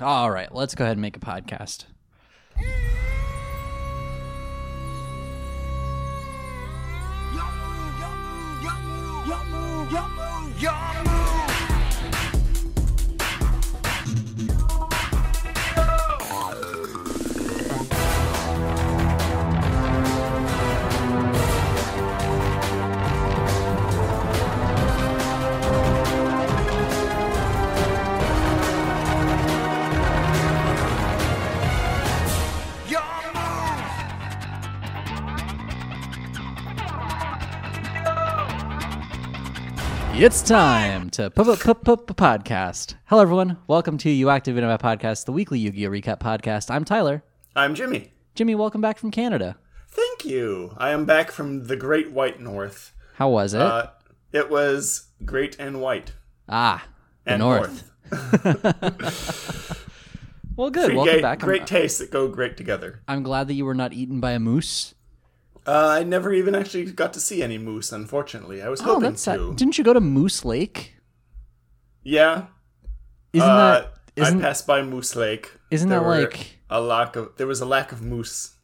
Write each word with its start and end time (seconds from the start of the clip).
All 0.00 0.30
right, 0.30 0.54
let's 0.54 0.74
go 0.76 0.84
ahead 0.84 0.96
and 0.96 1.02
make 1.02 1.16
a 1.16 1.20
podcast. 1.20 1.86
It's 40.18 40.42
time 40.42 41.10
to 41.10 41.30
p- 41.30 41.44
p- 41.44 41.54
p- 41.54 41.74
p- 41.74 42.14
podcast. 42.14 42.96
Hello, 43.06 43.22
everyone. 43.22 43.56
Welcome 43.68 43.96
to 43.98 44.10
You 44.10 44.30
Active 44.30 44.56
Internet 44.56 44.82
Podcast, 44.82 45.24
the 45.26 45.32
weekly 45.32 45.60
Yu-Gi-Oh 45.60 45.90
recap 45.90 46.18
podcast. 46.18 46.70
I'm 46.72 46.84
Tyler. 46.84 47.22
I'm 47.54 47.74
Jimmy. 47.76 48.12
Jimmy, 48.34 48.54
welcome 48.56 48.80
back 48.80 48.98
from 48.98 49.10
Canada. 49.12 49.56
Thank 49.88 50.24
you. 50.24 50.74
I 50.76 50.90
am 50.90 51.04
back 51.04 51.30
from 51.30 51.68
the 51.68 51.76
Great 51.76 52.10
White 52.10 52.40
North. 52.40 52.92
How 53.14 53.28
was 53.30 53.54
it? 53.54 53.60
Uh, 53.62 53.90
it 54.32 54.50
was 54.50 55.08
great 55.24 55.56
and 55.60 55.80
white. 55.80 56.12
ah, 56.48 56.86
the 57.24 57.32
And 57.32 57.40
north. 57.40 57.90
Well, 60.56 60.70
good. 60.70 60.92
Welcome 60.92 61.12
great, 61.14 61.22
back. 61.22 61.38
I'm- 61.38 61.46
great 61.46 61.66
tastes 61.68 62.00
that 62.00 62.10
go 62.10 62.26
great 62.26 62.56
together. 62.56 63.00
I'm 63.06 63.22
glad 63.22 63.46
that 63.46 63.54
you 63.54 63.64
were 63.64 63.74
not 63.76 63.92
eaten 63.92 64.18
by 64.18 64.32
a 64.32 64.40
moose. 64.40 64.92
Uh, 65.68 65.86
I 66.00 66.02
never 66.02 66.32
even 66.32 66.54
actually 66.54 66.86
got 66.92 67.12
to 67.12 67.20
see 67.20 67.42
any 67.42 67.58
moose, 67.58 67.92
unfortunately. 67.92 68.62
I 68.62 68.70
was 68.70 68.80
Oh, 68.80 68.84
hoping 68.84 69.02
that's 69.02 69.20
sad. 69.22 69.36
to. 69.36 69.54
Didn't 69.54 69.76
you 69.76 69.84
go 69.84 69.92
to 69.92 70.00
Moose 70.00 70.42
Lake? 70.44 70.94
Yeah. 72.02 72.46
Isn't 73.34 73.46
uh, 73.48 73.56
that 73.80 73.94
isn't 74.16 74.38
I 74.38 74.42
passed 74.42 74.66
by 74.66 74.80
Moose 74.82 75.14
Lake. 75.14 75.52
isn't 75.70 75.90
There 75.90 76.00
that 76.00 76.06
like? 76.06 76.58
a 76.70 76.80
lack 76.80 77.16
of? 77.16 77.36
There 77.36 77.46
was 77.46 77.60
a 77.60 77.66
lack 77.66 77.92
of 77.92 78.00
moose. 78.00 78.54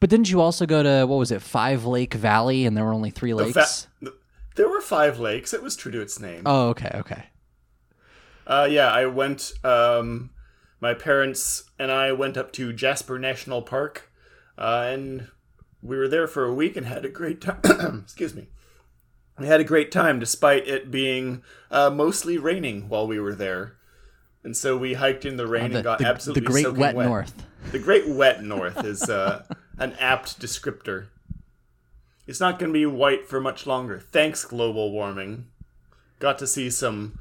But 0.00 0.10
didn't 0.10 0.28
you 0.30 0.40
also 0.40 0.66
go 0.66 0.82
to 0.82 1.06
what 1.06 1.16
was 1.16 1.30
it, 1.30 1.40
Five 1.40 1.84
Lake 1.84 2.14
Valley, 2.14 2.66
and 2.66 2.76
there 2.76 2.84
were 2.84 2.92
only 2.92 3.10
three 3.10 3.30
The 3.30 3.36
lakes? 3.44 3.86
fa- 4.02 4.10
there 4.56 4.68
were 4.68 4.80
five 4.80 5.20
lakes. 5.20 5.54
It 5.54 5.62
was 5.62 5.76
true 5.76 5.92
to 5.92 6.00
its 6.00 6.18
name. 6.18 6.42
oh, 6.46 6.70
okay, 6.70 6.90
okay. 6.96 7.24
Uh, 8.46 8.66
yeah, 8.68 8.88
I 8.90 9.06
went. 9.06 9.52
Um, 9.62 10.30
my 10.80 10.92
parents 10.94 11.70
and 11.78 11.90
I 11.92 12.10
went 12.12 12.36
up 12.36 12.52
to 12.54 12.72
Jasper 12.72 13.18
National 13.20 13.62
Park, 13.62 14.10
uh, 14.58 14.84
and 14.92 15.28
we 15.84 15.96
were 15.96 16.08
there 16.08 16.26
for 16.26 16.44
a 16.44 16.54
week 16.54 16.76
and 16.76 16.86
had 16.86 17.04
a 17.04 17.08
great 17.10 17.40
time. 17.40 17.60
Excuse 18.04 18.34
me. 18.34 18.48
We 19.38 19.46
had 19.46 19.60
a 19.60 19.64
great 19.64 19.92
time 19.92 20.18
despite 20.18 20.66
it 20.66 20.90
being 20.90 21.42
uh, 21.70 21.90
mostly 21.90 22.38
raining 22.38 22.88
while 22.88 23.06
we 23.06 23.18
were 23.20 23.34
there, 23.34 23.76
and 24.42 24.56
so 24.56 24.76
we 24.76 24.94
hiked 24.94 25.24
in 25.24 25.36
the 25.36 25.46
rain 25.46 25.70
The, 25.72 25.76
and 25.78 25.84
got 25.84 25.98
the- 25.98 26.06
absolutely 26.06 26.42
the 26.42 26.50
Great 26.50 26.72
Wet, 26.76 26.94
wet. 26.94 27.06
North. 27.06 27.46
The 27.72 27.78
Great 27.78 28.08
Wet 28.08 28.42
North 28.42 28.84
is 28.84 29.02
uh, 29.08 29.44
an 29.78 29.92
apt 29.98 30.40
descriptor. 30.40 31.06
It's 32.26 32.40
not 32.40 32.58
going 32.58 32.72
to 32.72 32.78
be 32.78 32.86
white 32.86 33.28
for 33.28 33.40
much 33.40 33.66
longer. 33.66 33.98
Thanks, 34.00 34.44
global 34.44 34.90
warming. 34.92 35.46
Got 36.20 36.38
to 36.38 36.46
see 36.46 36.70
some 36.70 37.18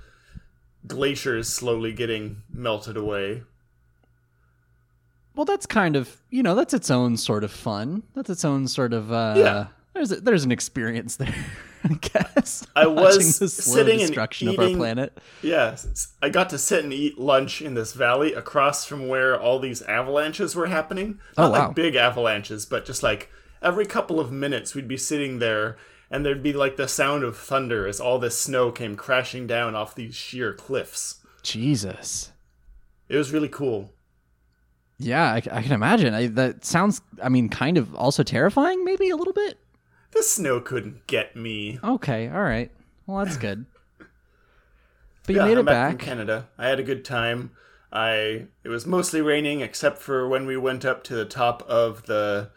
glaciers 0.88 1.50
slowly 1.50 1.92
getting 1.94 2.44
melted 2.50 2.96
away. 2.96 3.44
Well, 5.36 5.46
that's 5.46 5.66
kind 5.66 5.96
of 5.96 6.22
you 6.30 6.44
know 6.44 6.56
that's 6.56 6.74
its 6.74 6.92
own 6.92 7.18
sort 7.18 7.44
of 7.44 7.52
fun. 7.52 8.04
That's 8.14 8.30
its 8.30 8.46
own 8.46 8.68
sort 8.68 8.94
of 8.94 9.12
uh, 9.12 9.34
Yeah. 9.38 9.66
There's 9.94 10.12
a, 10.12 10.16
there's 10.22 10.44
an 10.44 10.52
experience 10.52 11.18
there, 11.18 11.36
I 11.84 11.94
guess. 11.94 12.66
I 12.76 12.88
was 12.88 13.38
the 13.38 13.48
sitting 13.48 14.00
and 14.00 14.08
destruction 14.08 14.48
of 14.48 14.58
our 14.58 14.66
eating- 14.66 14.78
planet. 14.78 15.16
Yeah, 15.44 15.76
I 16.20 16.30
got 16.30 16.50
to 16.50 16.58
sit 16.58 16.84
and 16.84 16.92
eat 16.92 17.20
lunch 17.20 17.62
in 17.62 17.76
this 17.76 17.94
valley 17.94 18.34
across 18.34 18.86
from 18.86 19.08
where 19.08 19.40
all 19.40 19.60
these 19.60 19.84
avalanches 19.84 20.56
were 20.56 20.66
happening. 20.66 21.20
Oh, 21.38 21.44
Not 21.44 21.52
wow. 21.52 21.68
like 21.68 21.76
big 21.76 21.96
avalanches, 21.96 22.66
but 22.66 22.86
just 22.86 23.04
like 23.04 23.30
every 23.62 23.86
couple 23.86 24.20
of 24.20 24.32
minutes 24.32 24.74
we'd 24.74 24.88
be 24.88 24.98
sitting 24.98 25.38
there 25.38 25.78
and 26.10 26.26
there'd 26.26 26.42
be 26.44 26.54
like 26.54 26.76
the 26.76 26.88
sound 26.88 27.24
of 27.24 27.38
thunder 27.38 27.86
as 27.88 28.00
all 28.00 28.18
this 28.18 28.38
snow 28.38 28.72
came 28.72 28.96
crashing 28.96 29.46
down 29.46 29.76
off 29.76 29.94
these 29.94 30.16
sheer 30.16 30.54
cliffs. 30.54 31.22
Jesus. 31.44 32.32
It 33.10 33.18
was 33.18 33.32
really 33.32 33.48
cool. 33.48 33.93
Yeah, 35.00 35.24
I, 35.32 35.38
I 35.52 35.62
can 35.64 35.72
imagine. 35.74 36.14
I, 36.14 36.28
that 36.28 36.64
sounds. 36.66 37.02
I 37.22 37.30
mean, 37.30 37.50
kind 37.50 37.78
of 37.78 37.94
also 37.96 38.24
terrifying, 38.24 38.86
maybe 38.86 39.10
a 39.10 39.16
little 39.16 39.34
bit. 39.34 39.58
The 40.12 40.24
snow 40.24 40.60
couldn't 40.62 41.08
get 41.08 41.36
me. 41.36 41.80
Okay, 41.84 42.30
all 42.30 42.44
right. 42.44 42.72
Well, 43.08 43.24
that's 43.26 43.38
good. 43.38 43.66
But 45.26 45.36
you 45.36 45.42
yeah, 45.42 45.48
made 45.48 45.58
I'm 45.58 45.60
it 45.60 45.72
back, 45.72 45.98
back. 45.98 46.06
Canada. 46.06 46.50
I 46.58 46.68
had 46.68 46.82
a 46.82 46.84
good 46.84 47.06
time. 47.06 47.52
I 47.94 48.48
it 48.66 48.70
was 48.70 48.86
mostly 48.86 49.22
raining 49.22 49.62
except 49.62 50.00
for 50.00 50.28
when 50.28 50.46
we 50.46 50.58
went 50.58 50.84
up 50.84 51.02
to 51.06 51.16
the 51.16 51.24
top 51.24 51.62
of 51.64 52.08
the 52.08 52.50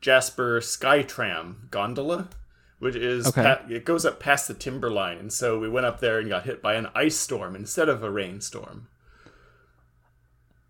Jasper 0.00 0.60
Skytram 0.60 1.70
gondola, 1.70 2.30
which 2.78 2.96
is 2.96 3.26
Okay. 3.26 3.42
pa- 3.42 3.60
it 3.68 3.84
goes 3.84 4.06
up 4.06 4.20
past 4.20 4.48
the 4.48 4.54
timberline, 4.54 5.18
and 5.18 5.30
so 5.34 5.58
we 5.58 5.68
went 5.68 5.84
up 5.84 6.00
there 6.00 6.18
and 6.18 6.30
got 6.30 6.44
hit 6.44 6.62
by 6.62 6.76
an 6.76 6.88
ice 6.94 7.16
storm 7.18 7.54
instead 7.54 7.90
of 7.90 8.02
a 8.02 8.10
rainstorm. 8.10 8.88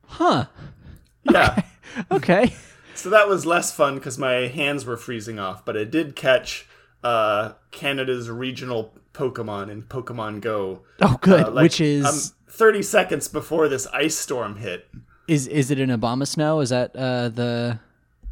Huh. 0.06 0.46
Yeah, 1.30 1.62
Okay. 2.10 2.54
so 2.94 3.10
that 3.10 3.28
was 3.28 3.46
less 3.46 3.72
fun 3.74 3.94
because 3.96 4.18
my 4.18 4.46
hands 4.48 4.84
were 4.84 4.96
freezing 4.96 5.38
off, 5.38 5.64
but 5.64 5.76
I 5.76 5.84
did 5.84 6.16
catch 6.16 6.66
uh, 7.02 7.52
Canada's 7.70 8.30
regional 8.30 8.94
Pokemon 9.12 9.70
in 9.70 9.82
Pokemon 9.82 10.40
Go. 10.40 10.82
Oh, 11.00 11.18
good. 11.20 11.44
uh, 11.44 11.50
like, 11.50 11.62
Which 11.64 11.80
is 11.80 12.04
um, 12.04 12.36
30 12.48 12.82
seconds 12.82 13.28
before 13.28 13.68
this 13.68 13.86
ice 13.88 14.16
storm 14.16 14.56
hit. 14.56 14.88
is 15.28 15.46
is 15.46 15.70
it 15.70 15.78
an 15.78 15.90
Abomasnow? 15.90 16.62
Is 16.62 16.70
that 16.70 16.94
uh, 16.96 17.28
the 17.28 17.78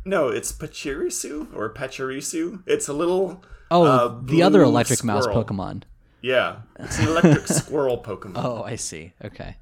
No, 0.05 0.29
it's 0.29 0.51
Pachirisu 0.53 1.55
or 1.55 1.73
Pachirisu. 1.73 2.63
It's 2.67 2.89
a 2.89 2.93
little 2.93 3.43
oh 3.71 3.85
uh, 3.85 4.21
the 4.23 4.43
other 4.43 4.63
electric 4.63 5.05
mouse. 5.05 5.27
Pokemon? 5.27 5.83
Yeah, 6.21 6.57
it's 6.79 6.99
an 6.99 7.09
electric 7.09 7.47
squirrel 7.61 7.99
Pokemon. 8.03 8.33
Oh, 8.37 8.63
I 8.63 8.77
see. 8.77 9.13
Okay. 9.25 9.57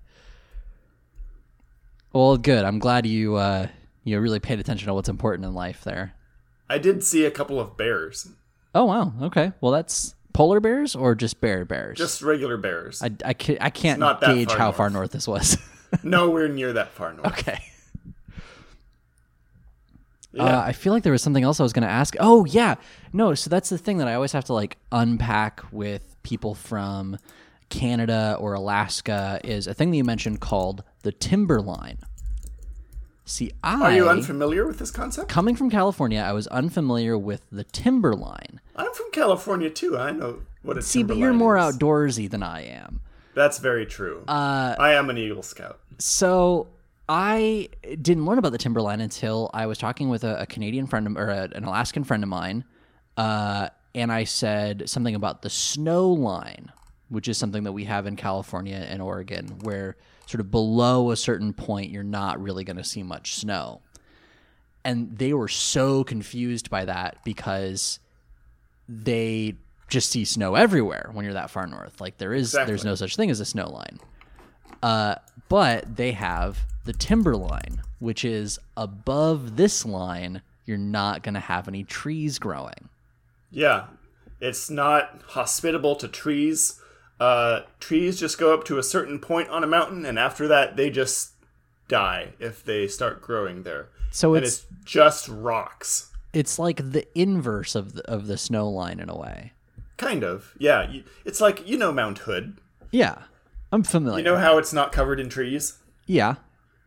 Well, 2.13 2.37
good. 2.37 2.65
I'm 2.65 2.79
glad 2.79 3.07
you 3.07 3.37
uh, 3.37 3.69
you 4.05 4.19
really 4.21 4.41
paid 4.41 4.59
attention 4.61 4.87
to 4.89 4.95
what's 4.95 5.09
important 5.09 5.45
in 5.47 5.55
life 5.55 5.83
there. 5.85 6.15
I 6.69 6.79
did 6.79 7.03
see 7.05 7.25
a 7.25 7.31
couple 7.31 7.59
of 7.61 7.77
bears, 7.77 8.29
Oh 8.75 8.85
wow. 8.85 9.13
Okay. 9.23 9.53
Well, 9.61 9.73
that's 9.73 10.15
polar 10.33 10.61
bears 10.61 10.95
or 10.95 11.15
just 11.17 11.41
bear 11.41 11.65
bears. 11.65 11.99
just 11.99 12.23
regular 12.23 12.57
bears. 12.57 13.03
I, 13.03 13.11
I, 13.25 13.35
ca- 13.35 13.59
I 13.61 13.71
can't 13.71 14.01
gauge 14.21 14.49
far 14.49 14.59
how 14.59 14.65
north. 14.67 14.77
far 14.77 14.91
north 14.91 15.11
this 15.11 15.27
was. 15.27 15.57
Nowhere 16.05 16.49
near 16.49 16.73
that 16.75 16.93
far 16.93 17.13
north. 17.13 17.27
okay. 17.27 17.59
Yeah. 20.33 20.45
Uh, 20.45 20.63
I 20.67 20.73
feel 20.73 20.93
like 20.93 21.03
there 21.03 21.11
was 21.11 21.23
something 21.23 21.43
else 21.43 21.59
I 21.59 21.65
was 21.65 21.73
going 21.73 21.83
to 21.83 21.91
ask. 21.93 22.15
Oh 22.21 22.45
yeah, 22.45 22.77
no. 23.13 23.35
So 23.35 23.51
that's 23.51 23.69
the 23.69 23.79
thing 23.79 23.99
that 23.99 24.07
I 24.07 24.15
always 24.15 24.31
have 24.31 24.45
to 24.45 24.53
like 24.53 24.77
unpack 24.93 25.61
with 25.73 26.17
people 26.23 26.55
from 26.55 27.19
Canada 27.71 28.37
or 28.39 28.53
Alaska 28.55 29.41
is 29.43 29.67
a 29.67 29.73
thing 29.75 29.91
that 29.91 29.97
you 29.97 30.05
mentioned 30.05 30.41
called 30.41 30.83
the 31.03 31.13
timberline. 31.13 31.99
See, 33.25 33.53
I 33.63 33.81
Are 33.81 33.93
you 33.93 34.09
unfamiliar 34.09 34.67
with 34.67 34.79
this 34.79 34.91
concept? 34.91 35.29
coming 35.29 35.55
from 35.55 35.71
California, 35.71 36.21
I 36.21 36.33
was 36.33 36.47
unfamiliar 36.49 37.17
with 37.17 37.43
the 37.53 37.63
timberline. 37.65 38.61
I'm 38.75 38.93
from 38.93 39.11
California 39.13 39.71
too. 39.71 39.97
I 39.97 40.11
know 40.11 40.43
what 40.63 40.77
a 40.77 40.83
See, 40.83 41.05
but 41.05 41.17
you're 41.17 41.33
more 41.33 41.57
is. 41.57 41.77
outdoorsy 41.77 42.29
than 42.29 42.43
I 42.43 42.63
am. 42.67 43.01
That's 43.35 43.59
very 43.59 43.87
true. 43.87 44.25
Uh, 44.27 44.75
I 44.79 44.95
am 44.95 45.09
an 45.11 45.17
Eagle 45.17 45.45
Scout. 45.45 45.79
So 45.99 46.67
I 47.09 47.69
didn't 48.03 48.27
learn 48.27 48.39
about 48.39 48.51
the 48.53 48.59
timberline 48.59 49.01
until 49.01 49.49
I 49.55 49.67
was 49.67 49.79
talking 49.79 50.09
with 50.09 50.25
a, 50.25 50.43
a 50.43 50.47
Canadian 50.47 50.89
friend 50.89 51.07
of, 51.07 51.17
or 51.17 51.29
a, 51.29 51.49
an 51.55 51.63
Alaskan 51.63 52.03
friend 52.03 52.25
of 52.25 52.29
mine, 52.29 52.65
uh, 53.17 53.69
and 53.95 54.11
I 54.11 54.25
said 54.25 54.91
something 54.91 55.15
about 55.15 55.43
the 55.43 55.51
snow 55.51 56.09
line, 56.11 56.73
which 57.11 57.29
is 57.29 57.37
something 57.37 57.65
that 57.65 57.73
we 57.73 57.85
have 57.85 58.07
in 58.07 58.17
California 58.17 58.87
and 58.89 59.03
Oregon, 59.03 59.59
where 59.61 59.97
sort 60.27 60.41
of 60.41 60.51
below 60.51 61.11
a 61.11 61.17
certain 61.17 61.53
point 61.53 61.91
you're 61.91 62.03
not 62.03 62.41
really 62.41 62.65
going 62.65 62.77
to 62.77 62.85
see 62.85 63.03
much 63.03 63.35
snow. 63.35 63.83
And 64.85 65.19
they 65.19 65.35
were 65.35 65.49
so 65.49 66.05
confused 66.05 66.71
by 66.71 66.87
that 66.87 67.19
because 67.25 67.99
they 68.89 69.57
just 69.89 70.11
see 70.11 70.25
snow 70.25 70.55
everywhere 70.55 71.11
when 71.13 71.25
you're 71.25 71.35
that 71.35 71.51
far 71.51 71.67
north. 71.67 72.01
Like 72.01 72.17
there 72.17 72.33
is, 72.33 72.53
there's 72.53 72.85
no 72.85 72.95
such 72.95 73.17
thing 73.17 73.31
as 73.31 73.41
a 73.41 73.45
snow 73.45 73.69
line. 73.69 73.99
Uh, 74.83 75.17
but 75.49 75.97
they 75.97 76.13
have 76.13 76.61
the 76.85 76.93
timber 76.93 77.37
line, 77.37 77.83
which 77.99 78.25
is 78.25 78.59
above 78.77 79.57
this 79.57 79.85
line. 79.85 80.43
You're 80.65 80.79
not 80.79 81.23
going 81.23 81.35
to 81.35 81.41
have 81.41 81.69
any 81.69 81.85
trees 81.85 82.39
growing. 82.39 82.89
Yeah, 83.51 83.87
it's 84.41 84.71
not 84.71 85.23
hospitable 85.27 85.97
to 85.97 86.09
trees. 86.09 86.80
Uh, 87.21 87.61
trees 87.79 88.19
just 88.19 88.39
go 88.39 88.55
up 88.55 88.65
to 88.65 88.79
a 88.79 88.83
certain 88.83 89.19
point 89.19 89.49
on 89.51 89.63
a 89.63 89.67
mountain, 89.67 90.07
and 90.07 90.19
after 90.19 90.49
that, 90.49 90.77
they 90.77 90.89
just 90.91 91.33
die 91.87 92.33
if 92.39 92.65
they 92.65 92.89
start 92.89 93.21
growing 93.21 93.63
there. 93.63 93.89
So 94.11 94.35
and 94.35 94.45
it's 94.45 94.65
it's 94.71 94.85
just 94.85 95.29
rocks. 95.29 96.11
it's 96.33 96.59
like 96.59 96.93
the 96.93 97.07
inverse 97.19 97.75
of 97.75 97.93
the, 97.93 98.11
of 98.11 98.27
the 98.27 98.39
snow 98.39 98.69
line 98.69 98.99
in 99.01 99.09
a 99.11 99.17
way. 99.17 99.53
Kind 99.99 100.25
of. 100.25 100.55
Yeah. 100.59 100.91
It's 101.27 101.41
like, 101.41 101.69
you 101.69 101.77
know, 101.77 101.93
Mount 101.93 102.19
Hood. 102.21 102.57
Yeah, 102.91 103.23
I'm 103.71 103.83
familiar. 103.83 104.19
You 104.19 104.25
know 104.25 104.39
how 104.39 104.57
it's 104.59 104.73
not 104.73 104.91
covered 104.93 105.21
in 105.21 105.29
trees, 105.29 105.79
yeah, 106.07 106.37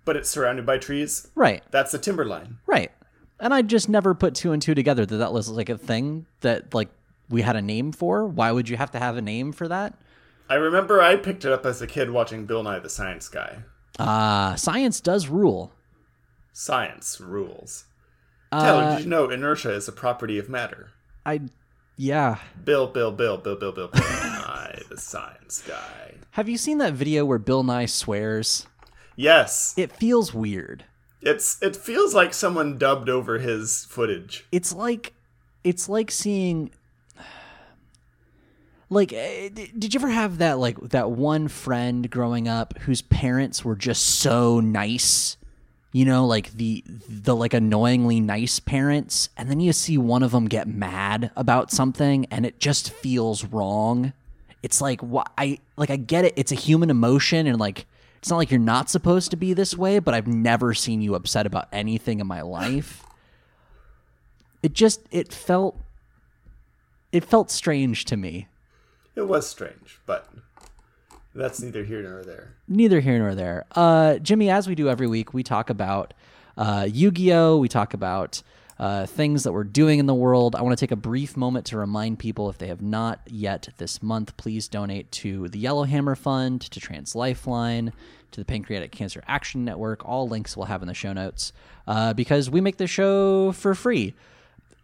but 0.04 0.18
it's 0.18 0.30
surrounded 0.30 0.66
by 0.66 0.80
trees? 0.80 1.28
right, 1.36 1.64
That's 1.72 1.92
the 1.94 2.00
timberline. 2.00 2.58
right. 2.66 2.92
And 3.40 3.54
I 3.54 3.62
just 3.62 3.88
never 3.90 4.14
put 4.16 4.36
two 4.36 4.52
and 4.54 4.62
two 4.62 4.74
together 4.74 5.06
that 5.06 5.18
that 5.18 5.32
was 5.34 5.50
like 5.50 5.70
a 5.70 5.78
thing 5.78 6.26
that 6.42 6.74
like 6.74 6.90
we 7.30 7.42
had 7.42 7.56
a 7.56 7.62
name 7.62 7.92
for. 7.92 8.26
Why 8.26 8.52
would 8.52 8.68
you 8.70 8.78
have 8.78 8.92
to 8.92 9.00
have 9.00 9.16
a 9.18 9.22
name 9.22 9.52
for 9.52 9.68
that? 9.68 9.94
I 10.54 10.58
remember 10.58 11.02
I 11.02 11.16
picked 11.16 11.46
it 11.46 11.52
up 11.52 11.66
as 11.66 11.82
a 11.82 11.88
kid 11.88 12.12
watching 12.12 12.46
Bill 12.46 12.62
Nye 12.62 12.78
the 12.78 12.88
Science 12.88 13.28
Guy. 13.28 13.64
Ah, 13.98 14.54
science 14.56 15.02
does 15.02 15.28
rule. 15.28 15.72
Science 16.52 17.20
rules. 17.20 17.86
Tyler, 18.52 18.84
Uh, 18.84 18.96
did 18.98 19.06
you 19.06 19.10
know 19.10 19.32
inertia 19.32 19.72
is 19.74 19.88
a 19.88 19.92
property 19.92 20.38
of 20.38 20.50
matter? 20.50 20.92
I, 21.26 21.42
yeah. 21.98 22.38
Bill, 22.64 22.86
Bill, 22.86 23.12
Bill, 23.12 23.38
Bill, 23.38 23.56
Bill, 23.56 23.72
Bill, 23.72 23.88
Bill 23.88 24.02
Nye 24.04 24.80
the 24.92 24.98
Science 25.00 25.64
Guy. 25.68 26.14
Have 26.32 26.48
you 26.48 26.60
seen 26.60 26.78
that 26.78 26.94
video 26.94 27.26
where 27.26 27.40
Bill 27.40 27.64
Nye 27.64 27.88
swears? 27.88 28.68
Yes, 29.16 29.74
It 29.76 29.92
feels 29.92 30.36
weird. 30.36 30.84
it's 31.20 31.60
it 31.64 31.76
feels 31.76 32.14
like 32.14 32.32
someone 32.32 32.78
dubbed 32.78 33.10
over 33.10 33.40
his 33.40 33.86
footage. 33.86 34.46
It's 34.52 34.72
like, 34.72 35.14
it's 35.64 35.90
like 35.90 36.12
seeing. 36.12 36.70
Like, 38.94 39.12
eh, 39.12 39.50
did 39.50 39.94
you 39.94 40.00
ever 40.00 40.10
have 40.10 40.38
that 40.38 40.60
like 40.60 40.80
that 40.90 41.10
one 41.12 41.48
friend 41.48 42.10
growing 42.10 42.48
up 42.48 42.78
whose 42.80 43.02
parents 43.02 43.66
were 43.66 43.76
just 43.76 44.06
so 44.06 44.60
nice? 44.60 45.36
You 45.92 46.06
know, 46.06 46.26
like 46.26 46.52
the 46.54 46.84
the 46.88 47.36
like 47.36 47.54
annoyingly 47.54 48.20
nice 48.20 48.60
parents, 48.60 49.30
and 49.36 49.50
then 49.50 49.60
you 49.60 49.74
see 49.74 49.98
one 49.98 50.22
of 50.22 50.32
them 50.32 50.46
get 50.46 50.68
mad 50.68 51.32
about 51.36 51.72
something, 51.72 52.26
and 52.30 52.46
it 52.46 52.60
just 52.60 52.92
feels 52.92 53.46
wrong. 53.46 54.14
It's 54.62 54.80
like 54.80 55.02
wh- 55.02 55.26
I 55.38 55.60
like 55.76 55.90
I 55.90 55.96
get 55.96 56.26
it. 56.26 56.34
It's 56.36 56.52
a 56.52 56.56
human 56.56 56.90
emotion, 56.92 57.48
and 57.48 57.60
like 57.60 57.86
it's 58.18 58.30
not 58.30 58.38
like 58.38 58.52
you're 58.52 58.60
not 58.60 58.90
supposed 58.90 59.32
to 59.32 59.38
be 59.38 59.54
this 59.54 59.76
way. 59.76 59.98
But 60.00 60.14
I've 60.14 60.28
never 60.28 60.76
seen 60.76 61.02
you 61.02 61.16
upset 61.16 61.48
about 61.48 61.68
anything 61.72 62.20
in 62.20 62.28
my 62.28 62.42
life. 62.42 63.04
It 64.62 64.74
just 64.74 65.02
it 65.12 65.34
felt 65.34 65.80
it 67.12 67.24
felt 67.24 67.50
strange 67.50 68.06
to 68.06 68.18
me. 68.18 68.48
It 69.16 69.28
was 69.28 69.48
strange, 69.48 70.00
but 70.06 70.28
that's 71.36 71.62
neither 71.62 71.84
here 71.84 72.02
nor 72.02 72.24
there. 72.24 72.56
neither 72.68 73.00
here 73.00 73.20
nor 73.20 73.36
there. 73.36 73.66
Uh, 73.76 74.18
Jimmy, 74.18 74.50
as 74.50 74.68
we 74.68 74.76
do 74.76 74.90
every 74.90 75.08
week, 75.08 75.34
we 75.34 75.44
talk 75.44 75.70
about 75.70 76.14
uh, 76.58 76.88
Yu 76.92 77.12
Gi 77.12 77.34
Oh! 77.34 77.58
We 77.58 77.68
talk 77.68 77.94
about 77.94 78.42
uh, 78.80 79.06
things 79.06 79.44
that 79.44 79.52
we're 79.52 79.64
doing 79.64 80.00
in 80.00 80.08
the 80.08 80.16
world. 80.16 80.56
I 80.56 80.62
want 80.62 80.78
to 80.78 80.84
take 80.84 80.92
a 80.92 80.96
brief 80.96 81.38
moment 81.38 81.66
to 81.68 81.78
remind 81.78 82.20
people 82.20 82.50
if 82.50 82.58
they 82.58 82.68
have 82.68 82.82
not 82.82 83.22
yet 83.28 83.70
this 83.78 84.02
month, 84.02 84.36
please 84.38 84.68
donate 84.68 85.12
to 85.14 85.48
the 85.48 85.60
Yellowhammer 85.60 86.16
Fund, 86.16 86.62
to 86.62 86.80
Trans 86.80 87.16
Lifeline, 87.16 87.94
to 88.32 88.42
the 88.42 88.46
Pancreatic 88.46 88.92
Cancer 88.92 89.24
Action 89.28 89.64
Network. 89.64 90.08
All 90.08 90.28
links 90.28 90.58
we'll 90.58 90.66
have 90.66 90.82
in 90.82 90.88
the 90.88 90.94
show 90.96 91.14
notes 91.14 91.54
uh, 91.88 92.14
because 92.14 92.50
we 92.50 92.62
make 92.62 92.78
the 92.78 92.88
show 92.88 93.52
for 93.52 93.76
free. 93.76 94.16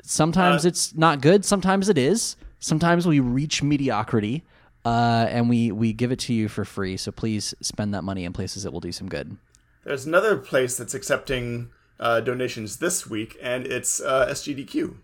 Sometimes 0.03 0.65
it's 0.65 0.95
not 0.95 1.19
good, 1.21 1.43
sometimes 1.43 1.89
it 1.89 1.97
is. 1.97 2.35
Sometimes 2.59 3.07
we 3.07 3.19
reach 3.19 3.63
mediocrity. 3.63 4.43
Uh, 4.85 5.27
and 5.29 5.49
we, 5.49 5.73
we 5.73 5.91
give 5.91 6.09
it 6.09 6.19
to 6.19 6.33
you 6.33 6.47
for 6.47 6.63
free. 6.63 6.95
So 6.95 7.11
please 7.11 7.53
spend 7.59 7.93
that 7.93 8.03
money 8.03 8.23
in 8.23 8.31
places 8.31 8.63
that 8.63 8.71
will 8.71 8.79
do 8.79 8.93
some 8.93 9.09
good. 9.09 9.35
There's 9.83 10.05
another 10.05 10.37
place 10.37 10.77
that's 10.77 10.93
accepting 10.93 11.69
uh, 11.99 12.21
donations 12.21 12.77
this 12.77 13.07
week, 13.07 13.37
and 13.41 13.67
it's 13.67 14.01
uh, 14.01 14.27
SGDQ. 14.27 14.95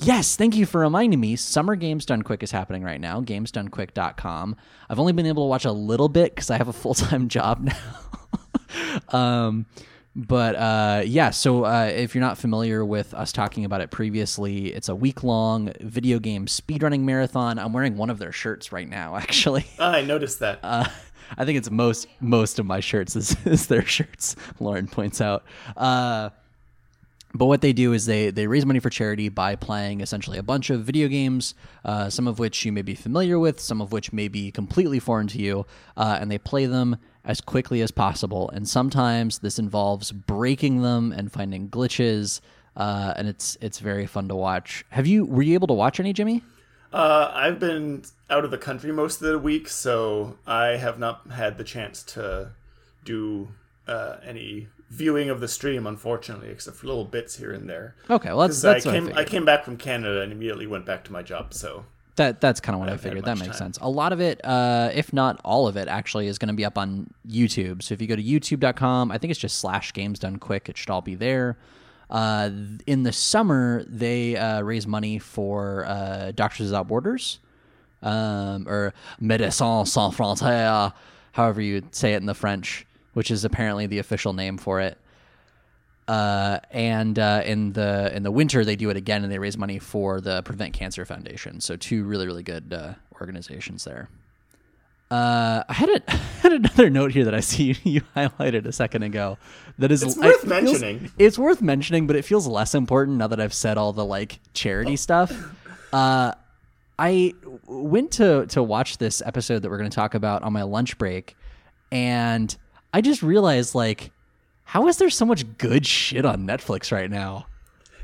Yes, 0.00 0.36
thank 0.36 0.54
you 0.54 0.66
for 0.66 0.80
reminding 0.80 1.18
me. 1.18 1.36
Summer 1.36 1.76
Games 1.76 2.06
Done 2.06 2.22
Quick 2.22 2.42
is 2.42 2.50
happening 2.50 2.82
right 2.82 3.00
now, 3.00 3.20
gamesdonequick.com. 3.20 4.56
I've 4.88 4.98
only 5.00 5.12
been 5.12 5.26
able 5.26 5.44
to 5.44 5.48
watch 5.48 5.64
a 5.64 5.72
little 5.72 6.08
bit 6.08 6.34
because 6.34 6.50
I 6.50 6.58
have 6.58 6.68
a 6.68 6.72
full 6.72 6.94
time 6.94 7.28
job 7.28 7.70
now. 9.12 9.18
um, 9.18 9.66
but 10.16 10.56
uh, 10.56 11.02
yeah, 11.04 11.28
so 11.28 11.66
uh, 11.66 11.92
if 11.94 12.14
you're 12.14 12.24
not 12.24 12.38
familiar 12.38 12.82
with 12.82 13.12
us 13.12 13.32
talking 13.32 13.66
about 13.66 13.82
it 13.82 13.90
previously, 13.90 14.72
it's 14.72 14.88
a 14.88 14.94
week 14.94 15.22
long 15.22 15.72
video 15.80 16.18
game 16.18 16.46
speedrunning 16.46 17.00
marathon. 17.00 17.58
I'm 17.58 17.74
wearing 17.74 17.98
one 17.98 18.08
of 18.08 18.18
their 18.18 18.32
shirts 18.32 18.72
right 18.72 18.88
now, 18.88 19.16
actually. 19.16 19.66
Ah, 19.78 19.92
I 19.92 20.00
noticed 20.00 20.40
that. 20.40 20.60
Uh, 20.62 20.88
I 21.36 21.44
think 21.44 21.58
it's 21.58 21.70
most 21.70 22.08
most 22.20 22.58
of 22.58 22.64
my 22.64 22.80
shirts 22.80 23.14
is, 23.14 23.36
is 23.44 23.66
their 23.66 23.84
shirts. 23.84 24.36
Lauren 24.58 24.88
points 24.88 25.20
out. 25.20 25.44
Uh, 25.76 26.30
but 27.34 27.46
what 27.46 27.60
they 27.60 27.74
do 27.74 27.92
is 27.92 28.06
they 28.06 28.30
they 28.30 28.46
raise 28.46 28.64
money 28.64 28.78
for 28.78 28.88
charity 28.88 29.28
by 29.28 29.54
playing 29.54 30.00
essentially 30.00 30.38
a 30.38 30.42
bunch 30.42 30.70
of 30.70 30.84
video 30.84 31.08
games, 31.08 31.54
uh, 31.84 32.08
some 32.08 32.26
of 32.26 32.38
which 32.38 32.64
you 32.64 32.72
may 32.72 32.80
be 32.80 32.94
familiar 32.94 33.38
with, 33.38 33.60
some 33.60 33.82
of 33.82 33.92
which 33.92 34.14
may 34.14 34.28
be 34.28 34.50
completely 34.50 34.98
foreign 34.98 35.26
to 35.26 35.38
you, 35.38 35.66
uh, 35.98 36.16
and 36.18 36.30
they 36.30 36.38
play 36.38 36.64
them 36.64 36.96
as 37.26 37.40
quickly 37.40 37.82
as 37.82 37.90
possible. 37.90 38.48
And 38.50 38.68
sometimes 38.68 39.40
this 39.40 39.58
involves 39.58 40.12
breaking 40.12 40.82
them 40.82 41.12
and 41.12 41.30
finding 41.30 41.68
glitches, 41.68 42.40
uh, 42.76 43.12
and 43.16 43.28
it's 43.28 43.58
it's 43.60 43.80
very 43.80 44.06
fun 44.06 44.28
to 44.28 44.34
watch. 44.36 44.84
Have 44.90 45.06
you 45.06 45.26
were 45.26 45.42
you 45.42 45.54
able 45.54 45.66
to 45.66 45.74
watch 45.74 46.00
any, 46.00 46.12
Jimmy? 46.12 46.42
Uh, 46.92 47.30
I've 47.34 47.58
been 47.58 48.04
out 48.30 48.44
of 48.44 48.50
the 48.50 48.58
country 48.58 48.92
most 48.92 49.20
of 49.20 49.28
the 49.28 49.38
week, 49.38 49.68
so 49.68 50.38
I 50.46 50.76
have 50.76 50.98
not 50.98 51.30
had 51.32 51.58
the 51.58 51.64
chance 51.64 52.02
to 52.04 52.52
do 53.04 53.48
uh, 53.88 54.16
any 54.24 54.68
viewing 54.88 55.28
of 55.28 55.40
the 55.40 55.48
stream, 55.48 55.86
unfortunately, 55.86 56.48
except 56.48 56.76
for 56.76 56.86
little 56.86 57.04
bits 57.04 57.36
here 57.36 57.52
and 57.52 57.68
there. 57.68 57.96
Okay, 58.08 58.28
well 58.28 58.46
that's 58.46 58.64
I 58.64 58.74
that's 58.74 58.86
what 58.86 58.94
I 58.94 58.98
came, 58.98 59.04
I, 59.04 59.08
figured. 59.08 59.26
came 59.26 59.44
back 59.44 59.64
from 59.64 59.76
Canada 59.76 60.20
and 60.20 60.32
immediately 60.32 60.66
went 60.66 60.86
back 60.86 61.04
to 61.04 61.12
my 61.12 61.22
job. 61.22 61.54
So 61.54 61.84
That 62.16 62.40
that's 62.40 62.60
kind 62.60 62.74
of 62.74 62.80
what 62.80 62.88
I, 62.88 62.92
haven't 62.92 63.04
figured. 63.04 63.24
That 63.26 63.38
makes 63.38 63.58
time. 63.58 63.72
sense. 63.72 63.78
A 63.80 63.88
lot 63.88 64.12
of 64.12 64.20
it, 64.20 64.40
uh, 64.44 64.90
if 64.94 65.12
not 65.12 65.40
all 65.44 65.68
of 65.68 65.76
it, 65.76 65.86
actually 65.86 66.26
is 66.28 66.38
going 66.38 66.48
to 66.48 66.54
be 66.54 66.64
up 66.64 66.78
on 66.78 67.10
YouTube. 67.28 67.82
So 67.82 67.92
if 67.94 68.00
you 68.00 68.06
go 68.06 68.16
to 68.16 68.22
YouTube.com, 68.22 69.12
I 69.12 69.18
think 69.18 69.30
it's 69.30 69.40
just 69.40 69.58
slash 69.58 69.92
Games 69.92 70.18
Done 70.18 70.38
Quick. 70.38 70.68
It 70.68 70.78
should 70.78 70.90
all 70.90 71.02
be 71.02 71.14
there. 71.14 71.58
Uh, 72.08 72.50
in 72.86 73.02
the 73.02 73.12
summer, 73.12 73.84
they 73.84 74.36
uh, 74.36 74.62
raise 74.62 74.86
money 74.86 75.18
for 75.18 75.84
uh, 75.86 76.32
Doctors 76.32 76.66
Without 76.66 76.88
Borders, 76.88 77.40
um, 78.02 78.66
or 78.68 78.94
Médecins 79.20 79.88
Sans 79.88 80.14
Frontières, 80.14 80.92
however 81.32 81.60
you 81.60 81.82
say 81.90 82.14
it 82.14 82.18
in 82.18 82.26
the 82.26 82.34
French, 82.34 82.86
which 83.12 83.30
is 83.30 83.44
apparently 83.44 83.86
the 83.86 83.98
official 83.98 84.32
name 84.32 84.56
for 84.56 84.80
it 84.80 84.98
uh, 86.08 86.58
and 86.70 87.18
uh, 87.18 87.42
in 87.44 87.72
the 87.72 88.14
in 88.14 88.22
the 88.22 88.30
winter 88.30 88.64
they 88.64 88.76
do 88.76 88.90
it 88.90 88.96
again 88.96 89.22
and 89.24 89.32
they 89.32 89.38
raise 89.38 89.56
money 89.58 89.78
for 89.78 90.20
the 90.20 90.42
Prevent 90.42 90.72
Cancer 90.74 91.04
Foundation. 91.04 91.60
So 91.60 91.76
two 91.76 92.04
really 92.04 92.26
really 92.26 92.42
good 92.42 92.72
uh, 92.72 92.94
organizations 93.20 93.84
there. 93.84 94.08
Uh, 95.10 95.62
I 95.68 95.72
had 95.72 95.88
a 95.88 96.02
I 96.08 96.16
had 96.42 96.52
another 96.52 96.90
note 96.90 97.12
here 97.12 97.24
that 97.24 97.34
I 97.34 97.40
see 97.40 97.76
you 97.84 98.02
highlighted 98.16 98.66
a 98.66 98.72
second 98.72 99.02
ago. 99.04 99.38
That 99.78 99.90
is 99.92 100.02
It's 100.02 100.16
I- 100.18 100.26
worth 100.26 100.34
it 100.44 100.48
feels- 100.48 100.62
mentioning. 100.80 101.10
It's 101.18 101.38
worth 101.38 101.62
mentioning, 101.62 102.06
but 102.06 102.16
it 102.16 102.24
feels 102.24 102.46
less 102.46 102.74
important 102.74 103.18
now 103.18 103.26
that 103.28 103.40
I've 103.40 103.54
said 103.54 103.78
all 103.78 103.92
the 103.92 104.04
like 104.04 104.40
charity 104.52 104.96
stuff. 104.96 105.32
Uh, 105.92 106.32
I 106.98 107.34
went 107.66 108.12
to 108.12 108.46
to 108.46 108.62
watch 108.62 108.98
this 108.98 109.22
episode 109.24 109.62
that 109.62 109.70
we're 109.70 109.78
going 109.78 109.90
to 109.90 109.94
talk 109.94 110.14
about 110.14 110.42
on 110.42 110.52
my 110.52 110.62
lunch 110.62 110.98
break, 110.98 111.36
and 111.92 112.54
I 112.92 113.00
just 113.00 113.22
realized 113.22 113.74
like, 113.74 114.10
how 114.66 114.86
is 114.88 114.98
there 114.98 115.10
so 115.10 115.24
much 115.24 115.44
good 115.58 115.86
shit 115.86 116.24
on 116.24 116.46
Netflix 116.46 116.92
right 116.92 117.10
now? 117.10 117.46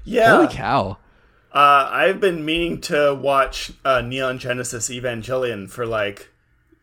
yeah, 0.04 0.34
Holy 0.36 0.48
cow! 0.52 0.96
Uh, 1.52 1.88
I've 1.90 2.18
been 2.20 2.44
meaning 2.44 2.80
to 2.82 3.14
watch 3.14 3.72
uh, 3.84 4.00
Neon 4.00 4.38
Genesis 4.38 4.88
Evangelion 4.88 5.68
for 5.68 5.84
like 5.86 6.30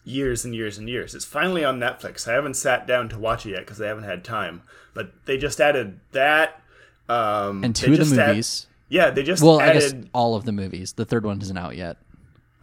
years 0.03 0.45
and 0.45 0.53
years 0.55 0.77
and 0.77 0.87
years. 0.87 1.13
It's 1.15 1.25
finally 1.25 1.63
on 1.65 1.79
Netflix. 1.79 2.27
I 2.27 2.33
haven't 2.33 2.53
sat 2.55 2.85
down 2.87 3.09
to 3.09 3.17
watch 3.19 3.45
it 3.45 3.51
yet 3.51 3.61
because 3.61 3.81
I 3.81 3.87
haven't 3.87 4.03
had 4.05 4.23
time. 4.23 4.61
But 4.93 5.11
they 5.25 5.37
just 5.37 5.59
added 5.59 5.99
that. 6.11 6.61
Um, 7.07 7.63
And 7.63 7.75
two 7.75 7.87
of 7.87 7.97
the 7.97 7.97
just 8.05 8.17
add- 8.17 8.27
movies. 8.29 8.67
yeah, 8.89 9.09
they 9.09 9.23
just 9.23 9.41
well, 9.43 9.59
I 9.59 9.67
added. 9.69 10.01
guess 10.01 10.09
all 10.13 10.35
of 10.35 10.45
the 10.45 10.51
movies. 10.51 10.93
The 10.93 11.05
third 11.05 11.25
one 11.25 11.41
isn't 11.41 11.57
out 11.57 11.75
yet. 11.75 11.97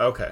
Okay, 0.00 0.30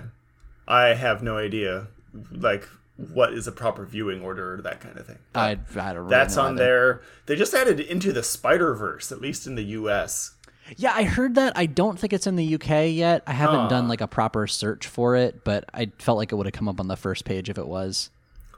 I 0.69 0.89
have 0.95 1.23
no 1.23 1.37
idea, 1.39 1.89
like 2.31 2.69
Mm-hmm. 3.01 3.13
what 3.15 3.33
is 3.33 3.49
a 3.49 3.53
proper 3.53 3.85
viewing 3.85 4.23
order 4.23 4.55
or 4.55 4.63
that 4.63 4.81
kind 4.81 4.97
of 4.97 5.07
thing. 5.07 5.19
I, 5.35 5.59
I 5.77 5.93
don't. 5.93 6.09
That's 6.09 6.37
on 6.37 6.53
either. 6.53 6.65
there. 6.65 7.03
They 7.27 7.35
just 7.35 7.53
added 7.53 7.81
Into 7.81 8.13
the 8.13 8.23
Spider 8.23 8.73
Verse, 8.75 9.11
at 9.11 9.21
least 9.21 9.49
in 9.49 9.57
the 9.57 9.65
U.S. 9.65 10.33
Yeah, 10.77 10.93
I 10.95 11.03
heard 11.03 11.35
that. 11.35 11.55
I 11.59 11.67
don't 11.67 11.99
think 11.99 12.13
it's 12.13 12.27
in 12.29 12.37
the 12.37 12.55
UK 12.55 12.93
yet. 12.93 13.23
I 13.27 13.33
haven't 13.33 13.63
Huh. 13.63 13.69
done 13.69 13.89
like 13.89 14.01
a 14.01 14.07
proper 14.07 14.47
search 14.47 14.87
for 14.87 15.17
it, 15.17 15.43
but 15.45 15.65
I 15.75 15.91
felt 15.99 16.19
like 16.19 16.31
it 16.31 16.37
would 16.37 16.47
have 16.47 16.53
come 16.53 16.69
up 16.69 16.79
on 16.79 16.87
the 16.87 16.97
first 16.97 17.25
page 17.25 17.51
if 17.51 17.59
it 17.59 17.67
was. 17.67 18.11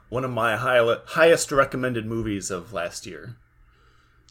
One 0.09 0.23
of 0.23 0.29
my 0.31 0.55
high, 0.55 0.85
highest 1.05 1.51
recommended 1.51 2.05
movies 2.05 2.51
of 2.51 2.71
last 2.71 3.05
year. 3.07 3.35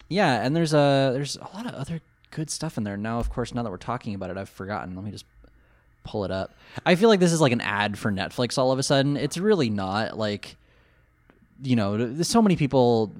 Yeah, 0.08 0.40
and 0.40 0.54
there's 0.54 0.72
a 0.72 1.10
there's 1.12 1.36
a 1.36 1.48
lot 1.56 1.66
of 1.66 1.74
other 1.74 2.00
good 2.30 2.48
stuff 2.48 2.78
in 2.78 2.84
there. 2.84 2.96
Now, 2.96 3.18
of 3.18 3.28
course, 3.28 3.52
now 3.52 3.62
that 3.64 3.70
we're 3.70 3.76
talking 3.76 4.14
about 4.14 4.30
it, 4.30 4.36
I've 4.38 4.48
forgotten. 4.48 4.94
Let 4.94 5.04
me 5.04 5.10
just 5.10 5.24
pull 6.06 6.24
it 6.24 6.30
up. 6.30 6.54
I 6.84 6.94
feel 6.94 7.08
like 7.08 7.20
this 7.20 7.32
is 7.32 7.40
like 7.40 7.52
an 7.52 7.60
ad 7.60 7.98
for 7.98 8.10
Netflix 8.12 8.56
all 8.58 8.72
of 8.72 8.78
a 8.78 8.82
sudden. 8.82 9.16
It's 9.16 9.36
really 9.36 9.70
not 9.70 10.16
like 10.16 10.56
you 11.62 11.76
know, 11.76 12.22
so 12.22 12.42
many 12.42 12.56
people 12.56 13.14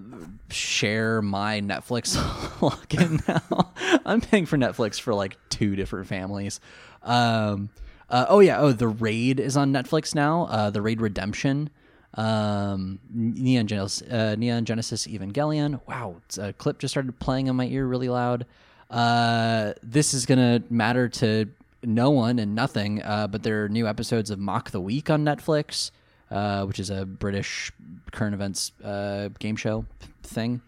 share 0.51 1.23
my 1.23 1.61
Netflix 1.61 2.17
login 2.61 3.27
now. 3.27 3.73
I'm 4.05 4.21
paying 4.21 4.47
for 4.47 4.57
Netflix 4.57 5.01
for 5.01 5.15
like 5.15 5.37
two 5.49 5.77
different 5.77 6.07
families. 6.07 6.61
Um, 7.03 7.71
uh, 8.09 8.27
oh 8.29 8.41
yeah, 8.41 8.61
oh 8.61 8.73
the 8.73 8.89
Raid 8.89 9.41
is 9.41 9.57
on 9.57 9.73
Netflix 9.73 10.15
now. 10.15 10.45
Uh, 10.45 10.71
the 10.71 10.83
Raid 10.83 11.01
Redemption. 11.01 11.71
Um, 12.15 12.99
Neon 13.13 13.67
Genesis, 13.67 14.09
uh, 14.09 14.37
Neon 14.39 14.65
Genesis 14.65 15.07
Evangelion. 15.07 15.81
Wow, 15.87 16.17
a 16.39 16.53
clip 16.53 16.79
just 16.79 16.93
started 16.93 17.19
playing 17.19 17.49
in 17.49 17.57
my 17.57 17.67
ear 17.67 17.87
really 17.87 18.09
loud. 18.09 18.47
Uh, 18.91 19.75
this 19.83 20.15
is 20.15 20.25
gonna 20.25 20.63
matter 20.71 21.09
to 21.09 21.47
no 21.87 22.11
one 22.11 22.39
and 22.39 22.55
nothing. 22.55 23.03
Uh, 23.03 23.27
but 23.27 23.43
there 23.43 23.65
are 23.65 23.69
new 23.69 23.87
episodes 23.87 24.31
of 24.31 24.39
Mock 24.39 24.71
the 24.71 24.81
Week 24.81 25.09
on 25.09 25.25
Netflix, 25.25 25.91
uh, 26.31 26.65
which 26.65 26.79
is 26.79 26.91
a 26.91 27.07
British 27.07 27.73
current 28.13 28.35
events 28.35 28.73
uh, 28.85 29.29
game 29.39 29.57
show 29.57 29.87
thing. 30.23 30.61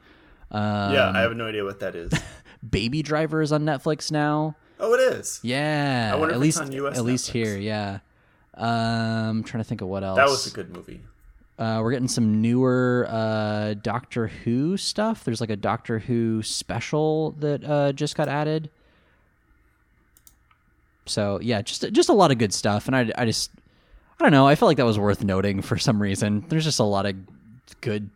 Um, 0.51 0.95
yeah, 0.95 1.13
I 1.15 1.21
have 1.21 1.37
no 1.37 1.47
idea 1.47 1.65
what 1.65 1.81
that 1.81 1.95
is. 1.95 2.13
Baby 2.71 3.03
Driver 3.03 3.43
is 3.43 3.53
on 3.53 3.65
Netflix 3.65 4.11
now. 4.11 4.57
Oh, 4.81 4.95
it 4.95 5.01
is. 5.01 5.41
Yeah, 5.43 6.11
I 6.13 6.17
wonder 6.17 6.35
at 6.35 6.37
if 6.37 6.43
least 6.43 6.61
it's 6.61 6.71
on 6.71 6.73
US 6.87 6.99
at 6.99 7.05
least 7.05 7.31
here. 7.31 7.57
Yeah. 7.57 7.99
Um, 8.55 9.45
trying 9.45 9.63
to 9.63 9.69
think 9.69 9.81
of 9.81 9.89
what 9.89 10.03
else. 10.03 10.17
That 10.17 10.29
was 10.29 10.47
a 10.47 10.51
good 10.51 10.71
movie. 10.75 11.01
Uh, 11.59 11.81
we're 11.83 11.91
getting 11.91 12.09
some 12.09 12.41
newer 12.41 13.07
uh, 13.09 13.75
Doctor 13.75 14.29
Who 14.29 14.77
stuff. 14.77 15.25
There's 15.25 15.41
like 15.41 15.51
a 15.51 15.57
Doctor 15.57 15.99
Who 15.99 16.43
special 16.43 17.33
that 17.33 17.65
uh, 17.65 17.93
just 17.93 18.17
got 18.17 18.29
added. 18.29 18.71
So 21.09 21.39
yeah, 21.43 21.63
just 21.63 21.91
just 21.93 22.09
a 22.09 22.13
lot 22.13 22.31
of 22.31 22.39
good 22.39 22.53
stuff, 22.55 22.87
and 22.87 22.95
I, 22.97 23.11
I 23.17 23.25
just 23.25 23.51
I 24.21 24.25
don't 24.25 24.33
know. 24.33 24.47
I 24.47 24.55
felt 24.55 24.69
like 24.69 24.77
that 24.77 24.85
was 24.87 24.99
worth 24.99 25.25
noting 25.25 25.63
for 25.63 25.79
some 25.79 26.01
reason. 26.01 26.45
There's 26.49 26.65
just 26.65 26.79
a 26.81 26.85
lot 26.85 27.07
of 27.07 27.17
good 27.81 28.11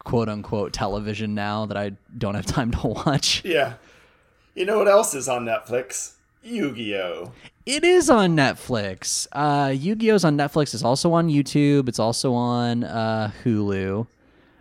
quote 0.00 0.28
unquote 0.28 0.72
television 0.72 1.34
now 1.34 1.66
that 1.66 1.76
I 1.76 1.92
don't 2.16 2.34
have 2.34 2.46
time 2.58 2.70
to 2.72 2.86
watch. 2.86 3.44
Yeah. 3.44 3.74
You 4.54 4.64
know 4.64 4.78
what 4.78 4.88
else 4.88 5.14
is 5.14 5.28
on 5.28 5.44
Netflix? 5.44 6.12
Yu-Gi-Oh. 6.42 7.32
It 7.66 7.82
is 7.84 8.08
on 8.08 8.36
Netflix. 8.36 9.26
Uh, 9.32 9.70
Yu-Gi-Oh's 9.70 10.24
on 10.24 10.38
Netflix. 10.38 10.72
It's 10.72 10.84
also 10.84 11.12
on 11.12 11.28
YouTube. 11.28 11.88
It's 11.88 11.98
also 11.98 12.32
on 12.32 12.84
uh, 12.84 13.32
Hulu. 13.44 14.06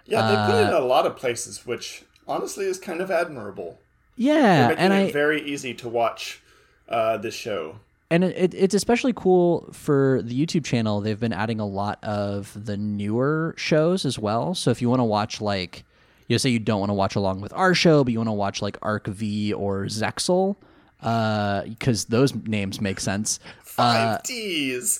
Yeah, 0.08 0.28
they 0.30 0.52
put 0.52 0.60
it 0.60 0.68
in 0.68 0.74
Uh, 0.74 0.80
a 0.80 0.82
lot 0.86 1.06
of 1.06 1.16
places, 1.16 1.66
which 1.66 2.04
honestly 2.28 2.66
is 2.66 2.80
kind 2.80 3.02
of 3.02 3.10
admirable. 3.12 3.80
Yeah, 4.18 4.74
and 4.78 4.94
it 4.94 5.10
I 5.10 5.12
very 5.12 5.42
easy 5.42 5.74
to 5.76 5.88
watch 5.90 6.42
uh, 6.90 7.18
this 7.18 7.34
show. 7.36 7.78
and 8.12 8.24
it, 8.24 8.38
it, 8.38 8.54
it's 8.54 8.74
especially 8.74 9.14
cool 9.14 9.68
for 9.72 10.22
the 10.24 10.46
YouTube 10.46 10.64
channel. 10.66 11.02
They've 11.02 11.20
been 11.20 11.34
adding 11.34 11.60
a 11.60 11.66
lot 11.66 12.04
of 12.04 12.66
the 12.66 12.78
newer 12.78 13.56
shows 13.58 14.06
as 14.06 14.20
well. 14.20 14.54
So 14.54 14.72
if 14.72 14.82
you 14.82 14.90
want 14.90 15.00
to 15.00 15.06
watch 15.06 15.42
like, 15.42 15.84
you 16.28 16.34
know, 16.34 16.38
say 16.38 16.50
you 16.50 16.60
don't 16.60 16.80
want 16.80 16.90
to 16.92 16.94
watch 16.96 17.16
along 17.16 17.42
with 17.42 17.54
our 17.54 17.74
show, 17.74 18.04
but 18.04 18.14
you 18.14 18.20
want 18.20 18.30
to 18.30 18.34
watch 18.34 18.62
like 18.62 18.78
Arc 18.82 19.08
V 19.08 19.54
or 19.54 19.86
Zexal, 19.86 20.56
because 21.00 22.06
those 22.06 22.34
names 22.34 22.80
make 22.82 23.00
sense. 23.00 23.40
Five 23.64 24.24
Ds. 24.24 25.00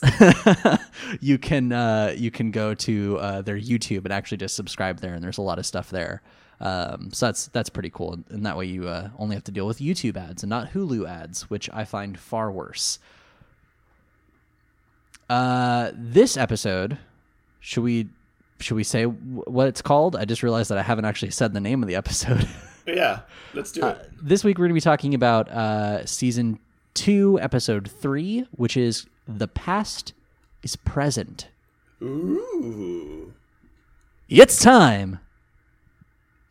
you 1.22 1.38
can 1.38 1.72
uh, 1.72 2.14
you 2.16 2.30
can 2.30 2.52
go 2.52 2.74
to 2.76 3.18
uh, 3.20 3.42
their 3.42 3.58
YouTube 3.58 4.04
and 4.04 4.12
actually 4.12 4.38
just 4.38 4.56
subscribe 4.56 5.00
there, 5.00 5.14
and 5.14 5.24
there's 5.24 5.38
a 5.38 5.42
lot 5.42 5.60
of 5.60 5.66
stuff 5.66 5.90
there. 5.90 6.22
Um, 6.60 7.12
so 7.12 7.26
that's 7.28 7.48
that's 7.48 7.70
pretty 7.70 7.90
cool, 7.90 8.20
and 8.30 8.46
that 8.46 8.58
way 8.58 8.66
you 8.66 8.88
uh, 8.88 9.10
only 9.18 9.36
have 9.36 9.44
to 9.46 9.52
deal 9.52 9.68
with 9.68 9.80
YouTube 9.80 10.16
ads 10.18 10.44
and 10.44 10.50
not 10.50 10.72
Hulu 10.72 11.08
ads, 11.08 11.50
which 11.50 11.70
I 11.74 11.84
find 11.84 12.18
far 12.18 12.52
worse. 12.52 13.00
Uh, 15.30 15.92
this 15.94 16.38
episode, 16.38 16.98
should 17.60 17.84
we 17.84 18.08
should 18.60 18.76
we 18.76 18.84
say 18.84 19.04
w- 19.04 19.44
what 19.48 19.68
it's 19.68 19.82
called? 19.82 20.16
I 20.16 20.26
just 20.26 20.44
realized 20.44 20.70
that 20.70 20.78
I 20.78 20.84
haven't 20.84 21.06
actually 21.06 21.32
said 21.32 21.54
the 21.54 21.60
name 21.60 21.84
of 21.84 21.88
the 21.90 21.96
episode. 21.96 22.48
yeah, 22.88 23.22
let's 23.54 23.72
do 23.72 23.86
it. 23.88 24.10
this 24.22 24.44
week 24.44 24.58
we're 24.58 24.66
going 24.66 24.70
to 24.70 24.76
be 24.76 24.82
talking 24.82 25.14
about 25.14 25.50
uh, 25.50 26.06
season 26.06 26.60
two, 26.94 27.38
episode 27.42 27.90
three, 27.90 28.48
which 28.52 28.78
is 28.78 29.08
the 29.28 29.48
past 29.48 30.14
is 30.64 30.76
present. 30.78 31.50
Ooh. 32.02 33.34
It's 34.30 34.62
time 34.62 35.20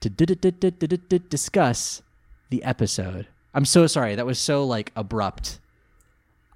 to 0.04 0.10
di- 0.10 0.26
di- 0.26 0.34
di- 0.34 0.50
di- 0.50 0.70
di- 0.70 0.86
di- 0.86 1.00
di- 1.08 1.22
discuss 1.30 2.02
the 2.50 2.62
episode. 2.62 3.26
I'm 3.54 3.64
so 3.64 3.86
sorry. 3.86 4.14
That 4.14 4.26
was 4.26 4.38
so 4.38 4.64
like 4.64 4.92
abrupt. 4.94 5.58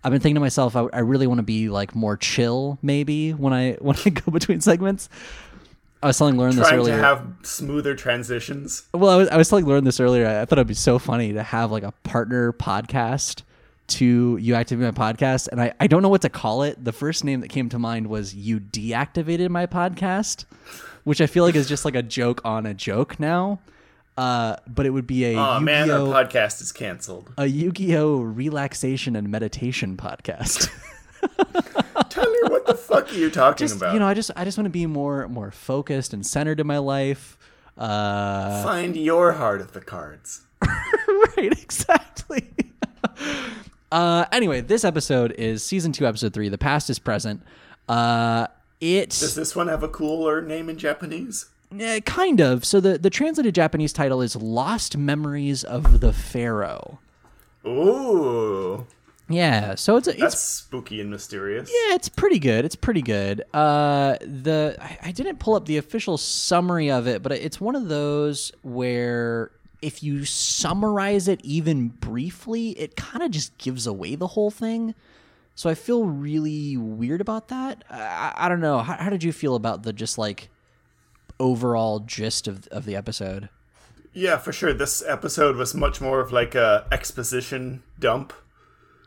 I've 0.05 0.12
been 0.12 0.21
thinking 0.21 0.37
to 0.37 0.40
myself, 0.40 0.76
I, 0.76 0.87
I 0.93 1.00
really 1.00 1.26
want 1.26 1.38
to 1.38 1.43
be 1.45 1.69
like 1.69 1.95
more 1.95 2.17
chill, 2.17 2.78
maybe 2.83 3.33
when 3.33 3.52
I 3.52 3.73
when 3.81 3.97
I 4.05 4.11
go 4.11 4.31
between 4.31 4.61
segments. 4.61 5.09
I 6.02 6.07
was 6.07 6.19
telling 6.19 6.37
Lauren 6.37 6.55
this 6.55 6.71
earlier. 6.71 6.97
to 6.97 7.02
have 7.02 7.26
smoother 7.43 7.97
transitions. 7.97 8.85
Well, 8.95 9.11
I 9.11 9.17
was, 9.17 9.28
I 9.31 9.37
was 9.37 9.49
telling 9.49 9.64
Lauren 9.67 9.83
this 9.85 9.99
earlier. 9.99 10.28
I 10.28 10.45
thought 10.45 10.59
it'd 10.59 10.69
be 10.69 10.75
so 10.75 10.99
funny 11.00 11.33
to 11.33 11.43
have 11.43 11.73
like 11.73 11.83
a 11.83 11.93
partner 12.05 12.52
podcast 12.52 13.43
to 13.88 14.37
you 14.37 14.55
activate 14.55 14.95
my 14.95 15.12
podcast, 15.12 15.49
and 15.50 15.61
I, 15.61 15.73
I 15.81 15.87
don't 15.88 16.02
know 16.02 16.09
what 16.11 16.23
to 16.23 16.28
call 16.28 16.62
it. 16.62 16.85
The 16.85 16.93
first 16.93 17.25
name 17.25 17.40
that 17.40 17.49
came 17.49 17.69
to 17.71 17.78
mind 17.78 18.07
was 18.07 18.35
you 18.35 18.61
deactivated 18.61 19.49
my 19.49 19.67
podcast, 19.67 20.45
which 21.09 21.23
I 21.23 21.27
feel 21.27 21.43
like 21.43 21.55
is 21.55 21.67
just 21.67 21.87
like 21.87 21.95
a 21.95 22.03
joke 22.03 22.43
on 22.45 22.67
a 22.67 22.75
joke 22.75 23.19
now. 23.19 23.61
Uh, 24.19 24.57
but 24.67 24.85
it 24.85 24.91
would 24.91 25.07
be 25.07 25.25
a 25.25 25.38
Oh 25.38 25.59
man, 25.59 25.91
our 25.91 26.00
Yu-Gi-Oh 26.00 26.12
podcast 26.12 26.61
is 26.61 26.71
canceled. 26.71 27.33
a 27.38 27.47
Yu-Gi-Oh 27.47 28.19
relaxation 28.19 29.17
and 29.17 29.31
meditation 29.31 29.97
podcast. 29.97 30.69
Tyler, 32.11 32.35
what 32.50 32.67
the 32.67 32.75
fuck 32.75 33.11
are 33.11 33.17
you 33.17 33.31
talking 33.31 33.67
just 33.67 33.77
about? 33.77 33.95
you 33.95 34.00
know, 34.00 34.07
I 34.07 34.12
just 34.12 34.31
I 34.37 34.45
just 34.45 34.59
want 34.59 34.67
to 34.67 34.71
be 34.71 34.85
more 34.85 35.29
more 35.29 35.50
focused 35.50 36.12
and 36.12 36.27
centered 36.27 36.61
in 36.61 36.67
my 36.67 36.79
life. 36.79 37.38
Uh, 37.79 38.62
Find 38.62 38.95
your 38.95 39.33
heart 39.33 39.62
of 39.62 39.73
the 39.73 39.81
cards. 39.81 40.43
right, 40.67 41.53
exactly. 41.53 42.50
uh, 43.93 44.27
anyway, 44.31 44.61
this 44.61 44.85
episode 44.85 45.33
is 45.38 45.62
season 45.65 45.93
two, 45.93 46.07
episode 46.07 46.35
three. 46.35 46.50
The 46.50 46.59
past 46.59 46.91
is 46.91 46.99
present. 46.99 47.43
Uh, 47.88 48.49
it 48.81 49.11
Does 49.11 49.35
this 49.35 49.55
one 49.57 49.69
have 49.69 49.83
a 49.83 49.89
cooler 49.89 50.41
name 50.43 50.69
in 50.69 50.79
Japanese? 50.79 51.47
eh, 51.79 52.01
kind 52.01 52.41
of. 52.41 52.65
So 52.65 52.81
the 52.81 52.97
the 52.99 53.11
translated 53.11 53.55
Japanese 53.55 53.93
title 53.93 54.23
is 54.23 54.35
"Lost 54.37 54.97
Memories 54.97 55.65
of 55.65 56.01
the 56.01 56.13
Pharaoh." 56.13 56.99
Ooh, 57.67 58.87
Yeah, 59.29 59.75
so 59.75 59.97
it's 59.97 60.09
a, 60.09 60.13
it's 60.13 60.21
that's 60.21 60.41
spooky 60.41 61.01
and 61.01 61.11
mysterious. 61.11 61.69
Yeah, 61.71 61.95
it's 61.95 62.09
pretty 62.09 62.39
good. 62.39 62.65
It's 62.65 62.77
pretty 62.77 63.03
good. 63.03 63.43
Uh, 63.53 64.17
the 64.23 64.77
I, 64.81 64.99
I 65.05 65.13
didn't 65.13 65.39
pull 65.39 65.55
up 65.55 65.67
the 65.67 65.77
official 65.77 66.17
summary 66.17 66.91
of 66.91 67.07
it, 67.07 67.23
but 67.23 67.33
it's 67.33 67.61
one 67.61 67.77
of 67.77 67.89
those 67.89 68.53
where 68.63 69.51
if 69.83 70.03
you 70.03 70.25
summarize 70.25 71.29
it 71.29 71.41
even 71.45 71.89
briefly, 71.89 72.71
it 72.71 72.97
kind 72.97 73.23
of 73.23 73.31
just 73.31 73.57
gives 73.59 73.87
away 73.87 74.15
the 74.15 74.29
whole 74.29 74.51
thing. 74.51 74.95
So 75.59 75.69
I 75.69 75.75
feel 75.75 76.05
really 76.05 76.77
weird 76.77 77.21
about 77.21 77.49
that. 77.49 77.83
I, 77.91 78.33
I 78.37 78.49
don't 78.49 78.61
know. 78.61 78.79
How, 78.79 78.95
how 78.95 79.11
did 79.11 79.25
you 79.25 79.33
feel 79.33 79.57
about 79.57 79.83
the 79.83 79.93
just 79.93 80.17
like 80.17 80.50
overall 81.41 81.99
gist 81.99 82.47
of 82.47 82.69
of 82.69 82.85
the 82.85 82.95
episode? 82.95 83.49
Yeah, 84.12 84.38
for 84.38 84.53
sure. 84.53 84.73
This 84.73 85.03
episode 85.05 85.57
was 85.57 85.75
much 85.75 86.00
more 86.00 86.21
of 86.21 86.31
like 86.31 86.55
a 86.55 86.87
exposition 86.93 87.83
dump, 87.99 88.33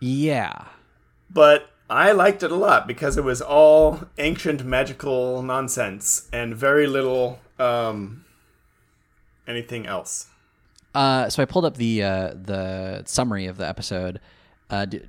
Yeah. 0.01 0.65
but 1.29 1.69
I 1.89 2.11
liked 2.11 2.43
it 2.43 2.51
a 2.51 2.55
lot 2.55 2.85
because 2.85 3.15
it 3.17 3.23
was 3.23 3.41
all 3.41 4.09
ancient 4.17 4.65
magical 4.65 5.41
nonsense 5.41 6.27
and 6.33 6.53
very 6.53 6.85
little 6.85 7.39
um 7.59 8.25
anything 9.47 9.85
else. 9.85 10.27
Uh, 10.93 11.29
so 11.29 11.41
I 11.41 11.45
pulled 11.45 11.63
up 11.63 11.77
the 11.77 12.03
uh, 12.03 12.33
the 12.35 13.03
summary 13.05 13.45
of 13.45 13.55
the 13.55 13.65
episode. 13.69 14.19
Uh, 14.69 14.83
d- 14.83 15.03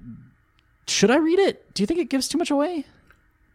should 0.87 1.11
I 1.11 1.17
read 1.17 1.39
it? 1.39 1.73
Do 1.75 1.83
you 1.83 1.87
think 1.87 2.01
it 2.01 2.11
gives 2.11 2.29
too 2.29 2.39
much 2.39 2.51
away? 2.51 2.87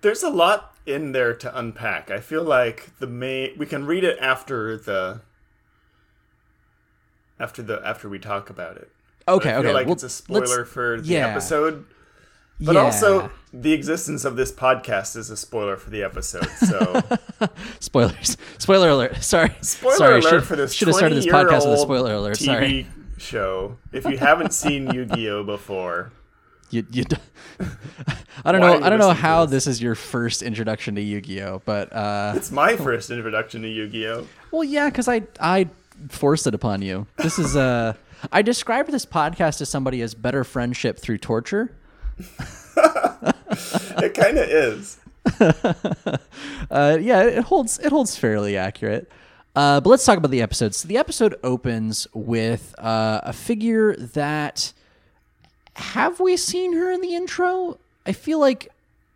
There's 0.01 0.23
a 0.23 0.29
lot 0.29 0.75
in 0.85 1.11
there 1.11 1.33
to 1.35 1.57
unpack. 1.57 2.09
I 2.11 2.19
feel 2.19 2.43
like 2.43 2.97
the 2.99 3.07
main 3.07 3.57
we 3.57 3.65
can 3.65 3.85
read 3.85 4.03
it 4.03 4.17
after 4.21 4.77
the 4.77 5.21
after 7.39 7.61
the 7.61 7.81
after 7.85 8.07
we 8.09 8.19
talk 8.19 8.49
about 8.49 8.77
it. 8.77 8.91
Okay, 9.27 9.49
I 9.49 9.53
feel 9.53 9.59
okay. 9.59 9.73
like 9.73 9.85
well, 9.85 9.93
it's 9.93 10.03
a 10.03 10.09
spoiler 10.09 10.65
for 10.65 11.01
the 11.01 11.07
yeah. 11.07 11.27
episode. 11.27 11.85
But 12.59 12.73
yeah. 12.73 12.81
also, 12.81 13.29
the 13.53 13.71
existence 13.73 14.25
of 14.25 14.35
this 14.35 14.51
podcast 14.51 15.15
is 15.15 15.29
a 15.29 15.37
spoiler 15.37 15.77
for 15.77 15.91
the 15.91 16.01
episode. 16.01 16.47
So, 16.49 17.01
spoilers. 17.79 18.35
Spoiler 18.57 18.89
alert. 18.89 19.23
Sorry. 19.23 19.51
spoiler 19.61 19.95
Sorry, 19.95 20.19
alert 20.21 20.29
should, 20.29 20.43
for 20.45 20.55
this 20.55 20.73
should 20.73 20.87
have 20.87 20.97
started 20.97 21.15
this 21.17 21.27
podcast 21.27 21.43
with 21.43 21.43
a 21.43 21.67
20-year-old 21.67 21.79
spoiler 21.81 22.13
alert. 22.15 22.37
TV 22.37 22.45
Sorry. 22.45 22.87
show. 23.17 23.77
If 23.91 24.05
you 24.05 24.17
haven't 24.17 24.53
seen 24.53 24.89
Yu-Gi-Oh 24.93 25.43
before, 25.43 26.11
You, 26.69 26.85
you, 26.91 27.03
d- 27.05 27.15
I 28.45 28.51
don't 28.51 28.59
Why 28.61 28.67
know. 28.67 28.73
are 28.73 28.77
you 28.79 28.83
I 28.85 28.89
don't 28.89 28.99
know 28.99 29.11
how 29.13 29.45
this? 29.45 29.65
this 29.65 29.75
is 29.75 29.81
your 29.81 29.95
first 29.95 30.41
introduction 30.41 30.95
to 30.95 31.01
Yu-Gi-Oh, 31.01 31.61
but 31.65 31.93
uh, 31.93 32.33
it's 32.35 32.51
my 32.51 32.75
first 32.75 33.09
introduction 33.09 33.61
to 33.61 33.67
Yu-Gi-Oh. 33.69 34.27
well, 34.51 34.63
yeah, 34.63 34.89
because 34.89 35.07
I 35.07 35.23
I 35.39 35.69
forced 36.09 36.45
it 36.45 36.53
upon 36.53 36.81
you. 36.81 37.07
This 37.17 37.39
is 37.39 37.55
uh, 37.55 37.93
I 38.31 38.41
described 38.41 38.91
this 38.91 39.05
podcast 39.05 39.59
to 39.59 39.65
somebody 39.65 40.01
as 40.01 40.13
better 40.13 40.43
friendship 40.43 40.99
through 40.99 41.19
torture. 41.19 41.75
It 43.99 44.13
kind 44.13 44.37
of 44.37 44.47
is. 44.47 44.97
Uh, 46.69 46.97
yeah, 47.01 47.23
it 47.23 47.43
holds 47.45 47.79
it 47.79 47.91
holds 47.91 48.15
fairly 48.15 48.57
accurate. 48.57 49.11
Uh, 49.55 49.79
but 49.81 49.89
let's 49.89 50.05
talk 50.05 50.17
about 50.17 50.29
the 50.31 50.41
episode. 50.41 50.75
So 50.75 50.87
the 50.87 50.97
episode 50.97 51.35
opens 51.43 52.07
with 52.13 52.75
uh, 52.77 53.21
a 53.23 53.33
figure 53.33 53.95
that 53.95 54.71
have 55.77 56.19
we 56.19 56.37
seen 56.37 56.73
her 56.73 56.91
in 56.91 57.01
the 57.01 57.15
intro? 57.15 57.77
I 58.05 58.11
feel 58.11 58.39
like 58.39 58.71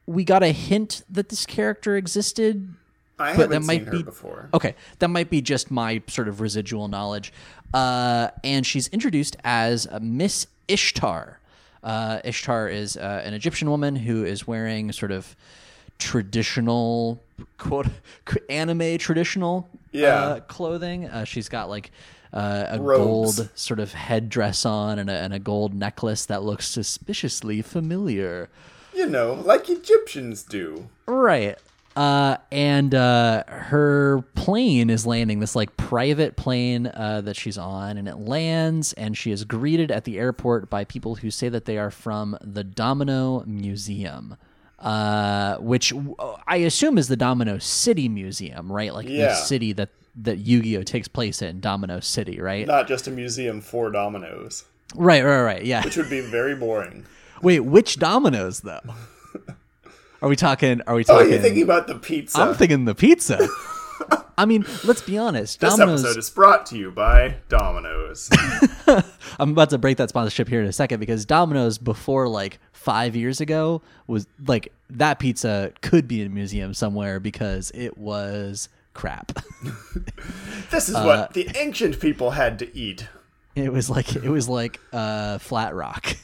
we 0.05 0.23
got 0.23 0.43
a 0.43 0.51
hint 0.51 1.03
that 1.09 1.29
this 1.29 1.45
character 1.45 1.95
existed. 1.97 2.73
I 3.19 3.35
But 3.37 3.49
that 3.51 3.61
might 3.61 3.79
seen 3.81 3.85
her 3.85 3.91
be- 3.91 4.03
before. 4.03 4.49
Okay, 4.53 4.75
that 4.99 5.07
might 5.09 5.29
be 5.29 5.41
just 5.41 5.69
my 5.69 6.01
sort 6.07 6.27
of 6.27 6.41
residual 6.41 6.87
knowledge. 6.87 7.31
Uh, 7.73 8.29
and 8.43 8.65
she's 8.65 8.87
introduced 8.89 9.37
as 9.43 9.87
Miss 10.01 10.47
Ishtar. 10.67 11.39
Uh, 11.83 12.19
Ishtar 12.23 12.67
is 12.67 12.97
uh, 12.97 13.21
an 13.23 13.33
Egyptian 13.33 13.69
woman 13.69 13.95
who 13.95 14.23
is 14.25 14.45
wearing 14.47 14.91
sort 14.91 15.11
of 15.11 15.35
traditional, 15.99 17.19
quote, 17.57 17.87
anime 18.49 18.97
traditional 18.97 19.69
Yeah. 19.91 20.15
uh, 20.15 20.39
clothing. 20.41 21.07
Uh, 21.07 21.23
she's 21.25 21.47
got 21.49 21.69
like 21.69 21.91
uh, 22.33 22.65
a 22.69 22.79
Robes. 22.79 23.37
gold 23.37 23.49
sort 23.55 23.79
of 23.79 23.93
headdress 23.93 24.65
on 24.65 24.99
and 24.99 25.09
a, 25.09 25.13
and 25.13 25.33
a 25.33 25.39
gold 25.39 25.73
necklace 25.73 26.25
that 26.25 26.43
looks 26.43 26.67
suspiciously 26.67 27.61
familiar. 27.61 28.49
You 28.93 29.07
know, 29.07 29.33
like 29.33 29.69
Egyptians 29.69 30.43
do. 30.43 30.89
Right. 31.05 31.57
Uh, 31.95 32.37
and 32.53 32.95
uh, 32.95 33.43
her 33.47 34.23
plane 34.35 34.89
is 34.89 35.05
landing, 35.05 35.39
this 35.39 35.55
like 35.55 35.75
private 35.75 36.37
plane 36.37 36.87
uh, 36.87 37.21
that 37.21 37.35
she's 37.35 37.57
on, 37.57 37.97
and 37.97 38.07
it 38.07 38.17
lands, 38.17 38.93
and 38.93 39.17
she 39.17 39.29
is 39.31 39.43
greeted 39.43 39.91
at 39.91 40.05
the 40.05 40.17
airport 40.17 40.69
by 40.69 40.85
people 40.85 41.15
who 41.15 41.29
say 41.29 41.49
that 41.49 41.65
they 41.65 41.77
are 41.77 41.91
from 41.91 42.37
the 42.41 42.63
Domino 42.63 43.43
Museum, 43.45 44.37
uh, 44.79 45.57
which 45.57 45.91
I 46.47 46.57
assume 46.57 46.97
is 46.97 47.09
the 47.09 47.17
Domino 47.17 47.57
City 47.57 48.07
Museum, 48.07 48.71
right? 48.71 48.93
Like 48.93 49.07
the 49.07 49.33
city 49.35 49.73
that, 49.73 49.89
that 50.15 50.39
Yu 50.39 50.61
Gi 50.61 50.77
Oh! 50.77 50.83
takes 50.83 51.07
place 51.07 51.41
in, 51.41 51.59
Domino 51.59 51.99
City, 51.99 52.39
right? 52.39 52.67
Not 52.67 52.87
just 52.87 53.07
a 53.07 53.11
museum 53.11 53.61
for 53.61 53.89
dominoes, 53.91 54.65
Right, 54.95 55.23
right, 55.23 55.41
right. 55.41 55.63
Yeah. 55.65 55.83
which 55.85 55.95
would 55.97 56.09
be 56.09 56.19
very 56.21 56.55
boring. 56.55 57.05
Wait, 57.41 57.61
which 57.61 57.97
dominoes, 57.97 58.59
though? 58.61 58.81
Are 60.21 60.29
we 60.29 60.35
talking? 60.35 60.81
Are 60.85 60.93
we 60.95 61.03
talking? 61.03 61.27
Oh, 61.27 61.29
you're 61.29 61.39
thinking 61.41 61.63
about 61.63 61.87
the 61.87 61.95
pizza. 61.95 62.39
I'm 62.41 62.53
thinking 62.53 62.85
the 62.85 62.93
pizza. 62.93 63.47
I 64.37 64.45
mean, 64.45 64.65
let's 64.83 65.01
be 65.01 65.17
honest. 65.17 65.59
this 65.59 65.75
Domino's. 65.75 66.03
episode 66.03 66.19
is 66.19 66.29
brought 66.29 66.65
to 66.67 66.77
you 66.77 66.91
by 66.91 67.35
Domino's. 67.49 68.29
I'm 69.39 69.51
about 69.51 69.69
to 69.71 69.77
break 69.77 69.97
that 69.97 70.09
sponsorship 70.09 70.47
here 70.47 70.61
in 70.61 70.67
a 70.67 70.71
second 70.73 70.99
because 70.99 71.25
Domino's 71.25 71.77
before 71.77 72.27
like 72.27 72.59
five 72.73 73.15
years 73.15 73.41
ago 73.41 73.81
was 74.07 74.27
like 74.47 74.71
that 74.89 75.19
pizza 75.19 75.71
could 75.81 76.07
be 76.07 76.21
in 76.21 76.27
a 76.27 76.29
museum 76.29 76.73
somewhere 76.73 77.19
because 77.19 77.71
it 77.75 77.97
was 77.97 78.69
crap. 78.93 79.31
this 80.71 80.89
is 80.89 80.95
Uh, 80.95 81.03
what 81.03 81.33
the 81.33 81.49
ancient 81.57 81.99
people 81.99 82.31
had 82.31 82.59
to 82.59 82.75
eat. 82.75 83.07
it 83.55 83.71
was 83.71 83.89
like 83.89 84.15
it 84.15 84.29
was 84.29 84.47
like 84.49 84.79
uh, 84.93 85.37
flat 85.37 85.73
rock. 85.75 86.15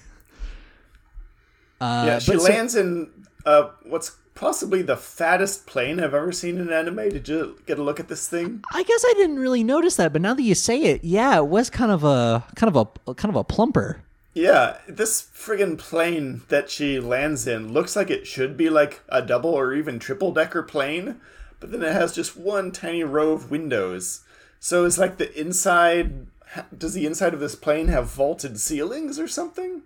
Uh, 1.79 2.03
yeah, 2.07 2.19
she 2.19 2.31
but 2.31 2.41
so- 2.41 2.49
lands 2.51 2.75
in 2.75 3.09
uh, 3.45 3.69
what's 3.83 4.15
possibly 4.33 4.81
the 4.81 4.97
fattest 4.97 5.65
plane 5.67 5.99
I've 5.99 6.13
ever 6.13 6.31
seen 6.31 6.57
in 6.59 6.71
anime. 6.71 7.09
Did 7.09 7.27
you 7.27 7.59
get 7.65 7.79
a 7.79 7.83
look 7.83 7.99
at 7.99 8.07
this 8.07 8.27
thing? 8.27 8.63
I 8.73 8.83
guess 8.83 9.03
I 9.05 9.13
didn't 9.15 9.39
really 9.39 9.63
notice 9.63 9.95
that, 9.97 10.13
but 10.13 10.21
now 10.21 10.33
that 10.33 10.43
you 10.43 10.55
say 10.55 10.79
it, 10.83 11.03
yeah, 11.03 11.37
it 11.37 11.47
was 11.47 11.69
kind 11.69 11.91
of 11.91 12.03
a 12.03 12.43
kind 12.55 12.75
of 12.75 12.89
a 13.07 13.13
kind 13.15 13.29
of 13.29 13.35
a 13.35 13.43
plumper. 13.43 14.01
Yeah, 14.33 14.77
this 14.87 15.27
friggin' 15.35 15.79
plane 15.79 16.43
that 16.49 16.69
she 16.69 16.99
lands 16.99 17.47
in 17.47 17.73
looks 17.73 17.95
like 17.95 18.11
it 18.11 18.27
should 18.27 18.55
be 18.55 18.69
like 18.69 19.01
a 19.09 19.23
double 19.23 19.49
or 19.49 19.73
even 19.73 19.97
triple 19.97 20.31
decker 20.31 20.61
plane, 20.61 21.19
but 21.59 21.71
then 21.71 21.83
it 21.83 21.93
has 21.93 22.13
just 22.13 22.37
one 22.37 22.71
tiny 22.71 23.03
row 23.03 23.31
of 23.31 23.51
windows. 23.51 24.21
So 24.59 24.85
it's 24.85 24.97
like 24.97 25.17
the 25.17 25.37
inside. 25.39 26.27
Does 26.75 26.93
the 26.93 27.05
inside 27.05 27.33
of 27.33 27.39
this 27.39 27.55
plane 27.55 27.87
have 27.89 28.09
vaulted 28.09 28.59
ceilings 28.59 29.19
or 29.19 29.27
something? 29.27 29.81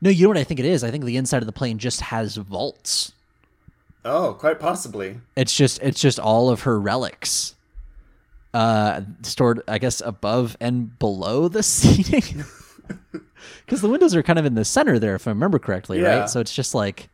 No, 0.00 0.08
you 0.08 0.22
know 0.24 0.28
what 0.30 0.38
I 0.38 0.44
think 0.44 0.60
it 0.60 0.66
is? 0.66 0.82
I 0.84 0.90
think 0.90 1.04
the 1.04 1.16
inside 1.16 1.42
of 1.42 1.46
the 1.46 1.52
plane 1.52 1.78
just 1.78 2.00
has 2.00 2.36
vaults. 2.36 3.12
Oh, 4.04 4.34
quite 4.34 4.58
possibly. 4.60 5.20
It's 5.36 5.54
just 5.54 5.82
it's 5.82 6.00
just 6.00 6.18
all 6.18 6.48
of 6.48 6.62
her 6.62 6.80
relics. 6.80 7.54
Uh 8.54 9.02
stored 9.22 9.62
I 9.68 9.78
guess 9.78 10.00
above 10.00 10.56
and 10.60 10.98
below 10.98 11.48
the 11.48 11.62
seating. 11.64 12.44
Cuz 13.68 13.80
the 13.80 13.88
windows 13.88 14.14
are 14.16 14.22
kind 14.22 14.38
of 14.38 14.44
in 14.46 14.54
the 14.54 14.64
center 14.64 14.98
there 14.98 15.14
if 15.14 15.26
I 15.28 15.30
remember 15.30 15.58
correctly, 15.58 16.00
Yeah. 16.00 16.20
right? 16.20 16.30
So 16.30 16.40
it's 16.40 16.54
just 16.54 16.74
like 16.74 17.08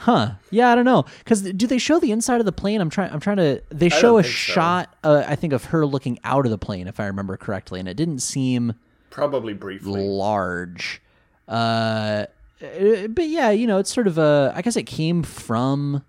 Huh. 0.00 0.32
Yeah, 0.50 0.70
I 0.70 0.74
don't 0.74 0.84
know. 0.84 1.04
Cuz 1.26 1.42
do 1.42 1.66
they 1.66 1.78
show 1.78 1.98
the 1.98 2.10
inside 2.10 2.40
of 2.40 2.46
the 2.46 2.52
plane? 2.52 2.80
I'm 2.80 2.90
trying 2.90 3.12
I'm 3.12 3.20
trying 3.20 3.36
to 3.36 3.62
they 3.70 3.88
show 3.88 4.18
a 4.18 4.22
think 4.22 4.34
so. 4.34 4.52
shot 4.52 4.94
uh, 5.04 5.24
I 5.26 5.36
think 5.36 5.52
of 5.52 5.64
her 5.66 5.84
looking 5.84 6.18
out 6.24 6.46
of 6.46 6.50
the 6.50 6.58
plane 6.58 6.88
if 6.88 6.98
I 6.98 7.06
remember 7.06 7.36
correctly 7.36 7.80
and 7.80 7.88
it 7.88 7.96
didn't 7.96 8.20
seem 8.20 8.74
Probably 9.10 9.52
briefly. 9.54 10.00
large. 10.00 11.02
Uh, 11.48 12.26
but 12.60 13.28
yeah, 13.28 13.50
you 13.50 13.66
know, 13.66 13.78
it's 13.78 13.92
sort 13.92 14.06
of 14.06 14.18
a. 14.18 14.52
I 14.54 14.62
guess 14.62 14.76
it 14.76 14.84
came 14.84 15.22
from 15.22 16.04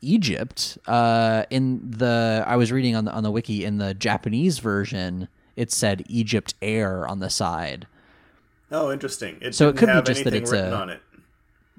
Egypt. 0.00 0.78
Uh, 0.86 1.44
in 1.50 1.80
the 1.90 2.42
I 2.46 2.56
was 2.56 2.72
reading 2.72 2.94
on 2.96 3.04
the 3.04 3.12
on 3.12 3.22
the 3.22 3.30
wiki 3.30 3.64
in 3.64 3.78
the 3.78 3.92
Japanese 3.94 4.58
version, 4.58 5.28
it 5.56 5.70
said 5.70 6.04
Egypt 6.08 6.54
Air 6.62 7.06
on 7.06 7.18
the 7.20 7.28
side. 7.30 7.86
Oh, 8.72 8.92
interesting. 8.92 9.36
It 9.40 9.54
So 9.54 9.68
it 9.68 9.76
could 9.76 9.88
be 9.92 10.00
just 10.02 10.24
that 10.24 10.32
it's 10.34 10.52
a- 10.52 10.72
on 10.72 10.90
it. 10.90 11.02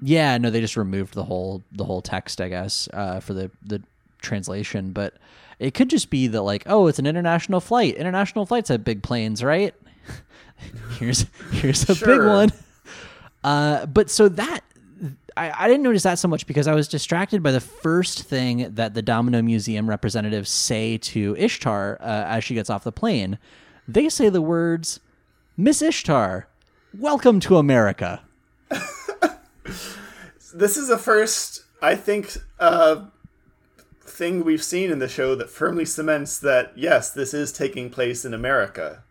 Yeah, 0.02 0.36
no, 0.38 0.50
they 0.50 0.60
just 0.60 0.76
removed 0.76 1.14
the 1.14 1.24
whole 1.24 1.62
the 1.70 1.84
whole 1.84 2.02
text, 2.02 2.40
I 2.40 2.48
guess, 2.48 2.88
uh, 2.92 3.20
for 3.20 3.34
the 3.34 3.50
the 3.64 3.82
translation. 4.20 4.90
But 4.92 5.14
it 5.60 5.74
could 5.74 5.88
just 5.88 6.10
be 6.10 6.26
that 6.26 6.42
like, 6.42 6.64
oh, 6.66 6.88
it's 6.88 6.98
an 6.98 7.06
international 7.06 7.60
flight. 7.60 7.94
International 7.94 8.44
flights 8.44 8.68
have 8.68 8.82
big 8.82 9.02
planes, 9.02 9.44
right? 9.44 9.74
here's 10.98 11.26
here's 11.52 11.88
a 11.88 11.94
big 11.94 12.20
one. 12.20 12.50
Uh, 13.44 13.86
but 13.86 14.08
so 14.08 14.28
that 14.28 14.60
I, 15.36 15.64
I 15.64 15.68
didn't 15.68 15.82
notice 15.82 16.04
that 16.04 16.20
so 16.20 16.28
much 16.28 16.46
because 16.46 16.68
I 16.68 16.74
was 16.74 16.86
distracted 16.86 17.42
by 17.42 17.50
the 17.50 17.60
first 17.60 18.22
thing 18.22 18.72
that 18.74 18.94
the 18.94 19.02
Domino 19.02 19.42
Museum 19.42 19.88
representatives 19.88 20.48
say 20.48 20.98
to 20.98 21.34
Ishtar 21.36 21.98
uh, 22.00 22.04
as 22.04 22.44
she 22.44 22.54
gets 22.54 22.70
off 22.70 22.84
the 22.84 22.92
plane. 22.92 23.38
They 23.88 24.08
say 24.08 24.28
the 24.28 24.40
words, 24.40 25.00
"Miss 25.56 25.82
Ishtar, 25.82 26.46
welcome 26.96 27.40
to 27.40 27.56
America." 27.56 28.22
This 29.64 30.76
is 30.76 30.88
the 30.88 30.98
first, 30.98 31.64
I 31.80 31.94
think, 31.94 32.36
uh, 32.58 33.06
thing 34.00 34.44
we've 34.44 34.62
seen 34.62 34.90
in 34.90 34.98
the 34.98 35.08
show 35.08 35.34
that 35.34 35.48
firmly 35.50 35.84
cements 35.84 36.38
that 36.40 36.72
yes, 36.76 37.10
this 37.10 37.32
is 37.32 37.52
taking 37.52 37.88
place 37.90 38.24
in 38.24 38.34
America. 38.34 39.02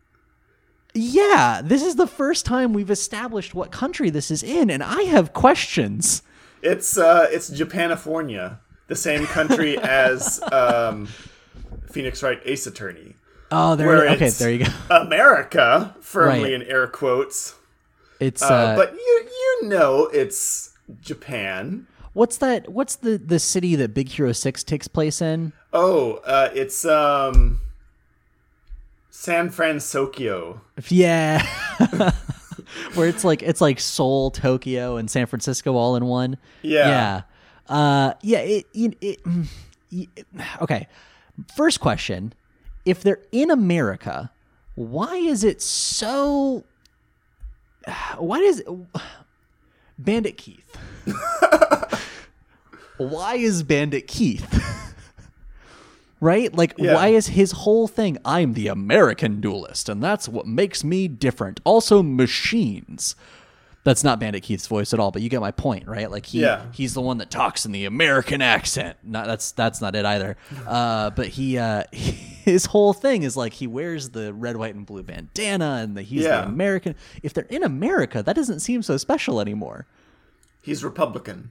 Yeah, 0.93 1.61
this 1.63 1.81
is 1.83 1.95
the 1.95 2.05
first 2.07 2.45
time 2.45 2.73
we've 2.73 2.91
established 2.91 3.53
what 3.55 3.71
country 3.71 4.09
this 4.09 4.29
is 4.29 4.43
in, 4.43 4.69
and 4.69 4.83
I 4.83 5.03
have 5.03 5.31
questions. 5.33 6.21
It's 6.61 6.97
uh, 6.97 7.27
it's 7.31 7.49
Japanifornia, 7.49 8.59
the 8.87 8.95
same 8.95 9.25
country 9.25 9.77
as 9.81 10.41
um, 10.51 11.07
Phoenix 11.89 12.21
Wright 12.21 12.41
Ace 12.45 12.67
Attorney. 12.67 13.15
Oh, 13.53 13.75
there. 13.75 13.87
Where 13.87 14.09
Okay, 14.11 14.27
it's 14.27 14.37
there 14.37 14.51
you 14.51 14.65
go. 14.65 14.71
America, 14.89 15.95
firmly 16.01 16.51
Right. 16.51 16.53
in 16.53 16.63
air 16.63 16.87
quotes. 16.87 17.55
It's 18.19 18.41
Uh, 18.43 18.53
uh, 18.53 18.75
but 18.75 18.93
you 18.93 18.99
you 18.99 19.30
know 19.63 20.05
it's 20.13 20.73
Japan. 21.01 21.87
what's 22.13 22.37
that? 22.37 22.69
What's 22.69 22.95
the 22.97 23.17
the 23.17 23.39
city 23.39 23.75
that 23.75 23.93
Big 23.93 24.09
Hero 24.09 24.31
Six 24.31 24.63
takes 24.63 24.87
place 24.87 25.21
in? 25.21 25.53
Oh, 25.73 26.15
uh, 26.25 26.49
it's 26.53 26.83
um, 26.85 27.61
San 29.09 29.49
Francisco. 29.49 30.61
Yeah, 30.89 31.45
where 32.95 33.07
it's 33.07 33.23
like 33.23 33.41
it's 33.43 33.61
like 33.61 33.79
Seoul, 33.79 34.31
Tokyo, 34.31 34.97
and 34.97 35.09
San 35.09 35.25
Francisco 35.27 35.75
all 35.75 35.95
in 35.95 36.05
one. 36.05 36.37
Yeah. 36.61 36.87
yeah, 36.89 37.21
uh, 37.73 38.13
yeah. 38.21 38.39
It, 38.39 38.65
it, 38.73 38.97
it, 39.01 39.19
y- 39.91 40.07
okay. 40.61 40.87
First 41.55 41.79
question: 41.79 42.33
If 42.85 43.01
they're 43.03 43.21
in 43.31 43.49
America, 43.51 44.31
why 44.75 45.15
is 45.15 45.43
it 45.43 45.61
so? 45.61 46.65
Why 48.17 48.39
does 48.39 48.61
Bandit 50.03 50.37
Keith? 50.37 50.77
why 52.97 53.35
is 53.35 53.63
Bandit 53.63 54.07
Keith? 54.07 54.47
right? 56.19 56.53
Like, 56.53 56.73
Yeah. 56.77 56.93
why 56.95 57.07
is 57.09 57.27
his 57.27 57.51
whole 57.51 57.87
thing? 57.87 58.17
I'm 58.23 58.53
the 58.53 58.67
American 58.67 59.41
duelist, 59.41 59.89
and 59.89 60.03
that's 60.03 60.27
what 60.29 60.45
makes 60.47 60.83
me 60.83 61.07
different. 61.07 61.59
Also, 61.63 62.01
machines. 62.03 63.15
That's 63.83 64.03
not 64.03 64.19
Bandit 64.19 64.43
Keith's 64.43 64.67
voice 64.67 64.93
at 64.93 64.99
all, 64.99 65.09
but 65.09 65.23
you 65.23 65.29
get 65.29 65.41
my 65.41 65.49
point, 65.49 65.87
right? 65.87 66.09
Like 66.11 66.27
he 66.27 66.41
Yeah. 66.41 66.65
he's 66.71 66.93
the 66.93 67.01
one 67.01 67.17
that 67.17 67.31
talks 67.31 67.65
in 67.65 67.71
the 67.71 67.85
American 67.85 68.39
accent. 68.41 68.97
Not 69.03 69.25
that's 69.25 69.51
that's 69.53 69.81
not 69.81 69.95
it 69.95 70.05
either. 70.05 70.37
Uh, 70.67 71.09
but 71.09 71.27
he 71.27 71.57
uh, 71.57 71.83
his 71.91 72.65
whole 72.67 72.93
thing 72.93 73.23
is 73.23 73.35
like 73.35 73.53
he 73.53 73.65
wears 73.67 74.09
the 74.09 74.33
red, 74.33 74.55
white, 74.55 74.75
and 74.75 74.85
blue 74.85 75.01
bandana, 75.03 75.79
and 75.83 75.97
the, 75.97 76.01
he's 76.03 76.23
Yeah. 76.23 76.41
the 76.41 76.47
American. 76.47 76.95
If 77.23 77.33
they're 77.33 77.45
in 77.49 77.63
America, 77.63 78.21
that 78.21 78.35
doesn't 78.35 78.59
seem 78.59 78.83
so 78.83 78.97
special 78.97 79.41
anymore. 79.41 79.87
He's 80.61 80.83
Republican. 80.83 81.49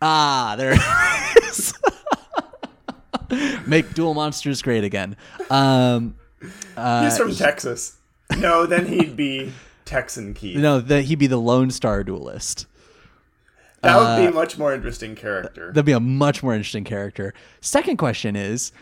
Ah, 0.00 0.54
there 0.56 0.72
it 0.76 1.44
is. 1.44 1.74
Make 3.66 3.92
duel 3.94 4.14
monsters 4.14 4.62
great 4.62 4.84
again. 4.84 5.16
Um, 5.50 6.14
He's 6.40 7.16
from 7.18 7.34
Texas. 7.34 7.96
No, 8.38 8.66
then 8.66 8.86
he'd 8.86 9.16
be 9.16 9.52
Texan 9.86 10.34
Keith. 10.34 10.58
no, 10.58 10.80
the, 10.80 11.00
he'd 11.00 11.18
be 11.18 11.26
the 11.26 11.38
Lone 11.38 11.70
Star 11.70 12.04
duelist. 12.04 12.66
that 13.80 13.96
would 13.96 14.22
be 14.22 14.28
a 14.28 14.32
much 14.34 14.58
more 14.58 14.74
interesting 14.74 15.14
character. 15.14 15.68
That'd 15.68 15.86
be 15.86 15.92
a 15.92 16.00
much 16.00 16.42
more 16.42 16.52
interesting 16.52 16.84
character. 16.84 17.32
Second 17.62 17.96
question 17.96 18.36
is 18.36 18.72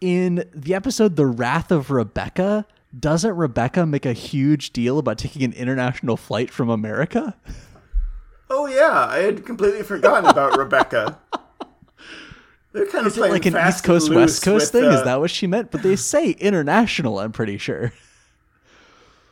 in 0.00 0.44
the 0.52 0.74
episode 0.74 1.14
The 1.16 1.26
Wrath 1.26 1.70
of 1.70 1.90
Rebecca, 1.90 2.66
doesn't 2.98 3.36
Rebecca 3.36 3.86
make 3.86 4.06
a 4.06 4.12
huge 4.14 4.72
deal 4.72 4.98
about 4.98 5.18
taking 5.18 5.42
an 5.44 5.52
international 5.52 6.16
flight 6.16 6.50
from 6.50 6.68
America? 6.70 7.36
oh 8.50 8.66
yeah, 8.66 9.06
I 9.10 9.18
had 9.18 9.44
completely 9.44 9.82
forgotten 9.82 10.28
about 10.28 10.56
Rebecca. 10.58 11.18
They're 12.72 12.86
kind 12.86 13.06
of 13.06 13.12
Is 13.12 13.18
it 13.18 13.30
like 13.30 13.46
an 13.46 13.56
East 13.56 13.84
Coast, 13.84 14.12
West 14.12 14.42
Coast 14.42 14.72
thing? 14.72 14.84
uh, 14.84 14.90
Is 14.90 15.04
that 15.04 15.18
what 15.20 15.30
she 15.30 15.46
meant? 15.46 15.70
But 15.70 15.82
they 15.82 15.96
say 15.96 16.30
international, 16.32 17.18
I'm 17.18 17.32
pretty 17.32 17.56
sure. 17.58 17.92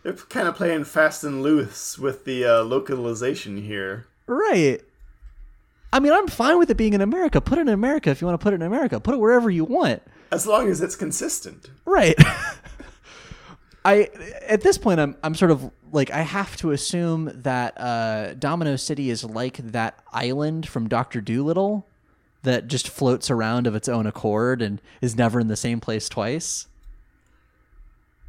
They're 0.05 0.13
kind 0.13 0.47
of 0.47 0.55
playing 0.55 0.85
fast 0.85 1.25
and 1.25 1.43
loose 1.43 1.99
with 1.99 2.27
the 2.27 2.45
uh, 2.45 2.63
localization 2.63 3.57
here. 3.57 4.07
Right. 4.27 4.83
I 5.95 5.99
mean, 5.99 6.13
I'm 6.13 6.29
fine 6.29 6.59
with 6.59 6.71
it 6.71 6.77
being 6.77 6.93
in 6.93 7.01
America. 7.01 7.41
Put 7.41 7.59
it 7.59 7.63
in 7.63 7.69
America 7.69 8.11
if 8.11 8.21
you 8.21 8.27
want 8.27 8.39
to 8.39 8.43
put 8.43 8.53
it 8.53 8.57
in 8.57 8.63
America. 8.63 9.01
Put 9.01 9.15
it 9.15 9.19
wherever 9.19 9.51
you 9.51 9.65
want. 9.65 10.03
As 10.31 10.47
long 10.47 10.69
as 10.69 10.83
it's 10.83 10.95
consistent. 10.95 11.71
Right. 11.87 12.15
I 13.87 14.11
at 14.47 14.63
this 14.63 14.79
point 14.79 14.99
I'm 14.99 15.17
I'm 15.23 15.35
sort 15.35 15.51
of 15.51 15.71
like 15.93 16.11
I 16.11 16.23
have 16.23 16.57
to 16.57 16.73
assume 16.73 17.31
that 17.35 17.79
uh, 17.79 18.35
Domino 18.35 18.77
City 18.77 19.11
is 19.11 19.25
like 19.25 19.59
that 19.59 20.03
island 20.13 20.67
from 20.67 20.89
Doctor 20.89 21.21
Dolittle 21.21 21.87
that 22.43 22.67
just 22.67 22.89
floats 22.89 23.31
around 23.31 23.67
of 23.67 23.75
its 23.75 23.89
own 23.89 24.07
accord 24.07 24.61
and 24.61 24.81
is 25.01 25.17
never 25.17 25.41
in 25.41 25.49
the 25.49 25.57
same 25.57 25.81
place 25.81 26.09
twice. 26.09 26.67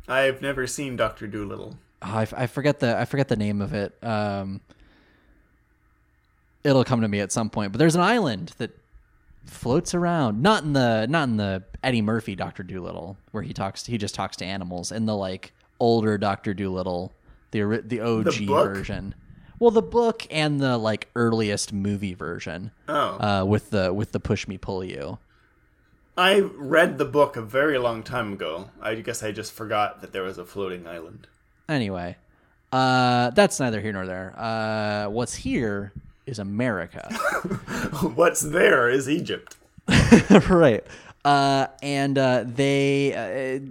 I've 0.07 0.41
never 0.41 0.67
seen 0.67 0.95
Doctor 0.95 1.27
Dolittle. 1.27 1.77
Oh, 2.01 2.07
I, 2.07 2.27
I 2.35 2.47
forget 2.47 2.79
the 2.79 2.97
I 2.97 3.05
forget 3.05 3.27
the 3.27 3.35
name 3.35 3.61
of 3.61 3.73
it. 3.73 3.97
Um, 4.03 4.61
it'll 6.63 6.83
come 6.83 7.01
to 7.01 7.07
me 7.07 7.19
at 7.19 7.31
some 7.31 7.49
point. 7.49 7.71
But 7.71 7.79
there's 7.79 7.95
an 7.95 8.01
island 8.01 8.53
that 8.57 8.71
floats 9.45 9.93
around, 9.93 10.41
not 10.41 10.63
in 10.63 10.73
the 10.73 11.05
not 11.07 11.29
in 11.29 11.37
the 11.37 11.63
Eddie 11.83 12.01
Murphy 12.01 12.35
Doctor 12.35 12.63
Dolittle 12.63 13.17
where 13.31 13.43
he 13.43 13.53
talks. 13.53 13.85
He 13.85 13.97
just 13.97 14.15
talks 14.15 14.35
to 14.37 14.45
animals. 14.45 14.91
In 14.91 15.05
the 15.05 15.15
like 15.15 15.53
older 15.79 16.17
Doctor 16.17 16.53
Dolittle, 16.53 17.11
the 17.51 17.81
the 17.85 18.01
OG 18.01 18.45
book? 18.47 18.67
version. 18.75 19.15
Well, 19.57 19.71
the 19.71 19.81
book 19.81 20.27
and 20.29 20.59
the 20.59 20.77
like 20.77 21.07
earliest 21.15 21.71
movie 21.71 22.13
version, 22.13 22.71
Oh. 22.89 23.17
uh, 23.41 23.45
with 23.45 23.69
the 23.69 23.93
with 23.93 24.11
the 24.11 24.19
pushmi-pullyu. 24.19 25.17
I 26.17 26.39
read 26.39 26.97
the 26.97 27.05
book 27.05 27.35
a 27.35 27.41
very 27.41 27.77
long 27.77 28.01
time 28.03 28.33
ago. 28.33 28.69
I 28.81 28.95
guess 28.95 29.21
I 29.21 29.31
just 29.31 29.51
forgot 29.51 30.01
that 30.01 30.13
there 30.13 30.23
was 30.23 30.37
a 30.37 30.45
floating 30.45 30.87
island. 30.87 31.27
Anyway, 31.67 32.15
uh, 32.71 33.31
that's 33.31 33.59
neither 33.59 33.81
here 33.81 33.91
nor 33.91 34.05
there. 34.05 34.33
Uh, 34.37 35.09
what's 35.09 35.35
here 35.35 35.91
is 36.25 36.39
America. 36.39 37.07
What's 38.15 38.41
there 38.41 38.89
is 38.89 39.07
Egypt. 39.07 39.57
right. 40.49 40.83
Uh, 41.23 41.67
and 41.81 42.17
uh, 42.17 42.43
they 42.45 43.13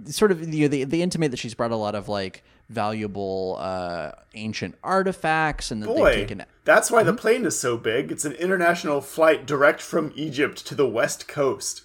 uh, 0.05 0.11
sort 0.11 0.31
of 0.31 0.53
you 0.53 0.63
know, 0.63 0.67
they, 0.67 0.83
they 0.83 1.01
intimate 1.01 1.31
that 1.31 1.37
she's 1.37 1.53
brought 1.53 1.71
a 1.71 1.75
lot 1.75 1.95
of 1.95 2.07
like 2.07 2.43
valuable 2.69 3.57
uh, 3.59 4.11
ancient 4.33 4.75
artifacts 4.83 5.71
and 5.71 5.83
that 5.83 5.87
they've 5.87 5.97
Boy, 5.97 6.13
taken 6.15 6.43
that's 6.63 6.89
why 6.89 7.03
the 7.03 7.13
plane 7.13 7.45
is 7.45 7.59
so 7.59 7.77
big. 7.77 8.11
It's 8.11 8.25
an 8.25 8.33
international 8.33 8.99
flight 8.99 9.45
direct 9.45 9.81
from 9.81 10.11
Egypt 10.15 10.65
to 10.67 10.75
the 10.75 10.87
west 10.87 11.27
coast. 11.27 11.83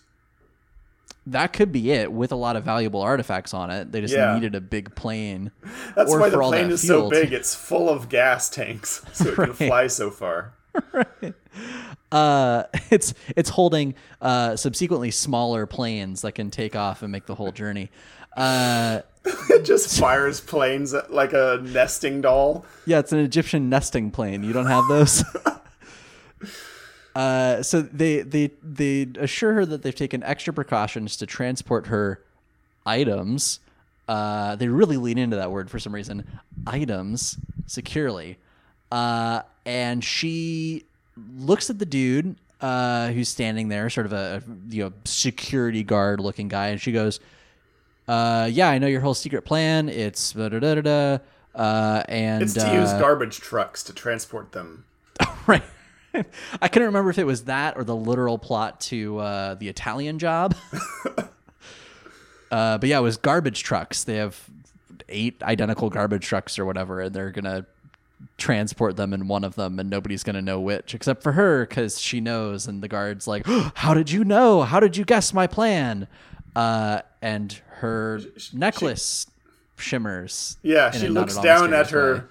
That 1.26 1.52
could 1.52 1.70
be 1.72 1.90
it 1.92 2.10
with 2.12 2.32
a 2.32 2.36
lot 2.36 2.56
of 2.56 2.64
valuable 2.64 3.00
artifacts 3.02 3.52
on 3.54 3.70
it. 3.70 3.92
They 3.92 4.00
just 4.00 4.14
Yeah. 4.14 4.34
needed 4.34 4.54
a 4.54 4.60
big 4.60 4.94
plane. 4.94 5.50
That's 5.94 6.10
Or 6.10 6.18
why 6.20 6.28
the 6.30 6.38
plane 6.38 6.68
that 6.68 6.74
is 6.74 6.86
so 6.86 7.08
big. 7.10 7.32
It's 7.32 7.54
full 7.54 7.88
of 7.88 8.08
gas 8.08 8.48
tanks, 8.48 9.02
so 9.12 9.28
it 9.28 9.34
can 9.34 9.52
fly 9.52 9.86
so 9.86 10.10
far. 10.10 10.54
right. 10.92 11.34
Uh, 12.12 12.64
it's 12.90 13.14
it's 13.36 13.50
holding 13.50 13.94
uh, 14.20 14.56
subsequently 14.56 15.12
smaller 15.12 15.64
planes 15.64 16.22
that 16.22 16.32
can 16.32 16.50
take 16.50 16.74
off 16.74 17.02
and 17.02 17.12
make 17.12 17.26
the 17.26 17.36
whole 17.36 17.52
journey. 17.52 17.88
Uh, 18.36 19.02
It 19.48 19.64
just 19.64 19.96
fires 20.00 20.40
planes 20.40 20.92
like 21.08 21.32
a 21.32 21.60
nesting 21.62 22.20
doll. 22.20 22.64
Yeah, 22.84 22.98
it's 22.98 23.12
an 23.12 23.20
Egyptian 23.20 23.68
nesting 23.68 24.10
plane. 24.10 24.42
You 24.42 24.52
don't 24.52 24.66
have 24.66 24.88
those. 24.88 25.22
Uh, 27.14 27.62
so 27.62 27.82
they 27.82 28.22
they 28.22 28.50
they 28.62 29.08
assure 29.18 29.54
her 29.54 29.66
that 29.66 29.82
they've 29.82 29.94
taken 29.94 30.22
extra 30.22 30.52
precautions 30.52 31.16
to 31.16 31.26
transport 31.26 31.88
her 31.88 32.22
items. 32.86 33.60
Uh, 34.08 34.56
they 34.56 34.68
really 34.68 34.96
lean 34.96 35.18
into 35.18 35.36
that 35.36 35.50
word 35.50 35.70
for 35.70 35.78
some 35.78 35.94
reason. 35.94 36.24
Items 36.66 37.36
securely, 37.66 38.38
uh, 38.90 39.42
and 39.64 40.02
she 40.04 40.84
looks 41.36 41.70
at 41.70 41.78
the 41.78 41.86
dude 41.86 42.36
uh, 42.60 43.08
who's 43.08 43.28
standing 43.28 43.68
there, 43.68 43.90
sort 43.90 44.06
of 44.06 44.12
a 44.12 44.42
you 44.68 44.84
know 44.84 44.92
security 45.04 45.82
guard 45.82 46.20
looking 46.20 46.48
guy, 46.48 46.68
and 46.68 46.80
she 46.80 46.92
goes, 46.92 47.20
uh, 48.08 48.48
"Yeah, 48.50 48.68
I 48.70 48.78
know 48.78 48.86
your 48.86 49.00
whole 49.00 49.14
secret 49.14 49.42
plan. 49.42 49.88
It's 49.88 50.32
da 50.32 50.48
da 50.48 50.58
da 50.58 50.80
da." 50.80 51.18
Uh, 51.54 52.02
and 52.08 52.42
It's 52.42 52.54
to 52.54 52.72
use 52.72 52.92
garbage 52.92 53.40
trucks 53.40 53.82
to 53.84 53.92
transport 53.92 54.52
them. 54.52 54.84
right. 55.48 55.64
I 56.62 56.68
couldn't 56.68 56.86
remember 56.86 57.10
if 57.10 57.18
it 57.18 57.26
was 57.26 57.44
that 57.44 57.76
or 57.76 57.84
the 57.84 57.96
literal 57.96 58.38
plot 58.38 58.80
to 58.82 59.18
uh, 59.18 59.54
the 59.54 59.68
Italian 59.68 60.18
Job. 60.18 60.54
uh, 62.50 62.78
but 62.78 62.88
yeah, 62.88 62.98
it 62.98 63.02
was 63.02 63.16
garbage 63.16 63.62
trucks. 63.62 64.04
They 64.04 64.16
have 64.16 64.48
eight 65.08 65.42
identical 65.42 65.90
garbage 65.90 66.24
trucks 66.24 66.58
or 66.58 66.64
whatever, 66.64 67.00
and 67.00 67.14
they're 67.14 67.30
gonna 67.30 67.66
transport 68.38 68.96
them 68.96 69.12
in 69.12 69.28
one 69.28 69.44
of 69.44 69.54
them, 69.54 69.78
and 69.78 69.88
nobody's 69.88 70.22
gonna 70.22 70.42
know 70.42 70.60
which 70.60 70.94
except 70.94 71.22
for 71.22 71.32
her 71.32 71.66
because 71.66 72.00
she 72.00 72.20
knows. 72.20 72.66
And 72.66 72.82
the 72.82 72.88
guard's 72.88 73.26
like, 73.26 73.46
"How 73.74 73.94
did 73.94 74.10
you 74.10 74.24
know? 74.24 74.62
How 74.62 74.80
did 74.80 74.96
you 74.96 75.04
guess 75.04 75.32
my 75.32 75.46
plan?" 75.46 76.06
Uh, 76.56 77.02
and 77.22 77.60
her 77.78 78.20
necklace 78.52 79.26
shimmers. 79.76 80.58
Yeah, 80.62 80.90
she 80.90 81.08
looks 81.08 81.36
down 81.38 81.72
at 81.72 81.90
her 81.90 82.14
way. 82.14 82.22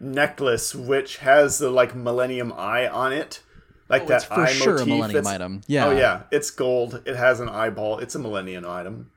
Necklace, 0.00 0.74
which 0.74 1.18
has 1.18 1.58
the 1.58 1.70
like 1.70 1.94
Millennium 1.94 2.52
Eye 2.56 2.88
on 2.88 3.12
it, 3.12 3.40
like 3.88 4.06
that 4.06 4.12
Oh, 4.12 4.16
it's 4.16 4.24
for 4.24 4.40
eye 4.40 4.52
sure 4.52 4.76
a. 4.76 4.86
Millennium 4.86 5.24
that's- 5.24 5.26
item. 5.34 5.60
Yeah. 5.66 5.86
Oh 5.86 5.90
yeah, 5.92 6.22
it's 6.30 6.50
gold. 6.50 7.02
It 7.06 7.16
has 7.16 7.40
an 7.40 7.48
eyeball. 7.48 7.98
It's 7.98 8.14
a 8.14 8.18
Millennium 8.18 8.66
item. 8.66 9.10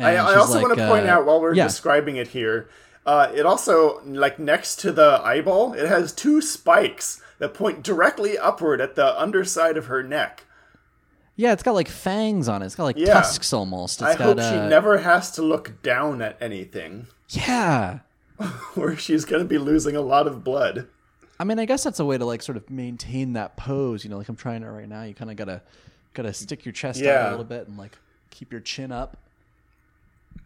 I, 0.00 0.14
I 0.14 0.36
also 0.36 0.54
like, 0.54 0.62
want 0.62 0.78
to 0.78 0.88
point 0.88 1.06
uh, 1.06 1.10
out 1.10 1.26
while 1.26 1.40
we're 1.40 1.54
yeah. 1.54 1.64
describing 1.64 2.16
it 2.16 2.28
here, 2.28 2.68
uh, 3.04 3.32
it 3.34 3.44
also 3.44 4.00
like 4.04 4.38
next 4.38 4.76
to 4.80 4.92
the 4.92 5.20
eyeball, 5.24 5.72
it 5.72 5.88
has 5.88 6.12
two 6.12 6.40
spikes 6.40 7.20
that 7.40 7.52
point 7.52 7.82
directly 7.82 8.38
upward 8.38 8.80
at 8.80 8.94
the 8.94 9.20
underside 9.20 9.76
of 9.76 9.86
her 9.86 10.02
neck. 10.04 10.44
Yeah, 11.34 11.52
it's 11.52 11.62
got 11.62 11.74
like 11.74 11.88
fangs 11.88 12.48
on 12.48 12.62
it. 12.62 12.66
It's 12.66 12.74
got 12.76 12.84
like 12.84 12.96
Yeah. 12.96 13.14
tusks 13.14 13.52
almost. 13.52 14.02
It's 14.02 14.10
I 14.10 14.14
got, 14.16 14.24
hope 14.24 14.38
uh, 14.38 14.50
she 14.50 14.68
never 14.68 14.98
has 14.98 15.30
to 15.32 15.42
look 15.42 15.82
down 15.82 16.20
at 16.22 16.36
anything, 16.40 17.06
Yeah. 17.30 18.00
where 18.74 18.96
she's 18.96 19.24
going 19.24 19.42
to 19.42 19.48
be 19.48 19.58
losing 19.58 19.96
a 19.96 20.00
lot 20.00 20.26
of 20.26 20.44
blood. 20.44 20.88
I 21.40 21.44
mean, 21.44 21.58
I 21.58 21.66
guess 21.66 21.84
that's 21.84 22.00
a 22.00 22.04
way 22.04 22.18
to 22.18 22.24
like 22.24 22.42
sort 22.42 22.56
of 22.56 22.68
maintain 22.68 23.34
that 23.34 23.56
pose. 23.56 24.04
You 24.04 24.10
know, 24.10 24.18
like 24.18 24.28
I'm 24.28 24.36
trying 24.36 24.62
it 24.62 24.66
right 24.66 24.88
now. 24.88 25.04
You 25.04 25.14
kind 25.14 25.30
of 25.30 25.36
gotta 25.36 25.62
gotta 26.14 26.32
stick 26.32 26.64
your 26.64 26.72
chest 26.72 27.02
out 27.02 27.28
a 27.28 27.30
little 27.30 27.44
bit 27.44 27.68
and 27.68 27.78
like 27.78 27.96
keep 28.30 28.50
your 28.50 28.60
chin 28.60 28.90
up. 28.90 29.16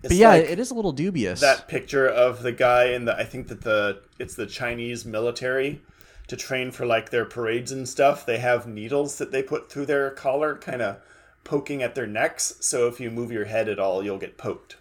It's 0.02 0.09
But 0.09 0.16
yeah, 0.16 0.31
like 0.31 0.44
it 0.44 0.59
is 0.59 0.70
a 0.70 0.74
little 0.74 0.92
dubious. 0.92 1.40
that 1.40 1.68
picture 1.68 2.07
of 2.07 2.42
the 2.42 2.52
guy 2.52 2.87
in 2.87 3.07
the 3.07 3.16
I 3.16 3.24
think 3.24 3.48
that 3.48 3.62
the 3.62 4.02
it's 4.18 4.35
the 4.35 4.46
Chinese 4.46 5.07
military 5.07 5.81
to 6.28 6.37
train 6.37 6.70
for 6.70 6.85
like 6.85 7.11
their 7.11 7.24
parades 7.24 7.72
and 7.72 7.88
stuff. 7.88 8.26
They 8.26 8.38
have 8.38 8.66
needles 8.66 9.16
that 9.18 9.33
they 9.33 9.42
put 9.42 9.70
through 9.70 9.87
their 9.87 10.11
collar, 10.11 10.57
kind 10.57 10.83
of 10.83 10.98
poking 11.44 11.83
at 11.83 11.94
their 11.94 12.07
necks. 12.07 12.55
So 12.61 12.87
if 12.88 13.00
you 13.00 13.11
move 13.11 13.33
your 13.33 13.46
head 13.46 13.68
at 13.68 13.78
all, 13.78 14.05
you'll 14.05 14.18
get 14.18 14.37
poked. 14.37 14.76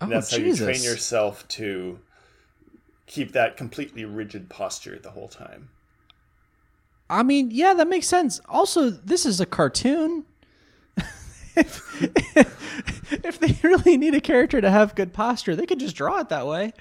And 0.00 0.12
oh, 0.12 0.14
that's 0.14 0.30
how 0.30 0.38
you 0.38 0.56
train 0.56 0.82
yourself 0.82 1.46
to 1.48 2.00
keep 3.06 3.32
that 3.32 3.56
completely 3.56 4.04
rigid 4.04 4.48
posture 4.48 4.98
the 4.98 5.10
whole 5.10 5.28
time. 5.28 5.68
I 7.08 7.22
mean, 7.22 7.50
yeah, 7.52 7.74
that 7.74 7.88
makes 7.88 8.08
sense. 8.08 8.40
Also, 8.48 8.90
this 8.90 9.24
is 9.24 9.40
a 9.40 9.46
cartoon. 9.46 10.24
if, 11.56 12.02
if 13.12 13.38
they 13.38 13.56
really 13.62 13.96
need 13.96 14.14
a 14.14 14.20
character 14.20 14.60
to 14.60 14.70
have 14.70 14.94
good 14.96 15.12
posture, 15.12 15.54
they 15.54 15.66
could 15.66 15.78
just 15.80 15.96
draw 15.96 16.18
it 16.18 16.28
that 16.30 16.46
way. 16.46 16.72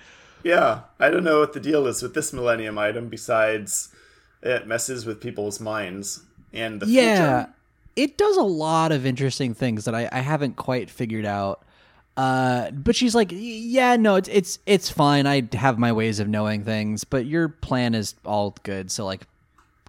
Yeah, 0.44 0.82
I 1.00 1.10
don't 1.10 1.24
know 1.24 1.40
what 1.40 1.54
the 1.54 1.60
deal 1.60 1.88
is 1.88 2.02
with 2.02 2.14
this 2.14 2.34
Millennium 2.34 2.78
item 2.78 3.10
besides 3.10 3.90
it 4.42 4.68
messes 4.68 5.06
with 5.06 5.20
people's 5.22 5.60
minds 5.60 6.22
and 6.54 6.80
the 6.80 6.86
yeah 6.86 7.46
future. 7.46 7.54
it 7.96 8.18
does 8.18 8.38
a 8.38 8.44
lot 8.44 8.92
of 8.92 9.06
interesting 9.06 9.54
things 9.56 9.86
that 9.86 9.96
I, 9.96 10.08
I 10.12 10.20
haven't 10.20 10.56
quite 10.56 10.90
figured 10.90 11.26
out 11.26 11.65
uh, 12.18 12.72
but 12.72 12.96
she's 12.96 13.14
like 13.14 13.30
yeah 13.32 13.96
no 13.96 14.16
it's 14.16 14.30
it's 14.30 14.60
it's 14.66 14.90
fine 14.90 15.28
i 15.28 15.48
have 15.54 15.78
my 15.78 15.92
ways 15.92 16.20
of 16.20 16.28
knowing 16.28 16.64
things 16.64 17.04
but 17.04 17.26
your 17.26 17.50
plan 17.50 17.94
is 17.94 18.16
all 18.26 18.56
good 18.64 18.90
so 18.90 19.06
like 19.06 19.28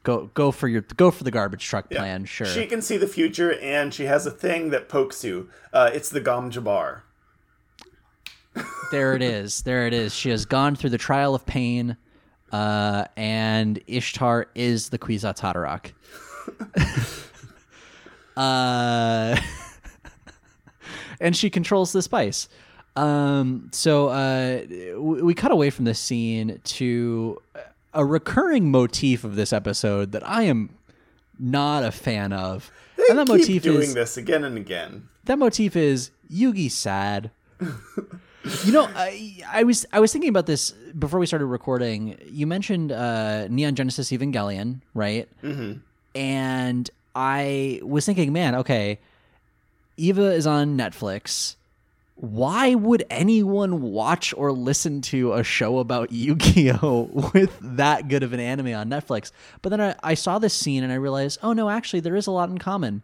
go 0.07 0.31
go 0.35 0.53
for 0.53 0.69
your 0.69 0.83
go 0.97 1.11
for 1.11 1.25
the 1.25 1.31
garbage 1.31 1.67
truck 1.67 1.91
plan. 1.91 2.25
Sure. 2.25 2.47
She 2.47 2.65
can 2.67 2.81
see 2.81 2.97
the 2.97 3.09
future, 3.09 3.59
and 3.59 3.93
she 3.93 4.05
has 4.05 4.25
a 4.25 4.31
thing 4.31 4.71
that 4.71 4.89
pokes 4.89 5.25
you. 5.25 5.51
Uh, 5.73 5.91
it's 5.93 6.09
the 6.09 6.21
Gom 6.21 6.51
Jabbar. 6.51 7.03
there 8.93 9.15
it 9.15 9.21
is. 9.21 9.63
There 9.63 9.87
it 9.87 9.93
is. 9.93 10.15
She 10.15 10.31
has 10.31 10.47
gone 10.47 10.77
through 10.77 10.91
the 10.91 10.99
trial 10.99 11.35
of 11.35 11.45
pain, 11.45 11.97
uh, 12.53 13.07
and 13.17 13.81
Ishtar 13.89 14.47
is 14.55 14.89
the 14.91 14.99
Kwisatz 14.99 15.41
Haderach. 15.41 15.93
uh, 18.37 19.37
and 21.21 21.37
she 21.37 21.51
controls 21.51 21.93
the 21.93 22.03
spice. 22.03 22.49
Um, 22.97 23.69
so 23.73 24.09
uh, 24.09 24.63
we, 24.99 25.23
we 25.23 25.35
cut 25.35 25.53
away 25.53 25.71
from 25.71 25.85
this 25.85 25.99
scene 25.99 26.61
to 26.65 27.41
a 27.93 28.05
recurring 28.05 28.71
motif 28.71 29.25
of 29.25 29.37
this 29.37 29.53
episode 29.53 30.13
that 30.13 30.27
I 30.27 30.45
am 30.45 30.71
not 31.39 31.85
a 31.85 31.93
fan 31.93 32.33
of. 32.33 32.71
They 32.97 33.05
and 33.11 33.19
that 33.19 33.27
keep 33.27 33.39
motif 33.39 33.63
doing 33.63 33.83
is 33.83 33.95
this 33.95 34.17
again 34.17 34.45
and 34.45 34.57
again. 34.57 35.09
that 35.25 35.39
motif 35.39 35.77
is 35.77 36.11
Yugi 36.33 36.71
sad. 36.71 37.31
you 37.61 38.73
know, 38.73 38.89
I, 38.95 39.43
I 39.49 39.65
was 39.65 39.87
I 39.93 40.01
was 40.01 40.13
thinking 40.13 40.31
about 40.31 40.47
this 40.47 40.71
before 40.99 41.21
we 41.21 41.27
started 41.27 41.47
recording. 41.47 42.19
You 42.27 42.47
mentioned 42.47 42.93
uh, 42.93 43.49
Neon 43.49 43.75
Genesis 43.75 44.11
Evangelion, 44.11 44.81
right? 44.95 45.29
Mm-hmm. 45.43 45.81
And 46.15 46.91
I 47.15 47.81
was 47.83 48.07
thinking, 48.07 48.33
man, 48.33 48.55
okay, 48.57 48.99
Eva 49.97 50.33
is 50.33 50.47
on 50.47 50.77
Netflix. 50.77 51.57
Why 52.17 52.75
would 52.75 53.05
anyone 53.11 53.83
watch 53.83 54.33
or 54.37 54.51
listen 54.51 55.03
to 55.03 55.35
a 55.35 55.45
show 55.45 55.79
about 55.79 56.13
Yu-Gi-Oh 56.13 57.31
with 57.35 57.59
that 57.61 58.09
good 58.09 58.23
of 58.23 58.33
an 58.33 58.41
anime 58.41 58.75
on 58.75 58.89
Netflix? 58.89 59.33
But 59.61 59.69
then 59.71 59.81
I, 59.81 59.95
I 60.03 60.15
saw 60.15 60.39
this 60.39 60.55
scene 60.55 60.83
and 60.83 60.93
I 60.93 60.97
realized, 60.97 61.39
oh 61.43 61.53
no, 61.53 61.69
actually 61.69 62.01
there 62.01 62.17
is 62.17 62.27
a 62.27 62.31
lot 62.31 62.49
in 62.49 62.59
common. 62.59 63.03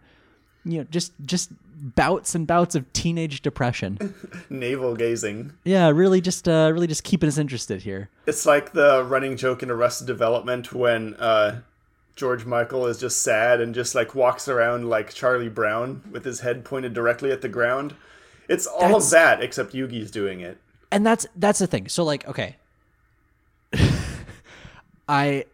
You 0.64 0.78
know, 0.78 0.86
just 0.90 1.12
just 1.26 1.50
bouts 1.82 2.36
and 2.36 2.46
bouts 2.46 2.74
of 2.74 2.90
teenage 2.92 3.42
depression. 3.42 4.14
Navel 4.50 4.94
gazing. 4.94 5.52
Yeah, 5.64 5.88
really 5.90 6.20
just 6.20 6.48
uh 6.48 6.70
really 6.72 6.86
just 6.86 7.04
keeping 7.04 7.28
us 7.28 7.36
interested 7.36 7.82
here. 7.82 8.08
It's 8.26 8.46
like 8.46 8.72
the 8.72 9.04
running 9.04 9.36
joke 9.36 9.62
in 9.62 9.70
Arrested 9.70 10.06
Development 10.06 10.72
when 10.72 11.14
uh, 11.14 11.60
George 12.16 12.44
Michael 12.44 12.86
is 12.86 12.98
just 12.98 13.22
sad 13.22 13.60
and 13.60 13.74
just 13.74 13.94
like 13.94 14.14
walks 14.14 14.46
around 14.48 14.88
like 14.88 15.12
Charlie 15.14 15.48
Brown 15.48 16.02
with 16.10 16.24
his 16.24 16.40
head 16.40 16.64
pointed 16.64 16.92
directly 16.92 17.30
at 17.30 17.40
the 17.40 17.48
ground. 17.48 17.94
It's 18.48 18.66
all 18.66 18.80
That's- 18.80 19.10
that 19.10 19.42
except 19.42 19.72
Yugi's 19.72 20.10
doing 20.10 20.40
it. 20.40 20.58
and 20.90 21.06
that's 21.06 21.26
that's 21.36 21.58
the 21.58 21.66
thing. 21.66 21.88
So 21.88 22.04
like, 22.04 22.26
okay, 22.28 22.56
I 25.08 25.44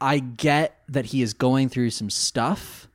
I 0.00 0.18
get 0.20 0.78
that 0.88 1.06
he 1.06 1.22
is 1.22 1.34
going 1.34 1.68
through 1.68 1.90
some 1.90 2.10
stuff, 2.10 2.86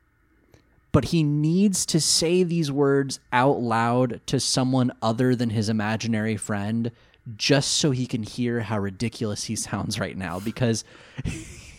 but 0.92 1.06
he 1.06 1.24
needs 1.24 1.86
to 1.88 2.00
say 2.00 2.44
these 2.44 2.72
words 2.72 3.20
out 3.34 3.60
loud 3.60 4.22
to 4.28 4.40
someone 4.40 4.92
other 5.02 5.36
than 5.36 5.50
his 5.50 5.68
imaginary 5.70 6.38
friend, 6.38 6.92
just 7.36 7.72
so 7.74 7.92
he 7.92 8.06
can 8.06 8.24
hear 8.24 8.62
how 8.62 8.80
ridiculous 8.80 9.46
he 9.46 9.56
sounds 9.56 10.00
right 10.00 10.16
now. 10.18 10.40
Because 10.40 10.84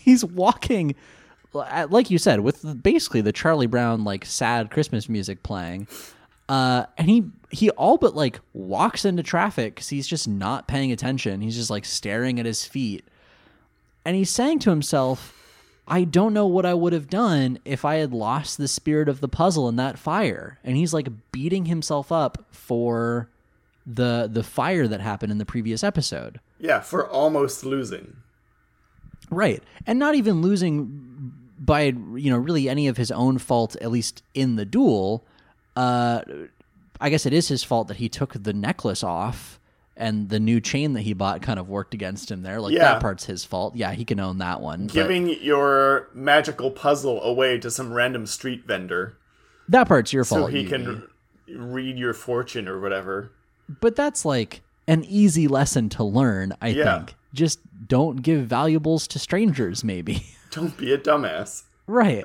he's 0.05 0.25
walking, 0.25 0.95
like 1.53 2.11
you 2.11 2.19
said, 2.19 2.41
with 2.41 2.83
basically 2.83 3.21
the 3.21 3.33
Charlie 3.33 3.67
Brown 3.67 4.05
like 4.05 4.25
sad 4.25 4.71
Christmas 4.71 5.09
music 5.09 5.43
playing 5.43 5.89
uh, 6.49 6.85
and 6.99 7.09
he 7.09 7.25
he 7.51 7.71
all 7.71 7.97
but 7.97 8.15
like 8.15 8.41
walks 8.53 9.05
into 9.05 9.23
traffic 9.23 9.77
because 9.77 9.89
he's 9.89 10.07
just 10.07 10.29
not 10.29 10.69
paying 10.69 10.93
attention. 10.93 11.41
He's 11.41 11.57
just 11.57 11.71
like 11.71 11.85
staring 11.85 12.39
at 12.39 12.47
his 12.47 12.65
feet, 12.65 13.05
and 14.05 14.17
he's 14.17 14.31
saying 14.31 14.59
to 14.61 14.71
himself, 14.71 15.33
"I 15.89 16.05
don't 16.05 16.35
know 16.35 16.47
what 16.47 16.67
I 16.67 16.75
would 16.75 16.93
have 16.93 17.09
done 17.09 17.59
if 17.65 17.85
I 17.85 17.97
had 17.97 18.13
lost 18.13 18.59
the 18.59 18.69
spirit 18.69 19.09
of 19.09 19.21
the 19.21 19.29
puzzle 19.29 19.69
in 19.69 19.77
that 19.77 19.99
fire." 19.99 20.59
And 20.63 20.77
he's 20.77 20.93
like 20.93 21.09
beating 21.33 21.67
himself 21.67 22.13
up 22.13 22.45
for 22.51 23.29
the 23.87 24.29
the 24.31 24.43
fire 24.43 24.87
that 24.87 25.01
happened 25.01 25.33
in 25.33 25.39
the 25.39 25.47
previous 25.47 25.83
episode. 25.83 26.41
Yeah, 26.59 26.81
for 26.81 27.09
almost 27.09 27.65
losing. 27.65 28.17
Right. 29.35 29.63
And 29.87 29.99
not 29.99 30.15
even 30.15 30.41
losing 30.43 31.33
by, 31.59 31.83
you 31.85 32.31
know, 32.31 32.37
really 32.39 32.69
any 32.69 32.89
of 32.89 32.97
his 32.97 33.11
own 33.11 33.39
fault, 33.39 33.77
at 33.81 33.91
least 33.91 34.23
in 34.35 34.57
the 34.57 34.65
duel. 34.65 35.25
Uh, 35.77 36.23
I 37.01 37.11
guess 37.11 37.27
it 37.27 37.33
is 37.33 37.49
his 37.49 37.63
fault 37.65 37.89
that 37.89 37.97
he 37.99 38.09
took 38.09 38.33
the 38.35 38.53
necklace 38.53 39.03
off 39.03 39.59
and 39.97 40.29
the 40.29 40.41
new 40.41 40.61
chain 40.61 40.93
that 40.95 41.03
he 41.03 41.13
bought 41.13 41.41
kind 41.43 41.59
of 41.59 41.69
worked 41.69 41.95
against 41.95 42.31
him 42.31 42.43
there. 42.43 42.61
Like 42.61 42.75
Yeah. 42.75 42.95
that 42.95 43.01
part's 43.01 43.25
his 43.27 43.45
fault. 43.45 43.77
Yeah, 43.77 43.93
he 43.93 44.05
can 44.05 44.19
own 44.19 44.39
that 44.39 44.61
one. 44.61 44.87
but 44.87 44.93
Giving 44.95 45.29
your 45.43 46.09
magical 46.15 46.71
puzzle 46.71 47.23
away 47.23 47.59
to 47.59 47.71
some 47.71 47.93
random 47.93 48.27
street 48.27 48.65
vendor 48.67 49.17
that 49.69 49.87
part's 49.89 50.13
your 50.13 50.25
fault. 50.25 50.43
so 50.43 50.47
he 50.49 50.65
Yugi. 50.65 50.69
can 50.69 51.09
read 51.73 51.97
your 51.97 52.13
fortune 52.13 52.67
or 52.69 52.81
whatever. 52.81 53.31
But 53.81 53.95
that's 53.97 54.25
like 54.25 54.63
an 54.87 55.05
easy 55.05 55.49
lesson 55.49 55.89
to 55.91 56.05
learn, 56.05 56.53
I 56.61 56.69
Yeah. 56.69 56.99
think. 56.99 57.15
Just 57.33 57.61
don't 57.89 58.23
give 58.23 58.47
valuables 58.47 59.07
to 59.09 59.19
strangers, 59.19 59.83
maybe. 59.85 60.27
Don't 60.51 60.77
be 60.77 60.93
a 60.93 60.99
dumbass. 60.99 61.65
Right. 61.89 62.25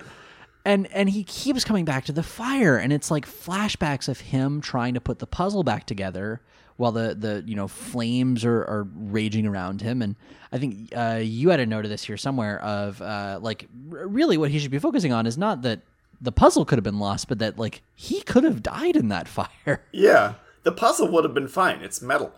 And 0.63 0.87
and 0.93 1.09
he 1.09 1.23
keeps 1.23 1.63
coming 1.63 1.83
back 1.83 2.05
to 2.05 2.11
the 2.11 2.21
fire 2.21 2.77
and 2.77 2.93
it's 2.93 3.09
like 3.09 3.25
flashbacks 3.25 4.07
of 4.07 4.19
him 4.19 4.61
trying 4.61 4.93
to 4.93 5.01
put 5.01 5.17
the 5.19 5.25
puzzle 5.25 5.63
back 5.63 5.85
together 5.87 6.41
while 6.77 6.91
the 6.91 7.15
the 7.15 7.43
you 7.47 7.55
know 7.55 7.67
flames 7.67 8.45
are, 8.45 8.61
are 8.65 8.87
raging 8.95 9.47
around 9.47 9.81
him 9.81 10.01
and 10.03 10.15
I 10.51 10.59
think 10.59 10.89
uh, 10.95 11.19
you 11.23 11.49
had 11.49 11.59
a 11.59 11.65
note 11.65 11.85
of 11.85 11.89
this 11.91 12.03
here 12.03 12.17
somewhere 12.17 12.61
of 12.61 13.01
uh, 13.01 13.39
like 13.41 13.67
r- 13.91 14.05
really 14.07 14.37
what 14.37 14.51
he 14.51 14.59
should 14.59 14.69
be 14.71 14.79
focusing 14.79 15.11
on 15.11 15.25
is 15.25 15.37
not 15.37 15.63
that 15.63 15.79
the 16.21 16.31
puzzle 16.31 16.65
could 16.65 16.77
have 16.77 16.83
been 16.83 16.99
lost 16.99 17.27
but 17.29 17.39
that 17.39 17.57
like 17.57 17.81
he 17.95 18.21
could 18.21 18.43
have 18.43 18.61
died 18.61 18.95
in 18.95 19.07
that 19.07 19.27
fire. 19.39 19.81
Yeah, 19.91 20.35
the 20.63 20.71
puzzle 20.71 21.07
would 21.09 21.23
have 21.23 21.33
been 21.33 21.47
fine. 21.47 21.81
It's 21.81 22.01
metal. 22.01 22.31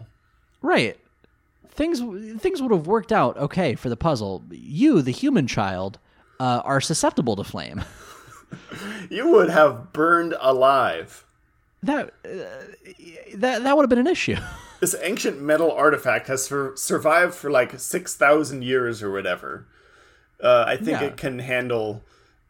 Right. 0.62 0.97
Things 1.69 2.00
things 2.41 2.62
would 2.62 2.71
have 2.71 2.86
worked 2.88 3.12
out 3.12 3.38
okay 3.38 3.76
for 3.76 3.89
the 3.89 3.97
puzzle. 3.97 4.43
You, 4.52 5.02
the 5.02 5.12
human 5.12 5.47
child, 5.47 6.00
uh, 6.39 6.62
are 6.65 6.82
susceptible 6.82 7.36
to 7.36 7.43
flame. 7.43 7.84
You 9.10 9.30
would 9.30 9.50
have 9.50 9.93
burned 9.93 10.36
alive. 10.39 11.26
that 11.84 12.13
uh, 12.26 12.30
that 13.36 13.63
that 13.63 13.76
would 13.78 13.84
have 13.84 13.89
been 13.89 14.00
an 14.00 14.08
issue. 14.08 14.36
This 14.82 14.95
ancient 15.04 15.39
metal 15.39 15.71
artifact 15.71 16.28
has 16.28 16.43
sur- 16.45 16.76
survived 16.76 17.36
for 17.36 17.52
like 17.52 17.80
6,000 17.80 18.63
years 18.63 19.04
or 19.04 19.12
whatever. 19.12 19.67
Uh, 20.41 20.63
I 20.67 20.76
think 20.76 21.00
Yeah. 21.00 21.04
it 21.04 21.17
can 21.17 21.38
handle 21.38 22.02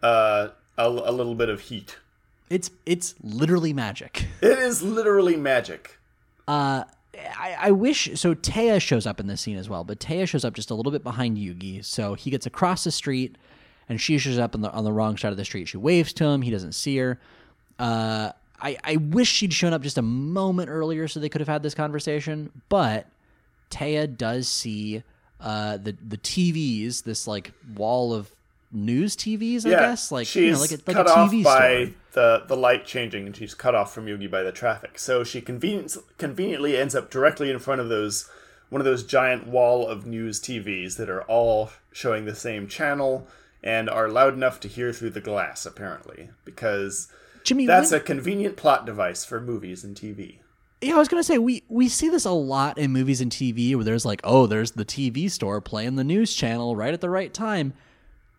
uh, 0.01 0.47
a, 0.77 0.85
a 0.87 1.11
little 1.11 1.35
bit 1.35 1.49
of 1.49 1.59
heat. 1.59 1.97
It's 2.49 2.71
it's 2.85 3.15
literally 3.21 3.73
magic. 3.73 4.27
It 4.41 4.57
is 4.59 4.81
literally 4.81 5.35
magic. 5.35 5.99
Uh, 6.47 6.85
I, 7.17 7.57
I 7.59 7.71
wish 7.71 8.09
so. 8.19 8.33
Téa 8.33 8.81
shows 8.81 9.05
up 9.05 9.19
in 9.19 9.27
this 9.27 9.41
scene 9.41 9.57
as 9.57 9.67
well, 9.69 9.83
but 9.83 9.99
Téa 9.99 10.27
shows 10.27 10.45
up 10.45 10.53
just 10.53 10.71
a 10.71 10.75
little 10.75 10.91
bit 10.91 11.03
behind 11.03 11.37
Yugi, 11.37 11.83
so 11.83 12.13
he 12.13 12.29
gets 12.29 12.45
across 12.45 12.83
the 12.83 12.91
street, 12.91 13.37
and 13.89 13.99
she 13.99 14.17
shows 14.17 14.37
up 14.37 14.55
on 14.55 14.61
the 14.61 14.71
on 14.71 14.83
the 14.83 14.93
wrong 14.93 15.17
side 15.17 15.31
of 15.31 15.37
the 15.37 15.45
street. 15.45 15.67
She 15.67 15.77
waves 15.77 16.13
to 16.13 16.25
him. 16.25 16.41
He 16.41 16.51
doesn't 16.51 16.73
see 16.73 16.97
her. 16.97 17.19
Uh, 17.77 18.31
I 18.61 18.77
I 18.83 18.95
wish 18.95 19.27
she'd 19.29 19.53
shown 19.53 19.73
up 19.73 19.81
just 19.81 19.97
a 19.97 20.01
moment 20.01 20.69
earlier 20.69 21.07
so 21.07 21.19
they 21.19 21.29
could 21.29 21.41
have 21.41 21.47
had 21.47 21.63
this 21.63 21.73
conversation, 21.73 22.51
but 22.69 23.07
Téa 23.69 24.15
does 24.15 24.47
see 24.47 25.03
uh 25.39 25.77
the 25.77 25.95
the 26.07 26.17
TVs, 26.17 27.03
this 27.03 27.27
like 27.27 27.51
wall 27.75 28.13
of 28.13 28.31
news 28.71 29.15
TVs, 29.15 29.65
I 29.65 29.69
yeah, 29.71 29.79
guess, 29.79 30.11
like 30.11 30.27
she's 30.27 30.43
you 30.43 30.51
know, 30.53 30.59
like 30.59 30.71
a, 30.71 30.75
like 30.87 30.95
cut 30.95 31.07
a 31.07 31.11
off 31.11 31.31
by 31.43 31.83
store. 31.85 31.95
the 32.13 32.43
the 32.47 32.57
light 32.57 32.85
changing, 32.85 33.25
and 33.25 33.35
she's 33.35 33.53
cut 33.53 33.75
off 33.75 33.93
from 33.93 34.05
Yugi 34.05 34.29
by 34.29 34.43
the 34.43 34.51
traffic. 34.51 34.97
So 34.99 35.23
she 35.23 35.41
convenient, 35.41 35.95
conveniently 36.17 36.77
ends 36.77 36.95
up 36.95 37.09
directly 37.09 37.49
in 37.49 37.59
front 37.59 37.81
of 37.81 37.89
those 37.89 38.29
one 38.69 38.79
of 38.79 38.85
those 38.85 39.03
giant 39.03 39.47
wall 39.47 39.85
of 39.87 40.05
news 40.05 40.39
TVs 40.39 40.95
that 40.97 41.09
are 41.09 41.23
all 41.23 41.71
showing 41.91 42.23
the 42.25 42.35
same 42.35 42.67
channel 42.67 43.27
and 43.63 43.89
are 43.89 44.07
loud 44.07 44.33
enough 44.33 44.59
to 44.61 44.67
hear 44.67 44.93
through 44.93 45.09
the 45.11 45.19
glass, 45.21 45.65
apparently, 45.65 46.29
because 46.45 47.09
Jimmy, 47.43 47.65
that's 47.65 47.91
when- 47.91 47.99
a 47.99 48.03
convenient 48.03 48.55
plot 48.55 48.85
device 48.85 49.25
for 49.25 49.39
movies 49.41 49.83
and 49.83 49.95
TV. 49.95 50.37
Yeah, 50.83 50.95
I 50.95 50.97
was 50.97 51.07
gonna 51.09 51.23
say 51.23 51.37
we 51.37 51.63
we 51.69 51.87
see 51.89 52.09
this 52.09 52.25
a 52.25 52.31
lot 52.31 52.79
in 52.79 52.91
movies 52.91 53.21
and 53.21 53.31
TV 53.31 53.75
where 53.75 53.83
there's 53.83 54.05
like, 54.05 54.19
oh, 54.23 54.47
there's 54.47 54.71
the 54.71 54.85
TV 54.85 55.29
store 55.29 55.61
playing 55.61 55.95
the 55.95 56.03
news 56.03 56.33
channel 56.33 56.75
right 56.75 56.93
at 56.93 57.01
the 57.01 57.09
right 57.09 57.31
time. 57.31 57.73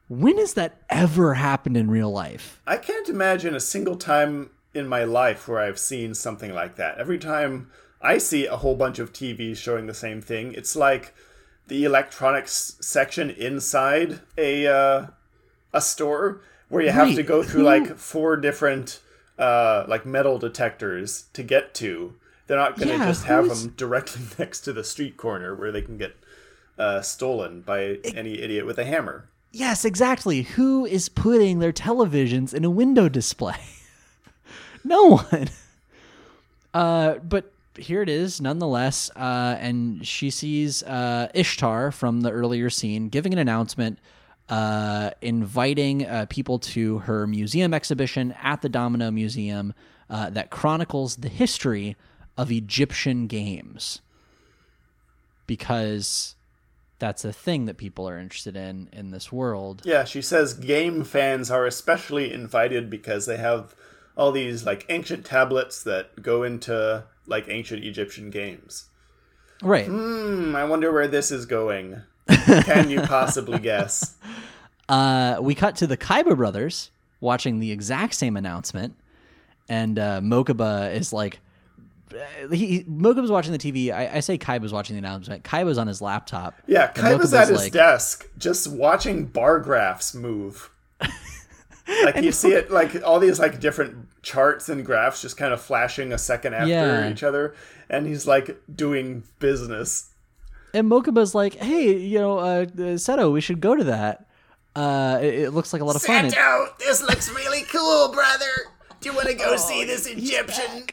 When 0.09 0.37
has 0.38 0.55
that 0.55 0.83
ever 0.91 1.35
happened 1.35 1.77
in 1.77 1.91
real 1.91 2.11
life? 2.11 2.61
I 2.67 2.77
can't 2.77 3.09
imagine 3.09 3.55
a 3.55 3.61
single 3.61 3.97
time 3.97 4.51
in 4.75 4.87
my 4.87 5.05
life 5.05 5.49
where 5.49 5.61
I've 5.61 5.79
seen 5.79 6.15
something 6.15 6.53
like 6.55 6.77
that. 6.77 6.99
Every 6.99 7.19
time 7.19 7.71
I 8.01 8.19
see 8.19 8.47
a 8.47 8.57
whole 8.57 8.75
bunch 8.77 8.99
of 8.99 9.12
TVs 9.12 9.57
showing 9.57 9.87
the 9.87 9.95
same 9.95 10.21
thing, 10.21 10.53
it's 10.55 10.77
like 10.77 11.15
the 11.69 11.85
electronics 11.85 12.77
section 12.81 13.31
inside 13.31 14.21
a 14.37 14.67
uh, 14.67 15.07
a 15.73 15.81
store 15.81 16.41
where 16.69 16.83
you 16.83 16.91
have 16.91 17.09
Right. 17.09 17.17
to 17.17 17.23
go 17.23 17.43
through 17.43 17.62
like 17.62 17.97
four 17.97 18.37
different 18.37 19.01
uh, 19.38 19.85
like 19.88 20.05
metal 20.05 20.38
detectors 20.38 21.27
to 21.33 21.43
get 21.43 21.75
to. 21.75 22.15
They're 22.47 22.59
not 22.59 22.77
going 22.77 22.88
to 22.88 22.95
Yeah, 22.97 23.07
just 23.07 23.25
have 23.25 23.49
them 23.49 23.75
directly 23.77 24.23
next 24.38 24.61
to 24.62 24.73
the 24.73 24.85
street 24.85 25.17
corner 25.17 25.55
where 25.55 25.73
they 25.73 25.81
can 25.83 25.97
get 25.97 26.17
uh, 26.79 27.01
stolen 27.01 27.62
by 27.62 27.99
any 28.15 28.41
idiot 28.41 28.67
with 28.67 28.79
a 28.79 28.85
hammer. 28.85 29.29
Yes, 29.53 29.85
exactly. 29.85 30.43
Who 30.43 30.87
is 30.87 31.11
putting 31.11 31.59
their 31.59 31.73
televisions 31.73 32.55
in 32.55 32.65
a 32.65 32.71
window 32.71 33.09
display? 33.09 33.57
no 34.85 35.19
one. 35.19 35.49
Uh, 36.75 37.19
but 37.19 37.53
here 37.77 38.01
it 38.01 38.09
is, 38.09 38.41
nonetheless. 38.41 39.11
Uh, 39.15 39.59
and 39.61 40.07
she 40.07 40.31
sees 40.31 40.83
uh, 40.85 41.29
Ishtar 41.35 41.91
from 41.93 42.23
the 42.23 42.31
earlier 42.31 42.71
scene 42.71 43.11
giving 43.11 43.35
an 43.35 43.38
announcement, 43.38 43.99
uh, 44.49 45.11
inviting 45.21 46.07
uh, 46.07 46.25
people 46.31 46.59
to 46.61 47.01
her 47.01 47.27
museum 47.27 47.75
exhibition 47.75 48.33
at 48.43 48.62
the 48.62 48.71
Domino 48.71 49.11
Museum 49.11 49.75
uh, 50.09 50.31
that 50.31 50.49
chronicles 50.49 51.17
the 51.17 51.29
history 51.29 51.95
of 52.38 52.51
Egyptian 52.51 53.27
games. 53.27 54.01
Because 55.47 56.37
that's 57.03 57.25
a 57.25 57.33
thing 57.33 57.65
that 57.65 57.77
people 57.77 58.09
are 58.09 58.17
interested 58.17 58.57
in 58.57 58.88
in 58.93 59.11
this 59.11 59.33
world. 59.33 59.83
Yeah, 59.85 60.05
she 60.05 60.23
says 60.23 60.55
game 60.55 61.03
fans 61.03 61.51
are 61.51 61.67
especially 61.67 62.33
invited 62.33 62.88
because 62.88 63.27
they 63.27 63.38
have 63.38 63.75
all 64.17 64.31
these 64.31 64.65
like 64.65 64.87
ancient 64.88 65.27
tablets 65.27 65.83
that 65.83 66.23
go 66.23 66.45
into 66.45 67.03
like 67.27 67.49
ancient 67.49 67.83
Egyptian 67.83 68.31
games. 68.31 68.85
Right. 69.62 69.87
Hmm, 69.87 70.55
I 70.55 70.65
wonder 70.65 70.93
where 70.93 71.09
this 71.09 71.33
is 71.33 71.45
going. 71.45 72.03
Can 72.29 72.88
you 72.88 73.01
possibly 73.01 73.59
guess? 73.59 74.17
Uh, 74.88 75.38
we 75.41 75.57
cut 75.57 75.75
to 75.77 75.88
the 75.88 75.97
Kaiba 75.97 76.37
brothers 76.37 76.93
watching 77.21 77.59
the 77.59 77.73
exact 77.73 78.15
same 78.15 78.37
announcement, 78.37 78.95
and 79.69 79.99
uh, 79.99 80.21
Mokuba 80.21 80.95
is 80.95 81.12
like, 81.12 81.41
uh, 82.14 82.48
he 82.55 82.85
Mokuba's 82.85 83.31
watching 83.31 83.53
the 83.53 83.59
TV. 83.59 83.92
I, 83.92 84.16
I 84.16 84.20
say 84.20 84.38
Kaiba's 84.38 84.72
watching 84.72 84.94
the 84.94 84.98
announcement. 84.98 85.44
Kaiba's 85.44 85.79
on 85.79 85.87
his 85.87 86.01
laptop. 86.03 86.55
Yeah, 86.66 86.92
Kaiba's 86.92 87.31
Mokuba's 87.31 87.35
at 87.35 87.48
his 87.48 87.59
like- 87.62 87.72
desk 87.72 88.29
just 88.38 88.68
watching 88.70 89.27
bar 89.27 89.59
graphs 89.61 90.14
move. 90.14 90.70
like 92.05 92.22
you 92.22 92.33
see 92.33 92.53
it 92.53 92.70
like 92.70 93.03
all 93.05 93.18
these 93.18 93.38
like 93.40 93.59
different 93.61 94.07
charts 94.22 94.68
and 94.68 94.85
graphs 94.87 95.20
just 95.20 95.37
kind 95.37 95.53
of 95.53 95.61
flashing 95.61 96.12
a 96.12 96.18
second 96.18 96.55
after 96.55 96.68
Yeah. 96.68 97.11
each 97.11 97.22
other 97.25 97.55
and 97.90 98.07
he's 98.07 98.27
like 98.27 98.57
doing 98.75 99.25
business. 99.40 100.09
And 100.75 100.90
Mokuba's 100.90 101.35
like, 101.35 101.55
hey, 101.57 101.94
you 101.98 102.18
know, 102.18 102.38
uh, 102.38 102.42
uh, 102.62 102.96
Seto, 102.96 103.31
we 103.33 103.40
should 103.42 103.61
go 103.61 103.77
to 103.77 103.85
that. 103.85 104.27
Uh, 104.75 105.18
it, 105.20 105.35
it 105.35 105.51
looks 105.51 105.72
like 105.75 105.83
a 105.83 105.85
lot 105.85 105.96
of 105.96 106.03
fun. 106.03 106.25
And- 106.25 106.33
Santo, 106.33 106.72
this 106.79 107.03
looks 107.03 107.31
really 107.31 107.62
cool, 107.64 108.11
brother. 108.12 108.46
Do 109.01 109.11
you 109.11 109.14
want 109.14 109.29
to 109.29 109.35
go 109.35 109.57
see 109.57 109.85
this 109.85 110.07
Egyptian 110.07 110.87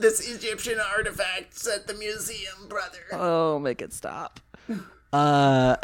this 0.00 0.28
Egyptian 0.34 0.78
artifacts 0.80 1.68
at 1.68 1.86
the 1.86 1.94
museum, 1.94 2.68
brother? 2.68 2.98
Oh, 3.12 3.58
make 3.58 3.82
it 3.82 3.92
stop. 3.92 4.40
Uh, 5.12 5.76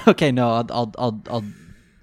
okay, 0.06 0.30
no, 0.30 0.48
I'll, 0.52 0.66
I'll, 0.70 0.92
I'll, 0.96 1.22
I'll, 1.28 1.44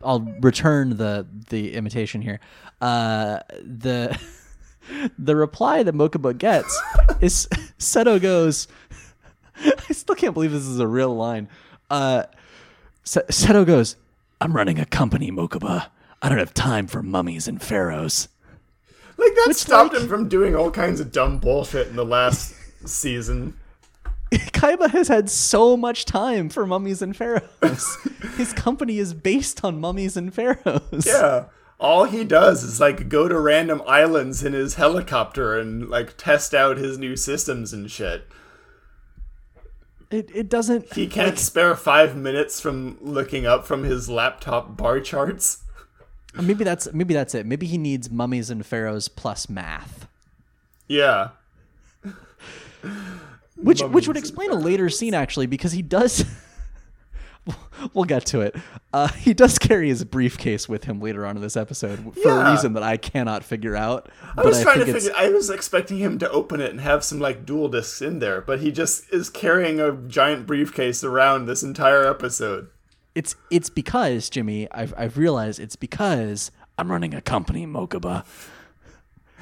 I'll 0.04 0.20
return 0.42 0.98
the 0.98 1.26
the 1.50 1.74
imitation 1.74 2.22
here. 2.22 2.40
Uh, 2.82 3.40
the 3.62 4.20
the 5.18 5.36
reply 5.36 5.84
that 5.84 5.96
Mokuba 5.96 6.38
gets 6.38 6.78
is 7.22 7.48
Seto 7.80 8.22
goes. 8.22 8.68
I 9.64 9.94
still 9.94 10.16
can't 10.16 10.34
believe 10.34 10.52
this 10.52 10.68
is 10.68 10.80
a 10.80 10.88
real 10.88 11.16
line. 11.16 11.48
Uh, 11.90 12.24
Seto 13.06 13.66
goes, 13.66 13.96
"I'm 14.42 14.54
running 14.54 14.78
a 14.78 14.86
company, 14.86 15.32
Mokuba. 15.32 15.88
I 16.22 16.30
don't 16.30 16.38
have 16.38 16.54
time 16.54 16.88
for 16.88 17.02
mummies 17.02 17.48
and 17.48 17.62
pharaohs." 17.62 18.28
Like 19.18 19.34
that 19.46 19.56
stopped 19.56 19.94
like- 19.94 20.04
him 20.04 20.08
from 20.08 20.30
doing 20.30 20.56
all 20.56 20.72
kinds 20.72 21.00
of 21.00 21.12
dumb 21.12 21.40
bullshit 21.40 21.88
in 21.88 21.96
the 21.96 22.06
last 22.06 22.54
season. 22.86 23.58
Kaiba 24.32 24.90
has 24.90 25.08
had 25.08 25.30
so 25.30 25.78
much 25.78 26.06
time 26.06 26.50
for 26.50 26.66
mummies 26.66 27.02
and 27.02 27.16
pharaohs. 27.16 27.98
His 28.36 28.52
company 28.54 28.98
is 28.98 29.14
based 29.14 29.64
on 29.64 29.80
mummies 29.80 30.18
and 30.18 30.34
pharaohs. 30.34 31.06
Yeah. 31.06 31.46
All 31.80 32.06
he 32.06 32.24
does 32.24 32.64
is 32.64 32.80
like 32.80 33.08
go 33.08 33.28
to 33.28 33.40
random 33.40 33.84
islands 33.86 34.44
in 34.44 34.54
his 34.54 34.76
helicopter 34.76 35.60
and 35.60 35.88
like 35.88 36.18
test 36.18 36.56
out 36.56 36.78
his 36.78 36.98
new 36.98 37.16
systems 37.16 37.72
and 37.72 37.90
shit. 37.90 38.28
It 40.10 40.32
it 40.34 40.50
doesn't. 40.50 40.92
He 40.94 41.06
can't 41.06 41.38
spare 41.38 41.76
five 41.76 42.16
minutes 42.16 42.60
from 42.60 42.98
looking 43.00 43.46
up 43.46 43.66
from 43.68 43.84
his 43.84 44.10
laptop 44.10 44.76
bar 44.76 45.00
charts. 45.00 45.64
Maybe 46.42 46.64
that's 46.64 46.92
maybe 46.94 47.14
that's 47.14 47.34
it. 47.36 47.46
Maybe 47.46 47.66
he 47.68 47.78
needs 47.78 48.10
mummies 48.10 48.50
and 48.50 48.66
pharaohs 48.66 49.08
plus 49.08 49.50
math, 49.50 50.08
Yeah. 50.88 51.30
which 53.56 53.82
which 53.82 54.08
would 54.08 54.18
explain 54.18 54.52
a 54.52 54.56
later 54.56 54.90
scene 54.90 55.14
actually 55.14 55.48
because 55.48 55.72
he 55.72 55.82
does. 55.82 56.24
we'll 57.94 58.06
get 58.06 58.26
to 58.28 58.42
it. 58.42 58.56
Uh, 58.94 59.08
he 59.08 59.34
does 59.34 59.58
carry 59.58 59.88
his 59.90 60.04
briefcase 60.04 60.68
with 60.68 60.84
him 60.84 61.00
later 61.00 61.26
on 61.26 61.36
in 61.38 61.42
this 61.42 61.56
episode 61.58 62.14
for 62.22 62.30
a 62.30 62.52
reason 62.52 62.74
that 62.74 62.84
I 62.84 62.98
cannot 62.98 63.44
figure 63.44 63.76
out. 63.76 64.10
I 64.36 64.42
was 64.44 64.62
trying 64.62 64.80
to 64.80 64.86
figure 64.94 65.12
I 65.16 65.30
was 65.30 65.50
expecting 65.50 65.98
him 65.98 66.20
to 66.20 66.30
open 66.30 66.62
it 66.62 66.72
and 66.72 66.82
have 66.82 67.04
some 67.04 67.20
like 67.20 67.46
duel 67.46 67.68
disks 67.70 68.02
in 68.02 68.20
there, 68.20 68.42
but 68.42 68.60
he 68.60 68.72
just 68.72 69.12
is 69.14 69.30
carrying 69.30 69.80
a 69.80 69.92
giant 69.94 70.46
briefcase 70.46 71.04
around 71.04 71.46
this 71.46 71.64
entire 71.64 72.06
episode. 72.06 72.70
It's 73.18 73.36
it's 73.50 73.70
because 73.70 74.30
Jimmy, 74.30 74.68
I've 74.72 74.94
I've 74.98 75.18
realized 75.18 75.60
it's 75.60 75.76
because 75.76 76.52
I'm 76.78 76.92
running 76.92 77.14
a 77.16 77.22
company, 77.22 77.66
Mokuba. 77.66 78.26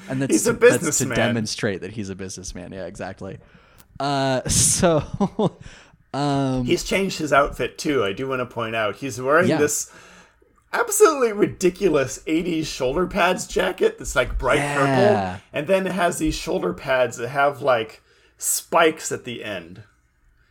And 0.08 0.22
that's, 0.22 0.32
He's 0.32 0.46
a 0.48 0.54
to, 0.54 0.60
that's 0.60 0.74
to 0.78 0.86
businessman. 0.86 1.16
demonstrate 1.18 1.82
that 1.82 1.92
he's 1.92 2.10
a 2.10 2.16
businessman. 2.16 2.72
Yeah, 2.72 2.86
exactly. 2.86 3.40
Uh, 4.00 4.42
so, 4.48 5.58
um, 6.14 6.64
He's 6.66 6.84
changed 6.84 7.18
his 7.18 7.34
outfit 7.34 7.78
too. 7.80 8.04
I 8.04 8.14
do 8.14 8.28
want 8.28 8.40
to 8.40 8.46
point 8.46 8.76
out 8.76 8.98
he's 8.98 9.20
wearing 9.20 9.48
Yeah. 9.50 9.58
this 9.58 9.92
absolutely 10.72 11.32
ridiculous 11.34 12.20
80s 12.28 12.66
shoulder 12.68 13.08
pads 13.08 13.48
jacket 13.48 13.98
that's 13.98 14.16
like 14.16 14.38
bright 14.38 14.58
Yeah. 14.60 14.76
purple 14.76 15.42
and 15.54 15.68
then 15.68 15.88
it 15.88 15.94
has 15.94 16.18
these 16.20 16.36
shoulder 16.36 16.74
pads 16.74 17.18
that 17.18 17.30
have 17.30 17.62
like 17.62 18.02
spikes 18.38 19.12
at 19.12 19.24
the 19.24 19.44
end. 19.44 19.84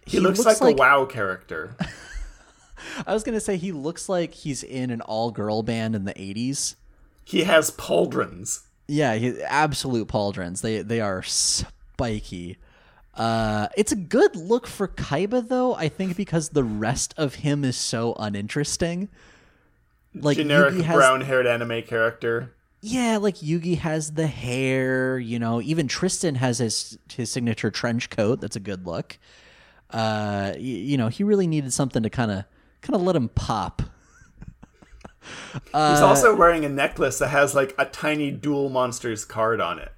He, 0.07 0.19
looks, 0.21 0.39
looks 0.41 0.61
like, 0.61 0.77
like- 0.77 0.77
a 0.77 0.79
WoW 0.79 1.05
character. 1.07 1.77
I 3.07 3.13
was 3.15 3.23
gonna 3.23 3.41
say 3.41 3.57
he 3.57 3.73
looks 3.73 4.09
like 4.09 4.35
he's 4.35 4.63
in 4.63 4.91
an 4.91 5.01
all-girl 5.01 5.63
band 5.63 5.95
in 5.95 6.05
the 6.05 6.15
'80s. 6.15 6.75
he 7.25 7.45
has 7.45 7.71
pauldrons. 7.71 8.63
Yeah, 8.87 9.15
he, 9.15 9.43
absolute 9.43 10.09
pauldrons. 10.09 10.61
They 10.61 10.83
they 10.83 11.01
are 11.01 11.23
spiky. 11.23 12.59
Uh, 13.15 13.69
it's 13.77 13.93
a 13.93 13.97
good 13.97 14.35
look 14.35 14.67
for 14.67 14.89
Kaiba 14.89 15.49
though. 15.49 15.75
I 15.75 15.89
think 15.89 16.17
because 16.17 16.51
the 16.51 16.65
rest 16.65 17.15
of 17.17 17.37
him 17.37 17.65
is 17.65 17.77
so 17.77 18.15
uninteresting. 18.19 19.09
Like 20.15 20.37
Generic 20.37 20.75
has, 20.77 20.95
brown-haired 20.97 21.47
anime 21.47 21.83
character. 21.83 22.53
yeah, 22.83 23.17
like 23.17 23.37
Yugi 23.37 23.79
has 23.79 24.13
the 24.13 24.27
hair. 24.27 25.19
You 25.19 25.39
know, 25.39 25.61
even 25.63 25.89
Tristan 25.89 26.35
has 26.37 26.59
his 26.59 26.99
his 27.13 27.31
signature 27.31 27.71
trench 27.71 28.11
coat. 28.11 28.41
That's 28.41 28.57
a 28.57 28.61
good 28.61 28.87
look. 28.87 29.19
Uh, 29.91 30.53
y- 30.55 30.61
you 30.61 30.97
know, 30.97 31.09
he 31.09 31.25
really 31.25 31.47
needed 31.47 31.73
something 31.73 32.03
to 32.03 32.11
kind 32.11 32.31
of 32.31 32.45
kind 32.85 32.95
of 32.95 33.03
let 33.03 33.17
him 33.17 33.29
pop. 33.31 33.83
He's 35.55 35.73
also 35.75 36.35
wearing 36.37 36.65
a 36.65 36.69
necklace 36.69 37.19
that 37.19 37.29
has 37.29 37.55
like 37.55 37.75
a 37.79 37.87
tiny 37.87 38.31
Duel 38.31 38.69
Monsters 38.69 39.25
card 39.25 39.61
on 39.61 39.79
it. 39.79 39.91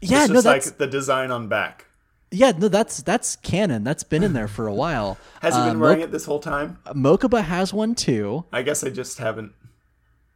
Yeah, 0.00 0.24
It's 0.24 0.32
no, 0.32 0.40
that's 0.40 0.66
like 0.68 0.78
the 0.78 0.86
design 0.86 1.30
on 1.30 1.48
back. 1.48 1.86
yeah, 2.30 2.52
no, 2.56 2.68
that's 2.68 3.02
that's 3.02 3.36
canon. 3.36 3.84
That's 3.84 4.04
been 4.04 4.22
in 4.22 4.32
there 4.32 4.48
for 4.48 4.66
a 4.68 4.74
while. 4.74 5.18
Has 5.42 5.54
he 5.54 5.60
Uh, 5.60 5.68
been 5.70 5.80
wearing 5.80 6.00
it 6.00 6.10
this 6.12 6.24
whole 6.24 6.38
time? 6.40 6.78
Mokuba 6.86 7.42
has 7.42 7.72
one 7.74 7.94
too. 7.94 8.44
I 8.52 8.62
guess 8.62 8.82
I 8.84 8.90
just 8.90 9.18
haven't. 9.18 9.52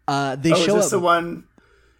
Uh, 0.09 0.37
they 0.37 0.53
Oh, 0.53 0.57
is 0.57 0.64
show 0.64 0.75
this 0.77 0.87
up. 0.87 0.90
the 0.92 1.01
one? 1.01 1.44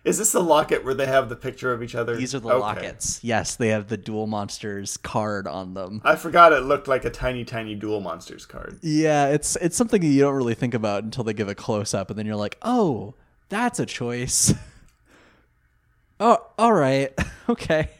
Is 0.07 0.19
this 0.19 0.31
the 0.33 0.41
locket 0.43 0.85
where 0.85 0.95
they 0.95 1.07
have 1.07 1.29
the 1.29 1.35
picture 1.37 1.73
of 1.73 1.83
each 1.83 1.95
other? 1.97 2.15
These 2.17 2.33
are 2.35 2.39
the 2.39 2.49
Okay. 2.51 2.59
lockets. 2.61 3.19
Yes, 3.25 3.57
they 3.57 3.69
have 3.71 3.89
the 3.89 3.97
Duel 3.97 4.27
Monsters 4.29 4.97
card 4.97 5.49
on 5.49 5.75
them. 5.75 6.01
I 6.05 6.15
forgot 6.15 6.53
it 6.53 6.61
looked 6.61 6.87
like 6.87 7.05
a 7.05 7.11
tiny, 7.11 7.45
tiny 7.45 7.75
Duel 7.75 8.01
Monsters 8.01 8.47
card. 8.47 8.79
Yeah, 8.83 9.27
it's 9.27 9.57
it's 9.57 9.77
something 9.77 10.03
you 10.03 10.21
don't 10.21 10.35
really 10.37 10.55
think 10.55 10.75
about 10.75 11.03
until 11.03 11.25
they 11.25 11.35
give 11.35 11.49
a 11.49 11.55
close 11.57 11.93
up, 11.93 12.09
and 12.09 12.17
then 12.19 12.25
you're 12.25 12.37
like, 12.37 12.57
oh, 12.63 13.15
that's 13.49 13.81
a 13.81 13.87
choice. 13.87 14.55
oh, 16.21 16.39
all 16.59 16.73
right, 16.73 17.13
okay. 17.49 17.91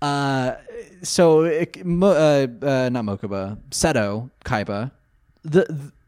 Uh, 0.00 0.54
so 1.02 1.42
it, 1.44 1.84
Mo, 1.84 2.08
uh, 2.10 2.46
uh, 2.66 2.88
not 2.88 3.04
Mokuba, 3.04 3.58
Seto 3.70 4.30
Kaiba, 4.44 4.92
the, 5.42 5.64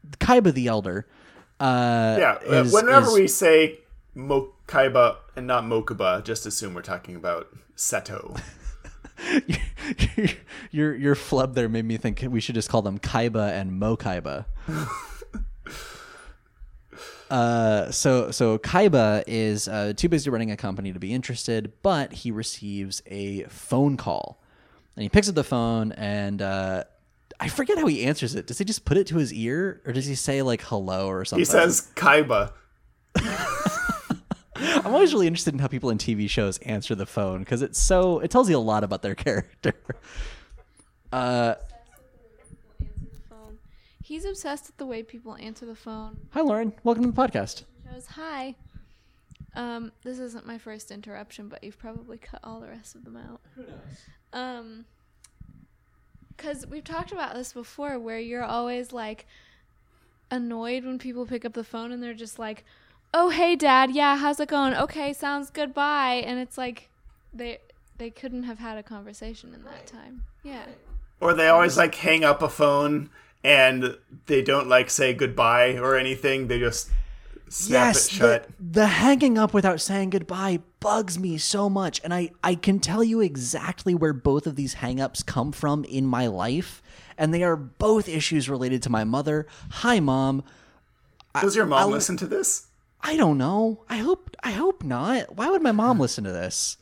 the 0.09 0.17
Kaiba 0.17 0.53
the 0.53 0.67
Elder. 0.67 1.05
Uh, 1.59 2.15
Yeah, 2.19 2.37
uh, 2.49 2.63
is- 2.63 2.73
whenever 2.73 3.07
is- 3.07 3.13
we 3.13 3.27
say 3.27 3.79
Mokaiba 4.15 5.17
and 5.35 5.47
not 5.47 5.63
Mokuba, 5.63 6.23
just 6.23 6.45
assume 6.45 6.73
we're 6.73 6.81
talking 6.81 7.15
about 7.15 7.47
Seto. 7.75 8.39
your 10.71 10.95
your 10.95 11.15
flub 11.15 11.55
there 11.55 11.69
made 11.69 11.85
me 11.85 11.97
think 11.97 12.23
we 12.29 12.41
should 12.41 12.55
just 12.55 12.69
call 12.69 12.81
them 12.81 12.99
Kaiba 12.99 13.51
and 13.51 13.79
Mo 13.79 13.95
Kaiba. 13.95 14.45
uh, 17.29 17.91
so 17.91 18.31
so 18.31 18.57
Kaiba 18.57 19.23
is 19.27 19.67
uh, 19.67 19.93
too 19.95 20.09
busy 20.09 20.29
running 20.29 20.51
a 20.51 20.57
company 20.57 20.91
to 20.91 20.99
be 20.99 21.13
interested, 21.13 21.71
but 21.81 22.11
he 22.11 22.31
receives 22.31 23.01
a 23.05 23.43
phone 23.43 23.95
call, 23.95 24.41
and 24.95 25.03
he 25.03 25.09
picks 25.09 25.29
up 25.29 25.35
the 25.35 25.43
phone, 25.43 25.91
and 25.93 26.41
uh, 26.41 26.83
I 27.39 27.47
forget 27.47 27.77
how 27.77 27.87
he 27.87 28.03
answers 28.03 28.35
it. 28.35 28.47
Does 28.47 28.57
he 28.57 28.65
just 28.65 28.85
put 28.85 28.97
it 28.97 29.07
to 29.07 29.17
his 29.17 29.33
ear, 29.33 29.81
or 29.85 29.93
does 29.93 30.05
he 30.05 30.15
say 30.15 30.41
like 30.41 30.61
hello 30.61 31.07
or 31.07 31.23
something? 31.25 31.41
He 31.41 31.45
says 31.45 31.89
Kaiba. 31.95 32.51
I'm 34.61 34.93
always 34.93 35.13
really 35.13 35.27
interested 35.27 35.53
in 35.53 35.59
how 35.59 35.67
people 35.67 35.89
in 35.89 35.97
TV 35.97 36.29
shows 36.29 36.57
answer 36.59 36.93
the 36.95 37.05
phone 37.05 37.39
because 37.39 37.61
it's 37.61 37.79
so 37.81 38.19
it 38.19 38.29
tells 38.31 38.49
you 38.49 38.57
a 38.57 38.59
lot 38.59 38.83
about 38.83 39.01
their 39.01 39.15
character. 39.25 39.73
Uh. 41.11 41.55
He's 44.03 44.25
obsessed 44.25 44.67
with 44.67 44.75
the 44.77 44.85
way 44.85 45.03
people 45.03 45.35
answer 45.37 45.65
the 45.65 45.75
phone. 45.75 46.17
hi, 46.31 46.41
Lauren. 46.41 46.73
Welcome 46.83 47.05
to 47.05 47.11
the 47.11 47.15
podcast. 47.15 47.63
Hi. 48.09 48.55
Um, 49.55 49.91
this 50.03 50.19
isn't 50.19 50.45
my 50.45 50.57
first 50.57 50.91
interruption, 50.91 51.47
but 51.47 51.63
you've 51.63 51.79
probably 51.79 52.17
cut 52.17 52.41
all 52.43 52.59
the 52.59 52.67
rest 52.67 52.95
of 52.95 53.05
them 53.05 53.15
out. 53.15 53.39
Who 53.55 53.61
knows? 53.63 53.71
Um, 54.33 54.85
because 56.35 56.65
we've 56.67 56.83
talked 56.83 57.11
about 57.13 57.35
this 57.35 57.53
before, 57.53 57.99
where 57.99 58.19
you're 58.19 58.43
always 58.43 58.91
like 58.91 59.27
annoyed 60.29 60.83
when 60.83 60.97
people 60.99 61.25
pick 61.25 61.45
up 61.45 61.53
the 61.53 61.63
phone 61.63 61.91
and 61.91 62.01
they're 62.01 62.13
just 62.13 62.39
like, 62.39 62.65
"Oh, 63.13 63.29
hey, 63.29 63.55
Dad. 63.55 63.91
Yeah, 63.91 64.17
how's 64.17 64.39
it 64.39 64.49
going? 64.49 64.73
Okay, 64.73 65.13
sounds 65.13 65.49
good. 65.49 65.73
Bye." 65.73 66.23
And 66.25 66.39
it's 66.39 66.57
like 66.57 66.89
they 67.33 67.59
they 67.97 68.09
couldn't 68.09 68.43
have 68.43 68.59
had 68.59 68.77
a 68.77 68.83
conversation 68.83 69.53
in 69.53 69.63
that 69.63 69.87
time. 69.87 70.23
Yeah. 70.43 70.65
Or 71.19 71.33
they 71.33 71.47
always 71.49 71.77
like 71.77 71.93
hang 71.95 72.23
up 72.23 72.41
a 72.41 72.49
phone 72.49 73.11
and 73.43 73.95
they 74.25 74.41
don't 74.41 74.67
like 74.67 74.89
say 74.89 75.13
goodbye 75.13 75.77
or 75.77 75.95
anything. 75.95 76.47
They 76.47 76.59
just 76.59 76.89
snap 77.47 77.93
yes, 77.93 78.07
it 78.07 78.11
shut. 78.11 78.47
The, 78.59 78.79
the 78.79 78.87
hanging 78.87 79.37
up 79.37 79.53
without 79.53 79.81
saying 79.81 80.11
goodbye 80.11 80.59
bugs 80.79 81.19
me 81.19 81.37
so 81.37 81.69
much, 81.69 82.01
and 82.03 82.13
I 82.13 82.31
I 82.43 82.55
can 82.55 82.79
tell 82.79 83.03
you 83.03 83.21
exactly 83.21 83.93
where 83.93 84.13
both 84.13 84.47
of 84.47 84.55
these 84.55 84.75
hangups 84.75 85.25
come 85.25 85.51
from 85.51 85.83
in 85.83 86.05
my 86.05 86.27
life, 86.27 86.81
and 87.17 87.33
they 87.33 87.43
are 87.43 87.55
both 87.55 88.09
issues 88.09 88.49
related 88.49 88.81
to 88.83 88.89
my 88.89 89.03
mother. 89.03 89.47
Hi, 89.69 89.99
mom. 89.99 90.43
Does 91.39 91.55
your 91.55 91.65
mom 91.65 91.79
I'll- 91.79 91.89
listen 91.89 92.17
to 92.17 92.27
this? 92.27 92.67
I 93.03 93.17
don't 93.17 93.37
know. 93.37 93.83
I 93.89 93.97
hope 93.97 94.35
I 94.43 94.51
hope 94.51 94.83
not. 94.83 95.35
Why 95.35 95.49
would 95.49 95.61
my 95.61 95.71
mom 95.71 95.99
listen 95.99 96.23
to 96.23 96.31
this? 96.31 96.77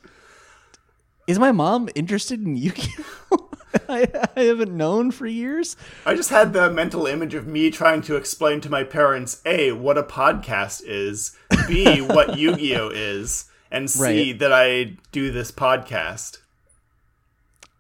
Is 1.28 1.40
my 1.40 1.52
mom 1.52 1.90
interested 1.96 2.42
in 2.44 2.56
Yu-Gi-Oh? 2.56 3.50
I, 3.88 4.08
I 4.36 4.42
haven't 4.42 4.76
known 4.76 5.12
for 5.12 5.28
years. 5.28 5.78
I 6.06 6.16
just 6.16 6.32
had 6.32 6.54
the 6.54 6.72
mental 6.72 7.06
image 7.06 7.36
of 7.36 7.46
me 7.46 7.70
trying 7.70 8.02
to 8.04 8.16
explain 8.16 8.62
to 8.62 8.70
my 8.70 8.84
parents 8.84 9.42
A, 9.46 9.72
what 9.74 9.98
a 9.98 10.02
podcast 10.04 10.82
is, 10.86 11.36
B, 11.68 12.02
what 12.02 12.38
Yu 12.38 12.56
Gi 12.56 12.76
Oh 12.78 12.90
is, 12.90 13.46
and 13.70 13.90
C, 13.90 14.02
Right. 14.32 14.40
that 14.40 14.52
I 14.52 14.98
do 15.12 15.32
this 15.32 15.52
podcast. 15.52 16.40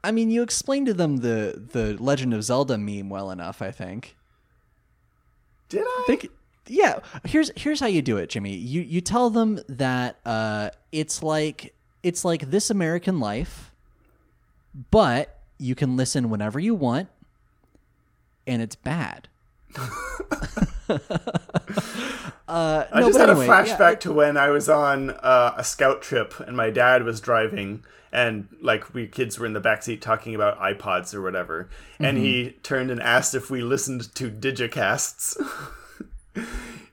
I 0.03 0.11
mean, 0.11 0.29
you 0.29 0.43
explained 0.43 0.85
to 0.87 0.93
them 0.93 1.17
the 1.17 1.61
the 1.73 1.97
Legend 2.01 2.33
of 2.35 2.43
Zelda 2.43 2.77
meme 2.77 3.09
well 3.09 3.31
enough. 3.31 3.61
I 3.61 3.71
think. 3.71 4.15
Did 5.69 5.83
I? 5.83 6.03
think 6.07 6.29
yeah 6.69 6.99
here's 7.25 7.51
here's 7.57 7.79
how 7.79 7.87
you 7.87 8.01
do 8.01 8.17
it 8.17 8.29
jimmy 8.29 8.53
you 8.53 8.81
you 8.81 9.01
tell 9.01 9.29
them 9.29 9.59
that 9.67 10.17
uh 10.25 10.69
it's 10.91 11.21
like 11.23 11.73
it's 12.03 12.23
like 12.23 12.49
this 12.51 12.69
american 12.69 13.19
life 13.19 13.73
but 14.91 15.39
you 15.57 15.75
can 15.75 15.97
listen 15.97 16.29
whenever 16.29 16.59
you 16.59 16.73
want 16.75 17.09
and 18.47 18.61
it's 18.61 18.75
bad 18.75 19.27
uh 22.47 22.85
I 22.91 22.99
no, 22.99 23.07
just 23.07 23.19
had 23.19 23.29
anyway, 23.29 23.45
a 23.45 23.47
yeah, 23.47 23.63
flashback 23.65 23.99
to 24.01 24.11
when 24.11 24.37
I 24.37 24.49
was 24.49 24.67
on 24.69 25.11
uh, 25.11 25.53
a 25.57 25.63
scout 25.63 26.01
trip 26.01 26.39
and 26.39 26.55
my 26.57 26.69
dad 26.69 27.03
was 27.03 27.21
driving 27.21 27.83
and 28.11 28.47
like 28.61 28.93
we 28.93 29.07
kids 29.07 29.37
were 29.37 29.45
in 29.45 29.53
the 29.53 29.61
backseat 29.61 30.01
talking 30.01 30.33
about 30.33 30.59
iPods 30.59 31.13
or 31.13 31.21
whatever 31.21 31.69
and 31.99 32.17
Mm-hmm. 32.17 32.25
he 32.25 32.51
turned 32.63 32.89
and 32.89 33.01
asked 33.01 33.35
if 33.35 33.49
we 33.51 33.61
listened 33.61 34.13
to 34.15 34.29
digicasts. 34.31 35.37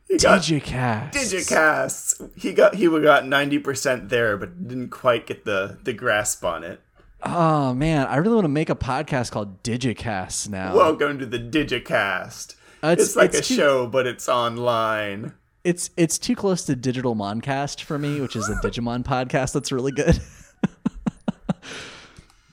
he 0.08 0.18
got 0.18 0.42
Digicast. 0.42 1.12
digicasts. 1.12 2.30
He 2.38 2.52
got 2.52 2.74
he 2.74 2.86
got 2.86 3.24
90% 3.24 4.08
there 4.08 4.36
but 4.36 4.68
didn't 4.68 4.90
quite 4.90 5.26
get 5.26 5.44
the 5.44 5.78
the 5.82 5.92
grasp 5.92 6.44
on 6.44 6.62
it. 6.64 6.80
oh 7.22 7.74
man 7.74 8.06
i 8.06 8.16
really 8.16 8.34
want 8.34 8.44
to 8.44 8.48
make 8.48 8.68
a 8.70 8.74
podcast 8.76 9.30
called 9.32 9.62
digicast 9.62 10.48
now 10.50 10.74
Welcome 10.76 11.18
to 11.18 11.26
the 11.26 11.38
digicast. 11.38 12.54
Uh, 12.84 12.88
it's- 12.88 13.08
it's, 13.08 13.16
like 13.16 13.30
it's 13.34 13.38
a 13.38 13.42
too- 13.42 13.54
show 13.56 13.86
but 13.86 14.06
it's 14.06 14.28
online. 14.28 15.32
it's 15.64 15.90
it's 15.96 16.18
too 16.18 16.36
close 16.36 16.64
to 16.66 16.76
digital 16.76 17.16
moncast 17.16 17.82
for 17.82 17.98
me 17.98 18.20
which 18.20 18.36
is 18.36 18.48
a 18.48 18.54
digimon 18.56 19.02
podcast 19.14 19.52
that's 19.54 19.72
really 19.72 19.92
good 19.92 20.20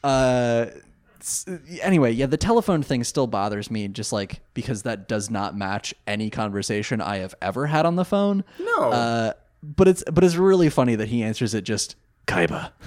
uh 0.04 0.66
anyway 1.82 2.12
yeah 2.12 2.26
the 2.26 2.38
telephone 2.38 2.84
thing 2.84 3.04
still 3.04 3.28
bothers 3.28 3.72
me 3.72 3.88
just 3.88 4.12
like 4.12 4.42
because 4.54 4.84
that 4.84 5.08
does 5.08 5.30
not 5.30 5.56
match 5.56 5.94
any 6.06 6.30
conversation 6.30 7.00
i 7.00 7.18
have 7.18 7.34
ever 7.42 7.68
had 7.68 7.86
on 7.86 7.96
the 7.96 8.06
phone. 8.06 8.44
No. 8.60 8.92
uh 8.92 9.34
but 9.62 9.88
it's 9.88 10.04
but 10.12 10.24
it's 10.24 10.36
really 10.36 10.70
funny 10.70 10.96
that 10.96 11.08
he 11.08 11.24
answers 11.24 11.54
it 11.54 11.64
just 11.64 11.96
kaiba. 12.28 12.72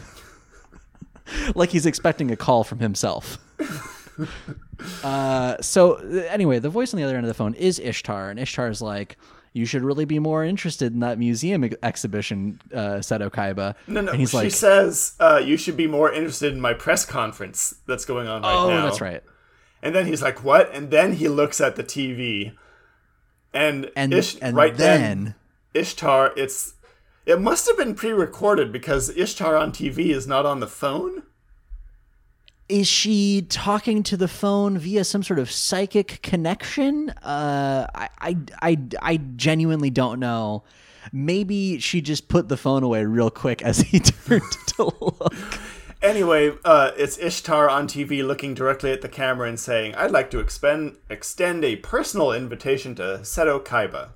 Like 1.56 1.70
he's 1.70 1.86
expecting 1.86 2.30
a 2.30 2.36
call 2.36 2.62
from 2.64 2.78
himself. 2.78 3.38
Uh, 5.02 5.56
so 5.62 5.94
anyway, 6.28 6.58
the 6.58 6.68
voice 6.68 6.92
on 6.92 6.98
the 6.98 7.04
other 7.04 7.16
end 7.16 7.24
of 7.24 7.28
the 7.28 7.34
phone 7.34 7.54
is 7.54 7.78
Ishtar, 7.78 8.28
and 8.30 8.38
Ishtar's 8.38 8.82
like, 8.82 9.16
"You 9.56 9.66
should 9.66 9.82
really 9.82 10.04
be 10.04 10.18
more 10.18 10.44
interested 10.44 10.92
in 10.92 11.00
that 11.00 11.18
museum 11.18 11.64
ex- 11.64 11.76
exhibition, 11.82 12.60
uh, 12.72 13.00
Seto 13.00 13.30
Kaiba." 13.30 13.74
No, 13.86 14.02
no. 14.02 14.12
and 14.12 14.20
he's 14.20 14.30
she 14.30 14.36
like, 14.36 14.52
says 14.52 15.14
uh, 15.18 15.40
you 15.42 15.56
should 15.56 15.76
be 15.76 15.86
more 15.86 16.12
interested 16.12 16.52
in 16.52 16.60
my 16.60 16.74
press 16.74 17.04
conference 17.06 17.76
that's 17.86 18.04
going 18.04 18.28
on 18.28 18.42
right 18.42 18.54
"Oh, 18.54 18.68
now. 18.68 18.82
Oh, 18.82 18.82
that's 18.82 19.00
right." 19.00 19.22
And 19.82 19.94
then 19.94 20.06
he's 20.06 20.22
like, 20.22 20.44
"What?" 20.44 20.74
And 20.74 20.90
then 20.90 21.14
he 21.14 21.28
looks 21.28 21.60
at 21.60 21.76
the 21.76 21.84
TV, 21.84 22.52
and 23.54 23.90
And 23.96 24.12
Ish- 24.12 24.36
and 24.42 24.54
right 24.56 24.76
then, 24.76 25.34
Ishtar, 25.74 26.32
it's 26.36 26.74
it 27.24 27.40
must 27.40 27.66
have 27.66 27.76
been 27.76 27.94
pre-recorded 27.94 28.70
because 28.70 29.08
Ishtar 29.10 29.56
on 29.56 29.72
TV 29.72 30.10
is 30.10 30.26
not 30.26 30.46
on 30.46 30.60
the 30.60 30.68
phone. 30.68 31.24
Is 32.68 32.88
she 32.88 33.46
talking 33.48 34.02
to 34.04 34.16
the 34.16 34.28
phone 34.28 34.78
via 34.78 35.04
some 35.04 35.22
sort 35.22 35.38
of 35.38 35.50
psychic 35.50 36.20
connection? 36.22 37.10
Uh, 37.10 37.86
I, 37.94 38.08
I, 38.20 38.36
I, 38.62 38.78
I 39.00 39.16
genuinely 39.36 39.90
don't 39.90 40.18
know. 40.18 40.64
Maybe 41.12 41.78
she 41.78 42.00
just 42.00 42.28
put 42.28 42.48
the 42.48 42.56
phone 42.56 42.82
away 42.82 43.04
real 43.04 43.30
quick 43.30 43.62
as 43.62 43.78
he 43.78 44.00
turned 44.00 44.42
to 44.76 44.84
look. 45.00 45.34
Anyway, 46.02 46.52
uh, 46.64 46.90
it's 46.96 47.18
Ishtar 47.18 47.70
on 47.70 47.88
TV 47.88 48.26
looking 48.26 48.54
directly 48.54 48.92
at 48.92 49.00
the 49.00 49.08
camera 49.08 49.48
and 49.48 49.58
saying, 49.58 49.94
"I'd 49.94 50.10
like 50.10 50.30
to 50.32 50.40
expend, 50.40 50.96
extend 51.08 51.64
a 51.64 51.76
personal 51.76 52.32
invitation 52.32 52.94
to 52.96 53.20
Seto 53.22 53.64
Kaiba." 53.64 54.10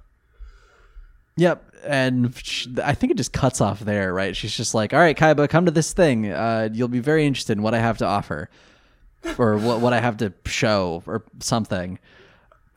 Yep, 1.36 1.70
and 1.85 2.35
sh 2.37 2.66
I 2.83 2.95
think 2.95 3.11
it 3.12 3.16
just 3.16 3.33
cuts 3.33 3.61
off 3.61 3.81
there, 3.81 4.12
right? 4.12 4.37
She's 4.37 4.57
just 4.57 4.74
like, 4.74 4.93
"All 4.93 5.01
right, 5.01 5.16
Kaiba, 5.16 5.49
come 5.49 5.64
to 5.66 5.70
this 5.70 5.93
thing. 5.93 6.31
Uh, 6.31 6.68
you'll 6.72 6.89
be 6.89 7.01
very 7.01 7.26
interested 7.26 7.57
in 7.57 7.62
what 7.62 7.74
I 7.74 7.78
have 7.78 7.99
to 7.99 8.07
offer, 8.07 8.49
or 9.39 9.57
what 9.57 9.81
what 9.81 9.93
I 9.93 10.01
have 10.01 10.16
to 10.18 10.33
show, 10.47 11.03
or 11.07 11.24
something." 11.41 11.99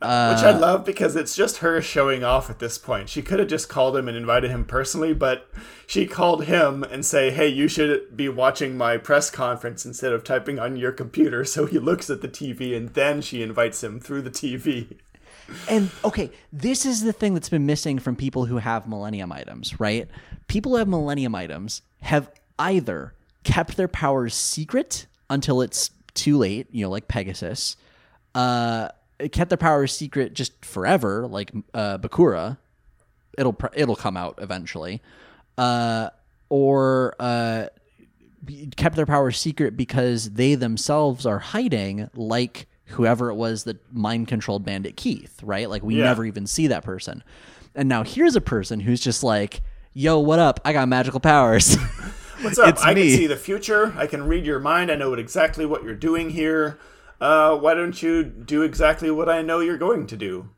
Which 0.00 0.10
Uh, 0.10 0.52
I 0.54 0.58
love 0.58 0.84
because 0.84 1.16
it's 1.16 1.34
just 1.34 1.58
her 1.58 1.80
showing 1.80 2.24
off 2.24 2.50
at 2.50 2.58
this 2.58 2.76
point. 2.76 3.08
She 3.08 3.22
could 3.22 3.38
have 3.38 3.48
just 3.48 3.70
called 3.70 3.96
him 3.96 4.06
and 4.06 4.16
invited 4.18 4.50
him 4.50 4.66
personally, 4.66 5.14
but 5.14 5.48
she 5.86 6.04
called 6.06 6.44
him 6.44 6.82
and 6.82 7.06
say, 7.06 7.30
"Hey, 7.30 7.48
you 7.48 7.68
should 7.68 8.14
be 8.14 8.28
watching 8.28 8.76
my 8.76 8.98
press 8.98 9.30
conference 9.30 9.86
instead 9.86 10.12
of 10.12 10.22
typing 10.22 10.58
on 10.58 10.76
your 10.76 10.92
computer." 10.92 11.42
So 11.44 11.64
he 11.64 11.78
looks 11.78 12.10
at 12.10 12.20
the 12.20 12.28
TV 12.28 12.76
and 12.76 12.92
then 12.92 13.22
she 13.22 13.42
invites 13.42 13.82
him 13.82 13.98
through 13.98 14.22
the 14.22 14.30
TV. 14.30 14.98
And 15.68 15.90
okay, 16.04 16.30
this 16.52 16.86
is 16.86 17.02
the 17.02 17.12
thing 17.12 17.34
that's 17.34 17.48
been 17.48 17.66
missing 17.66 17.98
from 17.98 18.16
people 18.16 18.46
who 18.46 18.58
have 18.58 18.88
Millennium 18.88 19.32
items, 19.32 19.78
right? 19.78 20.08
People 20.48 20.72
who 20.72 20.78
have 20.78 20.88
Millennium 20.88 21.34
items 21.34 21.82
have 22.00 22.30
either 22.58 23.14
kept 23.44 23.76
their 23.76 23.88
powers 23.88 24.34
secret 24.34 25.06
until 25.30 25.60
it's 25.60 25.90
too 26.14 26.38
late, 26.38 26.68
you 26.70 26.84
know, 26.84 26.90
like 26.90 27.08
Pegasus, 27.08 27.76
uh, 28.34 28.88
kept 29.32 29.50
their 29.50 29.58
powers 29.58 29.92
secret 29.92 30.34
just 30.34 30.64
forever, 30.64 31.26
like 31.26 31.52
uh, 31.72 31.98
Bakura. 31.98 32.58
It'll 33.36 33.52
pr- 33.52 33.66
it'll 33.74 33.96
come 33.96 34.16
out 34.16 34.38
eventually, 34.40 35.02
uh, 35.58 36.10
or 36.48 37.14
uh, 37.18 37.66
kept 38.76 38.96
their 38.96 39.06
powers 39.06 39.38
secret 39.38 39.76
because 39.76 40.30
they 40.32 40.54
themselves 40.54 41.26
are 41.26 41.40
hiding, 41.40 42.08
like 42.14 42.66
whoever 42.86 43.30
it 43.30 43.34
was 43.34 43.64
that 43.64 43.78
mind 43.94 44.28
controlled 44.28 44.64
Bandit 44.64 44.96
Keith, 44.96 45.42
right? 45.42 45.68
Like 45.70 45.82
we 45.82 45.96
Yeah. 45.96 46.04
never 46.04 46.24
even 46.24 46.46
see 46.46 46.66
that 46.68 46.84
person. 46.84 47.22
And 47.74 47.88
now 47.88 48.04
here's 48.04 48.36
a 48.36 48.40
person 48.40 48.80
who's 48.80 49.00
just 49.00 49.22
like, 49.24 49.62
"Yo, 49.92 50.18
what 50.20 50.38
up? 50.38 50.60
I 50.64 50.72
got 50.72 50.88
magical 50.88 51.20
powers." 51.20 51.76
What's 52.40 52.58
up? 52.58 52.76
I 52.84 52.92
me. 52.94 53.08
can 53.08 53.16
see 53.16 53.26
the 53.26 53.36
future. 53.36 53.94
I 53.96 54.06
can 54.06 54.26
read 54.28 54.44
your 54.44 54.60
mind. 54.60 54.90
I 54.90 54.96
know 54.96 55.10
what 55.10 55.18
exactly 55.18 55.64
what 55.66 55.82
you're 55.82 55.94
doing 55.94 56.30
here. 56.30 56.78
Uh, 57.20 57.56
why 57.56 57.72
don't 57.74 58.02
you 58.02 58.22
do 58.22 58.62
exactly 58.62 59.10
what 59.10 59.28
I 59.28 59.40
know 59.40 59.60
you're 59.60 59.78
going 59.78 60.06
to 60.08 60.16
do? 60.16 60.50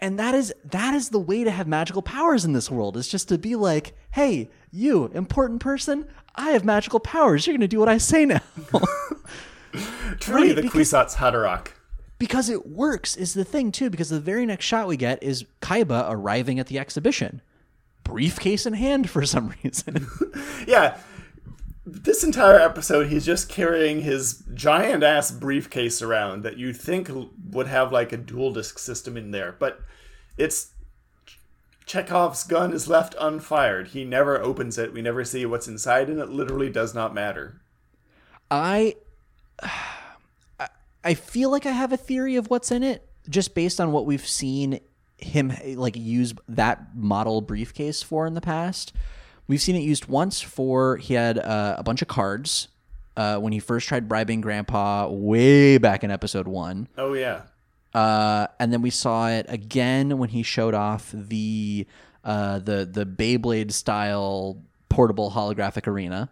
and 0.00 0.18
that 0.18 0.34
is 0.34 0.52
that 0.64 0.94
is 0.94 1.10
the 1.10 1.18
way 1.18 1.44
to 1.44 1.50
have 1.52 1.68
magical 1.68 2.02
powers 2.02 2.44
in 2.44 2.52
this 2.54 2.68
world. 2.70 2.96
Is 2.96 3.06
just 3.08 3.28
to 3.28 3.38
be 3.38 3.54
like, 3.54 3.94
"Hey, 4.12 4.50
you 4.72 5.10
important 5.14 5.60
person, 5.60 6.06
I 6.34 6.50
have 6.50 6.64
magical 6.64 6.98
powers. 6.98 7.46
You're 7.46 7.52
going 7.54 7.60
to 7.60 7.68
do 7.68 7.78
what 7.78 7.88
I 7.88 7.98
say 7.98 8.24
now." 8.24 8.40
Truly, 10.20 10.48
Right, 10.48 10.56
the 10.56 10.62
Kwisatz 10.62 11.14
Haderach. 11.16 11.68
because 12.18 12.48
it 12.48 12.66
works 12.66 13.16
is 13.16 13.34
the 13.34 13.44
thing 13.44 13.72
too 13.72 13.90
because 13.90 14.10
the 14.10 14.20
very 14.20 14.44
next 14.46 14.64
shot 14.66 14.86
we 14.86 14.96
get 14.96 15.22
is 15.22 15.44
kaiba 15.60 16.06
arriving 16.08 16.58
at 16.60 16.66
the 16.68 16.78
exhibition 16.78 17.40
briefcase 18.04 18.66
in 18.66 18.74
hand 18.74 19.08
for 19.10 19.24
some 19.24 19.54
reason 19.64 20.06
Yeah. 20.66 20.98
This 21.84 22.22
entire 22.22 22.60
episode, 22.60 23.08
he's 23.08 23.26
just 23.26 23.48
carrying 23.48 24.02
his 24.02 24.44
giant 24.54 25.02
ass 25.02 25.32
briefcase 25.32 26.00
around 26.00 26.44
that 26.44 26.56
you'd 26.56 26.76
think 26.76 27.10
would 27.50 27.66
have 27.66 27.90
like 27.90 28.12
a 28.12 28.16
duel 28.16 28.52
disk 28.52 28.78
system 28.78 29.16
in 29.16 29.32
there, 29.32 29.56
but 29.58 29.80
it's 30.38 30.70
Chekhov's 31.84 32.44
gun 32.44 32.72
is 32.72 32.86
left 32.86 33.16
unfired. 33.20 33.88
He 33.88 34.04
never 34.04 34.40
opens 34.40 34.78
it. 34.78 34.92
We 34.92 35.02
never 35.02 35.24
see 35.24 35.44
what's 35.44 35.66
inside, 35.66 36.08
and 36.08 36.20
it 36.20 36.28
literally 36.28 36.70
does 36.70 36.94
not 36.94 37.14
matter. 37.14 37.60
i 38.48 38.94
I- 41.04 41.14
feel 41.14 41.50
like 41.50 41.66
i 41.66 41.70
have 41.70 41.92
a 41.92 41.96
theory 41.96 42.36
of 42.36 42.48
what's 42.48 42.70
in 42.70 42.82
it 42.82 43.08
just 43.28 43.54
based 43.54 43.80
on 43.80 43.90
what 43.92 44.06
we've 44.06 44.26
seen 44.26 44.80
him 45.18 45.52
like 45.74 45.96
use 45.96 46.32
that 46.48 46.94
model 46.96 47.40
briefcase 47.40 48.02
for 48.02 48.26
in 48.26 48.34
the 48.34 48.40
past 48.40 48.92
we've 49.48 49.60
seen 49.60 49.74
it 49.76 49.80
used 49.80 50.06
once 50.06 50.40
for 50.40 50.96
he 50.96 51.14
had 51.14 51.38
uh, 51.38 51.74
a 51.78 51.82
bunch 51.82 52.02
of 52.02 52.08
cards 52.08 52.68
uh, 53.16 53.36
when 53.38 53.52
he 53.52 53.58
first 53.58 53.88
tried 53.88 54.08
bribing 54.08 54.40
grandpa 54.40 55.08
way 55.08 55.76
back 55.78 56.02
in 56.04 56.10
episode 56.10 56.46
one 56.48 56.88
Oh 56.96 57.14
yeah. 57.14 57.42
Uh, 57.94 58.46
and 58.58 58.72
then 58.72 58.80
we 58.80 58.88
saw 58.88 59.28
it 59.28 59.44
again 59.50 60.16
when 60.16 60.30
he 60.30 60.42
showed 60.42 60.72
off 60.72 61.10
the 61.12 61.86
uh, 62.24 62.58
the 62.58 62.88
the 62.90 63.04
Beyblade 63.04 63.70
style 63.70 64.62
portable 64.88 65.30
holographic 65.32 65.86
arena. 65.86 66.30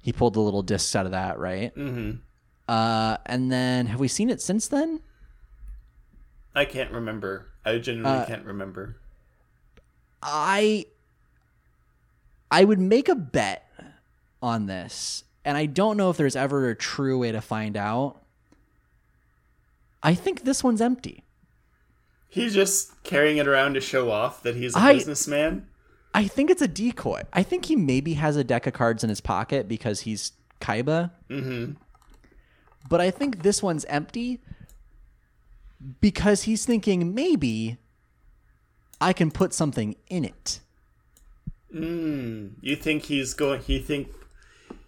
He 0.00 0.12
pulled 0.12 0.34
the 0.34 0.40
little 0.40 0.62
discs 0.62 0.94
out 0.96 1.06
of 1.06 1.12
that, 1.12 1.38
right? 1.38 1.74
Mm-hmm. 1.74 2.18
Uh, 2.68 3.16
and 3.26 3.50
then 3.50 3.86
have 3.86 4.00
we 4.00 4.08
seen 4.08 4.30
it 4.30 4.40
since 4.40 4.68
then? 4.68 5.00
I 6.54 6.64
can't 6.64 6.90
remember. 6.90 7.48
I 7.64 7.78
genuinely 7.78 8.26
can't 8.26 8.44
remember. 8.44 8.96
I 10.22 10.86
I 12.50 12.64
would 12.64 12.78
make 12.78 13.08
a 13.08 13.14
bet 13.14 13.70
on 14.42 14.66
this, 14.66 15.24
and 15.44 15.56
I 15.56 15.66
don't 15.66 15.96
know 15.96 16.10
if 16.10 16.16
there's 16.16 16.36
ever 16.36 16.68
a 16.68 16.74
true 16.74 17.18
way 17.18 17.32
to 17.32 17.40
find 17.40 17.76
out. 17.76 18.22
I 20.02 20.14
think 20.14 20.44
this 20.44 20.62
one's 20.64 20.80
empty. 20.80 21.24
He's 22.28 22.54
just 22.54 23.02
carrying 23.02 23.38
it 23.38 23.48
around 23.48 23.74
to 23.74 23.80
show 23.80 24.10
off 24.10 24.42
that 24.42 24.54
he's 24.56 24.74
a 24.74 24.78
I- 24.78 24.94
businessman. 24.94 25.66
I 26.14 26.26
think 26.26 26.50
it's 26.50 26.62
a 26.62 26.68
decoy. 26.68 27.22
I 27.32 27.42
think 27.42 27.66
he 27.66 27.76
maybe 27.76 28.14
has 28.14 28.36
a 28.36 28.44
deck 28.44 28.66
of 28.66 28.72
cards 28.72 29.04
in 29.04 29.10
his 29.10 29.20
pocket 29.20 29.68
because 29.68 30.00
he's 30.00 30.32
Kaiba. 30.60 31.10
Mm-hmm. 31.28 31.72
But 32.88 33.00
I 33.00 33.10
think 33.10 33.42
this 33.42 33.62
one's 33.62 33.84
empty 33.86 34.40
because 36.00 36.42
he's 36.44 36.64
thinking 36.64 37.14
maybe 37.14 37.78
I 39.00 39.12
can 39.12 39.30
put 39.30 39.52
something 39.52 39.96
in 40.08 40.24
it. 40.24 40.60
You 41.70 42.76
think 42.76 43.04
he's 43.04 43.34
going? 43.34 43.60
He 43.60 43.78
think 43.78 44.08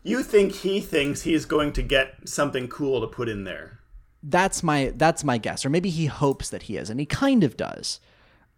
you 0.03 0.23
think 0.23 0.53
he 0.53 0.81
thinks 0.81 1.23
he's 1.23 1.45
going 1.45 1.73
to 1.75 1.83
get 1.83 2.29
something 2.29 2.69
cool 2.69 3.01
to 3.03 3.07
put 3.07 3.29
in 3.29 3.45
there. 3.45 3.81
That's 4.23 4.63
my 4.63 4.93
that's 4.97 5.23
my 5.23 5.39
guess, 5.39 5.65
or 5.65 5.71
maybe 5.71 5.91
he 5.91 6.07
hopes 6.07 6.49
that 6.51 6.63
he 6.65 6.77
is, 6.77 6.89
and 6.89 6.99
he 6.99 7.07
kind 7.07 7.45
of 7.45 7.57
does. 7.57 8.01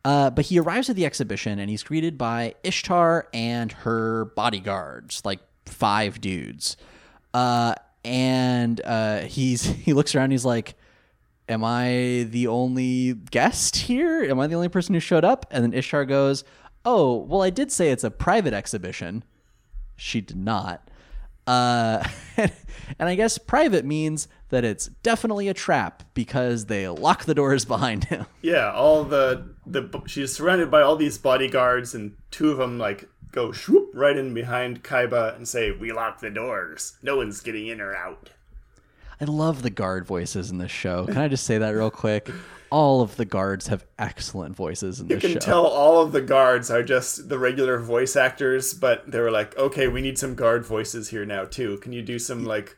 Uh, 0.05 0.30
but 0.30 0.46
he 0.46 0.59
arrives 0.59 0.90
at 0.90 0.96
the 0.96 1.07
exhibition 1.07 1.59
and 1.59 1.70
he's 1.70 1.82
greeted 1.82 2.18
by 2.18 2.55
Ishtar 2.64 3.28
and 3.32 3.70
her 3.70 4.26
bodyguards, 4.36 5.22
like 5.24 5.40
five 5.66 6.20
dudes. 6.20 6.76
Uh, 7.32 7.74
and 8.05 8.80
uh, 8.84 9.20
he's 9.20 9.62
he 9.84 9.92
looks 9.92 10.14
around. 10.14 10.32
He's 10.32 10.44
like, 10.44 10.74
"Am 11.48 11.64
I 11.64 12.26
the 12.28 12.48
only 12.48 13.14
guest 13.14 13.76
here? 13.76 14.24
Am 14.24 14.40
I 14.40 14.46
the 14.46 14.55
only 14.55 14.68
person 14.68 14.94
who 14.94 15.00
showed 15.00 15.24
up?" 15.24 15.46
And 15.50 15.62
then 15.62 15.72
Ishtar 15.72 16.05
goes, 16.05 16.44
"Oh, 16.84 17.16
well, 17.16 17.42
I 17.42 17.50
did 17.50 17.70
say 17.70 17.90
it's 17.90 18.05
a 18.05 18.11
private 18.11 18.53
exhibition." 18.53 19.24
She 19.96 20.20
did 20.20 20.36
not. 20.36 20.88
Uh, 21.47 22.07
and 22.36 22.51
I 23.09 23.14
guess 23.14 23.38
private 23.38 23.84
means 23.84 24.28
that 24.51 24.64
it's 24.64 24.86
definitely 25.03 25.49
a 25.49 25.55
trap 25.55 26.03
because 26.14 26.66
they 26.66 26.88
lock 26.88 27.24
the 27.24 27.34
doors 27.34 27.64
behind 27.66 28.05
him. 28.05 28.26
Yeah, 28.43 28.72
all 28.72 29.05
the 29.05 29.45
the 29.66 30.03
she's 30.07 30.34
surrounded 30.34 30.70
by 30.70 30.82
all 30.82 30.97
these 30.97 31.18
bodyguards, 31.18 31.95
and 31.95 32.16
two 32.30 32.51
of 32.51 32.59
them 32.59 32.78
like 32.78 33.09
go 33.32 33.53
swoop 33.53 33.90
right 33.95 34.16
in 34.16 34.34
behind 34.34 34.84
Kaiba 34.84 35.34
and 35.36 35.49
say, 35.49 35.70
"We 35.70 35.93
lock 35.93 36.20
the 36.20 36.30
doors. 36.30 36.99
No 37.03 37.16
one's 37.16 37.40
getting 37.40 37.66
in 37.66 37.80
or 37.80 37.95
out." 37.95 38.30
I 39.20 39.24
love 39.24 39.62
the 39.62 39.70
guard 39.70 40.05
voices 40.05 40.51
in 40.51 40.59
this 40.59 40.72
show. 40.72 41.07
Can 41.07 41.18
I 41.18 41.28
just 41.28 41.45
say 41.45 41.59
that 41.59 41.70
real 41.70 41.90
quick? 41.90 42.28
All 42.73 43.03
of 43.03 43.16
the 43.16 43.25
guards 43.27 43.66
have 43.66 43.85
excellent 43.99 44.57
voices 44.57 44.99
in 44.99 45.09
You 45.09 45.16
this 45.16 45.20
can 45.23 45.33
show. 45.35 45.39
tell 45.39 45.66
all 45.66 46.01
of 46.01 46.12
the 46.12 46.23
guards 46.23 46.70
are 46.70 46.83
just 46.83 47.29
the 47.29 47.39
regular 47.39 47.79
voice 47.79 48.16
actors, 48.16 48.73
but 48.73 49.11
they 49.11 49.20
were 49.20 49.31
like, 49.31 49.57
"Okay, 49.59 49.89
we 49.89 50.01
need 50.01 50.18
some 50.18 50.35
guard 50.35 50.64
voices 50.64 51.11
here 51.11 51.27
now 51.27 51.45
too. 51.45 51.77
Can 51.79 51.93
you 51.93 52.01
do 52.01 52.18
some 52.18 52.45
like 52.45 52.75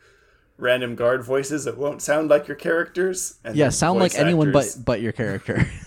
random 0.58 0.96
guard 0.96 1.22
voices 1.22 1.64
that 1.64 1.78
won't 1.78 2.02
sound 2.02 2.28
like 2.28 2.48
your 2.48 2.56
characters?" 2.56 3.38
And 3.44 3.54
yeah, 3.54 3.68
sound 3.68 4.00
like 4.00 4.12
voice 4.12 4.20
anyone 4.20 4.50
but 4.50 4.76
but 4.84 5.00
your 5.00 5.12
character. 5.12 5.64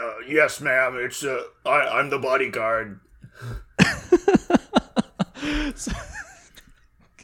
Uh, 0.00 0.18
yes, 0.28 0.60
ma'am. 0.60 0.96
It's 0.96 1.24
uh, 1.24 1.42
I, 1.66 1.98
I'm 1.98 2.08
the 2.08 2.20
bodyguard. 2.20 3.00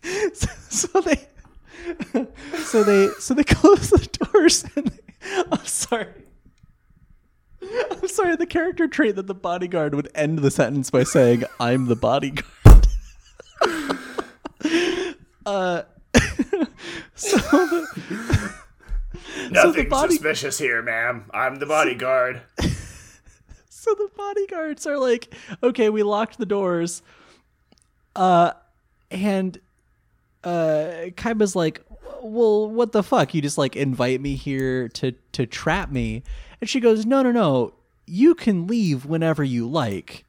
so 0.71 1.01
they 1.03 1.29
so 2.65 2.83
they 2.85 3.09
so 3.19 3.35
they 3.35 3.45
close 3.49 3.91
the 3.91 4.09
doors 4.33 4.65
and 4.77 4.87
they, 4.87 4.99
I'm 5.53 5.65
sorry. 5.67 6.09
I'm 7.91 8.09
sorry, 8.09 8.37
the 8.37 8.47
character 8.47 8.87
trait 8.87 9.17
that 9.17 9.27
the 9.27 9.35
bodyguard 9.35 9.95
would 9.95 10.11
end 10.15 10.41
the 10.41 10.51
sentence 10.51 10.91
by 10.91 11.03
saying, 11.05 11.45
I'm 11.59 11.87
the 11.87 11.97
bodyguard. 11.97 12.87
uh 15.47 15.83
so 17.15 17.37
the, 17.39 18.53
Nothing 19.51 19.89
body- 19.89 20.15
suspicious 20.15 20.59
here, 20.59 20.83
ma'am. 20.83 21.25
I'm 21.33 21.57
the 21.57 21.67
bodyguard. 21.67 22.43
so 23.69 23.95
the 23.95 24.09
bodyguards 24.17 24.87
are 24.87 24.99
like, 24.99 25.35
okay, 25.63 25.89
we 25.91 26.03
locked 26.03 26.39
the 26.39 26.47
doors. 26.47 27.03
Uh 28.15 28.53
and 29.11 29.59
uh 30.45 31.11
Kaiba's 31.17 31.57
like, 31.57 31.83
well, 32.23 32.71
what 32.71 32.93
the 32.93 33.03
fuck? 33.03 33.35
You 33.35 33.43
just 33.43 33.59
like 33.59 33.77
invite 33.77 34.21
me 34.21 34.35
here 34.37 34.89
to 34.91 35.13
to 35.33 35.47
trap 35.47 35.91
me. 35.91 36.23
And 36.61 36.69
she 36.71 36.81
goes, 36.81 37.05
No, 37.07 37.23
no, 37.23 37.31
no. 37.33 37.75
You 38.07 38.35
can 38.35 38.67
leave 38.67 39.07
whenever 39.07 39.43
you 39.45 39.69
like. 39.69 40.25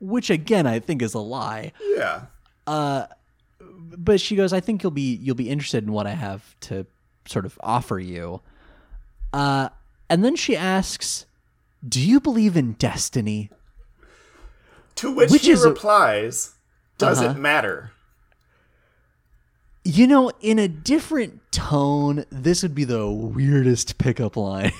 Which 0.00 0.30
again 0.30 0.66
I 0.66 0.78
think 0.78 1.02
is 1.02 1.14
a 1.14 1.18
lie. 1.20 1.72
yeah. 1.96 2.22
But 3.92 4.20
she 4.20 4.36
goes, 4.36 4.52
I 4.52 4.60
think 4.60 4.82
you'll 4.82 4.92
be 4.92 5.16
you'll 5.16 5.34
be 5.36 5.50
interested 5.50 5.84
in 5.84 5.92
what 5.92 6.06
I 6.06 6.12
have 6.14 6.54
to 6.60 6.86
sort 7.26 7.44
of 7.44 7.58
offer 7.62 7.98
you. 7.98 8.40
Uh 9.32 9.68
and 10.08 10.24
then 10.24 10.36
she 10.36 10.56
asks, 10.56 11.26
Do 11.86 12.00
you 12.00 12.20
believe 12.20 12.56
in 12.56 12.72
destiny? 12.74 13.50
To 14.96 15.10
which, 15.14 15.30
Which 15.30 15.46
he 15.46 15.52
is 15.52 15.64
a- 15.64 15.68
replies, 15.70 16.54
"Does 16.98 17.20
Uh-huh. 17.20 17.30
it 17.30 17.38
matter?" 17.38 17.92
You 19.84 20.06
know, 20.06 20.30
in 20.40 20.58
a 20.58 20.68
different 20.68 21.40
tone, 21.52 22.24
this 22.30 22.62
would 22.62 22.74
be 22.74 22.84
the 22.84 23.10
weirdest 23.10 23.98
pickup 23.98 24.36
line. 24.36 24.72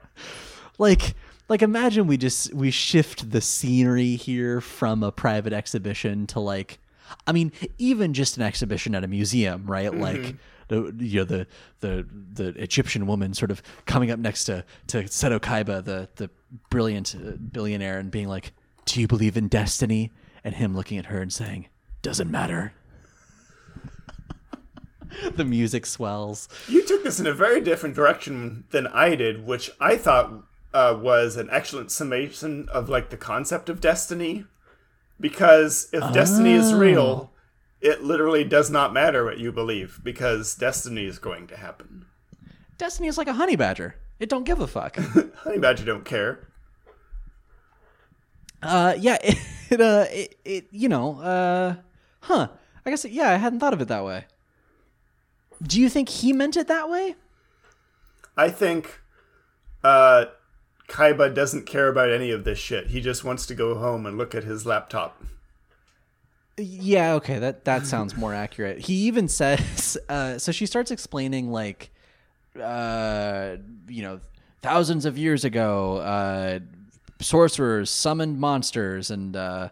like 0.78 1.14
like 1.48 1.60
imagine 1.60 2.06
we 2.06 2.16
just 2.16 2.52
we 2.54 2.70
shift 2.70 3.30
the 3.30 3.40
scenery 3.40 4.16
here 4.16 4.60
from 4.60 5.02
a 5.02 5.12
private 5.12 5.52
exhibition 5.52 6.26
to 6.28 6.40
like 6.40 6.78
I 7.26 7.32
mean, 7.32 7.52
even 7.78 8.14
just 8.14 8.36
an 8.36 8.42
exhibition 8.42 8.94
at 8.94 9.04
a 9.04 9.08
museum, 9.08 9.66
right? 9.66 9.94
Like 9.94 10.36
the 10.68 10.94
you 10.98 11.20
know 11.20 11.24
the 11.24 11.46
the 11.80 12.06
the 12.32 12.48
Egyptian 12.60 13.06
woman 13.06 13.34
sort 13.34 13.50
of 13.50 13.62
coming 13.86 14.10
up 14.10 14.18
next 14.18 14.44
to 14.44 14.64
to 14.88 15.04
Seto 15.04 15.38
Kaiba, 15.38 15.84
the 15.84 16.08
the 16.16 16.30
brilliant 16.70 17.14
uh, 17.14 17.32
billionaire, 17.36 17.98
and 17.98 18.10
being 18.10 18.28
like, 18.28 18.52
"Do 18.86 19.00
you 19.00 19.06
believe 19.06 19.36
in 19.36 19.48
destiny?" 19.48 20.10
And 20.44 20.54
him 20.54 20.74
looking 20.74 20.98
at 20.98 21.06
her 21.06 21.20
and 21.20 21.32
saying, 21.32 21.68
"Doesn't 22.00 22.30
matter." 22.30 22.72
the 25.34 25.44
music 25.44 25.86
swells. 25.86 26.48
You 26.68 26.84
took 26.86 27.04
this 27.04 27.20
in 27.20 27.26
a 27.26 27.32
very 27.32 27.60
different 27.60 27.94
direction 27.94 28.64
than 28.70 28.86
I 28.88 29.14
did, 29.14 29.46
which 29.46 29.70
I 29.80 29.96
thought 29.96 30.44
uh, 30.74 30.98
was 31.00 31.36
an 31.36 31.48
excellent 31.50 31.90
summation 31.90 32.68
of 32.70 32.88
like 32.88 33.10
the 33.10 33.16
concept 33.16 33.68
of 33.68 33.80
destiny. 33.80 34.44
Because 35.20 35.88
if 35.92 36.12
destiny 36.12 36.52
is 36.54 36.74
real, 36.74 37.30
it 37.80 38.02
literally 38.02 38.42
does 38.42 38.70
not 38.70 38.92
matter 38.92 39.24
what 39.24 39.38
you 39.38 39.52
believe 39.52 40.00
because 40.02 40.56
destiny 40.56 41.04
is 41.04 41.20
going 41.20 41.46
to 41.46 41.56
happen. 41.56 42.06
Destiny 42.76 43.06
is 43.06 43.18
like 43.18 43.28
a 43.28 43.34
honey 43.34 43.54
badger. 43.54 43.94
It 44.22 44.28
don't 44.28 44.44
give 44.44 44.60
a 44.60 44.68
fuck. 44.68 44.96
Honey 45.38 45.58
Badger 45.58 45.84
don't 45.84 46.04
care. 46.04 46.46
uh, 48.62 48.94
yeah, 48.96 49.18
it, 49.22 49.36
it, 49.70 49.80
uh, 49.80 50.06
it, 50.10 50.38
it, 50.44 50.66
you 50.70 50.88
know, 50.88 51.20
uh, 51.20 51.74
huh. 52.20 52.48
I 52.86 52.90
guess, 52.90 53.04
yeah, 53.04 53.30
I 53.30 53.36
hadn't 53.36 53.58
thought 53.58 53.72
of 53.72 53.80
it 53.80 53.88
that 53.88 54.04
way. 54.04 54.26
Do 55.62 55.80
you 55.80 55.88
think 55.88 56.08
he 56.08 56.32
meant 56.32 56.56
it 56.56 56.68
that 56.68 56.90
way? 56.90 57.14
I 58.36 58.48
think 58.48 59.00
uh, 59.84 60.26
Kaiba 60.88 61.34
doesn't 61.34 61.66
care 61.66 61.88
about 61.88 62.10
any 62.10 62.30
of 62.30 62.44
this 62.44 62.58
shit. 62.58 62.88
He 62.88 63.00
just 63.00 63.24
wants 63.24 63.46
to 63.46 63.54
go 63.54 63.76
home 63.76 64.06
and 64.06 64.18
look 64.18 64.34
at 64.34 64.44
his 64.44 64.66
laptop. 64.66 65.22
Yeah, 66.58 67.14
okay, 67.14 67.38
that 67.38 67.64
that 67.64 67.86
sounds 67.86 68.16
more 68.16 68.34
accurate. 68.34 68.80
He 68.80 68.94
even 69.06 69.28
says, 69.40 69.96
uh, 70.08 70.38
so 70.38 70.52
she 70.52 70.66
starts 70.66 70.90
explaining 70.90 71.50
like, 71.50 71.90
uh, 72.60 73.56
you 73.88 74.02
know, 74.02 74.20
thousands 74.60 75.06
of 75.06 75.16
years 75.16 75.44
ago, 75.44 75.96
uh, 75.98 76.58
sorcerers 77.20 77.90
summoned 77.90 78.38
monsters 78.38 79.10
and 79.10 79.36
uh, 79.36 79.68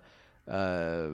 uh, 0.48 1.08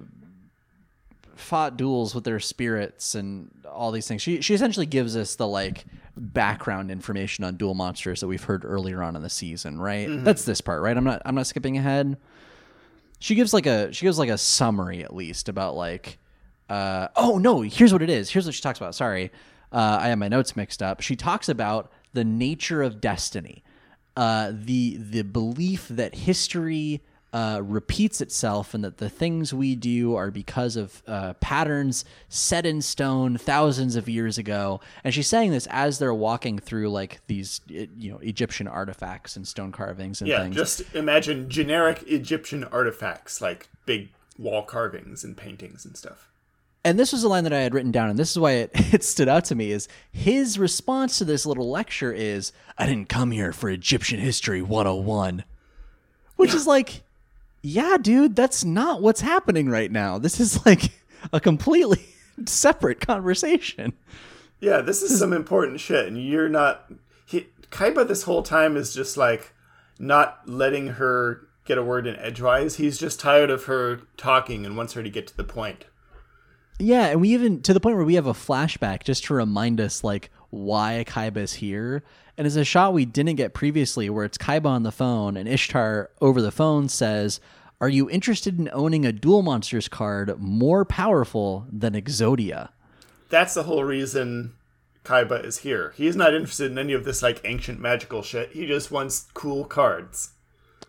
fought 1.37 1.76
duels 1.76 2.14
with 2.14 2.24
their 2.24 2.41
spirits 2.41 3.14
and 3.14 3.51
all 3.70 3.93
these 3.93 4.09
things. 4.09 4.22
She 4.22 4.41
she 4.41 4.55
essentially 4.55 4.87
gives 4.87 5.16
us 5.16 5.37
the 5.37 5.47
like 5.47 5.84
background 6.16 6.91
information 6.91 7.45
on 7.45 7.57
duel 7.57 7.74
monsters 7.74 8.20
that 8.20 8.26
we've 8.26 8.43
heard 8.45 8.64
earlier 8.64 9.03
on 9.03 9.14
in 9.16 9.22
the 9.22 9.28
season, 9.30 9.78
right? 9.78 10.09
That's 10.11 10.45
this 10.45 10.61
part, 10.61 10.82
right? 10.82 10.97
I'm 10.97 11.05
not 11.05 11.22
I'm 11.24 11.34
not 11.34 11.47
skipping 11.47 11.76
ahead. 11.76 12.16
She 13.18 13.34
gives 13.34 13.53
like 13.53 13.66
a 13.66 13.93
she 13.93 14.07
gives 14.07 14.18
like 14.18 14.30
a 14.30 14.39
summary 14.39 15.05
at 15.05 15.14
least 15.14 15.49
about 15.49 15.76
like 15.76 16.18
uh 16.70 17.09
oh 17.16 17.39
no, 17.39 17.61
here's 17.61 17.93
what 17.93 18.03
it 18.03 18.11
is. 18.11 18.30
Here's 18.30 18.47
what 18.47 18.55
she 18.55 18.62
talks 18.62 18.78
about. 18.78 18.95
Sorry. 18.95 19.30
Uh 19.70 19.99
I 20.01 20.09
have 20.09 20.18
my 20.18 20.28
notes 20.28 20.57
mixed 20.57 20.82
up. 20.82 21.01
She 21.03 21.16
talks 21.16 21.49
about 21.49 21.93
the 22.12 22.24
nature 22.24 22.82
of 22.82 23.01
destiny. 23.01 23.62
Uh 24.16 24.53
the 24.55 24.97
the 24.97 25.22
belief 25.22 25.87
that 25.89 26.14
history 26.14 27.03
uh, 27.37 27.61
repeats 27.62 28.20
itself 28.22 28.72
and 28.74 28.82
that 28.82 28.97
the 28.97 29.11
things 29.11 29.53
we 29.53 29.74
do 29.76 30.14
are 30.14 30.30
because 30.30 30.74
of 30.76 31.03
uh, 31.07 31.34
patterns 31.34 32.05
set 32.30 32.64
in 32.64 32.80
stone 32.80 33.37
thousands 33.37 33.95
of 33.95 34.09
years 34.09 34.39
ago. 34.39 34.80
And 35.05 35.12
she's 35.12 35.26
saying 35.26 35.51
this 35.51 35.66
as 35.70 35.99
they're 35.99 36.14
walking 36.14 36.59
through 36.59 36.89
like 36.89 37.20
these, 37.26 37.61
you 37.68 38.11
know, 38.11 38.18
Egyptian 38.18 38.66
artifacts 38.66 39.37
and 39.37 39.47
stone 39.47 39.70
carvings 39.70 40.20
and 40.22 40.28
Yeah, 40.30 40.43
things. 40.45 40.57
just 40.57 40.95
imagine 40.95 41.51
generic 41.51 42.03
Egyptian 42.07 42.64
artifacts 42.64 43.41
like 43.43 43.68
big 43.84 44.09
wall 44.39 44.62
carvings 44.62 45.22
and 45.24 45.37
paintings 45.37 45.84
and 45.84 45.95
stuff. 45.97 46.30
and 46.84 46.99
this 46.99 47.12
was 47.12 47.22
a 47.24 47.28
line 47.28 47.45
that 47.45 47.53
I 47.53 47.61
had 47.66 47.74
written 47.74 47.91
down, 47.93 48.09
and 48.11 48.18
this 48.18 48.30
is 48.30 48.39
why 48.39 48.53
it, 48.53 48.70
it 48.95 49.03
stood 49.05 49.28
out 49.28 49.45
to 49.47 49.55
me. 49.55 49.72
Is 49.72 49.89
his 50.12 50.59
response 50.59 51.18
to 51.18 51.24
this 51.24 51.45
little 51.45 51.68
lecture 51.68 52.12
is, 52.12 52.53
"I 52.78 52.87
didn't 52.87 53.09
come 53.09 53.30
here 53.32 53.53
for 53.53 53.68
Egyptian 53.68 54.20
history 54.20 54.62
101," 54.62 55.43
which 56.37 56.55
is 56.55 56.66
like, 56.66 57.03
yeah, 57.67 57.97
dude, 58.01 58.37
that's 58.37 58.64
not 58.64 59.03
what's 59.03 59.21
happening 59.21 59.69
right 59.69 59.91
now. 59.91 60.19
This 60.19 60.39
is 60.39 60.64
like 60.64 60.93
a 61.33 61.41
completely 61.41 62.07
separate 62.47 63.01
conversation. 63.01 63.93
Yeah, 64.61 64.83
this 64.83 65.03
is 65.03 65.19
some 65.19 65.33
important 65.33 65.81
shit, 65.81 66.07
and 66.07 66.23
you're 66.23 66.49
not. 66.49 66.91
He, 67.27 67.49
Kaiba 67.71 68.07
this 68.07 68.23
whole 68.23 68.45
time 68.45 68.77
is 68.77 68.95
just 68.95 69.17
like 69.17 69.53
not 69.99 70.49
letting 70.49 70.87
her 70.87 71.49
get 71.64 71.77
a 71.77 71.83
word 71.83 72.07
in 72.07 72.14
edgewise. 72.17 72.77
He's 72.77 72.99
just 72.99 73.19
tired 73.19 73.51
of 73.51 73.64
her 73.64 74.03
talking 74.17 74.64
and 74.64 74.77
wants 74.77 74.93
her 74.93 75.03
to 75.03 75.11
get 75.11 75.27
to 75.27 75.37
the 75.37 75.43
point. 75.43 75.87
Yeah, 76.79 77.07
and 77.07 77.21
we 77.21 77.31
even 77.31 77.62
to 77.62 77.75
the 77.75 77.81
point 77.81 77.97
where 77.97 78.05
we 78.05 78.14
have 78.14 78.29
a 78.29 78.33
flashback 78.33 79.03
just 79.03 79.25
to 79.25 79.35
remind 79.35 79.81
us 79.81 80.05
like 80.05 80.31
why 80.57 81.05
Kaiba 81.07 81.39
is 81.39 81.55
here. 81.55 82.03
And 82.39 82.47
it's 82.47 82.57
a 82.57 82.65
shot 82.65 82.93
we 82.93 83.05
didn't 83.05 83.37
get 83.37 83.55
previously 83.55 84.11
where 84.11 84.25
it's 84.25 84.39
Kaiba 84.39 84.67
on 84.67 84.83
the 84.83 84.93
phone 84.93 85.37
and 85.37 85.49
Ishtar 85.49 86.11
over 86.21 86.43
the 86.43 86.51
phone 86.51 86.89
says, 86.89 87.41
Are 87.81 87.89
you 87.89 88.11
interested 88.11 88.59
in 88.59 88.69
owning 88.73 89.07
a 89.07 89.13
Duel 89.13 89.43
Monsters 89.43 89.89
card 89.89 90.39
more 90.39 90.85
powerful 90.85 91.67
than 91.73 91.95
Exodia? 91.95 92.71
That's 93.29 93.55
the 93.55 93.65
whole 93.65 93.85
reason 93.85 94.55
Kaiba 95.05 95.45
is 95.45 95.59
here. 95.59 95.95
He's 95.97 96.17
not 96.17 96.35
interested 96.35 96.71
in 96.71 96.79
any 96.79 96.93
of 96.93 97.05
this 97.05 97.23
like 97.23 97.41
ancient 97.45 97.81
magical 97.81 98.23
shit. 98.23 98.51
He 98.53 98.67
just 98.67 98.91
wants 98.91 99.27
cool 99.35 99.65
cards. 99.65 100.31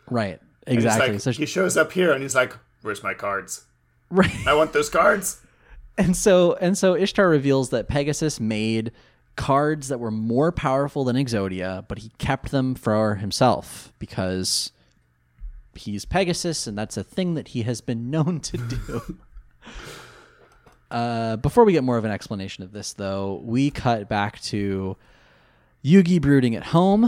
Right. 0.09 0.39
Exactly. 0.65 1.13
like, 1.13 1.21
so 1.21 1.31
he 1.31 1.45
shows 1.45 1.77
up 1.77 1.91
here 1.91 2.11
and 2.11 2.21
he's 2.21 2.35
like, 2.35 2.53
"Where's 2.81 3.03
my 3.03 3.13
cards? 3.13 3.65
right. 4.09 4.35
I 4.45 4.53
want 4.53 4.73
those 4.73 4.89
cards." 4.89 5.39
And 5.97 6.15
so 6.15 6.53
and 6.55 6.77
so 6.77 6.95
Ishtar 6.95 7.29
reveals 7.29 7.69
that 7.69 7.87
Pegasus 7.87 8.39
made 8.39 8.91
cards 9.37 9.87
that 9.87 9.99
were 9.99 10.11
more 10.11 10.51
powerful 10.51 11.05
than 11.05 11.15
Exodia, 11.15 11.85
but 11.87 11.99
he 11.99 12.09
kept 12.17 12.51
them 12.51 12.75
for 12.75 13.15
himself 13.15 13.93
because 13.99 14.71
he's 15.75 16.03
Pegasus 16.03 16.67
and 16.67 16.77
that's 16.77 16.97
a 16.97 17.03
thing 17.03 17.35
that 17.35 17.49
he 17.49 17.61
has 17.61 17.79
been 17.79 18.09
known 18.11 18.41
to 18.41 18.57
do. 18.57 19.17
uh, 20.91 21.37
before 21.37 21.63
we 21.63 21.71
get 21.71 21.83
more 21.83 21.97
of 21.97 22.03
an 22.03 22.11
explanation 22.11 22.63
of 22.65 22.73
this 22.73 22.91
though, 22.93 23.41
we 23.45 23.71
cut 23.71 24.09
back 24.09 24.41
to 24.41 24.97
Yugi 25.85 26.19
brooding 26.19 26.55
at 26.55 26.63
home. 26.63 27.05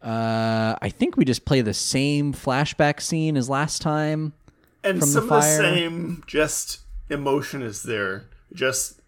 Uh, 0.00 0.76
I 0.80 0.88
think 0.90 1.16
we 1.16 1.24
just 1.24 1.44
play 1.44 1.60
the 1.60 1.74
same 1.74 2.32
flashback 2.32 3.00
scene 3.00 3.36
as 3.36 3.50
last 3.50 3.82
time. 3.82 4.32
And 4.82 5.00
From 5.00 5.08
the 5.08 5.12
some 5.12 5.22
of 5.24 5.28
the 5.30 5.40
same 5.40 6.24
just 6.26 6.80
emotion 7.08 7.62
is 7.62 7.82
there. 7.82 8.26
Just 8.52 9.00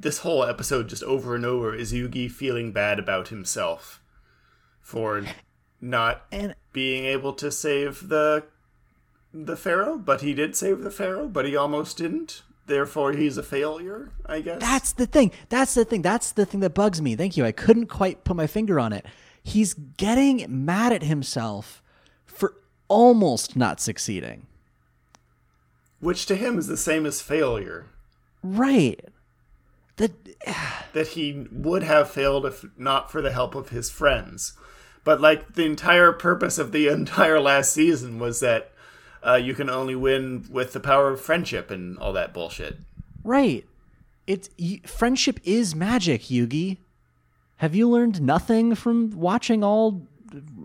this 0.00 0.18
whole 0.18 0.42
episode, 0.44 0.88
just 0.88 1.02
over 1.02 1.34
and 1.34 1.44
over, 1.44 1.74
is 1.74 1.92
Yugi 1.92 2.30
feeling 2.30 2.72
bad 2.72 2.98
about 2.98 3.28
himself 3.28 4.00
for 4.80 5.24
not 5.80 6.22
And 6.32 6.54
being 6.72 7.04
able 7.04 7.32
to 7.34 7.50
save 7.52 8.08
the 8.08 8.44
the 9.32 9.56
pharaoh. 9.56 9.98
But 9.98 10.22
he 10.22 10.34
did 10.34 10.56
save 10.56 10.80
the 10.80 10.90
pharaoh, 10.90 11.28
but 11.28 11.44
he 11.44 11.54
almost 11.54 11.96
didn't. 11.98 12.42
Therefore, 12.66 13.12
he's 13.12 13.36
a 13.36 13.42
failure. 13.42 14.10
I 14.26 14.40
guess. 14.40 14.60
That's 14.60 14.92
the 14.92 15.06
thing. 15.06 15.32
That's 15.48 15.74
the 15.74 15.84
thing. 15.84 16.02
That's 16.02 16.32
the 16.32 16.46
thing 16.46 16.60
that 16.60 16.74
bugs 16.74 17.02
me. 17.02 17.14
Thank 17.16 17.36
you. 17.36 17.44
I 17.44 17.52
couldn't 17.52 17.86
quite 17.86 18.24
put 18.24 18.36
my 18.36 18.46
finger 18.46 18.80
on 18.80 18.92
it. 18.92 19.04
He's 19.42 19.74
getting 19.74 20.46
mad 20.48 20.92
at 20.92 21.02
himself 21.02 21.82
for 22.26 22.54
almost 22.88 23.56
not 23.56 23.80
succeeding. 23.80 24.46
which 26.00 26.26
to 26.26 26.34
him 26.36 26.58
is 26.58 26.66
the 26.66 26.76
same 26.76 27.06
as 27.06 27.20
failure. 27.22 27.86
Right. 28.42 29.00
That 30.00 30.12
that 30.94 31.08
he 31.08 31.46
would 31.52 31.82
have 31.82 32.10
failed 32.10 32.46
if 32.46 32.64
not 32.78 33.10
for 33.12 33.20
the 33.22 33.30
help 33.32 33.54
of 33.54 33.68
his 33.68 33.90
friends. 33.90 34.54
But 35.04 35.20
like 35.20 35.54
the 35.54 35.64
entire 35.64 36.12
purpose 36.12 36.58
of 36.58 36.72
the 36.72 36.88
entire 37.00 37.38
last 37.40 37.72
season 37.72 38.18
was 38.18 38.40
that 38.40 38.72
uh, 39.26 39.34
you 39.34 39.54
can 39.54 39.68
only 39.68 39.94
win 39.94 40.46
with 40.50 40.72
the 40.72 40.80
power 40.80 41.10
of 41.10 41.20
friendship 41.20 41.70
and 41.70 41.98
all 41.98 42.12
that 42.14 42.32
bullshit. 42.34 42.78
right. 43.22 43.64
It's 44.26 44.48
y- 44.58 44.80
friendship 44.86 45.40
is 45.44 45.74
magic, 45.74 46.22
Yugi. 46.24 46.76
Have 47.56 47.74
you 47.74 47.88
learned 47.90 48.22
nothing 48.22 48.74
from 48.76 49.10
watching 49.10 49.64
all 49.64 50.06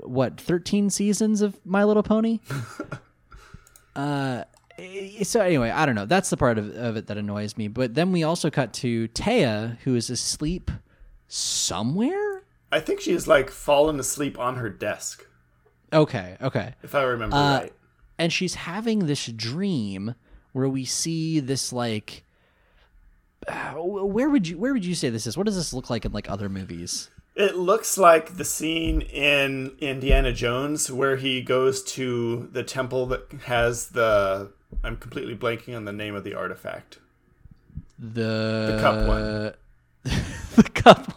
what 0.01 0.39
13 0.39 0.89
seasons 0.91 1.41
of 1.41 1.59
My 1.65 1.83
Little 1.83 2.03
Pony? 2.03 2.39
uh 3.95 4.43
so 5.24 5.39
anyway, 5.41 5.70
I 5.72 5.86
don't 5.86 5.95
know. 5.95 6.06
That's 6.06 6.30
the 6.30 6.38
part 6.38 6.58
of, 6.58 6.76
of 6.76 6.97
it 6.97 7.08
that 7.08 7.18
annoys 7.18 7.58
me. 7.58 7.68
But 7.68 7.93
then 7.95 8.12
we 8.12 8.24
also 8.24 8.49
cut 8.49 8.74
to 8.74 9.08
Téa, 9.10 9.78
who 9.80 9.95
is 9.95 10.10
asleep 10.10 10.72
somewhere. 11.28 12.43
I 12.72 12.80
think 12.80 12.99
she 13.01 13.14
has 13.14 13.28
like 13.28 13.49
fallen 13.49 13.99
asleep 13.99 14.38
on 14.39 14.56
her 14.58 14.70
desk, 14.70 15.26
Okay, 15.93 16.36
okay. 16.41 16.74
if 16.84 16.93
I 16.95 17.03
remember 17.03 17.36
Uh, 17.36 17.60
right. 17.62 17.74
and 18.18 18.34
she's 18.34 18.56
having 18.56 19.06
this 19.06 19.28
dream 19.28 20.16
where 20.51 20.68
we 20.68 20.84
see 20.84 21.39
this 21.39 21.72
like 21.72 22.24
where 23.76 24.30
would 24.30 24.47
you 24.47 24.58
where 24.58 24.74
would 24.74 24.86
you 24.86 24.95
say 24.95 25.10
this 25.10 25.28
is 25.28 25.38
what 25.38 25.45
does 25.45 25.56
this 25.56 25.72
look 25.74 25.89
like 25.89 26.03
in 26.06 26.12
like 26.12 26.30
other 26.30 26.49
movies 26.49 27.10
It 27.36 27.56
looks 27.56 27.97
like 27.97 28.38
the 28.38 28.45
scene 28.45 29.01
in 29.01 29.76
Indiana 29.80 30.32
Jones 30.34 30.91
where 30.91 31.18
he 31.18 31.41
goes 31.41 31.84
to 31.93 32.49
the 32.51 32.64
temple 32.64 33.06
that 33.08 33.32
has 33.45 33.89
the. 33.89 34.51
I'm 34.84 34.97
completely 34.97 35.36
blanking 35.36 35.76
on 35.76 35.86
the 35.86 35.93
name 35.93 36.15
of 36.15 36.23
the 36.23 36.34
artifact. 36.34 36.99
the 37.97 38.73
The 38.76 38.78
cup 38.82 39.07
one. 39.07 39.53
the 40.55 40.69
cup 40.73 41.11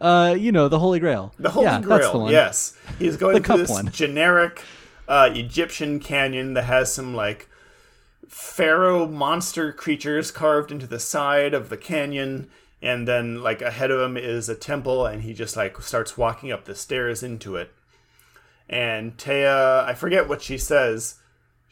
uh 0.00 0.36
you 0.38 0.52
know 0.52 0.68
the 0.68 0.78
holy 0.78 1.00
grail 1.00 1.32
The 1.38 1.50
Holy 1.50 1.64
yeah, 1.66 1.80
Grail. 1.80 1.98
that's 1.98 2.12
the 2.12 2.18
one. 2.18 2.32
Yes, 2.32 2.76
he's 2.98 3.16
going 3.16 3.40
The 3.40 3.56
this 3.56 3.70
one. 3.70 3.90
generic 3.90 4.62
uh, 5.08 5.30
Egyptian 5.34 6.00
canyon 6.00 6.54
that 6.54 6.64
has 6.64 6.92
some 6.92 7.14
like 7.14 7.48
pharaoh 8.28 9.06
monster 9.06 9.72
creatures 9.72 10.30
carved 10.30 10.70
into 10.70 10.86
the 10.86 10.98
side 10.98 11.54
of 11.54 11.68
the 11.68 11.76
canyon, 11.76 12.48
and 12.82 13.06
then 13.08 13.42
like 13.42 13.62
ahead 13.62 13.90
of 13.90 14.00
him 14.00 14.16
is 14.16 14.48
a 14.48 14.54
temple, 14.54 15.06
and 15.06 15.22
he 15.22 15.32
just 15.34 15.56
like 15.56 15.80
starts 15.82 16.16
walking 16.18 16.50
up 16.52 16.64
the 16.64 16.74
stairs 16.74 17.22
into 17.22 17.56
it. 17.56 17.72
And 18.68 19.16
Téa, 19.16 19.84
I 19.84 19.94
forget 19.94 20.28
what 20.28 20.42
she 20.42 20.56
says. 20.58 21.16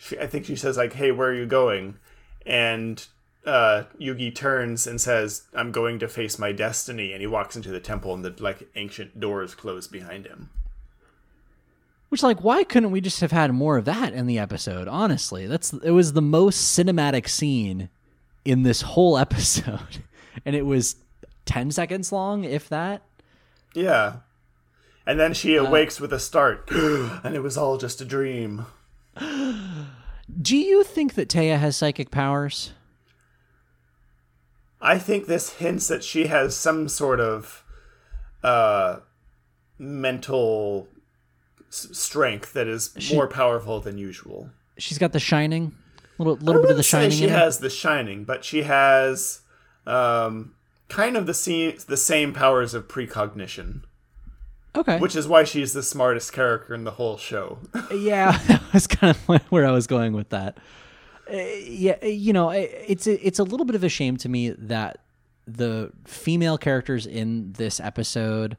She, 0.02 0.18
I 0.18 0.26
think 0.26 0.46
she 0.46 0.56
says 0.56 0.76
like, 0.76 0.94
"Hey, 0.94 1.12
where 1.12 1.28
are 1.28 1.34
you 1.34 1.46
going?" 1.46 1.96
And 2.44 3.06
uh, 3.46 3.84
Yugi 4.00 4.34
turns 4.34 4.86
and 4.86 5.00
says, 5.00 5.42
"I'm 5.54 5.70
going 5.70 5.98
to 6.00 6.08
face 6.08 6.38
my 6.38 6.50
destiny." 6.50 7.12
And 7.12 7.20
he 7.20 7.26
walks 7.26 7.54
into 7.54 7.70
the 7.70 7.80
temple, 7.80 8.12
and 8.14 8.24
the 8.24 8.34
like 8.42 8.68
ancient 8.74 9.20
doors 9.20 9.54
close 9.54 9.86
behind 9.86 10.26
him. 10.26 10.50
which 12.08 12.22
like 12.22 12.42
why 12.42 12.64
couldn't 12.64 12.90
we 12.90 13.00
just 13.00 13.20
have 13.20 13.32
had 13.32 13.52
more 13.52 13.78
of 13.78 13.84
that 13.86 14.12
in 14.12 14.26
the 14.26 14.38
episode 14.38 14.86
honestly 14.86 15.46
that's 15.46 15.72
it 15.72 15.92
was 15.92 16.12
the 16.12 16.20
most 16.20 16.76
cinematic 16.76 17.26
scene 17.26 17.88
in 18.44 18.64
this 18.64 18.82
whole 18.82 19.16
episode 19.26 20.02
and 20.44 20.54
it 20.56 20.66
was 20.66 20.96
10 21.44 21.70
seconds 21.70 22.12
long, 22.12 22.44
if 22.44 22.68
that. 22.68 23.02
Yeah. 23.74 24.16
And 25.06 25.18
then 25.18 25.34
she 25.34 25.56
awakes 25.56 26.00
with 26.00 26.12
a 26.12 26.20
start, 26.20 26.70
and 26.70 27.34
it 27.34 27.42
was 27.42 27.56
all 27.56 27.78
just 27.78 28.00
a 28.00 28.04
dream. 28.04 28.66
Do 30.40 30.56
you 30.56 30.82
think 30.82 31.14
that 31.14 31.28
Téa 31.28 31.58
has 31.58 31.76
psychic 31.76 32.10
powers? 32.10 32.72
I 34.80 34.98
think 34.98 35.26
this 35.26 35.54
hints 35.54 35.88
that 35.88 36.02
she 36.02 36.26
has 36.26 36.56
some 36.56 36.88
sort 36.88 37.20
of 37.20 37.64
uh, 38.42 39.00
mental 39.78 40.88
s- 41.68 41.88
strength 41.92 42.52
that 42.54 42.66
is 42.66 42.96
more 43.12 43.28
powerful 43.28 43.80
than 43.80 43.98
usual. 43.98 44.50
She's 44.78 44.98
got 44.98 45.12
the 45.12 45.20
shining, 45.20 45.76
little 46.18 46.34
little 46.36 46.62
bit 46.62 46.72
of 46.72 46.76
the 46.76 46.82
shining 46.82 47.10
she 47.12 47.24
in 47.24 47.30
her. 47.30 47.38
has 47.38 47.58
the 47.58 47.70
shining, 47.70 48.24
but 48.24 48.44
she 48.44 48.62
has 48.62 49.42
um, 49.86 50.54
kind 50.88 51.16
of 51.16 51.26
the 51.26 51.34
se- 51.34 51.78
the 51.86 51.96
same 51.96 52.32
powers 52.32 52.74
of 52.74 52.88
precognition, 52.88 53.84
Okay. 54.74 54.98
which 54.98 55.14
is 55.14 55.28
why 55.28 55.44
she's 55.44 55.74
the 55.74 55.82
smartest 55.82 56.32
character 56.32 56.74
in 56.74 56.84
the 56.84 56.92
whole 56.92 57.18
show. 57.18 57.58
yeah, 57.94 58.38
that 58.46 58.62
was 58.72 58.86
kind 58.86 59.14
of 59.14 59.42
where 59.50 59.66
I 59.66 59.70
was 59.70 59.86
going 59.86 60.14
with 60.14 60.30
that. 60.30 60.56
Uh, 61.30 61.36
yeah, 61.36 62.02
you 62.04 62.32
know, 62.32 62.50
it's 62.50 63.06
a, 63.06 63.26
it's 63.26 63.38
a 63.38 63.44
little 63.44 63.66
bit 63.66 63.76
of 63.76 63.84
a 63.84 63.88
shame 63.88 64.16
to 64.18 64.28
me 64.28 64.50
that 64.50 64.98
the 65.46 65.92
female 66.04 66.56
characters 66.56 67.06
in 67.06 67.52
this 67.52 67.80
episode 67.80 68.56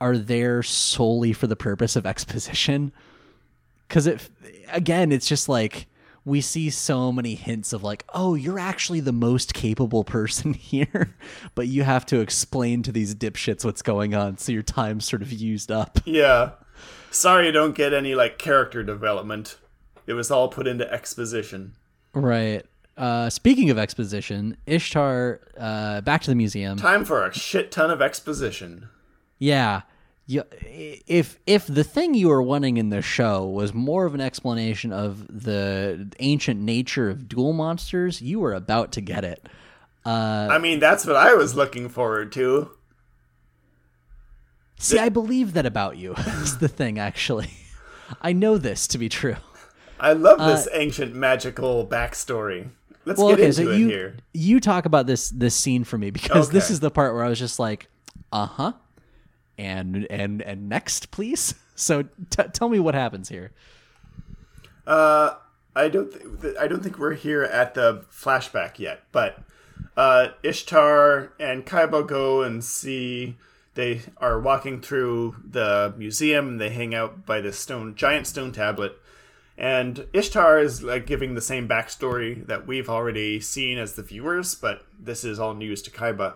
are 0.00 0.18
there 0.18 0.62
solely 0.62 1.32
for 1.32 1.46
the 1.46 1.56
purpose 1.56 1.96
of 1.96 2.04
exposition. 2.06 2.92
Because 3.88 4.06
it, 4.06 4.28
again, 4.70 5.12
it's 5.12 5.26
just 5.26 5.48
like 5.48 5.86
we 6.24 6.40
see 6.40 6.70
so 6.70 7.10
many 7.10 7.34
hints 7.34 7.72
of 7.72 7.82
like, 7.82 8.04
oh, 8.14 8.34
you're 8.34 8.58
actually 8.58 9.00
the 9.00 9.12
most 9.12 9.54
capable 9.54 10.04
person 10.04 10.54
here, 10.54 11.16
but 11.54 11.68
you 11.68 11.82
have 11.82 12.06
to 12.06 12.20
explain 12.20 12.82
to 12.82 12.92
these 12.92 13.14
dipshits 13.14 13.64
what's 13.64 13.82
going 13.82 14.14
on, 14.14 14.38
so 14.38 14.52
your 14.52 14.62
time's 14.62 15.06
sort 15.06 15.22
of 15.22 15.32
used 15.32 15.70
up. 15.70 15.98
yeah, 16.04 16.52
sorry, 17.10 17.46
you 17.46 17.52
don't 17.52 17.74
get 17.74 17.92
any 17.92 18.14
like 18.14 18.38
character 18.38 18.82
development. 18.82 19.58
It 20.06 20.14
was 20.14 20.30
all 20.30 20.48
put 20.48 20.66
into 20.66 20.90
exposition. 20.92 21.74
Right. 22.12 22.64
Uh, 22.96 23.30
speaking 23.30 23.70
of 23.70 23.78
exposition, 23.78 24.56
Ishtar, 24.66 25.40
uh, 25.58 26.00
back 26.02 26.22
to 26.22 26.30
the 26.30 26.34
museum. 26.34 26.76
Time 26.76 27.04
for 27.04 27.26
a 27.26 27.32
shit 27.32 27.70
ton 27.70 27.90
of 27.90 28.02
exposition. 28.02 28.88
Yeah. 29.38 29.82
You, 30.26 30.44
if 30.62 31.38
if 31.46 31.66
the 31.66 31.82
thing 31.84 32.14
you 32.14 32.28
were 32.28 32.40
wanting 32.42 32.76
in 32.76 32.90
the 32.90 33.02
show 33.02 33.44
was 33.44 33.74
more 33.74 34.06
of 34.06 34.14
an 34.14 34.20
explanation 34.20 34.92
of 34.92 35.26
the 35.26 36.10
ancient 36.20 36.60
nature 36.60 37.10
of 37.10 37.28
duel 37.28 37.52
monsters, 37.52 38.22
you 38.22 38.38
were 38.40 38.54
about 38.54 38.92
to 38.92 39.00
get 39.00 39.24
it. 39.24 39.48
Uh, 40.06 40.48
I 40.50 40.58
mean, 40.58 40.78
that's 40.80 41.04
what 41.06 41.16
I 41.16 41.34
was 41.34 41.54
looking 41.54 41.88
forward 41.88 42.32
to. 42.32 42.70
see, 44.78 44.98
I 44.98 45.08
believe 45.08 45.54
that 45.54 45.66
about 45.66 45.96
you. 45.96 46.14
is 46.42 46.58
the 46.58 46.68
thing, 46.68 46.98
actually. 46.98 47.50
I 48.20 48.32
know 48.32 48.58
this 48.58 48.86
to 48.88 48.98
be 48.98 49.08
true. 49.08 49.36
I 49.98 50.12
love 50.12 50.38
this 50.38 50.68
ancient 50.72 51.14
magical 51.14 51.86
backstory. 51.86 52.68
Let's 53.04 53.20
Uh, 53.20 53.24
Well, 53.24 53.28
get 53.36 53.40
okay, 53.40 53.46
into 53.46 53.64
so 53.64 53.70
it 53.70 53.78
you 53.78 53.88
here. 53.88 54.16
you 54.34 54.60
talk 54.60 54.84
about 54.84 55.06
this 55.06 55.30
this 55.30 55.54
scene 55.54 55.84
for 55.84 55.98
me 55.98 56.10
because 56.10 56.50
this 56.50 56.70
is 56.70 56.80
the 56.80 56.90
part 56.90 57.14
where 57.14 57.24
I 57.24 57.28
was 57.28 57.38
just 57.38 57.58
like, 57.58 57.88
uh 58.32 58.46
huh, 58.46 58.72
and 59.58 60.06
and 60.10 60.42
and 60.42 60.68
next, 60.68 61.10
please. 61.10 61.54
So 61.74 62.02
t- 62.02 62.42
tell 62.52 62.68
me 62.68 62.78
what 62.78 62.94
happens 62.94 63.30
here. 63.30 63.50
Uh, 64.86 65.36
I 65.74 65.88
don't. 65.88 66.12
Th- 66.42 66.54
I 66.60 66.68
don't 66.68 66.82
think 66.82 66.98
we're 66.98 67.14
here 67.14 67.42
at 67.42 67.72
the 67.72 68.04
flashback 68.12 68.78
yet. 68.78 69.04
But 69.10 69.42
uh, 69.96 70.28
Ishtar 70.42 71.32
and 71.40 71.64
Kaiba 71.64 72.06
go 72.06 72.42
and 72.42 72.62
see. 72.62 73.36
They 73.74 74.02
are 74.18 74.38
walking 74.38 74.82
through 74.82 75.36
the 75.42 75.94
museum. 75.96 76.58
They 76.58 76.68
hang 76.68 76.94
out 76.94 77.24
by 77.24 77.40
this 77.40 77.58
stone, 77.58 77.94
giant 77.94 78.26
stone 78.26 78.52
tablet, 78.52 79.00
and 79.56 80.06
Ishtar 80.12 80.58
is 80.58 80.82
like 80.82 81.06
giving 81.06 81.34
the 81.34 81.40
same 81.40 81.66
backstory 81.66 82.46
that 82.46 82.66
we've 82.66 82.90
already 82.90 83.40
seen 83.40 83.78
as 83.78 83.94
the 83.94 84.02
viewers. 84.02 84.54
But 84.54 84.84
this 85.00 85.24
is 85.24 85.40
all 85.40 85.54
news 85.54 85.80
to 85.82 85.90
Kaiba. 85.90 86.34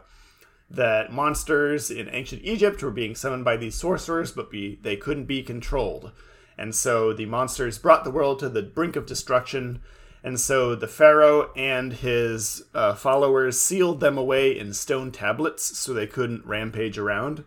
That 0.68 1.12
monsters 1.12 1.90
in 1.90 2.08
ancient 2.10 2.42
Egypt 2.42 2.82
were 2.82 2.90
being 2.90 3.14
summoned 3.14 3.44
by 3.44 3.56
these 3.56 3.76
sorcerers, 3.76 4.32
but 4.32 4.50
be, 4.50 4.78
they 4.82 4.96
couldn't 4.96 5.26
be 5.26 5.42
controlled. 5.42 6.12
And 6.58 6.74
so 6.74 7.12
the 7.12 7.26
monsters 7.26 7.78
brought 7.78 8.04
the 8.04 8.10
world 8.10 8.38
to 8.40 8.48
the 8.48 8.62
brink 8.62 8.96
of 8.96 9.06
destruction. 9.06 9.80
And 10.24 10.40
so 10.40 10.74
the 10.74 10.88
pharaoh 10.88 11.52
and 11.54 11.92
his 11.92 12.64
uh, 12.74 12.94
followers 12.94 13.60
sealed 13.60 14.00
them 14.00 14.18
away 14.18 14.58
in 14.58 14.72
stone 14.72 15.12
tablets 15.12 15.78
so 15.78 15.92
they 15.92 16.06
couldn't 16.06 16.46
rampage 16.46 16.98
around. 16.98 17.44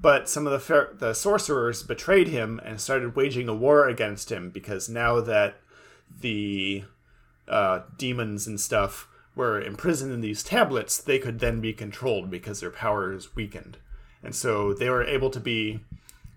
But 0.00 0.28
some 0.28 0.46
of 0.46 0.52
the 0.52 0.90
the 0.94 1.12
sorcerers 1.12 1.82
betrayed 1.82 2.28
him 2.28 2.60
and 2.64 2.80
started 2.80 3.16
waging 3.16 3.48
a 3.48 3.54
war 3.54 3.88
against 3.88 4.30
him 4.30 4.50
because 4.50 4.88
now 4.88 5.20
that 5.20 5.56
the 6.20 6.84
uh, 7.48 7.80
demons 7.96 8.46
and 8.46 8.60
stuff 8.60 9.07
were 9.38 9.58
imprisoned 9.60 10.12
in 10.12 10.20
these 10.20 10.42
tablets, 10.42 10.98
they 10.98 11.18
could 11.18 11.38
then 11.38 11.60
be 11.62 11.72
controlled 11.72 12.30
because 12.30 12.60
their 12.60 12.70
power 12.70 13.12
is 13.12 13.34
weakened. 13.34 13.78
And 14.22 14.34
so 14.34 14.74
they 14.74 14.90
were 14.90 15.04
able 15.04 15.30
to 15.30 15.40
be 15.40 15.80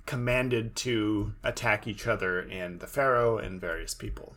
commanded 0.05 0.75
to 0.77 1.33
attack 1.43 1.87
each 1.87 2.07
other 2.07 2.39
and 2.39 2.79
the 2.79 2.87
pharaoh 2.87 3.37
and 3.37 3.59
various 3.59 3.93
people. 3.93 4.35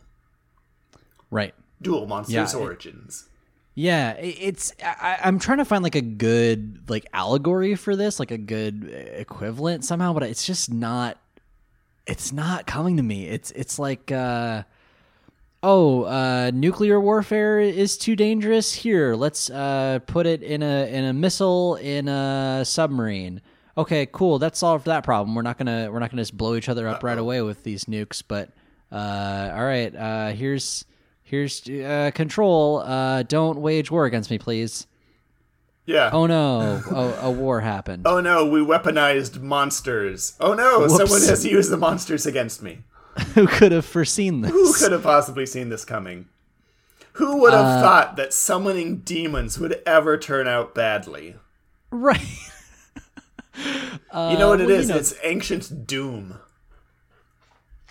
Right. 1.31 1.53
Duel 1.81 2.07
monsters 2.07 2.33
Yeah, 2.53 2.59
it- 2.59 2.63
origins. 2.63 3.29
Yeah, 3.77 4.11
it's 4.13 4.71
I, 4.81 5.17
I'm 5.21 5.37
trying 5.37 5.57
to 5.57 5.65
find 5.65 5.83
like 5.83 5.95
a 5.95 6.01
good 6.01 6.89
like 6.89 7.05
allegory 7.11 7.75
for 7.75 7.97
this, 7.97 8.19
like 8.21 8.31
a 8.31 8.37
good 8.37 8.89
equivalent 9.17 9.83
somehow, 9.83 10.13
but 10.13 10.23
it's 10.23 10.45
just 10.45 10.71
not. 10.71 11.17
It's 12.07 12.31
not 12.31 12.67
coming 12.67 12.95
to 12.95 13.03
me. 13.03 13.27
It's 13.27 13.51
it's 13.51 13.77
like, 13.77 14.13
uh, 14.13 14.63
oh, 15.65 16.03
uh, 16.03 16.51
nuclear 16.53 17.01
warfare 17.01 17.59
is 17.59 17.97
too 17.97 18.15
dangerous. 18.15 18.71
Here, 18.71 19.15
let's 19.15 19.49
uh, 19.49 19.99
put 20.05 20.25
it 20.27 20.43
in 20.43 20.63
a 20.63 20.87
in 20.89 21.03
a 21.03 21.13
missile 21.13 21.75
in 21.75 22.07
a 22.07 22.63
submarine. 22.63 23.41
Okay, 23.77 24.07
cool. 24.11 24.39
That 24.39 24.55
solved 24.55 24.85
that 24.85 25.03
problem. 25.03 25.35
We're 25.35 25.41
not 25.41 25.57
gonna 25.57 25.89
we're 25.91 25.99
not 25.99 26.11
gonna 26.11 26.21
just 26.21 26.37
blow 26.37 26.55
each 26.55 26.69
other 26.69 26.87
up 26.87 27.03
right 27.03 27.17
away 27.17 27.41
with 27.41 27.63
these 27.63 27.85
nukes. 27.85 28.23
But 28.25 28.51
uh, 28.91 29.51
all 29.53 29.65
right, 29.65 29.93
uh, 29.93 30.29
here's 30.29 30.85
here's 31.23 31.67
uh, 31.67 32.11
control. 32.13 32.79
Uh, 32.79 33.23
don't 33.23 33.59
wage 33.59 33.91
war 33.91 34.05
against 34.05 34.29
me, 34.29 34.37
please. 34.37 34.87
Yeah. 35.85 36.09
Oh 36.13 36.25
no, 36.25 36.81
oh, 36.89 37.19
a 37.21 37.29
war 37.29 37.61
happened. 37.61 38.07
Oh 38.07 38.21
no, 38.21 38.45
we 38.45 38.59
weaponized 38.59 39.41
monsters. 39.41 40.35
Oh 40.39 40.53
no, 40.53 40.81
Whoops. 40.81 40.97
someone 40.97 41.21
has 41.21 41.45
used 41.45 41.69
the 41.69 41.77
monsters 41.77 42.25
against 42.25 42.63
me. 42.63 42.79
Who 43.35 43.47
could 43.47 43.71
have 43.71 43.85
foreseen 43.85 44.41
this? 44.41 44.51
Who 44.51 44.73
could 44.73 44.91
have 44.91 45.03
possibly 45.03 45.45
seen 45.45 45.69
this 45.69 45.85
coming? 45.85 46.27
Who 47.13 47.37
would 47.37 47.53
Uh, 47.53 47.63
have 47.63 47.81
thought 47.83 48.15
that 48.17 48.33
summoning 48.33 48.97
demons 48.97 49.57
would 49.57 49.81
ever 49.85 50.17
turn 50.17 50.47
out 50.47 50.75
badly? 50.75 51.35
Right. 51.91 52.19
you 53.57 54.37
know 54.37 54.49
what 54.49 54.59
it 54.61 54.67
well, 54.67 54.81
you 54.81 54.87
know- 54.87 54.97
It's 54.97 55.13
ancient 55.23 55.87
doom. 55.87 56.39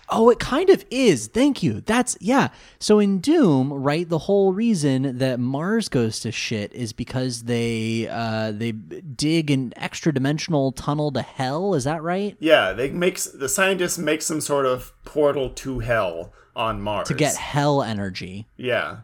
Oh, 0.09 0.29
it 0.29 0.37
kind 0.39 0.69
of 0.69 0.85
is. 0.91 1.27
Thank 1.27 1.63
you. 1.63 1.81
That's 1.81 2.15
yeah. 2.19 2.49
So 2.79 2.99
in 2.99 3.19
Doom, 3.19 3.73
right, 3.73 4.07
the 4.07 4.19
whole 4.19 4.53
reason 4.53 5.17
that 5.17 5.39
Mars 5.39 5.89
goes 5.89 6.19
to 6.19 6.31
shit 6.31 6.71
is 6.73 6.93
because 6.93 7.43
they 7.43 8.07
uh 8.09 8.51
they 8.51 8.71
dig 8.71 9.49
an 9.49 9.73
extra 9.75 10.13
dimensional 10.13 10.71
tunnel 10.71 11.11
to 11.13 11.21
hell, 11.23 11.73
is 11.73 11.85
that 11.85 12.03
right? 12.03 12.37
Yeah, 12.39 12.73
they 12.73 12.91
makes 12.91 13.25
the 13.25 13.49
scientists 13.49 13.97
make 13.97 14.21
some 14.21 14.41
sort 14.41 14.65
of 14.67 14.93
portal 15.05 15.49
to 15.49 15.79
hell 15.79 16.33
on 16.55 16.81
Mars 16.81 17.07
To 17.07 17.13
get 17.15 17.35
hell 17.35 17.81
energy. 17.81 18.47
yeah 18.57 18.97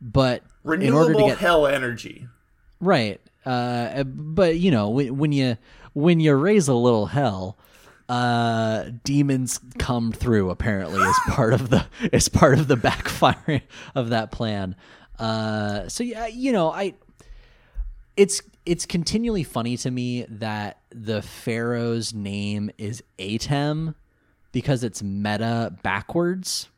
But 0.00 0.42
in 0.64 0.70
renewable 0.70 0.98
order 0.98 1.14
to 1.14 1.20
get 1.26 1.38
hell 1.38 1.66
energy. 1.66 2.28
Right. 2.80 3.20
Uh, 3.46 4.04
but 4.04 4.58
you 4.58 4.70
know, 4.70 4.88
when, 4.88 5.18
when 5.18 5.32
you 5.32 5.58
when 5.92 6.18
you 6.18 6.34
raise 6.34 6.66
a 6.66 6.74
little 6.74 7.06
hell, 7.06 7.58
uh, 8.08 8.84
demons 9.02 9.60
come 9.78 10.12
through. 10.12 10.50
Apparently, 10.50 11.02
as 11.02 11.16
part 11.28 11.52
of 11.54 11.70
the 11.70 11.86
as 12.12 12.28
part 12.28 12.58
of 12.58 12.68
the 12.68 12.76
backfiring 12.76 13.62
of 13.94 14.10
that 14.10 14.30
plan. 14.30 14.76
Uh, 15.18 15.88
so 15.88 16.02
yeah, 16.02 16.26
you 16.26 16.52
know, 16.52 16.70
I 16.70 16.94
it's 18.16 18.42
it's 18.66 18.86
continually 18.86 19.44
funny 19.44 19.76
to 19.78 19.90
me 19.90 20.24
that 20.28 20.80
the 20.90 21.22
pharaoh's 21.22 22.14
name 22.14 22.70
is 22.78 23.02
Atem 23.18 23.94
because 24.52 24.84
it's 24.84 25.02
meta 25.02 25.76
backwards 25.82 26.68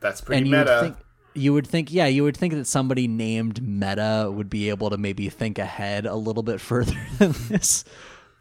That's 0.00 0.20
pretty 0.20 0.38
and 0.38 0.46
you 0.48 0.56
meta. 0.56 0.70
would 0.70 0.80
think 0.82 0.96
you 1.34 1.52
would 1.54 1.66
think 1.66 1.90
yeah 1.92 2.06
you 2.06 2.22
would 2.24 2.36
think 2.36 2.52
that 2.54 2.66
somebody 2.66 3.08
named 3.08 3.62
meta 3.62 4.30
would 4.32 4.50
be 4.50 4.68
able 4.68 4.90
to 4.90 4.98
maybe 4.98 5.28
think 5.30 5.58
ahead 5.58 6.04
a 6.06 6.14
little 6.14 6.42
bit 6.42 6.60
further 6.60 6.94
than 7.18 7.34
this 7.48 7.84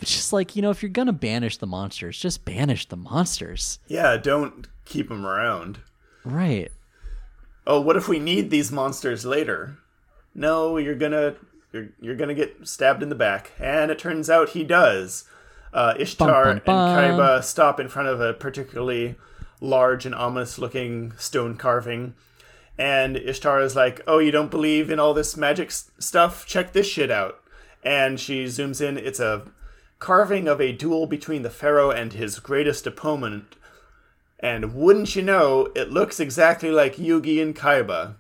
but 0.02 0.08
just 0.10 0.34
like 0.34 0.56
you 0.58 0.62
know 0.62 0.70
if 0.72 0.84
you're 0.84 0.90
gonna 0.90 1.14
banish 1.14 1.56
the 1.58 1.66
monsters 1.68 2.20
just 2.20 2.44
banish 2.44 2.88
the 2.90 2.98
monsters 2.98 3.80
yeah, 3.88 4.18
don't 4.18 4.68
keep 4.84 5.08
them 5.08 5.26
around. 5.26 5.80
right 6.26 6.70
Oh, 7.68 7.80
what 7.80 7.96
if 7.96 8.08
we 8.10 8.18
need 8.20 8.50
these 8.50 8.72
monsters 8.72 9.24
later? 9.24 9.78
No, 10.34 10.78
you're 10.78 10.96
gonna 10.96 11.36
you're, 11.72 11.90
you're 12.02 12.16
gonna 12.16 12.34
get 12.34 12.68
stabbed 12.68 13.04
in 13.04 13.10
the 13.10 13.16
back. 13.16 13.52
And 13.60 13.92
it 13.92 14.00
turns 14.00 14.32
out 14.32 14.50
he 14.50 14.64
does. 14.64 15.26
Uh, 15.72 15.94
Ishtar 16.00 16.56
bum, 16.56 16.62
bum. 16.66 16.98
and 16.98 17.20
Kaiba 17.20 17.44
stop 17.44 17.80
in 17.80 17.88
front 17.88 18.10
of 18.10 18.20
a 18.20 18.34
particularly 18.34 19.16
large 19.62 20.08
and 20.08 20.16
ominous 20.16 20.58
looking 20.58 21.14
stone 21.18 21.56
carving. 21.56 22.16
And 22.80 23.16
Ishtar 23.16 23.62
is 23.62 23.76
like, 23.76 24.02
Oh, 24.08 24.18
you 24.18 24.32
don't 24.32 24.50
believe 24.52 24.90
in 24.90 25.00
all 25.00 25.14
this 25.14 25.38
magic 25.38 25.68
s- 25.68 25.92
stuff? 26.00 26.48
Check 26.48 26.74
this 26.74 26.88
shit 26.88 27.12
out. 27.12 27.40
And 27.84 28.20
she 28.20 28.46
zooms 28.46 28.82
in. 28.82 28.98
It's 28.98 29.20
a 29.20 29.44
carving 30.02 30.48
of 30.50 30.60
a 30.60 30.74
duel 30.74 31.06
between 31.08 31.44
the 31.44 31.50
pharaoh 31.50 31.92
and 31.92 32.12
his 32.14 32.40
greatest 32.40 32.86
opponent. 32.86 33.56
And 34.40 34.74
wouldn't 34.74 35.16
you 35.16 35.22
know, 35.22 35.68
it 35.76 35.92
looks 35.92 36.20
exactly 36.20 36.72
like 36.72 36.96
Yugi 36.98 37.42
and 37.42 37.56
Kaiba. 37.56 38.16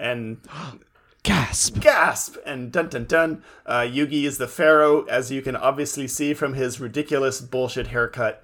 And 0.00 0.38
Gasp. 1.22 1.78
gasp! 1.78 2.36
And 2.44 2.72
dun 2.72 2.88
dun 2.88 3.04
dun, 3.04 3.44
uh, 3.64 3.82
Yugi 3.82 4.24
is 4.24 4.38
the 4.38 4.48
pharaoh, 4.48 5.04
as 5.04 5.30
you 5.30 5.40
can 5.40 5.54
obviously 5.54 6.08
see 6.08 6.34
from 6.34 6.54
his 6.54 6.80
ridiculous 6.80 7.40
bullshit 7.40 7.88
haircut. 7.88 8.42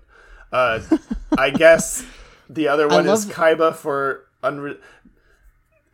Uh, 0.52 0.80
I 1.38 1.50
guess 1.50 2.04
the 2.48 2.68
other 2.68 2.86
one 2.86 3.08
is 3.08 3.26
Kaiba 3.26 3.74
for 3.74 4.26
unre- 4.44 4.78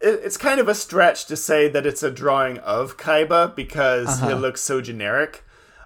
it, 0.02 0.20
it's 0.24 0.36
kind 0.36 0.60
of 0.60 0.68
a 0.68 0.74
stretch 0.74 1.24
to 1.26 1.36
say 1.36 1.68
that 1.68 1.86
it's 1.86 2.02
a 2.02 2.10
drawing 2.10 2.58
of 2.58 2.98
Kaiba 2.98 3.54
because 3.56 4.20
Uh-huh. 4.20 4.32
it 4.32 4.40
looks 4.40 4.60
so 4.60 4.80
generic. 4.82 5.42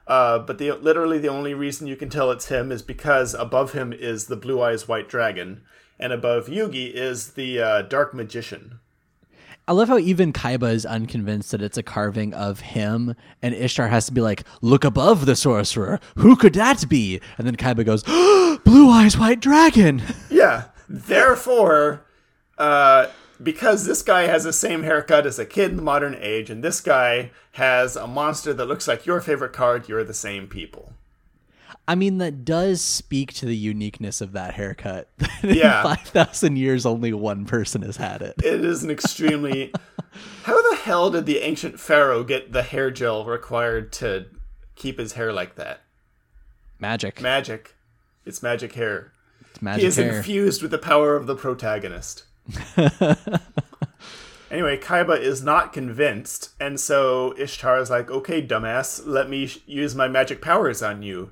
Uh, 0.08 0.38
but 0.38 0.56
the 0.56 0.72
literally 0.72 1.18
the 1.18 1.28
only 1.28 1.52
reason 1.52 1.86
you 1.86 1.94
can 1.94 2.08
tell 2.08 2.30
it's 2.30 2.48
him 2.48 2.72
is 2.72 2.80
because 2.80 3.34
above 3.34 3.72
him 3.72 3.92
is 3.92 4.26
the 4.26 4.36
blue 4.36 4.60
eyes 4.62 4.88
white 4.88 5.06
dragon, 5.06 5.60
and 6.00 6.14
above 6.14 6.46
Yugi 6.46 6.90
is 6.92 7.32
the 7.32 7.60
uh, 7.60 7.82
dark 7.82 8.14
magician. 8.14 8.80
I 9.68 9.72
love 9.72 9.88
how 9.88 9.98
even 9.98 10.32
Kaiba 10.32 10.72
is 10.72 10.86
unconvinced 10.86 11.50
that 11.50 11.60
it's 11.60 11.76
a 11.76 11.82
carving 11.82 12.32
of 12.32 12.60
him, 12.60 13.14
and 13.42 13.54
Ishtar 13.54 13.88
has 13.88 14.06
to 14.06 14.12
be 14.12 14.22
like, 14.22 14.44
"Look 14.62 14.82
above 14.82 15.26
the 15.26 15.36
sorcerer. 15.36 16.00
Who 16.16 16.36
could 16.36 16.54
that 16.54 16.88
be?" 16.88 17.20
And 17.36 17.46
then 17.46 17.56
Kaiba 17.56 17.84
goes, 17.84 18.02
"Blue 18.64 18.88
eyes, 18.88 19.18
white 19.18 19.40
dragon." 19.40 20.00
Yeah. 20.30 20.68
Therefore, 20.88 22.06
uh, 22.56 23.08
because 23.42 23.84
this 23.84 24.02
guy 24.02 24.22
has 24.22 24.44
the 24.44 24.52
same 24.52 24.82
haircut 24.82 25.26
as 25.26 25.38
a 25.38 25.46
kid 25.46 25.70
in 25.70 25.76
the 25.76 25.82
modern 25.82 26.16
age, 26.18 26.50
and 26.50 26.62
this 26.62 26.80
guy 26.80 27.30
has 27.52 27.96
a 27.96 28.06
monster 28.06 28.52
that 28.54 28.66
looks 28.66 28.88
like 28.88 29.06
your 29.06 29.20
favorite 29.20 29.52
card, 29.52 29.88
you're 29.88 30.04
the 30.04 30.14
same 30.14 30.46
people. 30.46 30.92
I 31.86 31.94
mean, 31.94 32.18
that 32.18 32.44
does 32.44 32.82
speak 32.82 33.32
to 33.34 33.46
the 33.46 33.56
uniqueness 33.56 34.20
of 34.20 34.32
that 34.32 34.54
haircut. 34.54 35.08
Yeah. 35.40 35.84
Five 35.84 36.00
thousand 36.00 36.56
years, 36.56 36.84
only 36.84 37.12
one 37.12 37.44
person 37.46 37.82
has 37.82 37.96
had 37.96 38.22
it. 38.22 38.34
It 38.42 38.64
is 38.64 38.82
an 38.82 38.90
extremely. 38.90 39.72
How 40.42 40.70
the 40.70 40.76
hell 40.78 41.10
did 41.10 41.26
the 41.26 41.38
ancient 41.38 41.78
pharaoh 41.78 42.24
get 42.24 42.52
the 42.52 42.62
hair 42.64 42.90
gel 42.90 43.24
required 43.24 43.92
to 43.94 44.26
keep 44.74 44.98
his 44.98 45.12
hair 45.12 45.32
like 45.32 45.54
that? 45.54 45.82
Magic. 46.80 47.20
Magic. 47.22 47.76
It's 48.26 48.42
magic 48.42 48.72
hair. 48.72 49.12
It's 49.62 49.76
He 49.76 49.86
is 49.86 49.96
hair. 49.96 50.16
infused 50.16 50.60
with 50.60 50.72
the 50.72 50.78
power 50.78 51.14
of 51.14 51.28
the 51.28 51.36
protagonist. 51.36 52.24
anyway, 54.50 54.76
Kaiba 54.78 55.18
is 55.20 55.42
not 55.42 55.72
convinced, 55.72 56.50
and 56.60 56.78
so 56.80 57.34
Ishtar 57.38 57.78
is 57.80 57.90
like, 57.90 58.10
okay, 58.10 58.44
dumbass, 58.46 59.02
let 59.06 59.28
me 59.28 59.46
sh- 59.46 59.60
use 59.66 59.94
my 59.94 60.08
magic 60.08 60.40
powers 60.42 60.82
on 60.82 61.02
you. 61.02 61.30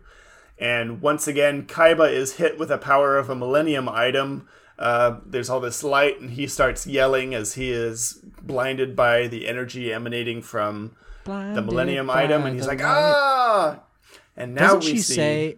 And 0.59 1.01
once 1.03 1.29
again, 1.29 1.67
Kaiba 1.67 2.11
is 2.13 2.35
hit 2.37 2.59
with 2.59 2.69
the 2.71 2.79
power 2.79 3.19
of 3.19 3.29
a 3.29 3.35
Millennium 3.35 3.89
item. 3.89 4.49
Uh, 4.79 5.19
there's 5.25 5.49
all 5.51 5.61
this 5.61 5.83
light, 5.85 6.21
and 6.21 6.31
he 6.31 6.47
starts 6.47 6.87
yelling 6.87 7.35
as 7.35 7.55
he 7.55 7.71
is 7.71 8.21
blinded 8.43 8.95
by 8.97 9.27
the 9.27 9.49
energy 9.49 9.93
emanating 9.93 10.43
from 10.43 10.95
the 11.25 11.63
Millennium 11.63 12.09
item, 12.11 12.45
and 12.47 12.57
he's 12.57 12.67
like, 12.67 12.81
light. 12.81 12.87
ah! 13.15 13.81
And 14.37 14.55
now 14.55 14.75
Doesn't 14.75 14.81
we 14.81 14.97
she 14.97 15.03
see. 15.03 15.15
say? 15.15 15.57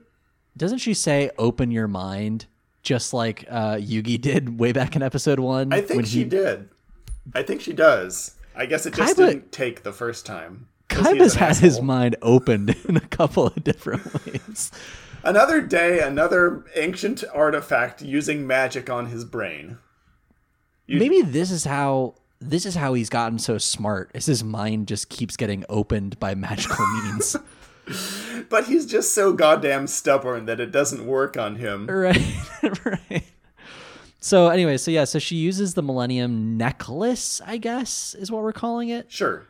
Doesn't 0.57 0.79
she 0.79 0.95
say, 0.95 1.31
"Open 1.39 1.71
your 1.71 1.87
mind," 1.89 2.47
just 2.89 3.13
like 3.13 3.45
uh, 3.51 3.75
Yugi 3.75 4.19
did 4.19 4.59
way 4.59 4.73
back 4.73 4.97
in 4.97 5.03
episode 5.03 5.39
one? 5.39 5.75
I 5.75 5.83
think 5.83 5.97
when 5.99 6.07
she 6.07 6.21
he- 6.21 6.25
did. 6.25 6.71
I 7.35 7.43
think 7.43 7.61
she 7.61 7.75
does. 7.75 8.35
I 8.57 8.65
guess 8.65 8.87
it 8.87 8.95
just 8.95 9.15
Kaiba- 9.15 9.27
didn't 9.29 9.53
take 9.53 9.83
the 9.83 9.93
first 9.93 10.25
time. 10.25 10.69
Kaiba's 10.89 11.35
had 11.35 11.57
his 11.59 11.83
mind 11.83 12.17
opened 12.23 12.75
in 12.89 12.97
a 12.97 13.01
couple 13.01 13.47
of 13.47 13.63
different 13.63 14.03
ways. 14.27 14.73
Another 15.23 15.61
day, 15.61 16.01
another 16.01 16.65
ancient 16.77 17.23
artifact 17.35 18.01
using 18.01 18.47
magic 18.47 18.89
on 18.89 19.07
his 19.07 19.27
brain. 19.27 19.77
You- 20.87 20.99
Maybe 20.99 21.21
this 21.21 21.51
is 21.51 21.65
how 21.67 22.15
this 22.41 22.65
is 22.65 22.75
how 22.77 22.95
he's 22.95 23.11
gotten 23.11 23.39
so 23.39 23.59
smart. 23.59 24.11
Is 24.15 24.25
his 24.25 24.43
mind 24.43 24.89
just 24.89 25.11
keeps 25.11 25.37
getting 25.37 25.65
opened 25.69 26.19
by 26.19 26.35
magical 26.35 26.87
means? 27.05 27.37
But 28.49 28.65
he's 28.67 28.87
just 28.87 29.13
so 29.15 29.33
goddamn 29.35 29.87
stubborn 29.87 30.47
that 30.47 30.59
it 30.61 30.71
doesn't 30.71 31.07
work 31.07 31.37
on 31.37 31.57
him. 31.57 31.87
right, 31.87 32.17
right. 32.85 33.25
So 34.21 34.49
anyway, 34.49 34.79
so 34.79 34.91
yeah, 34.91 35.05
so 35.05 35.19
she 35.19 35.37
uses 35.37 35.75
the 35.75 35.83
Millennium 35.83 36.57
Necklace. 36.57 37.41
I 37.47 37.57
guess 37.59 38.15
is 38.15 38.31
what 38.33 38.43
we're 38.43 38.53
calling 38.53 38.89
it. 38.89 39.11
Sure. 39.13 39.45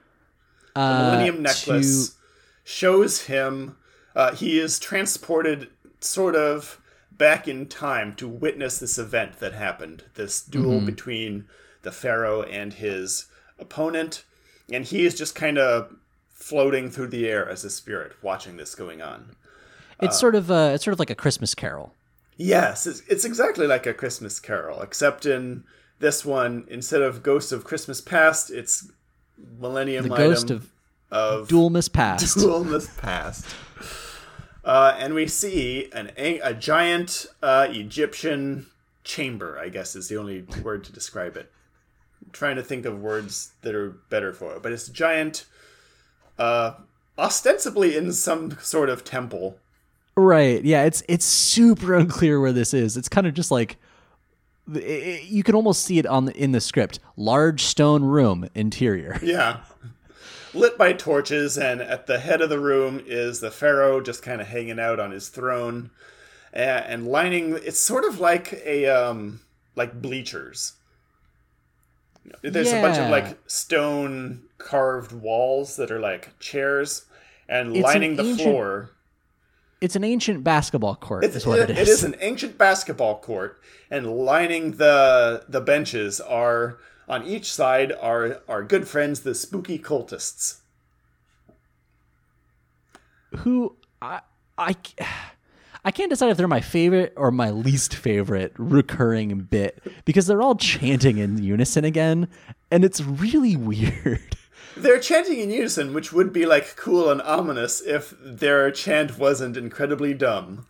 The 0.75 0.81
Uh, 0.81 1.03
Millennium 1.03 1.43
Necklace 1.43 2.17
shows 2.65 3.23
him 3.27 3.77
uh, 4.17 4.35
he 4.35 4.59
is 4.59 4.79
transported 4.79 5.69
sort 6.01 6.35
of 6.37 6.81
back 7.13 7.47
in 7.49 7.67
time 7.67 8.15
to 8.15 8.27
witness 8.29 8.79
this 8.79 8.99
event 8.99 9.39
that 9.41 9.53
happened 9.55 10.05
this 10.15 10.43
duel 10.43 10.77
Mm-hmm. 10.79 10.87
between 10.87 11.45
the 11.83 11.93
Pharaoh 11.93 12.43
and 12.43 12.75
his 12.75 13.27
opponent. 13.59 14.25
And 14.73 14.85
he 14.85 15.05
is 15.07 15.15
just 15.17 15.35
kind 15.35 15.57
of 15.59 15.95
floating 16.39 16.91
through 16.91 17.09
the 17.09 17.29
air 17.29 17.47
as 17.49 17.65
a 17.65 17.71
spirit 17.71 18.13
watching 18.23 18.57
this 18.57 18.75
going 18.75 19.03
on. 19.03 19.37
It's 20.01 20.19
sort 20.19 20.35
of 20.35 20.51
uh, 20.51 20.71
it's 20.75 20.85
sort 20.85 20.93
of 20.93 20.99
like 20.99 21.11
a 21.11 21.15
Christmas 21.15 21.55
Carol. 21.55 21.93
Yes, 22.37 22.87
it's, 22.87 23.03
it's 23.09 23.25
exactly 23.25 23.67
like 23.67 23.85
a 23.85 23.93
Christmas 23.93 24.39
Carol, 24.39 24.81
except 24.81 25.27
in 25.27 25.65
this 25.99 26.25
one, 26.25 26.65
instead 26.71 27.03
of 27.03 27.25
Ghosts 27.25 27.51
of 27.51 27.65
Christmas 27.65 28.01
Past, 28.01 28.51
it's 28.51 28.89
Millennium 29.59 30.09
The 30.09 30.15
item 30.15 30.29
ghost 30.31 30.51
of 30.51 30.71
of 31.11 31.49
Duelmas 31.49 31.89
Past. 31.89 32.37
Duel 32.37 32.63
in 32.63 32.71
the 32.71 32.89
past. 32.99 33.47
Uh, 34.65 34.95
and 34.99 35.15
we 35.15 35.27
see 35.27 35.89
an 35.93 36.13
a, 36.17 36.39
a 36.41 36.55
giant 36.55 37.27
uh, 37.43 37.69
Egyptian 37.71 38.67
chamber. 39.05 39.59
I 39.59 39.69
guess 39.69 39.97
is 39.97 40.09
the 40.09 40.17
only 40.17 40.45
word 40.63 40.85
to 40.85 40.93
describe 40.93 41.37
it. 41.37 41.51
I'm 42.25 42.31
trying 42.33 42.57
to 42.57 42.63
think 42.63 42.85
of 42.85 43.01
words 43.01 43.53
that 43.63 43.75
are 43.75 43.91
better 44.11 44.33
for 44.33 44.55
it, 44.57 44.63
but 44.63 44.73
it's 44.73 44.89
a 44.89 44.93
giant, 44.93 45.47
uh, 46.39 46.75
ostensibly 47.19 47.97
in 47.97 48.13
some 48.13 48.53
sort 48.61 48.89
of 48.89 49.05
temple. 49.05 49.59
Right. 50.17 50.65
Yeah. 50.65 50.85
It's 50.85 51.03
it's 51.09 51.25
super 51.25 51.95
unclear 52.03 52.41
where 52.41 52.53
this 52.53 52.75
is. 52.75 52.97
It's 52.97 53.09
kind 53.09 53.27
of 53.27 53.35
just 53.35 53.51
like 53.51 53.77
it- 54.75 54.79
it- 54.83 55.25
you 55.25 55.43
can 55.43 55.55
almost 55.55 55.85
see 55.85 55.99
it 55.99 56.07
on 56.07 56.27
the, 56.27 56.37
in 56.37 56.53
the 56.53 56.61
script. 56.61 56.99
Large 57.17 57.63
stone 57.63 58.03
room 58.05 58.49
interior. 58.55 59.19
Yeah. 59.23 59.61
Lit 60.55 60.79
by 60.79 60.95
torches, 60.95 61.59
and 61.59 61.83
at 61.83 62.07
the 62.07 62.19
head 62.19 62.41
of 62.41 62.49
the 62.49 62.59
room 62.59 63.03
is 63.07 63.41
the 63.41 63.51
pharaoh 63.51 64.01
just 64.01 64.23
kind 64.23 64.41
of 64.41 64.47
hanging 64.49 64.81
out 64.81 64.99
on 64.99 65.11
his 65.11 65.29
throne, 65.29 65.91
a- 66.55 66.59
and 66.91 67.07
lining. 67.07 67.59
It's 67.63 67.79
sort 67.79 68.05
of 68.05 68.19
like 68.19 68.55
a 68.65 68.87
um, 68.87 69.41
like 69.77 70.01
bleachers. 70.01 70.73
There's 72.43 72.73
a 72.73 72.81
bunch 72.83 72.99
of 72.99 73.11
like 73.11 73.39
stone 73.47 74.43
carved 74.59 75.13
walls 75.13 75.77
that 75.77 75.91
are 75.91 76.01
like 76.01 76.39
chairs, 76.41 77.07
and 77.49 77.69
It's 77.71 77.77
an 77.79 77.83
lining 77.83 78.17
the 78.17 78.23
ancient- 78.25 78.41
floor. 78.43 78.91
It's 79.81 79.95
an 79.95 80.03
ancient 80.03 80.43
basketball 80.43 80.97
court. 80.97 81.25
It's, 81.25 81.37
is 81.37 81.47
what 81.47 81.61
it 81.61 81.71
it 81.71 81.79
is. 81.79 81.89
is 81.89 82.03
an 82.05 82.17
ancient 82.21 82.59
basketball 82.59 83.21
court, 83.21 83.61
and 83.91 84.07
lining 84.07 84.73
the 84.73 85.45
the 85.49 85.61
benches 85.61 86.21
are 86.21 86.79
on 87.09 87.25
each 87.25 87.53
side 87.53 87.93
are 87.93 88.43
our 88.49 88.63
good 88.65 88.89
friends, 88.89 89.21
the 89.21 89.35
spooky 89.35 89.79
cultists. 89.79 90.59
Who 93.39 93.77
I 94.03 94.21
I. 94.57 94.75
I 95.85 95.91
can't 95.91 96.11
decide 96.11 96.31
if 96.31 96.37
they're 96.37 96.49
my 96.49 96.61
favorite 96.61 97.13
or 97.17 97.31
my 97.31 97.51
least 97.51 97.95
favorite 97.95 98.53
recurring 98.59 99.39
bit 99.41 99.83
because 100.05 100.27
they're 100.27 100.43
all 100.43 100.57
chanting 100.57 101.19
in 101.19 101.43
unison 101.43 101.85
again, 101.85 102.29
and 102.71 102.85
it's 102.85 103.01
really 103.01 103.57
weird. 103.57 104.37
They're 104.77 105.01
chanting 105.01 105.41
in 105.41 105.51
unison, 105.51 105.93
which 105.93 106.13
would 106.13 106.33
be 106.33 106.47
like 106.47 106.77
cool 106.77 107.11
and 107.11 107.21
ominous 107.23 107.81
if 107.81 108.15
their 108.23 108.71
chant 108.71 109.19
wasn't 109.19 109.57
incredibly 109.57 110.15
dumb. 110.15 110.67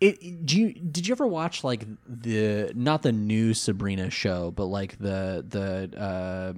It 0.00 0.46
do 0.46 0.58
you 0.58 0.72
did 0.72 1.06
you 1.06 1.12
ever 1.12 1.26
watch 1.26 1.62
like 1.62 1.86
the 2.06 2.72
not 2.74 3.02
the 3.02 3.12
new 3.12 3.52
Sabrina 3.52 4.08
show, 4.08 4.50
but 4.50 4.66
like 4.66 4.98
the 4.98 5.44
the 5.46 5.98
uh 6.00 6.52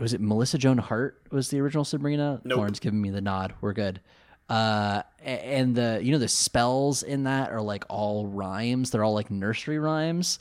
was 0.00 0.14
it 0.14 0.20
Melissa 0.20 0.58
Joan 0.58 0.78
Hart 0.78 1.20
was 1.30 1.50
the 1.50 1.60
original 1.60 1.84
Sabrina? 1.84 2.40
Nope. 2.44 2.58
Lauren's 2.58 2.78
giving 2.78 3.02
me 3.02 3.10
the 3.10 3.20
nod. 3.20 3.54
We're 3.60 3.72
good. 3.72 4.00
Uh 4.48 5.02
and 5.22 5.74
the 5.74 6.00
you 6.02 6.12
know 6.12 6.18
the 6.18 6.28
spells 6.28 7.02
in 7.02 7.24
that 7.24 7.50
are 7.50 7.60
like 7.62 7.84
all 7.88 8.26
rhymes. 8.26 8.90
They're 8.90 9.04
all 9.04 9.14
like 9.14 9.30
nursery 9.30 9.78
rhymes. 9.78 10.38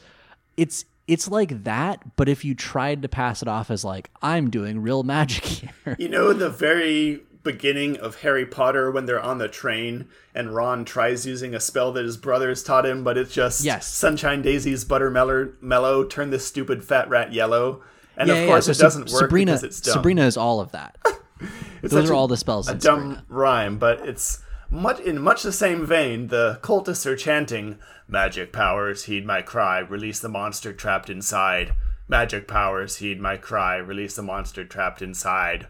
It's 0.56 0.86
it's 1.08 1.30
like 1.30 1.64
that, 1.64 2.16
but 2.18 2.28
if 2.28 2.44
you 2.44 2.54
tried 2.54 3.02
to 3.02 3.08
pass 3.10 3.42
it 3.42 3.48
off 3.48 3.72
as 3.72 3.84
like 3.84 4.10
I'm 4.22 4.50
doing 4.50 4.82
real 4.82 5.04
magic 5.04 5.44
here. 5.86 5.96
You 6.00 6.10
know 6.10 6.34
the 6.34 6.50
very 6.50 7.22
beginning 7.44 7.96
of 7.98 8.22
Harry 8.22 8.46
Potter 8.46 8.92
when 8.92 9.06
they're 9.06 9.22
on 9.22 9.38
the 9.38 9.48
train 9.48 10.10
and 10.36 10.54
Ron 10.54 10.84
tries 10.84 11.26
using 11.26 11.56
a 11.56 11.62
spell 11.62 11.94
that 11.94 12.04
his 12.04 12.18
brothers 12.18 12.62
taught 12.62 12.86
him, 12.86 13.04
but 13.06 13.18
it's 13.18 13.34
just 13.34 13.64
Yes. 13.64 13.88
Sunshine 13.88 14.42
Daisy's 14.42 14.84
buttermellow 14.84 15.54
mellow 15.62 16.04
turn 16.04 16.30
this 16.30 16.46
stupid 16.46 16.84
fat 16.84 17.10
rat 17.10 17.32
yellow. 17.34 17.82
And 18.18 18.28
Yeah, 18.28 18.36
of 18.36 18.42
yeah, 18.42 18.48
course 18.48 18.66
so 18.66 18.72
it 18.72 18.78
doesn't 18.80 19.10
work 19.12 19.20
Sabrina, 19.22 19.52
because 19.54 19.64
it's 19.64 19.80
dumb. 19.82 19.94
Sabrina 19.94 20.26
is 20.26 20.36
all 20.38 20.60
of 20.60 20.72
that. 20.74 20.98
It's 21.84 21.94
Those 21.94 22.10
are 22.10 22.14
a- 22.14 22.18
all 22.18 22.28
the 22.28 22.38
spells 22.38 22.68
a 22.68 22.74
dumb 22.76 23.00
Sabrina. 23.02 23.26
rhyme, 23.30 23.78
but 23.78 24.08
it's 24.08 24.42
much 24.70 25.00
in 25.00 25.22
much 25.22 25.44
the 25.44 25.52
same 25.52 25.86
vein. 25.86 26.28
The 26.28 26.60
cultists 26.64 27.06
are 27.06 27.16
chanting, 27.16 27.78
"Magic 28.08 28.52
powers, 28.52 29.06
heed 29.06 29.26
my 29.26 29.42
cry, 29.42 29.80
release 29.80 30.20
the 30.20 30.30
monster 30.30 30.74
trapped 30.74 31.10
inside." 31.10 31.74
Magic 32.10 32.48
powers, 32.48 32.98
heed 32.98 33.20
my 33.20 33.38
cry, 33.38 33.76
release 33.78 34.16
the 34.16 34.24
monster 34.24 34.64
trapped 34.66 35.02
inside. 35.02 35.68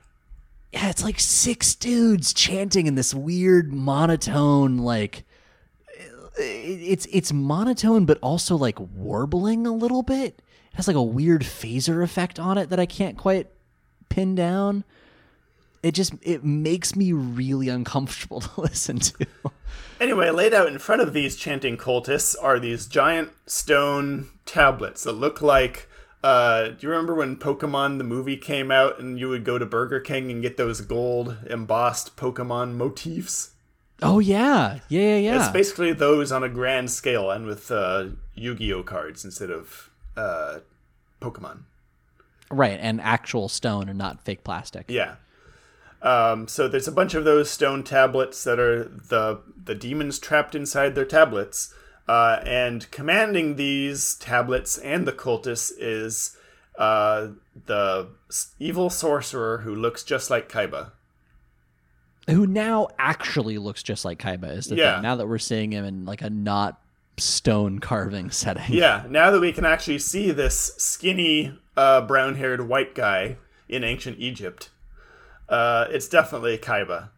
Yeah, 0.72 0.90
it's 0.90 1.04
like 1.04 1.20
six 1.20 1.74
dudes 1.76 2.34
chanting 2.34 2.88
in 2.88 2.96
this 2.96 3.14
weird 3.14 3.74
monotone, 3.74 4.78
like 4.78 5.24
it's 6.38 7.08
it's 7.12 7.34
monotone, 7.34 8.06
but 8.06 8.20
also 8.22 8.56
like 8.56 8.80
warbling 8.80 9.66
a 9.66 9.72
little 9.74 10.04
bit. 10.04 10.42
It 10.72 10.76
has 10.76 10.88
like 10.88 10.96
a 10.98 11.02
weird 11.04 11.42
phaser 11.42 12.04
effect 12.04 12.40
on 12.40 12.58
it 12.58 12.70
that 12.70 12.80
I 12.80 12.86
can't 12.86 13.18
quite 13.18 13.48
pin 14.10 14.36
down. 14.36 14.84
It 15.84 15.94
just 15.94 16.14
it 16.22 16.44
makes 16.44 16.96
me 16.96 17.14
really 17.14 17.70
uncomfortable 17.70 18.42
to 18.42 18.62
listen 18.62 19.00
to. 19.00 19.28
Anyway, 20.00 20.30
laid 20.30 20.54
out 20.54 20.68
in 20.68 20.78
front 20.80 21.02
of 21.02 21.14
these 21.14 21.36
chanting 21.36 21.78
cultists 21.78 22.36
are 22.42 22.60
these 22.60 22.86
giant 22.88 23.32
stone 23.46 24.28
tablets 24.46 25.04
that 25.04 25.14
look 25.14 25.42
like. 25.42 25.90
Uh, 26.24 26.70
do 26.70 26.78
you 26.82 26.90
remember 26.90 27.16
when 27.16 27.36
Pokemon 27.36 27.98
the 28.00 28.04
movie 28.04 28.38
came 28.38 28.72
out 28.72 29.00
and 29.00 29.20
you 29.20 29.30
would 29.30 29.44
go 29.46 29.58
to 29.58 29.66
Burger 29.66 30.00
King 30.00 30.32
and 30.32 30.42
get 30.42 30.58
those 30.58 30.82
gold 30.82 31.38
embossed 31.50 32.16
Pokemon 32.18 32.74
motifs? 32.74 33.52
Oh 34.02 34.20
yeah, 34.20 34.80
yeah, 34.90 35.02
yeah, 35.02 35.18
yeah. 35.18 35.40
It's 35.40 35.52
basically 35.52 35.94
those 35.94 36.32
on 36.32 36.44
a 36.44 36.50
grand 36.50 36.92
scale 36.92 37.32
and 37.32 37.46
with 37.46 37.72
uh, 37.72 38.08
Yu-Gi-Oh 38.36 38.84
cards 38.84 39.26
instead 39.26 39.50
of 39.50 39.90
uh, 40.16 40.60
Pokemon. 41.22 41.62
right, 42.52 42.78
and 42.80 43.02
actual 43.02 43.50
stone 43.50 43.90
and 43.90 43.98
not 43.98 44.24
fake 44.24 44.44
plastic. 44.44 44.86
Yeah. 44.90 45.16
Um, 46.08 46.48
so 46.48 46.68
there's 46.68 46.88
a 46.88 46.92
bunch 46.92 47.14
of 47.16 47.24
those 47.26 47.50
stone 47.50 47.84
tablets 47.84 48.44
that 48.46 48.60
are 48.60 48.86
the 48.86 49.42
the 49.62 49.76
demons 49.76 50.20
trapped 50.20 50.56
inside 50.56 50.96
their 50.96 51.06
tablets, 51.06 51.74
uh, 52.08 52.40
and 52.46 52.90
commanding 52.92 53.56
these 53.58 54.16
tablets 54.16 54.78
and 54.78 55.06
the 55.08 55.12
cultists 55.12 55.72
is 55.78 56.38
uh, 56.78 57.30
the 57.66 58.08
evil 58.60 58.90
sorcerer 58.90 59.60
who 59.60 59.76
looks 59.76 60.04
just 60.04 60.30
like 60.30 60.48
Kaiba. 60.50 60.92
who 62.30 62.46
now 62.46 62.88
actually 63.00 63.58
looks 63.58 63.82
just 63.84 64.06
like 64.06 64.20
Kaiba 64.20 64.52
is 64.58 64.68
the 64.68 64.76
Yeah. 64.76 64.96
thing. 64.96 65.04
Now 65.04 65.16
that 65.16 65.28
we're 65.28 65.38
seeing 65.40 65.72
him 65.72 65.84
in 65.86 66.06
like 66.06 66.22
a 66.22 66.30
not 66.30 66.80
stone 67.18 67.80
carving 67.80 68.30
setting. 68.44 68.74
Yeah, 68.74 69.06
now 69.10 69.32
that 69.32 69.40
we 69.42 69.52
can 69.52 69.66
actually 69.66 70.00
see 70.00 70.32
this 70.32 70.74
skinny, 70.78 71.58
uh, 71.76 72.02
brown-haired 72.02 72.68
white 72.68 72.94
guy 72.96 73.38
in 73.70 73.84
ancient 73.84 74.20
Egypt, 74.20 74.70
uh, 75.50 75.86
it's 75.90 76.08
definitely 76.08 76.58
Kaiba. 76.58 77.10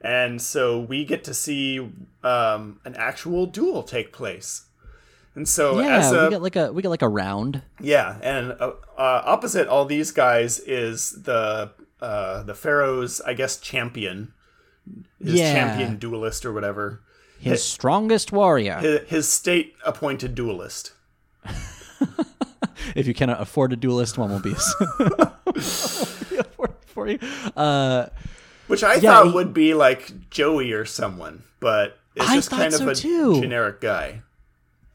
And 0.00 0.40
so 0.40 0.80
we 0.80 1.04
get 1.04 1.24
to 1.24 1.34
see 1.34 1.78
um, 2.24 2.80
an 2.84 2.94
actual 2.96 3.46
duel 3.46 3.82
take 3.82 4.12
place. 4.12 4.64
And 5.34 5.46
so 5.48 5.80
Yeah, 5.80 5.98
as 5.98 6.10
a 6.12 6.24
we 6.24 6.30
get 6.30 6.42
like 6.42 6.56
a 6.56 6.72
we 6.72 6.82
get 6.82 6.88
like 6.88 7.02
a 7.02 7.08
round. 7.08 7.62
yeah, 7.80 8.18
and 8.22 8.52
uh, 8.52 8.72
uh, 8.98 9.22
opposite 9.24 9.68
all 9.68 9.84
these 9.84 10.10
guys 10.10 10.58
is 10.60 11.22
the 11.22 11.70
uh, 12.00 12.42
the 12.44 12.54
Pharaoh's, 12.54 13.20
I 13.20 13.34
guess, 13.34 13.58
champion, 13.58 14.32
his 15.22 15.34
Yeah. 15.34 15.52
champion 15.52 15.98
duelist 15.98 16.44
or 16.46 16.52
whatever, 16.52 17.02
His 17.38 17.62
strongest 17.62 18.32
warrior. 18.32 18.78
his, 18.78 19.00
his 19.08 19.28
state-appointed 19.28 20.34
duelist. 20.34 20.92
if 22.96 23.06
you 23.06 23.12
cannot 23.14 23.40
afford 23.40 23.72
a 23.72 23.76
duelist, 23.76 24.16
one 24.18 24.30
will 24.30 24.40
be, 24.40 24.50
will 24.50 24.56
be 25.52 25.60
afforded 25.60 25.99
for 26.90 27.08
you. 27.08 27.18
Uh, 27.56 28.06
Which 28.66 28.82
I 28.84 28.94
Yeah, 28.94 29.00
thought 29.14 29.26
he- 29.28 29.32
would 29.32 29.52
be 29.54 29.74
like 29.74 30.30
Joey 30.30 30.72
or 30.72 30.84
someone, 30.84 31.42
but 31.60 31.98
it's 32.14 32.28
I 32.28 32.34
just 32.36 32.50
kind 32.50 32.72
of 32.74 32.86
a 32.88 32.94
too. 32.94 33.40
generic 33.40 33.80
guy. 33.80 34.22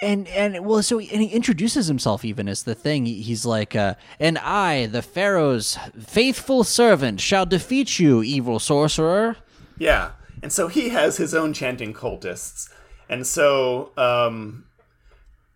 and 0.01 0.27
and 0.27 0.65
well, 0.65 0.83
so 0.83 0.99
and 0.99 1.21
he 1.21 1.27
introduces 1.27 1.87
himself 1.87 2.25
even 2.25 2.47
as 2.49 2.63
the 2.63 2.75
thing. 2.75 3.05
He's 3.05 3.45
like, 3.45 3.75
uh, 3.75 3.95
"And 4.19 4.37
I, 4.39 4.87
the 4.87 5.01
Pharaoh's 5.01 5.77
faithful 5.99 6.63
servant, 6.65 7.19
shall 7.21 7.45
defeat 7.45 7.97
you, 7.99 8.21
evil 8.23 8.59
sorcerer." 8.59 9.37
Yeah. 9.77 10.11
And 10.43 10.51
so 10.53 10.67
he 10.67 10.89
has 10.89 11.17
his 11.17 11.33
own 11.33 11.53
chanting 11.53 11.93
cultists. 11.93 12.69
And 13.09 13.25
so 13.25 13.91
um 13.97 14.65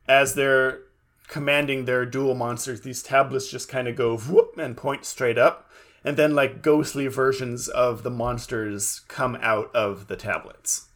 as 0.08 0.34
they're 0.36 0.80
commanding 1.28 1.86
their 1.86 2.06
duel 2.06 2.34
monsters, 2.34 2.82
these 2.82 3.04
tablets 3.04 3.50
just 3.52 3.70
kind 3.70 3.88
of 3.88 3.96
go 3.96 4.18
whoop 4.18 4.58
and 4.58 4.76
point 4.76 5.06
straight 5.06 5.38
up. 5.38 5.69
And 6.04 6.18
then 6.18 6.36
like 6.36 6.62
ghostly 6.62 7.08
versions 7.08 7.68
of 7.68 8.04
the 8.04 8.10
monsters 8.10 9.02
come 9.08 9.38
out 9.42 9.74
of 9.76 10.08
the 10.08 10.16
tablets. 10.16 10.88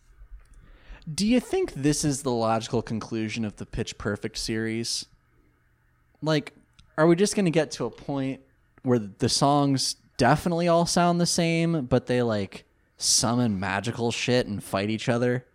Do 1.12 1.28
you 1.28 1.40
think 1.42 1.74
this 1.74 2.06
is 2.06 2.24
the 2.24 2.32
logical 2.32 2.82
conclusion 2.82 3.44
of 3.44 3.58
the 3.58 3.66
Pitch 3.66 3.98
Perfect 3.98 4.38
series? 4.38 5.06
Like, 6.22 6.54
are 6.98 7.08
we 7.08 7.18
just 7.18 7.36
going 7.36 7.46
to 7.46 7.52
get 7.52 7.72
to 7.72 7.86
a 7.86 7.90
point 7.90 8.40
where 8.84 9.00
the 9.00 9.28
songs 9.28 9.98
definitely 10.18 10.70
all 10.70 10.86
sound 10.86 11.20
the 11.20 11.26
same, 11.26 11.86
but 11.86 12.06
they 12.06 12.22
like 12.22 12.64
summon 12.98 13.60
magical 13.60 14.12
shit 14.12 14.48
and 14.48 14.64
fight 14.64 14.90
each 14.90 15.10
other? 15.10 15.46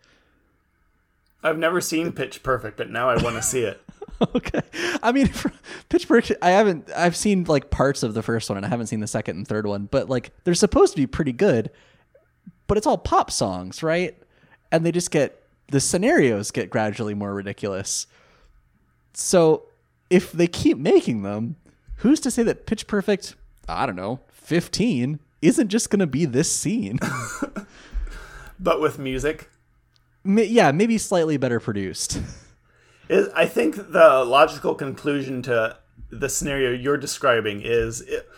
I've 1.42 1.59
never 1.59 1.80
seen 1.80 2.12
Pitch 2.12 2.42
Perfect, 2.42 2.76
but 2.76 2.90
now 2.90 3.09
I 3.09 3.22
want 3.22 3.36
to 3.36 3.42
see 3.42 3.62
it. 3.62 3.80
okay. 4.35 4.62
I 5.03 5.12
mean, 5.12 5.31
Pitch 5.89 6.09
Perfect, 6.09 6.43
I 6.43 6.51
haven't. 6.51 6.91
I've 6.97 7.16
seen 7.16 7.45
like 7.45 7.71
parts 7.71 8.03
of 8.03 8.14
the 8.14 8.23
first 8.23 8.49
one, 8.49 8.57
and 8.57 8.66
I 8.66 8.69
haven't 8.69 8.87
seen 8.89 9.01
the 9.01 9.07
second 9.07 9.37
and 9.37 9.47
third 9.47 9.66
one. 9.66 9.87
But 9.91 10.09
like, 10.09 10.33
they're 10.45 10.55
supposed 10.55 10.95
to 10.95 11.01
be 11.01 11.07
pretty 11.07 11.33
good. 11.33 11.71
But 12.66 12.77
it's 12.77 12.87
all 12.87 12.99
pop 12.99 13.31
songs, 13.31 13.83
right? 13.83 14.16
And 14.71 14.85
they 14.85 14.93
just 14.93 15.11
get 15.11 15.43
the 15.69 15.81
scenarios 15.81 16.51
get 16.51 16.71
gradually 16.71 17.14
more 17.14 17.33
ridiculous. 17.35 18.07
So 19.14 19.64
if 20.11 20.33
they 20.33 20.47
keep 20.47 20.79
making 20.79 21.23
them, 21.23 21.57
who's 21.97 22.21
to 22.21 22.31
say 22.31 22.43
that 22.43 22.66
Pitch 22.66 22.87
Perfect? 22.87 23.37
I 23.69 23.87
don't 23.87 23.97
know, 23.97 24.21
fifteen 24.31 25.21
isn't 25.41 25.69
just 25.69 25.89
going 25.89 26.01
to 26.01 26.07
be 26.07 26.25
this 26.25 26.51
scene. 26.53 26.99
But 28.61 28.81
with 28.81 28.99
music. 28.99 29.51
Yeah, 30.25 30.73
maybe 30.73 30.99
slightly 30.99 31.37
better 31.37 31.61
produced. 31.61 32.21
Is 33.09 33.29
I 33.35 33.47
think 33.47 33.77
the 33.77 34.25
logical 34.25 34.75
conclusion 34.75 35.43
to 35.43 35.79
the 36.11 36.29
scenario 36.29 36.71
you're 36.71 36.97
describing 36.97 37.63
is 37.63 38.03
it, 38.03 38.29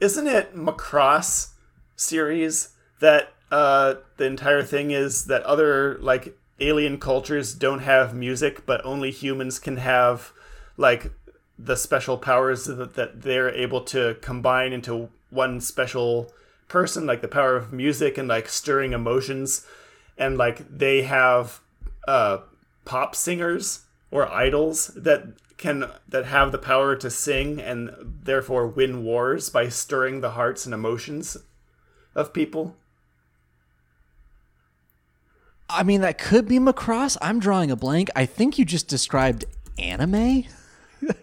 isn't 0.00 0.26
it 0.26 0.54
Macross 0.54 1.50
series 1.96 2.70
that 3.00 3.32
uh, 3.50 3.94
the 4.16 4.24
entire 4.24 4.62
thing 4.62 4.90
is 4.90 5.26
that 5.26 5.42
other 5.42 5.98
like 6.00 6.36
alien 6.60 6.98
cultures 6.98 7.54
don't 7.54 7.80
have 7.80 8.14
music 8.14 8.66
but 8.66 8.84
only 8.84 9.10
humans 9.10 9.58
can 9.58 9.78
have 9.78 10.32
like 10.76 11.12
the 11.58 11.76
special 11.76 12.16
powers 12.16 12.64
that, 12.64 12.94
that 12.94 13.22
they're 13.22 13.50
able 13.50 13.82
to 13.82 14.16
combine 14.22 14.72
into 14.72 15.08
one 15.30 15.60
special 15.60 16.32
person 16.68 17.06
like 17.06 17.20
the 17.20 17.28
power 17.28 17.56
of 17.56 17.72
music 17.72 18.16
and 18.16 18.28
like 18.28 18.48
stirring 18.48 18.92
emotions? 18.92 19.66
And 20.16 20.38
like 20.38 20.78
they 20.78 21.02
have 21.02 21.60
uh 22.08 22.38
pop 22.84 23.14
singers 23.14 23.84
or 24.10 24.30
idols 24.30 24.88
that 24.96 25.24
can 25.56 25.84
that 26.08 26.24
have 26.26 26.52
the 26.52 26.58
power 26.58 26.96
to 26.96 27.10
sing 27.10 27.60
and 27.60 27.90
therefore 28.24 28.66
win 28.66 29.04
wars 29.04 29.50
by 29.50 29.68
stirring 29.68 30.20
the 30.20 30.30
hearts 30.30 30.64
and 30.64 30.74
emotions 30.74 31.36
of 32.14 32.32
people. 32.32 32.76
I 35.68 35.82
mean, 35.84 36.00
that 36.00 36.18
could 36.18 36.48
be 36.48 36.58
Macross. 36.58 37.16
I'm 37.22 37.38
drawing 37.38 37.70
a 37.70 37.76
blank. 37.76 38.10
I 38.16 38.26
think 38.26 38.58
you 38.58 38.64
just 38.64 38.88
described 38.88 39.44
anime. 39.78 40.14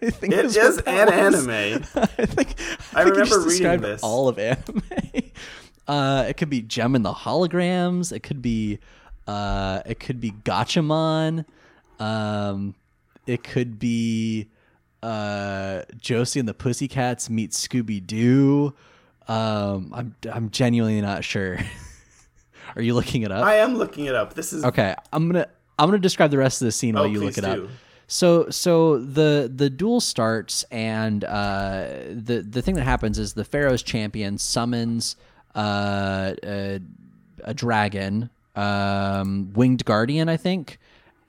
I 0.02 0.10
think 0.10 0.34
It 0.34 0.46
is 0.46 0.56
is 0.58 0.78
an 0.80 1.08
was. 1.08 1.48
anime. 1.48 1.84
I 1.96 2.06
think 2.26 2.56
I 2.94 3.04
think 3.04 3.16
you 3.18 3.24
remember 3.24 3.40
reading 3.42 3.82
this. 3.82 4.02
All 4.04 4.28
of 4.30 4.40
anime. 4.40 4.82
Uh, 5.88 6.26
it 6.28 6.36
could 6.36 6.50
be 6.50 6.62
Jem 6.62 6.96
and 6.96 7.06
the 7.06 7.14
Holograms. 7.14 8.12
It 8.12 8.20
could 8.20 8.42
be, 8.42 8.78
uh, 9.26 9.80
it 9.86 10.02
could 10.02 10.20
be 10.20 10.32
Gatchaman. 10.32 11.46
Um, 12.00 12.76
it 13.26 13.43
could 13.43 13.80
be, 13.80 14.48
uh, 15.04 15.84
Josie 16.00 16.39
and 16.39 16.48
the 16.48 16.54
Pussycats 16.54 17.30
meet 17.30 17.52
Scooby 17.52 18.06
Doo. 18.06 18.74
Um, 19.28 19.91
I'm 19.93 20.16
I'm 20.32 20.50
genuinely 20.52 21.02
not 21.02 21.24
sure. 21.24 21.58
Are 22.76 22.82
you 22.82 22.93
looking 22.93 23.24
it 23.24 23.32
up? 23.32 23.45
I 23.45 23.56
am 23.56 23.76
looking 23.76 24.06
it 24.06 24.16
up. 24.16 24.34
This 24.34 24.54
is 24.54 24.64
Okay, 24.64 24.95
I'm 25.12 25.28
gonna 25.28 25.48
I'm 25.78 25.88
gonna 25.89 26.00
describe 26.00 26.32
the 26.32 26.38
rest 26.38 26.62
of 26.62 26.66
the 26.66 26.72
scene 26.72 26.95
while 26.95 27.04
Oh, 27.04 27.08
you 27.08 27.20
look 27.20 27.38
it 27.38 27.43
up. 27.43 27.68
So 28.08 28.50
so 28.50 29.00
the 29.00 29.52
the 29.54 29.70
duel 29.70 30.00
starts, 30.00 30.64
and 30.72 31.24
uh, 31.26 31.88
the 32.10 32.41
the 32.48 32.62
thing 32.62 32.76
that 32.76 32.84
happens 32.86 33.20
is 33.20 33.34
the 33.34 33.43
Pharaoh's 33.43 33.84
champion 33.84 34.38
summons 34.38 35.18
uh, 35.56 36.34
a, 36.43 36.80
a 37.43 37.54
dragon, 37.54 38.30
um, 38.56 39.52
winged 39.54 39.84
guardian, 39.84 40.30
I 40.30 40.38
think, 40.38 40.80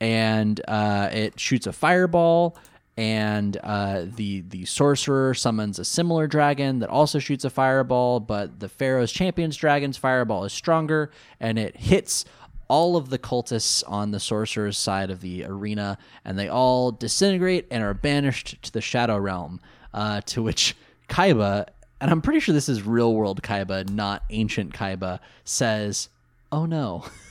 and 0.00 0.60
uh, 0.68 1.08
it 1.12 1.38
shoots 1.38 1.66
a 1.66 1.72
fireball. 1.72 2.56
And 2.96 3.56
uh, 3.62 4.06
the 4.16 4.40
the 4.40 4.64
sorcerer 4.64 5.32
summons 5.32 5.78
a 5.78 5.84
similar 5.84 6.26
dragon 6.26 6.80
that 6.80 6.90
also 6.90 7.20
shoots 7.20 7.44
a 7.44 7.50
fireball, 7.50 8.18
but 8.18 8.58
the 8.58 8.68
Pharaoh's 8.68 9.12
champion's 9.12 9.56
dragon's 9.56 9.96
fireball 9.96 10.44
is 10.44 10.52
stronger, 10.52 11.12
and 11.38 11.60
it 11.60 11.76
hits 11.76 12.24
all 12.66 12.96
of 12.96 13.08
the 13.08 13.18
cultists 13.18 13.84
on 13.86 14.10
the 14.10 14.18
sorcerer's 14.18 14.76
side 14.76 15.10
of 15.10 15.20
the 15.20 15.44
arena, 15.44 15.96
and 16.24 16.36
they 16.36 16.48
all 16.48 16.90
disintegrate 16.90 17.68
and 17.70 17.84
are 17.84 17.94
banished 17.94 18.60
to 18.62 18.72
the 18.72 18.80
Shadow 18.80 19.16
Realm. 19.16 19.60
Uh, 19.94 20.20
to 20.22 20.42
which 20.42 20.76
Kaiba, 21.08 21.66
and 22.00 22.10
I'm 22.10 22.20
pretty 22.20 22.40
sure 22.40 22.52
this 22.52 22.68
is 22.68 22.82
real 22.82 23.14
world 23.14 23.42
Kaiba, 23.42 23.88
not 23.88 24.24
ancient 24.30 24.74
Kaiba, 24.74 25.20
says, 25.44 26.08
"Oh 26.50 26.66
no." 26.66 27.04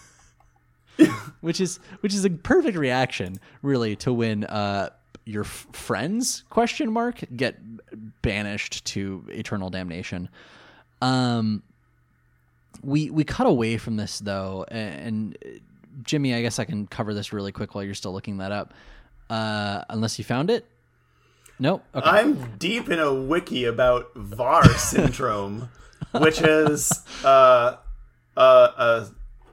which 1.42 1.62
is 1.62 1.80
which 2.02 2.14
is 2.14 2.26
a 2.26 2.30
perfect 2.30 2.78
reaction, 2.78 3.40
really, 3.62 3.96
to 3.98 4.14
when 4.14 4.44
uh, 4.46 4.90
your 5.26 5.44
f- 5.44 5.68
friends 5.74 6.44
question 6.50 6.92
mark 6.92 7.24
get 7.36 7.58
banished 8.22 8.86
to 8.86 9.26
eternal 9.30 9.70
damnation. 9.70 10.30
Um, 11.02 11.64
we 12.84 13.10
we 13.10 13.24
cut 13.24 13.48
away 13.48 13.78
from 13.78 13.98
this 13.98 14.20
though, 14.20 14.66
and, 14.70 15.38
and 15.46 15.62
Jimmy, 16.04 16.34
I 16.34 16.42
guess 16.42 16.60
I 16.60 16.66
can 16.66 16.88
cover 16.88 17.14
this 17.14 17.34
really 17.34 17.52
quick 17.52 17.76
while 17.76 17.84
you're 17.84 17.94
still 17.94 18.14
looking 18.14 18.38
that 18.38 18.52
up. 18.52 18.74
Uh, 19.30 19.84
unless 19.90 20.18
you 20.18 20.24
found 20.24 20.50
it. 20.50 20.66
Nope. 21.60 21.84
Okay. 21.94 22.08
I'm 22.08 22.58
deep 22.58 22.90
in 22.90 23.00
a 23.00 23.14
wiki 23.14 23.66
about 23.66 24.14
VAR 24.16 24.64
syndrome, 24.78 25.70
which 26.12 26.40
is 26.40 26.92
uh, 27.24 27.78
uh, 28.38 28.68
a, 28.78 29.08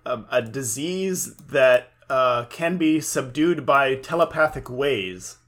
a 0.06 0.42
disease 0.42 1.34
that 1.36 1.90
uh, 2.10 2.44
can 2.46 2.76
be 2.76 3.00
subdued 3.00 3.64
by 3.64 3.94
telepathic 3.96 4.68
ways. 4.68 5.38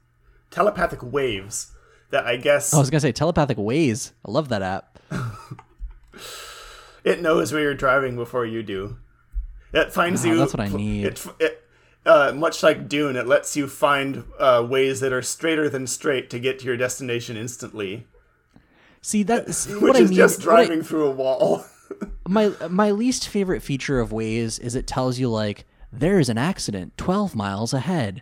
Telepathic 0.49 1.03
waves 1.03 1.71
that 2.09 2.25
I 2.25 2.37
guess 2.37 2.73
I 2.73 2.79
was 2.79 2.89
gonna 2.89 3.01
say 3.01 3.11
telepathic 3.11 3.57
ways. 3.57 4.13
I 4.25 4.31
love 4.31 4.49
that 4.49 4.61
app. 4.61 4.97
it 7.03 7.21
knows 7.21 7.51
where 7.53 7.61
you're 7.61 7.73
driving 7.75 8.15
before 8.15 8.45
you 8.45 8.63
do. 8.63 8.97
It 9.73 9.91
finds 9.93 10.25
Ah, 10.25 10.29
you. 10.29 10.37
that's 10.37 10.53
what 10.53 10.61
I 10.61 10.69
need. 10.69 11.05
It, 11.05 11.25
it, 11.39 11.63
uh, 12.05 12.31
much 12.33 12.63
like 12.63 12.87
Dune, 12.87 13.15
it 13.17 13.27
lets 13.27 13.57
you 13.57 13.67
find 13.67 14.23
uh, 14.39 14.65
ways 14.67 15.01
that 15.01 15.11
are 15.11 15.21
straighter 15.21 15.69
than 15.69 15.85
straight 15.87 16.29
to 16.29 16.39
get 16.39 16.59
to 16.59 16.65
your 16.65 16.77
destination 16.77 17.35
instantly, 17.35 18.07
See 19.01 19.23
that's 19.23 19.67
which 19.67 19.81
what 19.81 19.95
I 19.97 19.99
is 19.99 20.09
mean. 20.09 20.17
just 20.17 20.39
what 20.45 20.55
I- 20.59 20.65
driving 20.65 20.83
through 20.83 21.07
a 21.07 21.11
wall. 21.11 21.65
my 22.27 22.51
my 22.69 22.91
least 22.91 23.27
favorite 23.27 23.61
feature 23.61 23.99
of 23.99 24.09
Waze 24.11 24.59
is 24.59 24.75
it 24.75 24.87
tells 24.87 25.19
you 25.19 25.29
like 25.29 25.65
there 25.91 26.19
is 26.19 26.29
an 26.29 26.37
accident 26.37 26.97
12 26.97 27.35
miles 27.35 27.73
ahead 27.73 28.21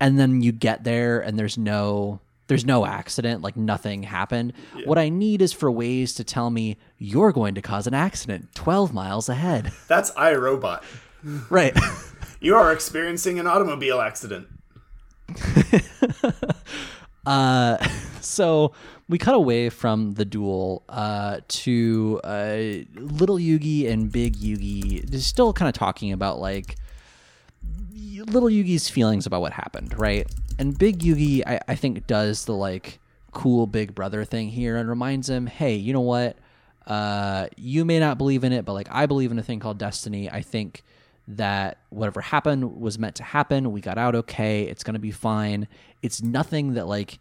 and 0.00 0.18
then 0.18 0.40
you 0.42 0.52
get 0.52 0.84
there 0.84 1.20
and 1.20 1.38
there's 1.38 1.58
no 1.58 2.20
there's 2.48 2.64
no 2.64 2.84
accident 2.86 3.42
like 3.42 3.56
nothing 3.56 4.02
happened 4.02 4.52
what 4.84 4.98
i 4.98 5.08
need 5.08 5.40
is 5.42 5.52
for 5.52 5.70
Waze 5.70 6.16
to 6.16 6.24
tell 6.24 6.50
me 6.50 6.76
you're 6.98 7.32
going 7.32 7.54
to 7.54 7.62
cause 7.62 7.86
an 7.86 7.94
accident 7.94 8.48
12 8.54 8.92
miles 8.94 9.28
ahead 9.28 9.70
That's 9.88 10.10
iRobot. 10.12 10.82
right 11.50 11.76
You 12.40 12.56
are 12.56 12.72
experiencing 12.72 13.38
an 13.38 13.46
automobile 13.46 14.00
accident. 14.00 14.48
Uh, 17.24 17.76
so 18.24 18.72
we 19.08 19.18
cut 19.18 19.34
away 19.34 19.68
from 19.68 20.14
the 20.14 20.24
duel 20.24 20.82
uh, 20.88 21.40
to 21.48 22.20
uh, 22.24 22.56
little 22.94 23.36
Yugi 23.36 23.90
and 23.90 24.10
big 24.10 24.36
Yugi 24.36 25.04
They're 25.08 25.20
still 25.20 25.52
kind 25.52 25.68
of 25.68 25.74
talking 25.74 26.12
about 26.12 26.40
like 26.40 26.76
little 28.26 28.48
Yugi's 28.48 28.88
feelings 28.88 29.26
about 29.26 29.40
what 29.40 29.52
happened, 29.52 29.98
right? 29.98 30.26
And 30.58 30.76
big 30.78 31.00
Yugi, 31.00 31.42
I, 31.46 31.60
I 31.68 31.74
think, 31.74 32.06
does 32.06 32.44
the 32.44 32.54
like 32.54 32.98
cool 33.32 33.66
big 33.66 33.94
brother 33.94 34.24
thing 34.24 34.48
here 34.48 34.76
and 34.76 34.88
reminds 34.88 35.28
him, 35.28 35.46
hey, 35.46 35.74
you 35.74 35.92
know 35.92 36.00
what? 36.00 36.36
Uh, 36.86 37.46
you 37.56 37.84
may 37.84 37.98
not 37.98 38.18
believe 38.18 38.44
in 38.44 38.52
it, 38.52 38.64
but 38.64 38.72
like 38.72 38.88
I 38.90 39.06
believe 39.06 39.30
in 39.30 39.38
a 39.38 39.42
thing 39.42 39.60
called 39.60 39.78
destiny. 39.78 40.30
I 40.30 40.42
think 40.42 40.82
that 41.28 41.78
whatever 41.90 42.20
happened 42.20 42.80
was 42.80 42.98
meant 42.98 43.16
to 43.16 43.22
happen. 43.22 43.72
We 43.72 43.80
got 43.80 43.98
out 43.98 44.14
okay. 44.14 44.64
It's 44.64 44.82
going 44.82 44.94
to 44.94 45.00
be 45.00 45.12
fine. 45.12 45.68
It's 46.02 46.22
nothing 46.22 46.74
that 46.74 46.86
like 46.86 47.18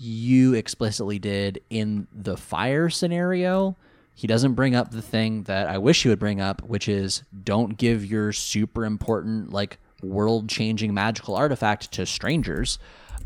you 0.00 0.54
explicitly 0.54 1.18
did 1.18 1.60
in 1.68 2.06
the 2.12 2.36
fire 2.36 2.88
scenario. 2.88 3.76
He 4.14 4.26
doesn't 4.26 4.54
bring 4.54 4.74
up 4.74 4.90
the 4.90 5.02
thing 5.02 5.42
that 5.42 5.68
I 5.68 5.76
wish 5.76 6.02
he 6.02 6.08
would 6.08 6.18
bring 6.18 6.40
up, 6.40 6.62
which 6.62 6.88
is 6.88 7.22
don't 7.44 7.76
give 7.76 8.04
your 8.04 8.32
super 8.32 8.86
important, 8.86 9.52
like 9.52 9.78
world 10.02 10.48
changing 10.48 10.94
magical 10.94 11.36
artifact 11.36 11.92
to 11.92 12.06
strangers. 12.06 12.78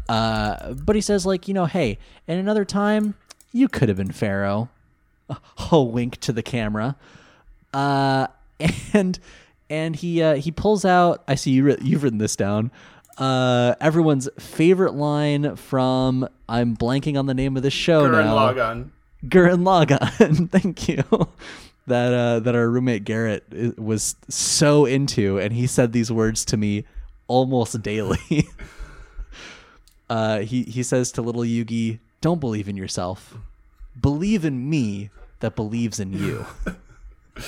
Uh, 0.09 0.75
but 0.75 0.97
he 0.97 1.01
says, 1.01 1.25
like, 1.25 1.47
you 1.47 1.55
know, 1.55 1.67
hey, 1.67 1.99
in 2.27 2.39
another 2.39 2.65
time, 2.65 3.15
you 3.53 3.69
could 3.69 3.89
have 3.89 3.97
been 3.99 4.13
Pharaoh. 4.13 4.69
A 5.71 5.81
wink 5.81 6.19
to 6.21 6.33
the 6.33 6.43
camera. 6.43 6.97
Uh, 7.73 8.27
and 8.93 9.19
and 9.71 9.97
he 9.97 10.23
uh, 10.23 10.35
he 10.35 10.51
pulls 10.51 10.85
out. 10.85 11.23
I 11.29 11.37
see 11.37 11.53
you. 11.53 11.65
Writ- 11.65 11.83
you've 11.83 12.03
written 12.03 12.19
this 12.19 12.37
down. 12.37 12.71
Uh, 13.17 13.75
everyone's 13.81 14.29
favorite 14.39 14.95
line 14.95 15.57
from 15.57 16.29
I'm 16.49 16.77
blanking 16.77 17.19
on 17.19 17.27
the 17.27 17.35
name 17.35 17.57
of 17.57 17.63
the 17.63 17.71
show 17.71 18.09
Gurren 18.09 18.25
now. 18.25 18.37
Lagann. 18.37 18.91
Gurren 19.27 19.63
Lagann. 19.63 20.51
Thank 20.51 20.89
you. 20.89 21.05
That 21.87 22.15
uh, 22.15 22.41
that 22.41 22.55
our 22.55 22.69
roommate 22.69 23.05
Garrett 23.05 23.79
was 23.79 24.17
so 24.29 24.87
into, 24.87 25.39
and 25.39 25.53
he 25.53 25.67
said 25.67 25.93
these 25.93 26.11
words 26.11 26.45
to 26.47 26.57
me 26.57 26.85
almost 27.29 27.83
daily. 27.83 28.19
uh, 30.11 30.41
he 30.41 30.63
he 30.63 30.83
says 30.83 31.13
to 31.13 31.23
little 31.23 31.43
Yugi, 31.43 31.99
"Don't 32.23 32.41
believe 32.41 32.69
in 32.69 32.77
yourself. 32.77 33.37
Believe 34.01 34.45
in 34.47 34.69
me 34.69 35.11
that 35.41 35.55
believes 35.55 36.01
in 36.01 36.15
you." 36.15 36.47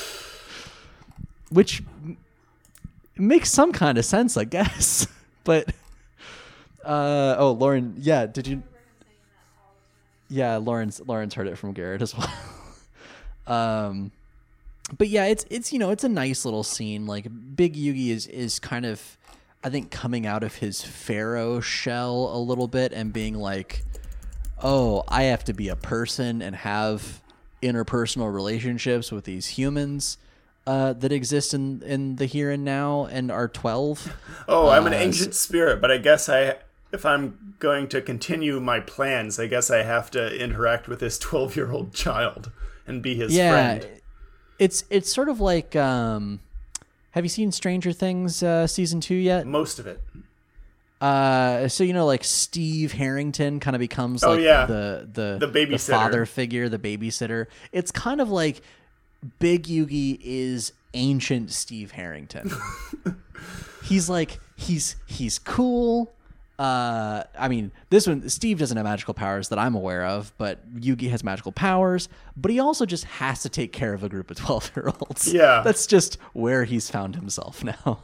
Which 1.48 1.82
makes 3.16 3.50
some 3.50 3.72
kind 3.72 3.96
of 3.96 4.04
sense, 4.04 4.36
I 4.36 4.44
guess. 4.44 5.06
But 5.47 5.72
uh, 6.84 7.36
oh, 7.38 7.53
Lauren, 7.53 7.94
yeah, 7.97 8.26
did 8.26 8.47
you? 8.47 8.62
Yeah, 10.28 10.57
Lauren's 10.57 11.01
Lauren's 11.07 11.32
heard 11.32 11.47
it 11.47 11.57
from 11.57 11.72
Garrett 11.72 12.03
as 12.03 12.14
well. 13.47 13.47
um, 13.47 14.12
but 14.99 15.09
yeah, 15.09 15.24
it's 15.24 15.47
it's 15.49 15.72
you 15.72 15.78
know 15.78 15.90
it's 15.90 16.05
a 16.05 16.09
nice 16.09 16.44
little 16.44 16.64
scene. 16.64 17.07
Like 17.07 17.26
Big 17.57 17.75
Yugi 17.75 18.08
is 18.11 18.26
is 18.26 18.58
kind 18.58 18.84
of, 18.84 19.16
I 19.64 19.70
think, 19.70 19.91
coming 19.91 20.26
out 20.26 20.42
of 20.42 20.57
his 20.57 20.83
pharaoh 20.83 21.61
shell 21.61 22.30
a 22.34 22.38
little 22.38 22.68
bit 22.68 22.92
and 22.92 23.12
being 23.12 23.37
like, 23.37 23.84
oh, 24.62 25.04
I 25.08 25.25
have 25.25 25.45
to 25.45 25.54
be 25.54 25.68
a 25.68 25.76
person 25.76 26.42
and 26.42 26.57
have 26.57 27.22
interpersonal 27.62 28.33
relationships 28.34 29.11
with 29.11 29.25
these 29.25 29.46
humans. 29.46 30.18
Uh, 30.67 30.93
that 30.95 31.13
exist 31.13 31.55
in, 31.55 31.80
in 31.83 32.17
the 32.17 32.26
here 32.26 32.51
and 32.51 32.64
now 32.64 33.07
and 33.07 33.30
are 33.30 33.47
12 33.47 34.13
Oh, 34.49 34.68
I'm 34.68 34.87
an 34.88 34.95
Uh, 34.95 34.97
ancient 34.97 35.34
spirit, 35.37 35.80
but 35.80 35.93
I 35.93 35.99
guess 35.99 36.29
I, 36.29 36.57
if 36.91 37.07
I'm 37.07 37.55
going 37.61 37.87
to 37.88 38.01
continue 38.03 38.59
my 38.59 38.80
plans, 38.80 39.38
I 39.38 39.47
guess 39.47 39.71
I 39.71 39.84
have 39.84 40.11
to 40.11 40.34
interact 40.37 40.88
with 40.88 40.99
this 40.99 41.18
12 41.21 41.55
year 41.55 41.71
old 41.71 41.95
child 41.95 42.51
and 42.87 43.01
be 43.01 43.14
his 43.14 43.33
yeah 43.33 43.79
friend. 43.79 44.01
it's 44.59 44.83
it's 44.91 45.13
sort 45.13 45.29
of 45.29 45.41
like 45.41 45.76
um 45.76 46.41
have 47.13 47.25
you 47.25 47.29
seen 47.29 47.53
stranger 47.53 47.93
things 47.93 48.43
uh 48.43 48.67
season 48.67 49.01
two 49.01 49.14
yet 49.14 49.47
Most 49.47 49.79
of 49.79 49.87
it. 49.87 50.01
uh 51.01 51.68
so 51.68 51.84
you 51.84 51.93
know 51.93 52.07
like 52.07 52.25
steve 52.25 52.93
harrington 52.93 53.61
kind 53.61 53.76
of 53.76 53.80
becomes 53.80 54.25
Oh, 54.25 54.33
like 54.33 54.41
yeah. 54.41 54.67
the 54.67 55.09
the 55.13 55.47
The 55.47 55.49
babysitter. 55.67 55.91
father 55.91 56.26
figure 56.26 56.68
the 56.68 56.79
babysitter 56.79 57.47
it's 57.72 57.91
kind 57.93 58.21
of 58.21 58.30
like 58.30 58.63
big 59.38 59.64
yugi 59.64 60.18
is 60.22 60.72
ancient 60.94 61.50
steve 61.50 61.90
harrington 61.92 62.50
he's 63.84 64.08
like 64.08 64.38
he's 64.57 64.96
he's 65.07 65.38
cool 65.38 66.12
uh 66.58 67.22
i 67.38 67.48
mean 67.48 67.70
this 67.90 68.07
one 68.07 68.26
steve 68.30 68.58
doesn't 68.58 68.76
have 68.78 68.84
magical 68.84 69.12
powers 69.12 69.50
that 69.50 69.58
i'm 69.58 69.74
aware 69.74 70.04
of 70.07 70.32
but 70.38 70.58
yugi 70.74 71.11
has 71.11 71.22
magical 71.22 71.53
powers 71.53 72.08
but 72.36 72.50
he 72.50 72.58
also 72.58 72.86
just 72.86 73.04
has 73.04 73.42
to 73.42 73.48
take 73.50 73.72
care 73.72 73.92
of 73.92 74.03
a 74.03 74.08
group 74.08 74.30
of 74.30 74.36
12 74.38 74.70
year 74.74 74.88
olds 75.00 75.32
Yeah. 75.32 75.61
that's 75.62 75.86
just 75.86 76.16
where 76.32 76.64
he's 76.64 76.88
found 76.90 77.14
himself 77.16 77.62
now 77.62 77.98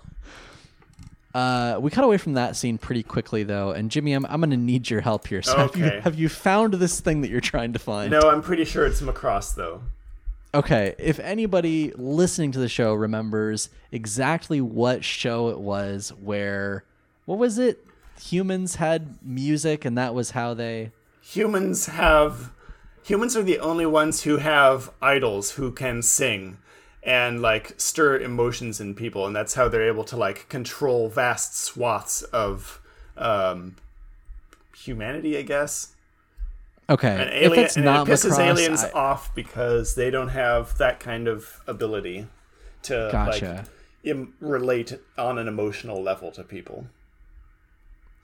uh 1.35 1.78
we 1.81 1.90
cut 1.90 2.05
away 2.05 2.19
from 2.19 2.35
that 2.35 2.55
scene 2.57 2.77
pretty 2.77 3.03
quickly 3.03 3.43
though 3.43 3.70
and 3.70 3.90
jimmy 3.90 4.12
i'm, 4.12 4.27
I'm 4.27 4.40
gonna 4.40 4.57
need 4.59 4.90
your 4.90 5.01
help 5.01 5.27
here 5.28 5.40
so 5.40 5.57
have, 5.57 5.74
you, 5.77 5.86
Okay. 5.86 6.01
have 6.01 6.15
you 6.19 6.28
found 6.28 6.74
this 6.74 7.01
thing 7.01 7.23
that 7.23 7.31
you're 7.31 7.40
trying 7.40 7.73
to 7.73 7.78
find 7.78 8.11
No, 8.11 8.20
I'm 8.20 8.43
pretty 8.43 8.66
sure 8.66 8.85
it's 8.85 9.01
Macross, 9.01 9.55
though. 9.55 9.81
Okay, 10.55 10.95
if 10.99 11.19
anybody 11.19 11.93
listening 11.97 12.53
to 12.53 12.59
the 12.59 12.69
show 12.69 12.93
remembers 12.93 13.70
exactly 13.91 14.61
what 14.61 15.05
show 15.05 15.49
it 15.49 15.59
was 15.59 16.12
where 16.20 16.85
what 17.24 17.39
was 17.39 17.59
it? 17.59 17.87
humans 18.20 18.77
had 18.77 19.19
music 19.23 19.85
and 19.85 19.97
that 19.99 20.15
was 20.15 20.31
how 20.33 20.55
they 20.55 20.93
humans 21.20 21.87
have 21.87 22.53
humans 23.03 23.37
are 23.37 23.43
the 23.43 23.59
only 23.59 23.87
ones 23.87 24.23
who 24.23 24.37
have 24.37 24.91
idols 25.01 25.53
who 25.53 25.73
can 25.73 26.03
sing 26.03 26.57
and 27.03 27.43
like 27.43 27.74
stir 27.81 28.16
emotions 28.19 28.81
in 28.81 28.95
people 28.95 29.27
and 29.27 29.35
that's 29.35 29.55
how 29.55 29.69
they're 29.69 29.89
able 29.89 30.05
to 30.05 30.16
like 30.16 30.49
control 30.49 31.09
vast 31.09 31.57
swaths 31.57 32.23
of 32.23 32.81
um 33.16 33.74
humanity 34.77 35.37
i 35.37 35.43
guess 35.43 35.91
Okay. 36.91 37.09
and, 37.09 37.53
if 37.53 37.53
it's 37.59 37.77
not 37.77 38.09
it 38.09 38.13
pisses 38.13 38.39
aliens 38.39 38.83
I- 38.85 38.91
off 38.93 39.35
because 39.35 39.95
they 39.95 40.11
don't 40.11 40.29
have 40.29 40.77
that 40.79 41.01
kind 41.01 41.29
of 41.29 41.61
ability 41.67 42.27
to 42.85 43.09
Gotcha. 43.13 43.47
like 43.57 43.65
Im- 44.05 44.35
relate 44.41 44.99
on 45.17 45.39
an 45.39 45.47
emotional 45.49 46.03
level 46.03 46.33
to 46.33 46.43
people 46.43 46.87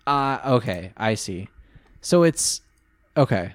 Uh 0.06 0.38
okay, 0.44 0.92
I 0.96 1.14
see. 1.14 1.48
So 2.00 2.22
it's 2.22 2.62
okay. 3.16 3.54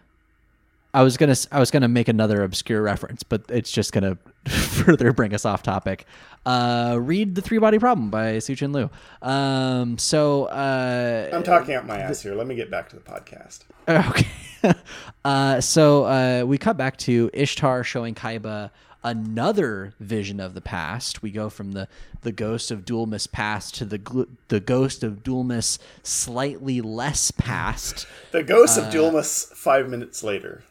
I 0.94 1.02
was 1.04 1.18
gonna 1.18 1.36
I 1.52 1.60
was 1.60 1.72
gonna 1.72 1.88
make 1.88 2.08
another 2.08 2.44
obscure 2.44 2.82
reference, 2.82 3.24
but 3.24 3.44
it's 3.50 3.72
just 3.72 3.92
gonna 3.92 4.18
further 4.48 5.14
bring 5.14 5.34
us 5.34 5.46
off 5.46 5.64
topic. 5.64 6.06
Uh, 6.46 6.98
read 7.02 7.36
the 7.36 7.42
Three 7.42 7.58
Body 7.60 7.80
Problem 7.80 8.10
by 8.10 8.34
Cixin 8.38 8.74
Liu. 8.74 8.90
Um, 9.22 9.98
so 9.98 10.46
uh, 10.46 11.30
i'm 11.34 11.44
talking 11.44 11.74
out 11.76 11.86
my 11.88 12.00
ass 12.00 12.22
here 12.22 12.36
let 12.36 12.48
me 12.48 12.56
get 12.56 12.70
back 12.70 12.90
to 12.90 12.96
the 12.98 13.02
podcast 13.02 13.62
Okay. 13.88 14.28
uh, 15.26 15.62
so 15.62 16.04
uh, 16.06 16.44
we 16.46 16.58
cut 16.58 16.76
back 16.78 16.98
to 16.98 17.30
Ishtar 17.34 17.84
showing 17.86 18.14
Kaiba 18.16 18.72
another 19.06 19.94
vision 20.00 20.40
of 20.40 20.54
the 20.54 20.62
past. 20.62 21.22
We 21.22 21.30
go 21.32 21.50
from 21.50 21.74
the, 21.74 21.90
the 22.22 22.32
ghost 22.32 22.72
of 22.72 22.86
Dulmus 22.86 23.30
past 23.30 23.76
to 23.76 23.86
the 23.86 24.00
gl- 24.00 24.30
the 24.48 24.62
ghost 24.62 25.04
of 25.04 25.24
Dulmus 25.24 25.78
slightly 26.04 26.80
less 26.80 27.30
past. 27.32 28.08
the 28.32 28.44
ghost 28.44 28.78
Uh, 28.78 28.84
of 28.84 28.94
Dulmus 28.94 29.48
five 29.54 29.90
minutes 29.90 30.24
later 30.24 30.64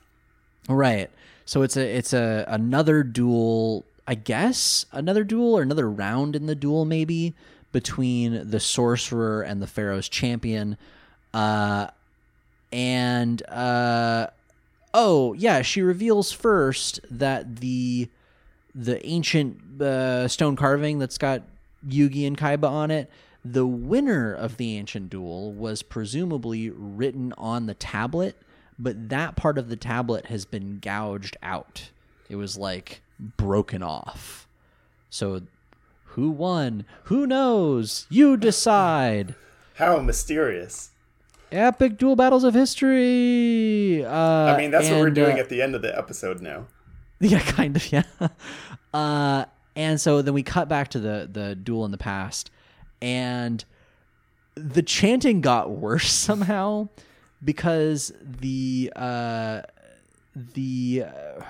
Right. 0.69 1.11
So 1.45 1.63
it's 1.63 1.77
a 1.77 1.97
it's 1.97 2.13
a 2.13 2.45
another 2.49 3.03
duel, 3.03 3.85
I 4.07 4.15
guess, 4.15 4.87
another 4.93 5.25
duel 5.25 5.57
or 5.57 5.63
another 5.63 5.91
round 5.91 6.37
in 6.37 6.47
the 6.47 6.55
duel 6.55 6.85
maybe 6.85 7.35
between 7.73 8.51
the 8.51 8.61
sorcerer 8.61 9.43
and 9.43 9.63
the 9.63 9.67
pharaoh's 9.67 10.09
champion. 10.09 10.77
Uh 11.35 11.89
and 12.71 13.43
uh 13.49 14.29
oh, 14.95 15.33
yeah, 15.35 15.63
she 15.63 15.83
reveals 15.83 16.33
first 16.33 17.01
that 17.11 17.57
the 17.57 18.09
the 18.75 19.05
ancient 19.07 19.83
uh, 19.83 20.27
stone 20.29 20.57
carving 20.57 20.99
that's 20.99 21.19
got 21.19 21.43
Yugi 21.87 22.27
and 22.27 22.39
Kaiba 22.39 22.69
on 22.69 22.91
it, 22.91 23.11
the 23.45 23.67
winner 23.67 24.33
of 24.33 24.57
the 24.57 24.79
ancient 24.79 25.11
duel 25.11 25.53
was 25.53 25.83
presumably 25.83 26.71
written 26.71 27.35
on 27.37 27.67
the 27.67 27.75
tablet, 27.75 28.37
but 28.79 29.09
that 29.11 29.37
part 29.37 29.59
of 29.59 29.69
the 29.69 29.77
tablet 29.77 30.27
has 30.27 30.45
been 30.45 30.79
gouged 30.81 31.37
out. 31.43 31.91
It 32.29 32.37
was 32.37 32.57
like 32.57 33.03
broken 33.19 33.83
off. 33.83 34.47
So 35.11 35.43
who 36.05 36.31
won? 36.31 36.85
Who 37.05 37.27
knows? 37.27 38.07
You 38.11 38.37
decide. 38.37 39.35
how 39.75 39.99
mysterious 40.01 40.91
Epic 41.51 41.99
duel 41.99 42.17
battles 42.17 42.45
of 42.45 42.55
history. 42.55 44.05
Uh, 44.05 44.11
I 44.11 44.57
mean, 44.57 44.71
that's 44.71 44.89
what 44.89 45.01
we're 45.01 45.11
doing 45.11 45.37
uh, 45.37 45.41
at 45.41 45.51
the 45.51 45.61
end 45.61 45.75
of 45.75 45.83
the 45.83 45.97
episode 45.97 46.41
now. 46.41 46.67
Yeah, 47.21 47.39
kind 47.39 47.77
of. 47.77 47.93
Yeah. 47.93 48.03
Uh, 48.93 49.47
and 49.75 49.99
so 49.99 50.21
then 50.21 50.35
we 50.35 50.43
cut 50.43 50.69
back 50.69 50.89
to 50.89 51.01
the 51.01 51.27
the 51.33 51.55
duel 51.55 51.87
in 51.87 51.93
the 51.93 51.97
past, 51.97 52.51
and 53.01 53.65
the 54.55 54.83
chanting 54.83 55.41
got 55.41 55.71
worse 55.71 56.13
somehow 56.29 56.89
because 57.45 58.13
the 58.23 58.93
uh, 58.97 59.63
the 60.35 61.05
uh, 61.07 61.43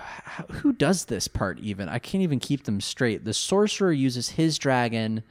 who 0.53 0.73
does 0.73 1.07
this 1.07 1.29
part 1.29 1.59
even 1.61 1.89
I 1.89 1.99
can't 1.99 2.23
even 2.23 2.41
keep 2.41 2.65
them 2.65 2.81
straight. 2.81 3.25
The 3.25 3.35
sorcerer 3.35 3.93
uses 3.93 4.31
his 4.31 4.59
dragon 4.59 5.23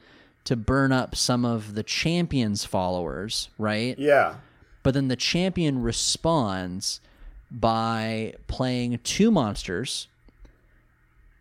to 0.44 0.56
burn 0.56 0.92
up 0.92 1.14
some 1.14 1.44
of 1.44 1.74
the 1.74 1.82
champion's 1.82 2.64
followers, 2.64 3.48
right? 3.58 3.98
Yeah. 3.98 4.36
But 4.82 4.94
then 4.94 5.08
the 5.08 5.16
champion 5.16 5.82
responds 5.82 7.00
by 7.50 8.34
playing 8.48 8.98
two 9.04 9.30
monsters, 9.30 10.08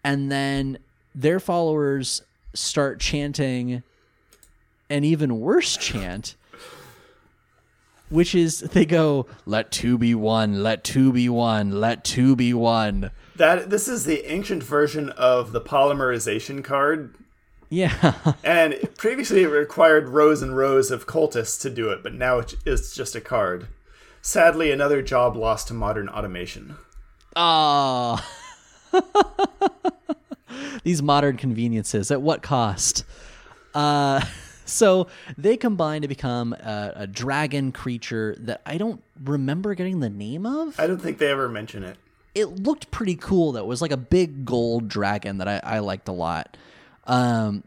and 0.03 0.31
then 0.31 0.77
their 1.15 1.39
followers 1.39 2.21
start 2.53 2.99
chanting 2.99 3.81
an 4.89 5.03
even 5.03 5.39
worse 5.39 5.77
chant, 5.77 6.35
which 8.11 8.35
is 8.35 8.59
they 8.59 8.85
go, 8.85 9.25
Let 9.45 9.71
two 9.71 9.97
be 9.97 10.13
one, 10.13 10.61
let 10.61 10.83
two 10.83 11.11
be 11.11 11.29
one, 11.29 11.79
let 11.81 12.03
two 12.03 12.35
be 12.35 12.53
one. 12.53 13.11
That 13.35 13.69
this 13.69 13.87
is 13.87 14.05
the 14.05 14.31
ancient 14.31 14.61
version 14.61 15.09
of 15.09 15.51
the 15.51 15.61
polymerization 15.61 16.63
card. 16.63 17.15
Yeah. 17.69 18.13
And 18.43 18.77
previously 18.97 19.43
it 19.43 19.47
required 19.47 20.09
rows 20.09 20.41
and 20.41 20.55
rows 20.55 20.91
of 20.91 21.07
cultists 21.07 21.59
to 21.61 21.69
do 21.69 21.89
it, 21.89 22.03
but 22.03 22.13
now 22.13 22.43
it's 22.65 22.93
just 22.93 23.15
a 23.15 23.21
card. 23.21 23.67
Sadly, 24.21 24.71
another 24.71 25.01
job 25.01 25.35
lost 25.35 25.69
to 25.69 25.73
modern 25.73 26.09
automation. 26.09 26.75
Oh. 27.35 28.23
These 30.83 31.01
modern 31.01 31.37
conveniences, 31.37 32.11
at 32.11 32.21
what 32.21 32.43
cost? 32.43 33.05
Uh, 33.73 34.23
so 34.71 35.07
they 35.37 35.57
combine 35.57 36.01
to 36.01 36.07
become 36.07 36.53
a, 36.53 36.93
a 36.95 37.07
dragon 37.07 37.71
creature 37.71 38.35
that 38.39 38.61
I 38.65 38.77
don't 38.77 39.01
remember 39.23 39.75
getting 39.75 39.99
the 39.99 40.09
name 40.09 40.45
of. 40.45 40.79
I 40.79 40.87
don't 40.87 41.01
think 41.01 41.17
they 41.17 41.27
ever 41.29 41.49
mention 41.49 41.83
it. 41.83 41.97
It 42.33 42.45
looked 42.63 42.91
pretty 42.91 43.15
cool, 43.15 43.51
though. 43.51 43.59
It 43.59 43.67
was 43.67 43.81
like 43.81 43.91
a 43.91 43.97
big 43.97 44.45
gold 44.45 44.87
dragon 44.87 45.39
that 45.39 45.47
I, 45.47 45.59
I 45.63 45.79
liked 45.79 46.07
a 46.07 46.13
lot. 46.13 46.55
Um, 47.05 47.63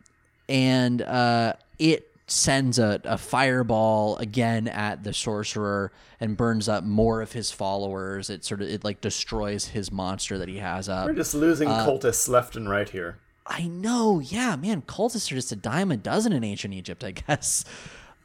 and 0.48 1.02
uh, 1.02 1.54
it 1.78 2.10
sends 2.26 2.78
a, 2.78 3.00
a 3.04 3.18
fireball 3.18 4.16
again 4.16 4.66
at 4.68 5.04
the 5.04 5.12
sorcerer 5.12 5.92
and 6.18 6.36
burns 6.38 6.68
up 6.70 6.82
more 6.84 7.20
of 7.20 7.32
his 7.32 7.50
followers. 7.50 8.30
It 8.30 8.44
sort 8.44 8.62
of 8.62 8.68
it 8.68 8.82
like 8.84 9.02
destroys 9.02 9.66
his 9.66 9.92
monster 9.92 10.38
that 10.38 10.48
he 10.48 10.56
has 10.56 10.88
up. 10.88 11.06
We're 11.06 11.12
just 11.14 11.34
losing 11.34 11.68
Uh, 11.68 11.86
cultists 11.86 12.26
left 12.28 12.56
and 12.56 12.68
right 12.68 12.88
here. 12.88 13.18
I 13.46 13.66
know, 13.66 14.20
yeah, 14.20 14.56
man. 14.56 14.82
Cultists 14.82 15.30
are 15.30 15.34
just 15.34 15.52
a 15.52 15.56
dime 15.56 15.90
a 15.92 15.96
dozen 15.96 16.32
in 16.32 16.42
ancient 16.44 16.72
Egypt, 16.74 17.04
I 17.04 17.10
guess. 17.28 17.64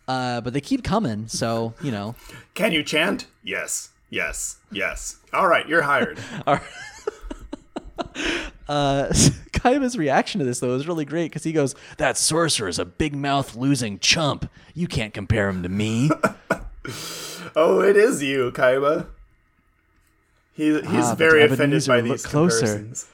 Uh, 0.08 0.42
but 0.42 0.54
they 0.54 0.62
keep 0.62 0.84
coming, 0.84 1.28
so 1.28 1.74
you 1.82 1.92
know. 1.92 2.16
Can 2.54 2.72
you 2.72 2.84
chant? 2.84 3.28
Yes. 3.44 3.90
Yes. 4.10 4.58
Yes. 4.72 5.18
All 5.34 5.48
right, 5.48 5.68
you're 5.68 5.84
hired. 5.84 6.20
Uh, 8.68 9.08
Kaiba's 9.52 9.98
reaction 9.98 10.40
to 10.40 10.46
this 10.46 10.60
though 10.60 10.76
is 10.76 10.88
really 10.88 11.04
great 11.06 11.26
because 11.32 11.44
he 11.44 11.52
goes, 11.52 11.74
"That 11.98 12.18
sorcerer's 12.18 12.78
a 12.78 12.86
big 12.86 13.16
mouth 13.16 13.56
losing 13.56 13.98
chump. 14.00 14.50
You 14.76 14.88
can't 14.88 15.12
compare 15.14 15.50
him 15.50 15.64
to 15.64 15.70
me." 15.70 16.10
oh, 17.56 17.82
it 17.82 17.98
is 17.98 18.22
you, 18.22 18.52
Kaiba. 18.52 19.08
He, 20.54 20.74
he's 20.82 20.86
Ah, 20.86 21.16
very 21.16 21.44
offended 21.44 21.84
by 21.88 22.02
look 22.02 22.12
these 22.12 22.26
closer. 22.26 22.60
comparisons. 22.60 23.08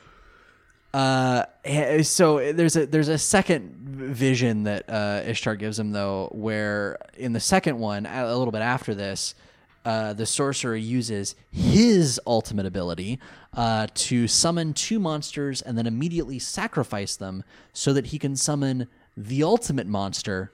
Uh, 0.95 1.45
eh, 1.65 2.01
so 2.03 2.53
there's 2.53 2.77
a 2.77 2.85
there's 2.85 3.09
a 3.09 3.17
second 3.17 3.76
vision 3.76 4.63
that 4.63 4.89
uh, 4.89 5.23
Ishtar 5.26 5.57
gives 5.57 5.77
him 5.77 5.91
though, 5.91 6.30
where 6.31 6.97
in 7.17 7.34
the 7.34 7.39
second 7.41 7.77
one, 7.77 8.05
a 8.05 8.23
a 8.27 8.38
little 8.38 8.53
bit 8.53 8.61
after 8.61 8.95
this, 8.95 9.35
uh, 9.84 10.13
the 10.13 10.26
sorcerer 10.26 10.77
uses 10.77 11.35
his 11.51 12.17
ultimate 12.26 12.65
ability 12.65 13.19
uh, 13.55 13.88
to 13.93 14.26
summon 14.30 14.73
two 14.73 14.97
monsters 14.97 15.61
and 15.61 15.77
then 15.77 15.85
immediately 15.85 16.39
sacrifice 16.39 17.17
them 17.17 17.43
so 17.73 17.91
that 17.91 18.07
he 18.07 18.17
can 18.17 18.38
summon 18.38 18.88
the 19.17 19.43
ultimate 19.43 19.88
monster, 19.88 20.53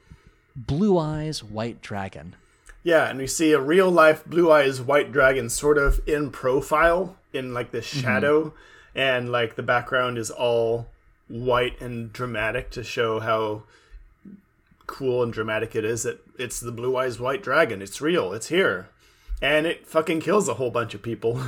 Blue 0.56 0.98
Eyes 0.98 1.44
White 1.44 1.84
Dragon. 1.84 2.36
Yeah, 2.82 3.08
and 3.08 3.20
we 3.20 3.28
see 3.28 3.52
a 3.52 3.60
real 3.62 3.92
life 3.92 4.26
blue 4.26 4.52
eyes 4.52 4.82
white 4.82 5.12
dragon 5.12 5.52
sort 5.52 5.78
of 5.78 6.02
in 6.08 6.32
profile 6.32 7.16
in 7.32 7.54
like 7.54 7.70
this 7.70 7.86
shadow, 7.86 8.56
and 8.96 9.32
like 9.32 9.56
the 9.56 9.64
background 9.64 10.18
is 10.18 10.30
all 10.30 10.88
white 11.28 11.80
and 11.82 12.12
dramatic 12.12 12.70
to 12.72 12.84
show 12.84 13.20
how 13.20 13.64
cool 14.88 15.24
and 15.24 15.32
dramatic 15.32 15.76
it 15.76 15.86
is 15.86 16.04
that 16.04 16.20
it's 16.38 16.60
the 16.60 16.72
blue 16.72 16.96
eyes 16.98 17.20
white 17.20 17.42
dragon. 17.42 17.82
It's 17.82 18.02
real, 18.02 18.34
it's 18.34 18.48
here. 18.50 18.90
And 19.42 19.66
it 19.66 19.88
fucking 19.88 20.20
kills 20.20 20.48
a 20.48 20.56
whole 20.56 20.70
bunch 20.72 20.94
of 20.94 21.02
people. 21.02 21.42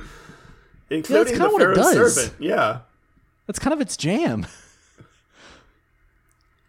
Including 0.90 1.34
kinda 1.34 1.48
the 1.48 1.58
Pharaoh's 1.58 1.92
servant. 1.92 2.34
Yeah. 2.40 2.80
That's 3.46 3.58
kind 3.58 3.74
of 3.74 3.80
its 3.80 3.96
jam. 3.96 4.46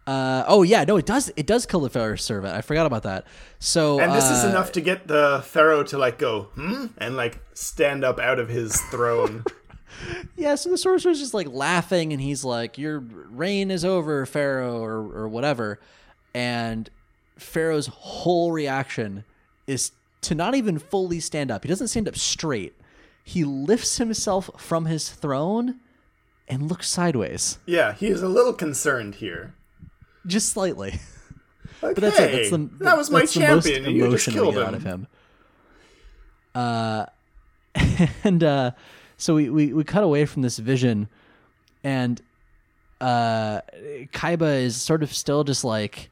Uh, 0.06 0.44
oh 0.48 0.64
yeah, 0.64 0.84
no, 0.84 0.98
it 0.98 1.06
does. 1.06 1.32
It 1.38 1.48
does 1.48 1.66
kill 1.66 1.80
the 1.80 1.90
Pharaoh's 1.90 2.22
servant. 2.22 2.54
I 2.54 2.62
forgot 2.62 2.86
about 2.86 3.04
that. 3.04 3.26
So 3.60 4.02
And 4.02 4.12
this 4.12 4.30
is 4.30 4.44
uh, 4.44 4.50
enough 4.50 4.74
to 4.74 4.82
get 4.82 5.08
the 5.08 5.42
Pharaoh 5.46 5.84
to 5.84 5.98
like 5.98 6.18
go, 6.18 6.50
hmm? 6.56 6.88
And 6.98 7.16
like 7.16 7.40
stand 7.54 8.04
up 8.04 8.20
out 8.20 8.38
of 8.38 8.50
his 8.50 8.82
throne. 8.92 9.46
Yeah, 10.36 10.56
so 10.56 10.70
the 10.70 10.78
sorcerer's 10.78 11.20
just 11.20 11.34
like 11.34 11.48
laughing, 11.48 12.12
and 12.14 12.22
he's 12.22 12.44
like, 12.44 12.78
"Your 12.78 13.00
reign 13.00 13.72
is 13.72 13.86
over, 13.86 14.26
Pharaoh," 14.26 14.82
or 14.84 14.96
or 15.24 15.28
whatever. 15.28 15.80
And 16.34 16.90
Pharaoh's 17.38 17.88
whole 17.88 18.52
reaction 18.52 19.24
is 19.68 19.92
to 20.22 20.36
not 20.36 20.56
even 20.56 20.80
fully 20.80 21.20
stand 21.20 21.52
up. 21.52 21.64
He 21.64 21.70
doesn't 21.70 21.88
stand 21.90 22.08
up 22.08 22.18
straight. 22.18 22.74
He 23.24 23.44
lifts 23.44 23.98
himself 23.98 24.50
from 24.58 24.86
his 24.86 25.10
throne 25.10 25.80
and 26.48 26.68
looks 26.70 26.90
sideways, 26.90 27.58
Yeah, 27.66 27.94
he 27.94 28.08
is 28.08 28.22
a 28.22 28.28
little 28.28 28.52
concerned 28.54 29.16
here. 29.16 29.54
just 30.28 30.50
slightly. 30.50 31.00
Like, 31.82 31.96
But 31.96 32.02
that's 32.02 32.20
it. 32.20 32.32
That's 32.32 32.50
the, 32.50 32.70
that 32.86 32.98
was 32.98 33.10
my 33.10 33.20
that's 33.20 33.34
the 33.34 33.40
most 33.42 33.66
champion, 33.68 33.94
you 33.96 34.10
just 34.12 34.28
emotion 34.28 34.34
killed 34.34 34.56
him. 34.58 34.64
out 34.64 34.74
of 34.74 34.84
him. 34.84 35.08
Uh, 36.56 37.06
and 38.24 38.44
uh, 38.44 38.72
so 39.18 39.36
we, 39.36 39.50
we 39.50 39.74
we 39.74 39.84
cut 39.84 40.04
away 40.04 40.26
from 40.26 40.42
this 40.42 40.58
vision, 40.58 41.08
and 41.84 42.22
uh, 43.02 43.62
Kaiba 44.14 44.62
is 44.62 44.82
sort 44.82 45.04
of 45.04 45.14
still 45.14 45.44
just 45.44 45.64
like, 45.64 46.10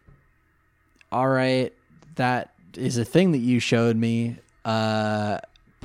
all 1.11 1.27
right, 1.27 1.73
that 2.15 2.53
is 2.75 2.97
a 2.97 3.05
thing 3.05 3.31
that 3.31 3.39
you 3.39 3.59
showed 3.59 3.95
me. 3.95 4.37
Uh, 4.65 5.39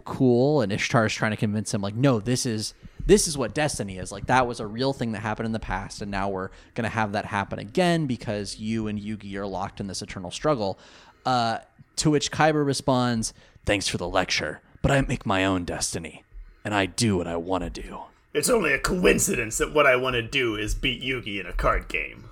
cool. 0.04 0.62
And 0.62 0.72
Ishtar 0.72 1.06
is 1.06 1.14
trying 1.14 1.32
to 1.32 1.36
convince 1.36 1.72
him, 1.72 1.80
like, 1.80 1.94
no, 1.94 2.20
this 2.20 2.46
is 2.46 2.74
this 3.06 3.28
is 3.28 3.38
what 3.38 3.54
destiny 3.54 3.98
is. 3.98 4.10
Like 4.10 4.26
that 4.26 4.46
was 4.46 4.58
a 4.58 4.66
real 4.66 4.92
thing 4.92 5.12
that 5.12 5.20
happened 5.20 5.46
in 5.46 5.52
the 5.52 5.60
past, 5.60 6.02
and 6.02 6.10
now 6.10 6.28
we're 6.28 6.50
gonna 6.74 6.88
have 6.88 7.12
that 7.12 7.24
happen 7.24 7.58
again 7.58 8.06
because 8.06 8.58
you 8.58 8.88
and 8.88 8.98
Yugi 8.98 9.34
are 9.36 9.46
locked 9.46 9.80
in 9.80 9.86
this 9.86 10.02
eternal 10.02 10.30
struggle. 10.30 10.78
Uh, 11.24 11.58
to 11.96 12.10
which 12.10 12.30
Kaiba 12.30 12.64
responds, 12.64 13.32
"Thanks 13.64 13.88
for 13.88 13.96
the 13.96 14.08
lecture, 14.08 14.60
but 14.82 14.90
I 14.90 15.00
make 15.00 15.24
my 15.24 15.44
own 15.44 15.64
destiny, 15.64 16.24
and 16.66 16.74
I 16.74 16.86
do 16.86 17.16
what 17.16 17.26
I 17.26 17.36
want 17.36 17.62
to 17.64 17.70
do." 17.70 18.00
It's 18.34 18.50
only 18.50 18.72
a 18.74 18.78
coincidence 18.78 19.56
that 19.58 19.72
what 19.72 19.86
I 19.86 19.96
want 19.96 20.14
to 20.14 20.22
do 20.22 20.56
is 20.56 20.74
beat 20.74 21.00
Yugi 21.02 21.40
in 21.40 21.46
a 21.46 21.52
card 21.54 21.88
game. 21.88 22.24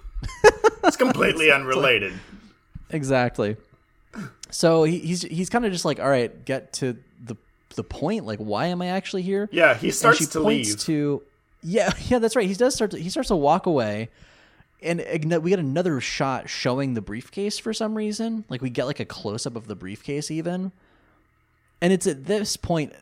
it's 0.84 0.96
completely 0.98 1.50
unrelated. 1.58 2.12
Exactly. 2.90 3.56
So 4.50 4.84
he, 4.84 4.98
he's 4.98 5.22
he's 5.22 5.48
kind 5.48 5.64
of 5.64 5.72
just 5.72 5.84
like, 5.84 5.98
all 6.00 6.08
right, 6.08 6.44
get 6.44 6.72
to 6.74 6.96
the 7.24 7.36
the 7.76 7.82
point. 7.84 8.26
Like, 8.26 8.38
why 8.38 8.66
am 8.66 8.82
I 8.82 8.88
actually 8.88 9.22
here? 9.22 9.48
Yeah, 9.50 9.74
he 9.74 9.90
starts 9.90 10.20
and 10.20 10.28
she 10.28 10.32
to 10.32 10.40
points 10.42 10.68
leave. 10.70 10.78
to 10.80 11.22
yeah 11.66 11.90
yeah 12.08 12.18
that's 12.18 12.36
right 12.36 12.46
he 12.46 12.54
does 12.54 12.74
start 12.74 12.90
to, 12.90 12.98
he 12.98 13.08
starts 13.08 13.28
to 13.28 13.36
walk 13.36 13.64
away 13.64 14.10
and 14.82 15.00
ign- 15.00 15.40
we 15.40 15.48
get 15.48 15.58
another 15.58 15.98
shot 15.98 16.48
showing 16.50 16.92
the 16.92 17.00
briefcase 17.00 17.58
for 17.58 17.72
some 17.72 17.94
reason 17.94 18.44
like 18.50 18.60
we 18.60 18.68
get 18.68 18.84
like 18.84 19.00
a 19.00 19.04
close-up 19.06 19.56
of 19.56 19.66
the 19.66 19.74
briefcase 19.74 20.30
even 20.30 20.70
and 21.80 21.90
it's 21.90 22.06
at 22.06 22.26
this 22.26 22.58
point 22.58 22.92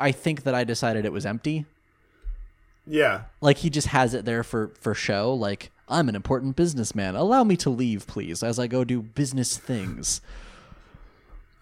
i 0.00 0.10
think 0.10 0.42
that 0.42 0.54
i 0.54 0.64
decided 0.64 1.04
it 1.04 1.12
was 1.12 1.26
empty. 1.26 1.66
Yeah, 2.86 3.22
like 3.40 3.58
he 3.58 3.70
just 3.70 3.88
has 3.88 4.14
it 4.14 4.24
there 4.24 4.42
for 4.42 4.72
for 4.80 4.94
show. 4.94 5.32
Like 5.32 5.70
i'm 5.88 6.08
an 6.08 6.16
important 6.16 6.56
businessman. 6.56 7.14
Allow 7.14 7.44
me 7.44 7.56
to 7.58 7.70
leave 7.70 8.06
please 8.06 8.42
as 8.42 8.58
i 8.58 8.66
go 8.66 8.82
do 8.82 9.02
business 9.02 9.56
things. 9.56 10.20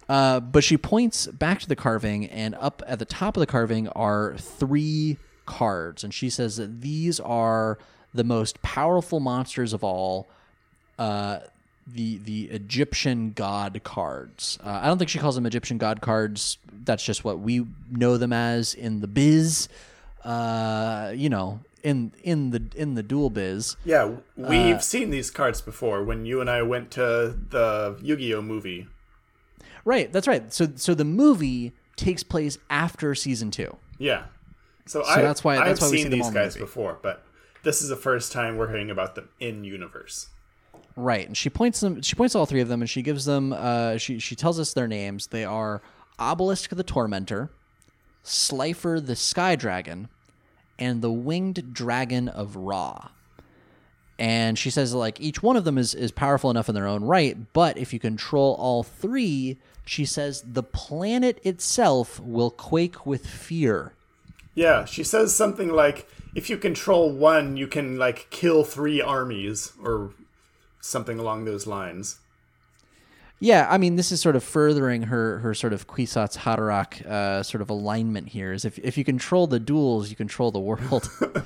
Uh, 0.08 0.40
but 0.40 0.64
she 0.64 0.78
points 0.78 1.26
back 1.26 1.60
to 1.60 1.68
the 1.68 1.76
carving 1.76 2.26
and 2.26 2.54
up 2.54 2.82
at 2.86 2.98
the 2.98 3.04
top 3.04 3.36
of 3.36 3.40
the 3.40 3.46
carving 3.46 3.88
are 3.88 4.36
three 4.38 5.18
cards. 5.44 6.02
And 6.02 6.14
she 6.14 6.30
says 6.30 6.56
that 6.56 6.80
these 6.80 7.20
are 7.20 7.78
the 8.14 8.24
most 8.24 8.62
powerful 8.62 9.20
monsters 9.20 9.72
of 9.74 9.84
all. 9.84 10.28
Uh, 10.98 11.40
the 11.94 12.18
the 12.18 12.44
Egyptian 12.46 13.32
god 13.32 13.80
cards. 13.84 14.58
Uh, 14.64 14.80
I 14.82 14.86
don't 14.86 14.98
think 14.98 15.10
she 15.10 15.18
calls 15.18 15.34
them 15.34 15.46
Egyptian 15.46 15.78
god 15.78 16.00
cards. 16.00 16.58
That's 16.84 17.04
just 17.04 17.24
what 17.24 17.38
we 17.40 17.66
know 17.90 18.16
them 18.16 18.32
as 18.32 18.74
in 18.74 19.00
the 19.00 19.06
biz. 19.08 19.68
Uh, 20.24 21.12
you 21.14 21.28
know, 21.28 21.60
in 21.82 22.12
in 22.22 22.50
the 22.50 22.62
in 22.74 22.94
the 22.94 23.02
duel 23.02 23.30
biz. 23.30 23.76
yeah. 23.84 24.16
We've 24.36 24.76
Uh, 24.76 24.78
seen 24.80 25.10
these 25.10 25.30
cards 25.30 25.60
before 25.60 26.02
when 26.04 26.26
you 26.26 26.40
and 26.40 26.50
I 26.50 26.62
went 26.62 26.90
to 26.92 27.36
the 27.50 27.96
Yu-Gi-Oh 28.02 28.42
movie. 28.42 28.86
Right, 29.84 30.12
that's 30.12 30.26
right. 30.26 30.52
So 30.52 30.68
so 30.76 30.94
the 30.94 31.04
movie 31.04 31.72
takes 31.96 32.22
place 32.22 32.58
after 32.68 33.14
season 33.14 33.50
two. 33.50 33.76
Yeah. 33.98 34.24
So, 34.86 35.04
I, 35.04 35.20
that's 35.22 35.44
why- 35.44 35.56
that's 35.56 35.82
I've 35.82 35.90
why 35.90 35.96
seen 35.96 36.10
them 36.10 36.18
these 36.18 36.28
in 36.28 36.34
the 36.34 36.40
guys 36.40 36.56
before, 36.56 36.98
but 37.02 37.22
this 37.62 37.82
is 37.82 37.88
the 37.90 37.96
first 37.96 38.32
time 38.32 38.56
we're 38.56 38.68
hearing 38.68 38.90
about 38.90 39.14
them 39.16 39.28
in 39.38 39.62
universe. 39.64 40.28
Right, 40.98 41.28
and 41.28 41.36
she 41.36 41.48
points 41.48 41.78
them. 41.78 42.02
She 42.02 42.16
points 42.16 42.34
all 42.34 42.44
three 42.44 42.60
of 42.60 42.66
them, 42.66 42.82
and 42.82 42.90
she 42.90 43.02
gives 43.02 43.24
them. 43.24 43.52
Uh, 43.52 43.98
she 43.98 44.18
she 44.18 44.34
tells 44.34 44.58
us 44.58 44.72
their 44.72 44.88
names. 44.88 45.28
They 45.28 45.44
are 45.44 45.80
Obelisk 46.18 46.70
the 46.70 46.82
Tormentor, 46.82 47.50
Slifer 48.24 49.00
the 49.00 49.14
Sky 49.14 49.54
Dragon, 49.54 50.08
and 50.76 51.00
the 51.00 51.12
Winged 51.12 51.72
Dragon 51.72 52.28
of 52.28 52.56
Ra. 52.56 53.10
And 54.18 54.58
she 54.58 54.70
says 54.70 54.92
like 54.92 55.20
each 55.20 55.40
one 55.40 55.56
of 55.56 55.62
them 55.62 55.78
is 55.78 55.94
is 55.94 56.10
powerful 56.10 56.50
enough 56.50 56.68
in 56.68 56.74
their 56.74 56.88
own 56.88 57.04
right, 57.04 57.36
but 57.52 57.78
if 57.78 57.92
you 57.92 58.00
control 58.00 58.56
all 58.58 58.82
three, 58.82 59.56
she 59.84 60.04
says 60.04 60.42
the 60.44 60.64
planet 60.64 61.38
itself 61.44 62.18
will 62.18 62.50
quake 62.50 63.06
with 63.06 63.24
fear. 63.24 63.92
Yeah, 64.56 64.84
she 64.84 65.04
says 65.04 65.32
something 65.32 65.68
like, 65.68 66.08
"If 66.34 66.50
you 66.50 66.56
control 66.56 67.12
one, 67.12 67.56
you 67.56 67.68
can 67.68 67.98
like 67.98 68.26
kill 68.30 68.64
three 68.64 69.00
armies," 69.00 69.74
or 69.80 70.10
something 70.88 71.18
along 71.18 71.44
those 71.44 71.66
lines. 71.66 72.18
Yeah, 73.40 73.68
I 73.70 73.78
mean, 73.78 73.94
this 73.94 74.10
is 74.10 74.20
sort 74.20 74.34
of 74.34 74.42
furthering 74.42 75.02
her 75.02 75.38
her 75.38 75.54
sort 75.54 75.72
of 75.72 75.86
Kwisatz 75.86 76.38
Haderach 76.38 77.06
uh, 77.06 77.42
sort 77.44 77.62
of 77.62 77.70
alignment 77.70 78.28
here. 78.30 78.52
Is 78.52 78.64
if 78.64 78.78
if 78.80 78.98
you 78.98 79.04
control 79.04 79.46
the 79.46 79.60
duels, 79.60 80.10
you 80.10 80.16
control 80.16 80.50
the 80.50 80.58
world. 80.58 81.08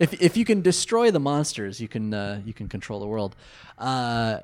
if 0.00 0.20
if 0.20 0.36
you 0.36 0.44
can 0.44 0.62
destroy 0.62 1.12
the 1.12 1.20
monsters, 1.20 1.80
you 1.80 1.86
can 1.86 2.12
uh, 2.12 2.40
you 2.44 2.52
can 2.52 2.68
control 2.68 2.98
the 2.98 3.06
world. 3.06 3.36
Uh, 3.78 4.40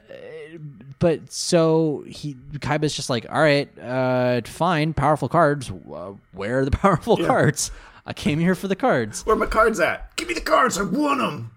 but 1.01 1.33
so 1.33 2.05
he 2.07 2.37
Kaiba's 2.61 2.95
just 2.95 3.11
like, 3.11 3.27
all 3.29 3.43
right, 3.43 3.69
uh, 3.81 4.43
fine, 4.45 4.95
powerful 4.95 5.29
cards. 5.29 5.71
Uh, 5.71 6.13
where 6.31 6.61
are 6.61 6.65
the 6.65 6.71
powerful 6.85 7.17
cards? 7.17 7.73
I 8.07 8.13
came 8.13 8.39
here 8.39 8.55
for 8.55 8.69
the 8.69 8.77
cards. 8.77 9.27
Where 9.27 9.35
are 9.35 9.39
my 9.39 9.47
cards 9.47 9.81
at? 9.81 10.15
Give 10.15 10.29
me 10.29 10.35
the 10.35 10.41
cards. 10.43 10.79
I 10.79 10.83
want 10.85 11.19
them. 11.19 11.51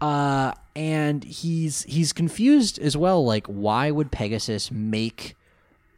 uh, 0.00 0.52
and 0.74 1.24
he's 1.24 1.82
he's 1.84 2.12
confused 2.12 2.78
as 2.78 2.96
well. 2.96 3.24
Like, 3.24 3.46
why 3.46 3.90
would 3.90 4.10
Pegasus 4.10 4.70
make 4.70 5.36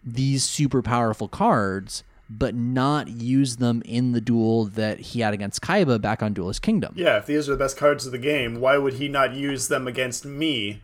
these 0.02 0.44
super 0.44 0.82
powerful 0.82 1.28
cards, 1.28 2.02
but 2.28 2.54
not 2.54 3.08
use 3.08 3.56
them 3.56 3.82
in 3.84 4.12
the 4.12 4.20
duel 4.20 4.64
that 4.64 5.00
he 5.00 5.20
had 5.20 5.34
against 5.34 5.62
Kaiba 5.62 6.00
back 6.00 6.22
on 6.22 6.32
Duelist 6.32 6.62
Kingdom? 6.62 6.94
Yeah, 6.96 7.18
if 7.18 7.26
these 7.26 7.48
are 7.48 7.52
the 7.52 7.58
best 7.58 7.76
cards 7.76 8.06
of 8.06 8.12
the 8.12 8.18
game, 8.18 8.60
why 8.60 8.76
would 8.76 8.94
he 8.94 9.08
not 9.08 9.34
use 9.34 9.68
them 9.68 9.86
against 9.86 10.24
me, 10.24 10.82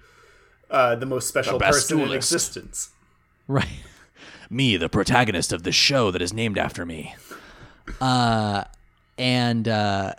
uh, 0.70 0.94
the 0.94 1.06
most 1.06 1.28
special 1.28 1.58
best 1.58 1.88
person 1.88 2.00
in 2.00 2.12
existence? 2.12 2.90
Right. 3.48 3.68
Me, 4.52 4.76
the 4.76 4.88
protagonist 4.88 5.52
of 5.52 5.62
the 5.62 5.70
show 5.70 6.10
that 6.10 6.20
is 6.20 6.32
named 6.32 6.58
after 6.58 6.84
me. 6.84 7.14
Uh, 8.00 8.64
and 9.16 9.68
uh, 9.68 10.12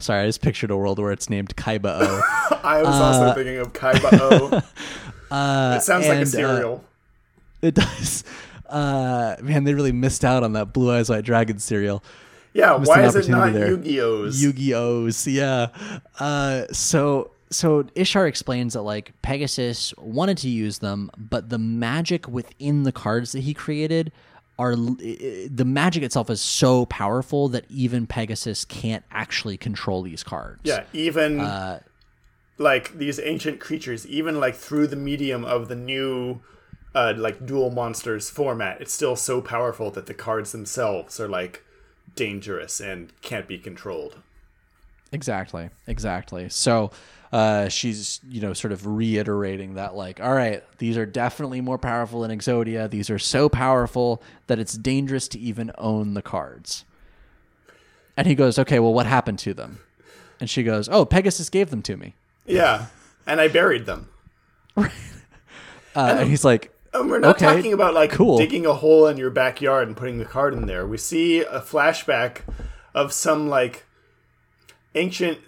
sorry, 0.00 0.22
I 0.22 0.26
just 0.26 0.42
pictured 0.42 0.70
a 0.70 0.76
world 0.76 0.98
where 0.98 1.12
it's 1.12 1.30
named 1.30 1.54
Kaiba 1.56 2.00
O. 2.02 2.58
I 2.64 2.82
was 2.82 2.94
also 2.94 3.34
thinking 3.34 3.58
of 3.58 3.72
Kaiba 3.72 4.18
O. 4.20 4.56
it 5.76 5.82
sounds 5.82 6.06
like 6.08 6.18
a 6.18 6.20
Uh, 6.20 6.20
and, 6.20 6.22
uh, 6.22 6.24
cereal. 6.26 6.84
It 7.62 7.74
does. 7.74 8.24
Uh, 8.70 9.34
man, 9.42 9.64
they 9.64 9.74
really 9.74 9.90
missed 9.90 10.24
out 10.24 10.44
on 10.44 10.52
that 10.52 10.72
Blue 10.72 10.92
Eyes 10.94 11.10
White 11.10 11.24
Dragon 11.24 11.58
cereal. 11.58 12.04
yeah, 12.52 12.76
missed 12.78 12.88
why 12.88 13.02
is 13.02 13.16
it 13.16 13.28
not 13.28 13.52
there. 13.52 13.66
Yu-Gi-Oh's? 13.66 14.40
Yu-Gi-Oh's, 14.40 15.26
yeah. 15.26 15.70
Uh, 16.20 16.66
so 16.70 17.32
so 17.50 17.84
Ishtar 17.96 18.28
explains 18.28 18.74
that 18.74 18.82
like 18.82 19.12
Pegasus 19.22 19.92
wanted 19.98 20.38
to 20.38 20.48
use 20.48 20.78
them, 20.78 21.10
but 21.18 21.48
the 21.50 21.58
magic 21.58 22.28
within 22.28 22.84
the 22.84 22.92
cards 22.92 23.32
that 23.32 23.40
he 23.40 23.54
created 23.54 24.12
are 24.60 24.76
the 24.76 25.64
magic 25.64 26.02
itself 26.02 26.28
is 26.28 26.40
so 26.40 26.84
powerful 26.86 27.48
that 27.48 27.64
even 27.70 28.06
Pegasus 28.06 28.66
can't 28.66 29.04
actually 29.10 29.56
control 29.56 30.02
these 30.02 30.22
cards. 30.22 30.60
yeah, 30.64 30.84
even 30.92 31.40
Uh, 31.40 31.80
like 32.58 32.98
these 32.98 33.18
ancient 33.18 33.58
creatures, 33.58 34.06
even 34.06 34.38
like 34.38 34.54
through 34.54 34.86
the 34.86 34.96
medium 34.96 35.46
of 35.46 35.68
the 35.68 35.74
new 35.74 36.40
uh, 36.94 37.14
like 37.16 37.46
duel 37.46 37.70
monsters 37.70 38.28
format, 38.28 38.80
it's 38.82 38.92
still 38.92 39.16
so 39.16 39.40
powerful 39.40 39.90
that 39.90 40.04
the 40.04 40.14
cards 40.14 40.52
themselves 40.52 41.18
are 41.18 41.28
like 41.28 41.64
dangerous 42.14 42.80
and 42.80 43.12
can't 43.22 43.48
be 43.48 43.58
controlled. 43.58 44.18
Exactly. 45.10 45.70
Exactly. 45.86 46.48
So 46.50 46.90
uh, 47.32 47.68
she's, 47.68 48.20
you 48.28 48.40
know, 48.40 48.52
sort 48.52 48.72
of 48.72 48.86
reiterating 48.86 49.74
that, 49.74 49.94
like, 49.94 50.20
all 50.20 50.34
right, 50.34 50.64
these 50.78 50.96
are 50.96 51.06
definitely 51.06 51.60
more 51.60 51.78
powerful 51.78 52.22
than 52.22 52.30
Exodia. 52.36 52.90
These 52.90 53.08
are 53.10 53.18
so 53.18 53.48
powerful 53.48 54.22
that 54.48 54.58
it's 54.58 54.76
dangerous 54.76 55.28
to 55.28 55.38
even 55.38 55.70
own 55.78 56.14
the 56.14 56.22
cards. 56.22 56.84
And 58.16 58.26
he 58.26 58.34
goes, 58.34 58.58
okay, 58.58 58.78
well, 58.78 58.92
what 58.92 59.06
happened 59.06 59.38
to 59.40 59.54
them? 59.54 59.78
And 60.40 60.50
she 60.50 60.62
goes, 60.62 60.88
oh, 60.88 61.04
Pegasus 61.04 61.48
gave 61.50 61.70
them 61.70 61.82
to 61.82 61.96
me. 61.96 62.14
Yeah, 62.46 62.86
and 63.26 63.40
I 63.40 63.48
buried 63.48 63.86
them. 63.86 64.08
Uh, 65.96 66.18
and 66.20 66.28
he's 66.30 66.44
like, 66.44 66.72
And 66.92 67.10
we're 67.10 67.18
not 67.18 67.34
Okay, 67.34 67.46
talking 67.52 67.72
about 67.72 67.94
like 67.94 68.12
cool. 68.12 68.38
digging 68.38 68.64
a 68.64 68.72
hole 68.74 69.08
in 69.08 69.16
your 69.16 69.30
backyard 69.30 69.88
and 69.88 69.96
putting 69.96 70.18
the 70.18 70.24
card 70.24 70.54
in 70.54 70.66
there. 70.66 70.86
We 70.86 70.98
see 70.98 71.40
a 71.40 71.60
flashback 71.60 72.42
of 72.94 73.12
some 73.12 73.48
like 73.48 73.84
ancient, 74.94 75.38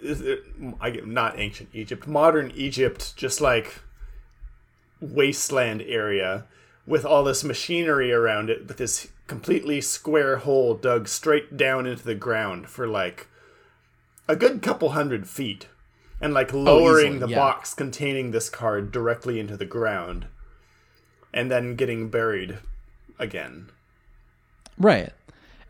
I 0.79 0.89
get- 0.89 1.07
not 1.07 1.39
ancient 1.39 1.69
Egypt, 1.73 2.07
modern 2.07 2.51
Egypt, 2.55 3.15
just 3.15 3.41
like 3.41 3.81
wasteland 5.01 5.81
area 5.81 6.45
with 6.85 7.05
all 7.05 7.23
this 7.23 7.43
machinery 7.43 8.11
around 8.11 8.49
it, 8.49 8.67
with 8.67 8.77
this 8.77 9.07
completely 9.27 9.81
square 9.81 10.37
hole 10.37 10.75
dug 10.75 11.07
straight 11.07 11.55
down 11.55 11.85
into 11.85 12.03
the 12.03 12.15
ground 12.15 12.67
for 12.67 12.87
like 12.87 13.27
a 14.27 14.35
good 14.35 14.61
couple 14.61 14.89
hundred 14.89 15.27
feet, 15.27 15.67
and 16.21 16.33
like 16.33 16.53
oh, 16.53 16.59
lowering 16.61 17.15
easily, 17.15 17.19
the 17.19 17.29
yeah. 17.29 17.37
box 17.37 17.73
containing 17.73 18.31
this 18.31 18.49
card 18.49 18.91
directly 18.91 19.39
into 19.39 19.57
the 19.57 19.65
ground, 19.65 20.27
and 21.33 21.51
then 21.51 21.75
getting 21.75 22.09
buried 22.09 22.59
again. 23.19 23.69
Right. 24.77 25.11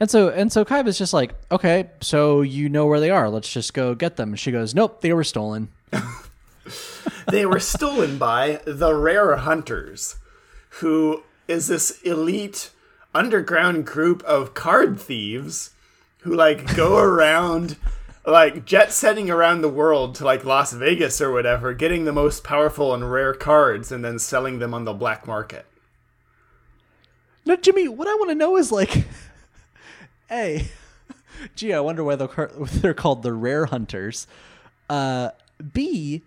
And 0.03 0.11
so 0.11 0.27
and 0.27 0.51
so 0.51 0.65
Kaiba's 0.65 0.97
just 0.97 1.13
like, 1.13 1.33
okay, 1.49 1.89
so 2.01 2.41
you 2.41 2.67
know 2.67 2.87
where 2.87 2.99
they 2.99 3.09
are. 3.09 3.29
Let's 3.29 3.49
just 3.49 3.73
go 3.73 3.95
get 3.95 4.17
them. 4.17 4.31
And 4.31 4.39
she 4.39 4.51
goes, 4.51 4.75
nope, 4.75 4.99
they 4.99 5.13
were 5.13 5.23
stolen. 5.23 5.69
they 7.31 7.45
were 7.45 7.61
stolen 7.61 8.17
by 8.17 8.59
the 8.65 8.93
Rare 8.93 9.37
Hunters, 9.37 10.17
who 10.81 11.23
is 11.47 11.67
this 11.67 12.01
elite 12.01 12.71
underground 13.15 13.85
group 13.85 14.21
of 14.23 14.53
card 14.53 14.99
thieves 14.99 15.69
who 16.23 16.35
like 16.35 16.75
go 16.75 16.97
around 17.01 17.77
like 18.25 18.65
jet 18.65 18.91
setting 18.91 19.29
around 19.29 19.61
the 19.61 19.69
world 19.69 20.15
to 20.15 20.25
like 20.25 20.43
Las 20.43 20.73
Vegas 20.73 21.21
or 21.21 21.31
whatever, 21.31 21.73
getting 21.73 22.03
the 22.03 22.11
most 22.11 22.43
powerful 22.43 22.93
and 22.93 23.09
rare 23.09 23.33
cards 23.33 23.89
and 23.89 24.03
then 24.03 24.19
selling 24.19 24.59
them 24.59 24.73
on 24.73 24.83
the 24.83 24.91
black 24.91 25.25
market. 25.25 25.65
Now, 27.45 27.55
Jimmy, 27.55 27.87
what 27.87 28.07
I 28.09 28.15
want 28.15 28.31
to 28.31 28.35
know 28.35 28.57
is 28.57 28.71
like, 28.71 29.05
A, 30.31 30.67
gee, 31.55 31.73
I 31.73 31.79
wonder 31.79 32.03
why 32.03 32.15
they're, 32.81 32.93
called 32.93 33.23
the 33.23 33.33
Rare 33.33 33.65
Hunters. 33.65 34.27
Uh, 34.89 35.29
B, 35.73 36.21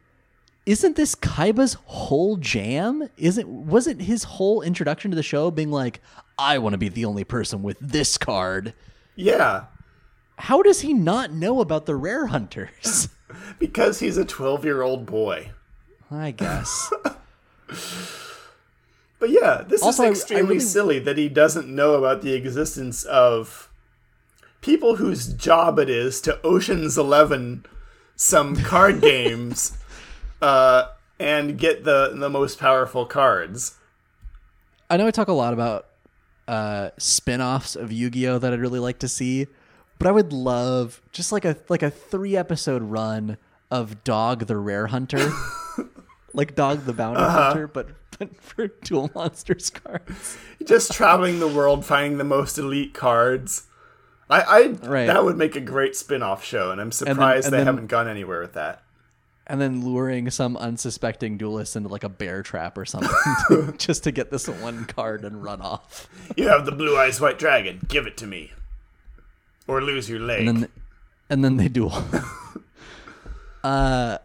isn't 0.64 0.96
this 0.96 1.14
Kaiba's 1.14 1.74
whole 1.84 2.36
jam? 2.36 3.08
Isn't 3.16 3.48
wasn't 3.48 4.02
his 4.02 4.24
whole 4.24 4.62
introduction 4.62 5.10
to 5.10 5.16
the 5.16 5.22
show 5.22 5.50
being 5.50 5.70
like, 5.70 6.00
I 6.38 6.58
want 6.58 6.74
to 6.74 6.78
be 6.78 6.88
the 6.88 7.04
only 7.04 7.24
person 7.24 7.62
with 7.62 7.78
this 7.80 8.18
card? 8.18 8.74
Yeah, 9.14 9.64
How 10.38 10.60
does 10.62 10.80
he 10.82 10.92
not 10.92 11.32
know 11.32 11.60
about 11.60 11.86
the 11.86 11.94
Rare 11.96 12.26
Hunters? 12.26 13.08
because 13.58 14.00
he's 14.00 14.18
a 14.18 14.24
12-year-old 14.24 15.06
boy. 15.06 15.50
I 16.10 16.30
guess. 16.32 16.92
But 19.18 19.30
yeah, 19.30 19.62
this 19.66 19.82
Also, 19.82 20.02
I- 20.02 20.06
I 20.06 20.10
is 20.10 20.18
extremely 20.20 20.46
really- 20.56 20.60
silly 20.60 20.98
that 21.00 21.16
he 21.16 21.28
doesn't 21.28 21.68
know 21.68 21.94
about 21.94 22.20
the 22.22 22.34
existence 22.34 23.04
of 23.04 23.65
people 24.66 24.96
whose 24.96 25.28
job 25.28 25.78
it 25.78 25.88
is 25.88 26.20
to 26.20 26.44
Ocean's 26.44 26.98
Eleven 26.98 27.64
some 28.16 28.56
card 28.56 29.00
games 29.12 29.78
uh, 30.42 30.88
and 31.20 31.56
get 31.56 31.84
the 31.84 32.12
the 32.12 32.28
most 32.28 32.58
powerful 32.58 33.06
cards. 33.06 33.76
I 34.90 34.96
know 34.96 35.06
I 35.06 35.12
talk 35.12 35.28
a 35.28 35.32
lot 35.32 35.52
about 35.52 35.86
uh, 36.48 36.90
spin-offs 36.98 37.74
of 37.76 37.90
Yu-Gi-Oh 37.92 38.38
that 38.38 38.52
I'd 38.52 38.60
really 38.60 38.78
like 38.78 38.98
to 39.00 39.08
see, 39.08 39.46
but 39.98 40.08
I 40.08 40.10
would 40.10 40.32
love 40.32 41.00
just 41.12 41.30
like 41.30 41.44
a 41.44 41.56
like 41.68 41.84
a 41.84 41.90
three 41.90 42.36
episode 42.36 42.82
run 42.82 43.38
of 43.70 44.02
Dog 44.02 44.46
the 44.46 44.56
Rare 44.56 44.88
Hunter, 44.88 45.30
like 46.34 46.56
Dog 46.56 46.86
the 46.86 46.92
Bounty 46.92 47.20
Hunter, 47.20 47.68
but 47.68 47.90
but 48.18 48.36
for 48.42 48.66
Duel 48.66 49.12
Monsters 49.14 49.70
cards. 49.70 50.38
Just 50.64 50.90
traveling 50.92 51.38
the 51.38 51.48
world, 51.48 51.84
finding 51.84 52.18
the 52.18 52.24
most 52.24 52.58
elite 52.58 52.94
cards. 52.94 53.68
I, 54.28 54.40
I 54.40 54.66
Right. 54.88 55.06
that 55.06 55.24
would 55.24 55.36
make 55.36 55.54
a 55.56 55.60
great 55.60 55.94
spin-off 55.96 56.44
show, 56.44 56.70
and 56.72 56.80
I'm 56.80 56.90
surprised 56.92 57.46
and 57.46 57.52
they 57.52 57.58
then- 57.58 57.66
haven't 57.66 57.86
gone 57.86 58.08
anywhere 58.08 58.40
with 58.40 58.54
that. 58.54 58.82
And 59.48 59.60
then 59.60 59.84
luring 59.84 60.28
some 60.30 60.56
unsuspecting 60.56 61.36
duelist 61.38 61.76
into 61.76 61.88
like 61.88 62.02
a 62.02 62.08
bear 62.08 62.42
trap 62.42 62.76
or 62.76 62.84
something, 62.84 63.74
just 63.78 64.02
to 64.02 64.10
get 64.10 64.32
this 64.32 64.48
one 64.48 64.86
card 64.86 65.24
and 65.24 65.40
run 65.44 65.60
off. 65.60 66.08
You 66.36 66.48
have 66.48 66.66
the 66.66 66.72
blue 66.72 66.96
eyes 66.98 67.20
white 67.20 67.38
dragon. 67.38 67.78
Give 67.86 68.08
it 68.08 68.16
to 68.16 68.26
me, 68.26 68.50
or 69.68 69.80
lose 69.80 70.10
your 70.10 70.18
leg. 70.18 70.48
and 70.48 70.62
then 70.62 70.68
and 71.30 71.44
then 71.44 71.56
they 71.58 71.68
duel. 71.68 71.92
uh, 73.62 74.18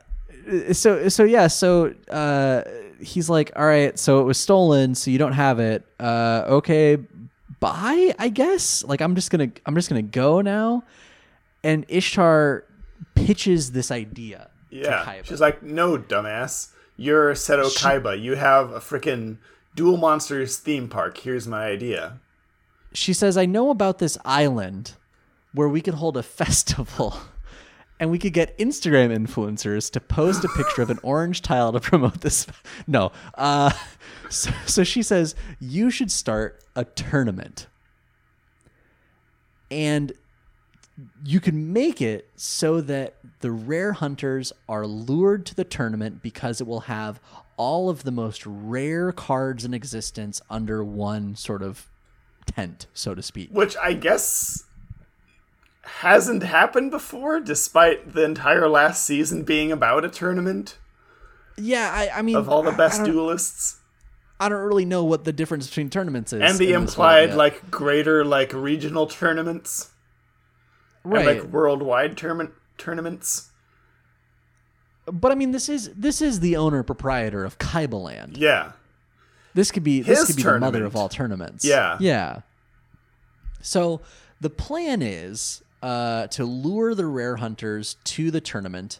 so 0.71 1.07
so 1.09 1.23
yeah, 1.23 1.45
so 1.47 1.93
uh, 2.09 2.63
he's 2.99 3.29
like, 3.29 3.51
all 3.55 3.65
right, 3.65 3.97
so 3.99 4.21
it 4.21 4.23
was 4.23 4.39
stolen, 4.39 4.95
so 4.95 5.11
you 5.11 5.17
don't 5.19 5.33
have 5.33 5.59
it. 5.59 5.85
Uh, 5.99 6.45
okay, 6.47 6.97
bye, 7.61 8.13
I 8.19 8.27
guess. 8.27 8.83
Like 8.83 9.01
I'm 9.01 9.15
just 9.15 9.31
gonna 9.31 9.51
I'm 9.65 9.75
just 9.75 9.87
gonna 9.87 10.01
go 10.01 10.41
now. 10.41 10.83
And 11.63 11.85
Ishtar 11.87 12.65
pitches 13.15 13.71
this 13.71 13.89
idea. 13.91 14.49
Yeah. 14.69 15.03
to 15.03 15.09
Kaiba. 15.09 15.25
She's 15.25 15.39
like, 15.41 15.63
no, 15.63 15.97
dumbass. 15.97 16.71
You're 16.97 17.33
Seto 17.33 17.65
Kaiba. 17.77 18.21
You 18.21 18.35
have 18.35 18.71
a 18.71 18.79
freaking 18.79 19.37
Duel 19.75 19.97
Monsters 19.97 20.57
theme 20.57 20.87
park. 20.89 21.17
Here's 21.17 21.47
my 21.47 21.65
idea. 21.65 22.19
she 22.93 23.13
says, 23.13 23.37
I 23.37 23.45
know 23.45 23.69
about 23.69 23.99
this 23.99 24.17
island 24.25 24.93
where 25.53 25.69
we 25.69 25.81
could 25.81 25.93
hold 25.95 26.17
a 26.17 26.23
festival 26.41 27.15
and 28.01 28.09
we 28.09 28.17
could 28.17 28.33
get 28.33 28.57
Instagram 28.57 29.15
influencers 29.15 29.91
to 29.91 29.99
post 29.99 30.43
a 30.43 30.47
picture 30.49 30.81
of 30.81 30.89
an 30.89 30.99
orange 31.03 31.43
tile 31.43 31.71
to 31.71 31.79
promote 31.79 32.21
this. 32.21 32.47
No. 32.87 33.11
Uh, 33.35 33.71
so, 34.29 34.51
so 34.65 34.83
she 34.83 35.03
says, 35.03 35.35
you 35.59 35.91
should 35.91 36.11
start 36.11 36.63
a 36.75 36.83
tournament. 36.83 37.67
And 39.69 40.13
you 41.23 41.39
can 41.39 41.71
make 41.73 42.01
it 42.01 42.27
so 42.35 42.81
that 42.81 43.15
the 43.41 43.51
rare 43.51 43.93
hunters 43.93 44.51
are 44.67 44.87
lured 44.87 45.45
to 45.47 45.55
the 45.55 45.63
tournament 45.63 46.23
because 46.23 46.59
it 46.59 46.65
will 46.65 46.81
have 46.81 47.21
all 47.55 47.87
of 47.87 48.03
the 48.03 48.11
most 48.11 48.43
rare 48.47 49.11
cards 49.11 49.63
in 49.63 49.75
existence 49.75 50.41
under 50.49 50.83
one 50.83 51.35
sort 51.35 51.61
of 51.61 51.87
tent, 52.47 52.87
so 52.93 53.13
to 53.13 53.21
speak. 53.21 53.51
Which 53.51 53.77
I 53.77 53.93
guess 53.93 54.65
hasn't 55.83 56.43
happened 56.43 56.91
before, 56.91 57.39
despite 57.39 58.13
the 58.13 58.23
entire 58.23 58.67
last 58.67 59.03
season 59.03 59.43
being 59.43 59.71
about 59.71 60.05
a 60.05 60.09
tournament 60.09 60.77
Yeah, 61.57 61.91
I, 61.93 62.19
I 62.19 62.21
mean, 62.21 62.35
of 62.35 62.49
all 62.49 62.63
the 62.63 62.71
best 62.71 63.01
I 63.01 63.03
don't, 63.05 63.13
duelists. 63.13 63.77
I 64.39 64.49
don't 64.49 64.61
really 64.61 64.85
know 64.85 65.03
what 65.03 65.23
the 65.23 65.33
difference 65.33 65.67
between 65.67 65.89
tournaments 65.89 66.33
is. 66.33 66.41
And 66.41 66.57
the 66.57 66.71
world 66.71 66.83
implied, 66.83 67.33
like, 67.33 67.69
greater, 67.69 68.23
like, 68.25 68.53
regional 68.53 69.07
tournaments. 69.07 69.91
right. 71.03 71.27
And, 71.27 71.39
like, 71.41 71.51
worldwide 71.51 72.17
tournament 72.17 72.51
tournaments. 72.77 73.49
but 75.05 75.31
I 75.31 75.35
mean, 75.35 75.51
this 75.51 75.67
is 75.69 75.91
this 75.95 76.21
is 76.21 76.39
the 76.39 76.55
owner 76.55 76.83
proprietor 76.83 77.43
of 77.43 77.57
Kaiba 77.57 78.01
Land. 78.01 78.37
Yeah. 78.37 78.71
This 79.53 79.71
could 79.71 79.83
be 79.83 80.01
this 80.01 80.25
could 80.25 80.35
be 80.35 80.43
the 80.43 80.59
mother 80.59 80.85
of 80.85 80.95
all 80.95 81.09
tournaments. 81.09 81.65
Yeah. 81.65 81.97
Yeah. 81.99 82.41
So 83.61 84.01
the 84.39 84.49
plan 84.49 85.01
is 85.01 85.61
uh, 85.81 86.27
to 86.27 86.45
lure 86.45 86.93
the 86.95 87.05
rare 87.05 87.37
hunters 87.37 87.95
to 88.03 88.31
the 88.31 88.41
tournament 88.41 88.99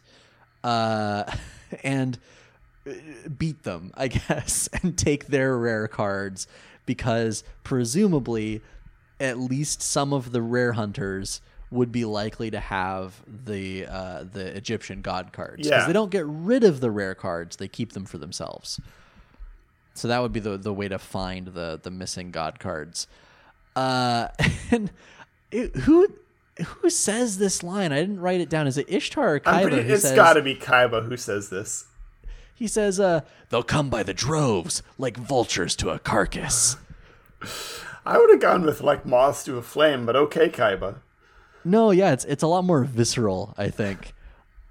uh, 0.63 1.23
and 1.83 2.17
uh, 2.87 2.91
beat 3.37 3.63
them, 3.63 3.91
I 3.95 4.07
guess, 4.09 4.67
and 4.81 4.97
take 4.97 5.27
their 5.27 5.57
rare 5.57 5.87
cards 5.87 6.47
because 6.85 7.43
presumably 7.63 8.61
at 9.19 9.37
least 9.37 9.81
some 9.83 10.13
of 10.13 10.31
the 10.31 10.41
rare 10.41 10.73
hunters 10.73 11.41
would 11.69 11.91
be 11.91 12.03
likely 12.03 12.51
to 12.51 12.59
have 12.59 13.21
the 13.45 13.85
uh, 13.85 14.23
the 14.29 14.45
Egyptian 14.57 15.01
god 15.01 15.31
cards 15.31 15.57
because 15.57 15.69
Yeah. 15.83 15.87
they 15.87 15.93
don't 15.93 16.11
get 16.11 16.25
rid 16.25 16.63
of 16.65 16.81
the 16.81 16.91
rare 16.91 17.15
cards; 17.15 17.55
they 17.57 17.67
keep 17.69 17.93
them 17.93 18.03
for 18.05 18.17
themselves. 18.17 18.79
So 19.93 20.07
that 20.09 20.19
would 20.21 20.33
be 20.33 20.39
the 20.41 20.57
the 20.57 20.73
way 20.73 20.87
to 20.89 20.99
find 20.99 21.47
the 21.47 21.79
the 21.81 21.91
missing 21.91 22.31
god 22.31 22.59
cards. 22.59 23.07
Uh, 23.75 24.27
and 24.71 24.91
it, 25.51 25.73
who 25.77 26.07
who 26.59 26.89
says 26.89 27.37
this 27.37 27.63
line? 27.63 27.91
I 27.91 27.99
didn't 28.01 28.19
write 28.19 28.41
it 28.41 28.49
down. 28.49 28.67
Is 28.67 28.77
it 28.77 28.87
Ishtar 28.89 29.35
or 29.35 29.39
Kaiba 29.39 29.61
pretty, 29.63 29.77
it's 29.89 30.03
says? 30.03 30.15
got 30.15 30.33
to 30.33 30.41
be 30.41 30.55
Kaiba 30.55 31.05
who 31.07 31.17
says 31.17 31.49
this. 31.49 31.85
He 32.53 32.67
says, 32.67 32.99
uh, 32.99 33.21
"They'll 33.49 33.63
come 33.63 33.89
by 33.89 34.03
the 34.03 34.13
droves, 34.13 34.83
like 34.97 35.17
vultures 35.17 35.75
to 35.77 35.89
a 35.89 35.99
carcass." 35.99 36.77
I 38.05 38.17
would 38.17 38.29
have 38.31 38.39
gone 38.39 38.63
with, 38.63 38.81
like, 38.81 39.05
moths 39.05 39.43
to 39.45 39.57
a 39.57 39.61
flame, 39.61 40.05
but 40.05 40.15
okay, 40.15 40.49
Kaiba. 40.49 40.97
No, 41.63 41.91
yeah, 41.91 42.11
it's 42.11 42.25
it's 42.25 42.43
a 42.43 42.47
lot 42.47 42.63
more 42.63 42.83
visceral, 42.83 43.53
I 43.57 43.69
think. 43.69 44.13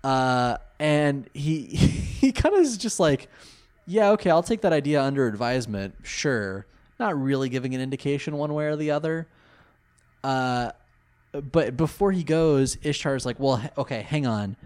Uh, 0.02 0.57
and 0.78 1.28
he 1.35 1.62
he 1.66 2.32
kind 2.32 2.55
of 2.55 2.62
is 2.62 2.77
just 2.77 3.01
like, 3.01 3.28
yeah, 3.86 4.11
okay, 4.11 4.31
I'll 4.31 4.43
take 4.43 4.62
that 4.62 4.73
idea 4.73 5.02
under 5.02 5.27
advisement, 5.27 5.94
sure. 6.02 6.66
Not 6.98 7.20
really 7.20 7.48
giving 7.48 7.74
an 7.74 7.81
indication 7.81 8.36
one 8.36 8.52
way 8.52 8.66
or 8.66 8.77
the 8.77 8.90
other. 8.90 9.27
Uh, 10.23 10.73
but 11.32 11.77
before 11.77 12.12
he 12.12 12.24
goes, 12.24 12.77
Ishtar's 12.82 13.24
like, 13.24 13.39
well, 13.39 13.62
okay, 13.78 14.02
hang 14.02 14.27
on. 14.27 14.57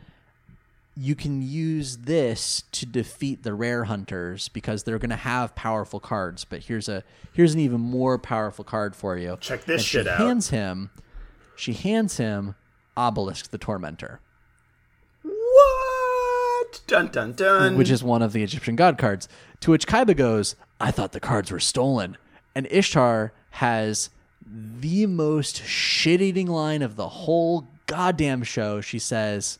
You 0.97 1.15
can 1.15 1.43
use 1.43 1.99
this 1.99 2.63
to 2.73 2.87
defeat 2.87 3.43
the 3.43 3.53
rare 3.53 3.85
hunters 3.85 4.49
because 4.49 4.85
they're 4.85 4.99
going 5.01 5.11
to 5.11 5.17
have 5.17 5.55
powerful 5.57 5.99
cards. 5.99 6.45
But 6.45 6.65
here's 6.65 6.89
a 6.89 7.03
here's 7.33 7.53
an 7.53 7.61
even 7.61 7.81
more 7.81 8.17
powerful 8.17 8.65
card 8.65 8.95
for 8.95 9.17
you. 9.19 9.37
Check 9.41 9.65
this 9.65 9.81
And 9.81 9.85
shit 9.85 10.05
she 10.05 10.11
out. 10.11 10.19
Hands 10.19 10.49
him, 10.51 10.91
she 11.57 11.73
hands 11.73 12.19
him 12.19 12.55
Obelisk 12.97 13.51
the 13.51 13.59
Tormentor. 13.59 14.21
What? 15.23 16.81
Dun 16.87 17.09
dun 17.09 17.33
dun. 17.33 17.77
which 17.77 17.91
is 17.91 18.03
one 18.03 18.23
of 18.23 18.33
the 18.33 18.43
Egyptian 18.43 18.77
god 18.77 18.97
cards. 18.99 19.29
To 19.61 19.71
which 19.73 19.87
Kaiba 19.87 20.17
goes, 20.17 20.55
I 20.81 20.91
thought 20.91 21.13
the 21.13 21.21
cards 21.21 21.51
were 21.51 21.61
stolen. 21.61 22.17
And 22.55 22.69
Ishtar 22.71 23.33
has 23.51 24.11
the 24.47 25.07
most 25.07 25.65
shit 25.65 26.21
eating 26.21 26.47
line 26.47 26.83
of 26.83 26.97
the 26.97 27.09
whole 27.09 27.67
goddamn 27.87 28.43
show. 28.43 28.81
She 28.81 28.99
says, 28.99 29.59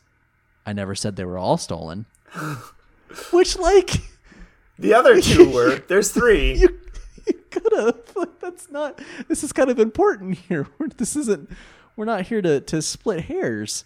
I 0.65 0.73
never 0.73 0.95
said 0.95 1.15
they 1.15 1.25
were 1.25 1.37
all 1.37 1.57
stolen. 1.57 2.05
which, 3.31 3.57
like, 3.57 3.91
the 4.77 4.93
other 4.93 5.21
two 5.21 5.49
were. 5.49 5.77
There's 5.87 6.11
three. 6.11 6.53
you, 6.55 6.79
you 7.27 7.33
could 7.49 7.73
have. 7.73 7.95
Like, 8.15 8.39
that's 8.39 8.69
not. 8.69 8.99
This 9.27 9.43
is 9.43 9.51
kind 9.53 9.69
of 9.69 9.79
important 9.79 10.37
here. 10.37 10.67
This 10.97 11.15
isn't. 11.15 11.49
We're 11.95 12.05
not 12.05 12.23
here 12.27 12.41
to, 12.41 12.59
to 12.61 12.81
split 12.81 13.25
hairs. 13.25 13.85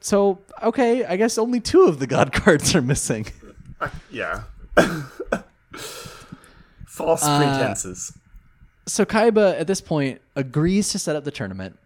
So, 0.00 0.38
okay, 0.62 1.04
I 1.04 1.16
guess 1.16 1.36
only 1.38 1.60
two 1.60 1.82
of 1.84 1.98
the 1.98 2.06
god 2.06 2.32
cards 2.32 2.74
are 2.74 2.80
missing. 2.82 3.26
Yeah. 4.10 4.44
False 6.86 7.22
Uh, 7.24 7.38
pretenses. 7.38 8.16
So 8.90 9.04
Kaiba 9.04 9.58
at 9.58 9.66
this 9.66 9.80
point 9.80 10.20
agrees 10.36 10.90
to 10.90 10.98
set 10.98 11.16
up 11.16 11.24
the 11.24 11.30
tournament, 11.30 11.78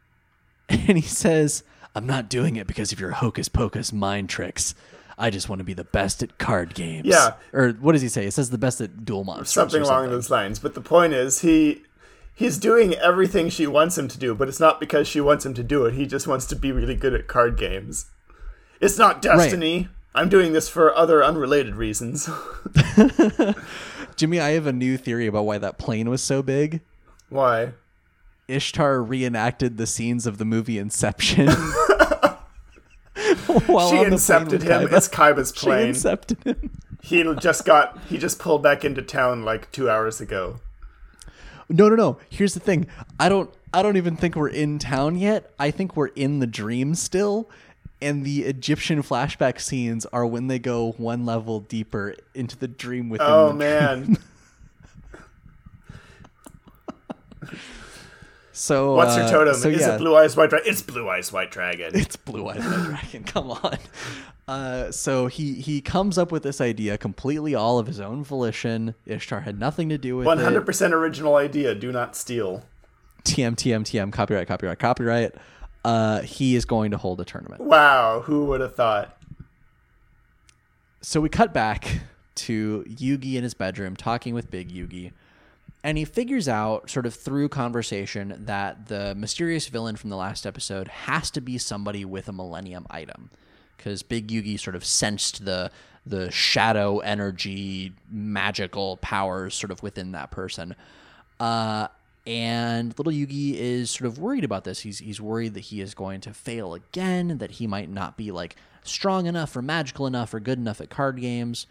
and 0.68 0.98
he 0.98 1.02
says, 1.02 1.62
"I'm 1.94 2.06
not 2.06 2.28
doing 2.28 2.56
it 2.56 2.66
because 2.66 2.92
of 2.92 3.00
your 3.00 3.12
hocus 3.12 3.48
pocus 3.48 3.92
mind 3.92 4.28
tricks. 4.28 4.74
I 5.18 5.30
just 5.30 5.48
want 5.48 5.60
to 5.60 5.64
be 5.64 5.74
the 5.74 5.84
best 5.84 6.22
at 6.22 6.38
card 6.38 6.74
games." 6.74 7.06
Yeah. 7.06 7.34
Or 7.52 7.70
what 7.72 7.92
does 7.92 8.02
he 8.02 8.08
say? 8.08 8.26
It 8.26 8.32
says 8.32 8.50
the 8.50 8.58
best 8.58 8.80
at 8.80 9.04
duel 9.04 9.24
monsters. 9.24 9.50
something 9.50 9.82
along 9.82 10.10
those 10.10 10.30
lines. 10.30 10.58
But 10.58 10.74
the 10.74 10.80
point 10.80 11.12
is, 11.12 11.40
he 11.40 11.82
he's 12.34 12.58
doing 12.58 12.94
everything 12.94 13.48
she 13.48 13.66
wants 13.66 13.96
him 13.96 14.08
to 14.08 14.18
do, 14.18 14.34
but 14.34 14.48
it's 14.48 14.60
not 14.60 14.80
because 14.80 15.06
she 15.06 15.20
wants 15.20 15.46
him 15.46 15.54
to 15.54 15.62
do 15.62 15.84
it. 15.86 15.94
He 15.94 16.06
just 16.06 16.26
wants 16.26 16.46
to 16.46 16.56
be 16.56 16.72
really 16.72 16.96
good 16.96 17.14
at 17.14 17.28
card 17.28 17.56
games. 17.56 18.06
It's 18.80 18.98
not 18.98 19.22
destiny. 19.22 19.88
I'm 20.14 20.28
doing 20.28 20.52
this 20.52 20.68
for 20.68 20.94
other 20.96 21.22
unrelated 21.22 21.76
reasons. 21.76 22.28
Jimmy, 24.20 24.38
I 24.38 24.50
have 24.50 24.66
a 24.66 24.72
new 24.74 24.98
theory 24.98 25.26
about 25.26 25.46
why 25.46 25.56
that 25.56 25.78
plane 25.78 26.10
was 26.10 26.22
so 26.22 26.42
big. 26.42 26.82
Why? 27.30 27.72
Ishtar 28.48 29.02
reenacted 29.02 29.78
the 29.78 29.86
scenes 29.86 30.26
of 30.26 30.36
the 30.36 30.44
movie 30.44 30.76
Inception. 30.76 31.46
While 33.66 33.88
she 33.90 33.96
incepted 33.96 34.60
him. 34.60 34.88
Kaiba. 34.88 34.92
It's 34.92 35.08
Kaiba's 35.08 35.52
plane. 35.52 35.94
She 35.94 36.00
incepted 36.00 36.44
him. 36.44 36.70
he 37.02 37.24
just 37.36 37.64
got 37.64 37.98
he 38.10 38.18
just 38.18 38.38
pulled 38.38 38.62
back 38.62 38.84
into 38.84 39.00
town 39.00 39.42
like 39.42 39.72
two 39.72 39.88
hours 39.88 40.20
ago. 40.20 40.60
No, 41.70 41.88
no, 41.88 41.94
no. 41.94 42.18
Here's 42.28 42.52
the 42.52 42.60
thing. 42.60 42.88
I 43.18 43.30
don't 43.30 43.48
I 43.72 43.80
don't 43.82 43.96
even 43.96 44.16
think 44.16 44.36
we're 44.36 44.48
in 44.48 44.78
town 44.78 45.16
yet. 45.16 45.50
I 45.58 45.70
think 45.70 45.96
we're 45.96 46.08
in 46.08 46.40
the 46.40 46.46
dream 46.46 46.94
still. 46.94 47.48
And 48.02 48.24
the 48.24 48.44
Egyptian 48.44 49.02
flashback 49.02 49.60
scenes 49.60 50.06
are 50.06 50.26
when 50.26 50.46
they 50.46 50.58
go 50.58 50.92
one 50.92 51.26
level 51.26 51.60
deeper 51.60 52.14
into 52.34 52.56
the 52.56 52.68
dream 52.68 53.08
within 53.10 53.26
Oh 53.28 53.52
man. 53.52 54.16
So 58.52 58.94
What's 58.94 59.16
your 59.16 59.24
uh, 59.24 59.30
totem? 59.30 59.54
So 59.54 59.70
Is 59.70 59.80
yeah, 59.80 59.94
it 59.94 59.98
blue 59.98 60.14
eyes 60.14 60.36
white 60.36 60.50
dragon? 60.50 60.70
It's 60.70 60.82
blue 60.82 61.08
eyes 61.08 61.32
white 61.32 61.50
dragon. 61.50 61.92
It's 61.94 62.16
blue 62.16 62.46
eyes 62.46 62.58
white 62.62 62.84
dragon. 62.84 63.24
Come 63.26 63.52
on. 63.52 63.78
Uh, 64.46 64.90
so 64.90 65.28
he 65.28 65.54
he 65.54 65.80
comes 65.80 66.18
up 66.18 66.30
with 66.30 66.42
this 66.42 66.60
idea 66.60 66.98
completely 66.98 67.54
all 67.54 67.78
of 67.78 67.86
his 67.86 68.00
own 68.00 68.22
volition. 68.22 68.94
Ishtar 69.06 69.40
had 69.40 69.58
nothing 69.58 69.88
to 69.88 69.96
do 69.96 70.16
with 70.16 70.26
One 70.26 70.40
it. 70.40 70.44
hundred 70.44 70.66
percent 70.66 70.92
original 70.92 71.36
idea. 71.36 71.74
Do 71.74 71.90
not 71.90 72.14
steal. 72.14 72.64
TM 73.24 73.54
TM 73.54 73.80
TM 73.82 74.12
copyright 74.12 74.46
copyright 74.46 74.78
copyright. 74.78 75.34
Uh, 75.84 76.20
he 76.22 76.56
is 76.56 76.64
going 76.64 76.90
to 76.90 76.98
hold 76.98 77.20
a 77.20 77.24
tournament. 77.24 77.62
Wow, 77.62 78.20
who 78.20 78.44
would 78.46 78.60
have 78.60 78.74
thought? 78.74 79.16
So 81.00 81.20
we 81.20 81.28
cut 81.28 81.54
back 81.54 82.00
to 82.36 82.84
Yugi 82.88 83.34
in 83.34 83.42
his 83.42 83.54
bedroom 83.54 83.96
talking 83.96 84.34
with 84.34 84.50
Big 84.50 84.70
Yugi. 84.70 85.12
And 85.82 85.96
he 85.96 86.04
figures 86.04 86.46
out, 86.46 86.90
sort 86.90 87.06
of 87.06 87.14
through 87.14 87.48
conversation, 87.48 88.34
that 88.44 88.88
the 88.88 89.14
mysterious 89.14 89.68
villain 89.68 89.96
from 89.96 90.10
the 90.10 90.16
last 90.16 90.44
episode 90.44 90.88
has 90.88 91.30
to 91.30 91.40
be 91.40 91.56
somebody 91.56 92.04
with 92.04 92.28
a 92.28 92.32
Millennium 92.32 92.86
item. 92.90 93.30
Because 93.76 94.02
Big 94.02 94.28
Yugi 94.28 94.60
sort 94.60 94.76
of 94.76 94.84
sensed 94.84 95.44
the 95.46 95.70
the 96.06 96.30
shadow 96.30 96.98
energy, 97.00 97.92
magical 98.10 98.96
powers 98.98 99.54
sort 99.54 99.70
of 99.70 99.82
within 99.82 100.12
that 100.12 100.30
person. 100.30 100.74
Uh, 101.38 101.88
and 102.30 102.96
little 102.96 103.12
Yugi 103.12 103.54
is 103.54 103.90
sort 103.90 104.06
of 104.06 104.20
worried 104.20 104.44
about 104.44 104.62
this. 104.62 104.80
He's 104.80 105.00
he's 105.00 105.20
worried 105.20 105.54
that 105.54 105.60
he 105.60 105.80
is 105.80 105.94
going 105.94 106.20
to 106.20 106.32
fail 106.32 106.74
again, 106.74 107.38
that 107.38 107.52
he 107.52 107.66
might 107.66 107.90
not 107.90 108.16
be 108.16 108.30
like 108.30 108.54
strong 108.84 109.26
enough 109.26 109.56
or 109.56 109.62
magical 109.62 110.06
enough 110.06 110.32
or 110.32 110.38
good 110.38 110.56
enough 110.56 110.80
at 110.80 110.90
card 110.90 111.20
games. 111.20 111.66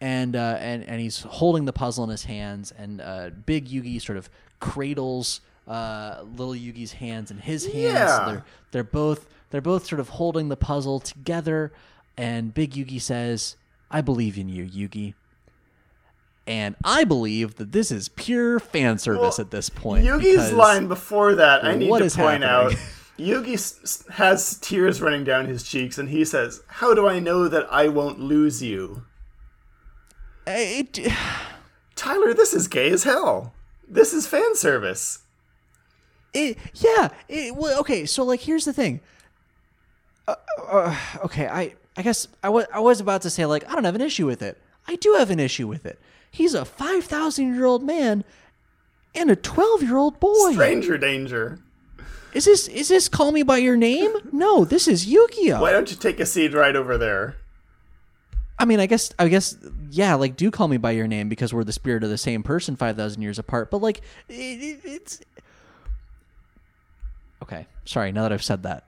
And 0.00 0.34
uh, 0.34 0.56
and 0.60 0.82
and 0.84 1.00
he's 1.00 1.20
holding 1.20 1.66
the 1.66 1.74
puzzle 1.74 2.04
in 2.04 2.10
his 2.10 2.24
hands, 2.24 2.72
and 2.76 3.00
uh, 3.00 3.30
Big 3.44 3.68
Yugi 3.68 4.00
sort 4.00 4.16
of 4.18 4.30
cradles 4.60 5.40
uh, 5.66 6.22
little 6.36 6.54
Yugi's 6.54 6.92
hands 6.92 7.30
in 7.30 7.38
his 7.38 7.64
hands. 7.66 7.74
Yeah. 7.74 8.24
They're 8.26 8.44
they're 8.72 8.84
both 8.84 9.26
they're 9.50 9.60
both 9.60 9.86
sort 9.86 10.00
of 10.00 10.10
holding 10.10 10.48
the 10.48 10.56
puzzle 10.56 11.00
together, 11.00 11.72
and 12.16 12.54
Big 12.54 12.72
Yugi 12.72 13.00
says, 13.00 13.56
"I 13.90 14.00
believe 14.00 14.38
in 14.38 14.48
you, 14.48 14.64
Yugi." 14.64 15.14
And 16.46 16.76
I 16.84 17.04
believe 17.04 17.56
that 17.56 17.72
this 17.72 17.90
is 17.90 18.08
pure 18.08 18.60
fan 18.60 18.98
service 18.98 19.38
Well, 19.38 19.46
at 19.46 19.50
this 19.50 19.68
point. 19.68 20.04
Yugi's 20.04 20.52
line 20.52 20.86
before 20.86 21.34
that, 21.34 21.64
I 21.64 21.74
need 21.74 21.88
to 21.88 22.10
point 22.10 22.44
out. 22.44 22.72
Yugi 23.18 24.10
has 24.10 24.58
tears 24.58 25.00
running 25.00 25.24
down 25.24 25.46
his 25.46 25.62
cheeks, 25.62 25.96
and 25.98 26.10
he 26.10 26.24
says, 26.24 26.62
"How 26.66 26.94
do 26.94 27.08
I 27.08 27.18
know 27.18 27.48
that 27.48 27.66
I 27.72 27.88
won't 27.88 28.20
lose 28.20 28.62
you, 28.62 29.04
It, 30.46 30.98
Tyler? 31.96 32.34
This 32.34 32.52
is 32.52 32.68
gay 32.68 32.90
as 32.90 33.04
hell. 33.04 33.54
This 33.88 34.12
is 34.12 34.26
fan 34.26 34.54
service." 34.54 35.20
it, 36.36 36.58
yeah. 36.74 37.08
It, 37.28 37.56
well, 37.56 37.80
okay, 37.80 38.04
so 38.06 38.22
like, 38.22 38.40
here's 38.40 38.64
the 38.64 38.72
thing. 38.72 39.00
Uh, 40.28 40.34
uh, 40.68 40.96
okay, 41.24 41.48
I, 41.48 41.74
I 41.96 42.02
guess 42.02 42.28
I 42.42 42.48
was, 42.48 42.66
I 42.72 42.80
was 42.80 43.00
about 43.00 43.22
to 43.22 43.30
say 43.30 43.46
like, 43.46 43.68
I 43.68 43.74
don't 43.74 43.84
have 43.84 43.94
an 43.94 44.00
issue 44.00 44.26
with 44.26 44.42
it. 44.42 44.60
I 44.86 44.96
do 44.96 45.14
have 45.14 45.30
an 45.30 45.40
issue 45.40 45.66
with 45.66 45.86
it. 45.86 45.98
He's 46.36 46.52
a 46.52 46.66
five 46.66 47.04
thousand 47.04 47.54
year 47.54 47.64
old 47.64 47.82
man 47.82 48.22
and 49.14 49.30
a 49.30 49.36
twelve 49.36 49.82
year 49.82 49.96
old 49.96 50.20
boy. 50.20 50.52
Stranger 50.52 50.98
danger. 50.98 51.60
Is 52.34 52.44
this 52.44 52.68
is 52.68 52.88
this 52.88 53.08
Call 53.08 53.32
Me 53.32 53.42
by 53.42 53.56
Your 53.56 53.76
Name? 53.76 54.12
No, 54.32 54.66
this 54.66 54.86
is 54.86 55.06
Yu-Gi-Oh. 55.06 55.62
Why 55.62 55.72
don't 55.72 55.90
you 55.90 55.96
take 55.96 56.20
a 56.20 56.26
seat 56.26 56.52
right 56.52 56.76
over 56.76 56.98
there? 56.98 57.36
I 58.58 58.66
mean, 58.66 58.80
I 58.80 58.86
guess, 58.86 59.10
I 59.18 59.28
guess, 59.28 59.56
yeah. 59.90 60.14
Like, 60.14 60.36
do 60.36 60.50
call 60.50 60.68
me 60.68 60.76
by 60.76 60.90
your 60.90 61.06
name 61.06 61.30
because 61.30 61.54
we're 61.54 61.64
the 61.64 61.72
spirit 61.72 62.04
of 62.04 62.10
the 62.10 62.18
same 62.18 62.42
person, 62.42 62.76
five 62.76 62.96
thousand 62.96 63.22
years 63.22 63.38
apart. 63.38 63.70
But 63.70 63.78
like, 63.80 64.02
it, 64.28 64.34
it, 64.34 64.80
it's 64.84 65.20
okay. 67.42 67.66
Sorry. 67.86 68.12
Now 68.12 68.24
that 68.24 68.32
I've 68.32 68.44
said 68.44 68.62
that, 68.64 68.84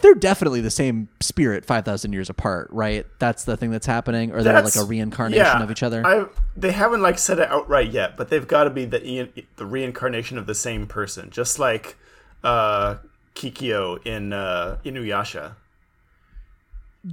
they're 0.00 0.14
definitely 0.14 0.62
the 0.62 0.70
same 0.70 1.08
spirit, 1.20 1.66
five 1.66 1.84
thousand 1.84 2.12
years 2.12 2.30
apart, 2.30 2.68
right? 2.70 3.06
That's 3.18 3.44
the 3.44 3.56
thing 3.56 3.70
that's 3.70 3.86
happening, 3.86 4.32
or 4.32 4.42
they're 4.42 4.62
like 4.62 4.76
a 4.76 4.84
reincarnation 4.84 5.44
yeah, 5.44 5.62
of 5.62 5.70
each 5.70 5.82
other. 5.82 6.06
I, 6.06 6.26
they 6.56 6.72
haven't 6.72 7.02
like 7.02 7.18
said 7.18 7.38
it 7.38 7.48
outright 7.50 7.90
yet, 7.90 8.16
but 8.16 8.30
they've 8.30 8.46
got 8.46 8.64
to 8.64 8.70
be 8.70 8.86
the 8.86 9.28
the 9.56 9.66
reincarnation 9.66 10.38
of 10.38 10.46
the 10.46 10.54
same 10.54 10.86
person, 10.86 11.28
just 11.28 11.58
like 11.58 11.98
uh, 12.42 12.96
Kikyo 13.34 14.04
in 14.06 14.32
uh, 14.32 14.78
Inuyasha. 14.82 15.56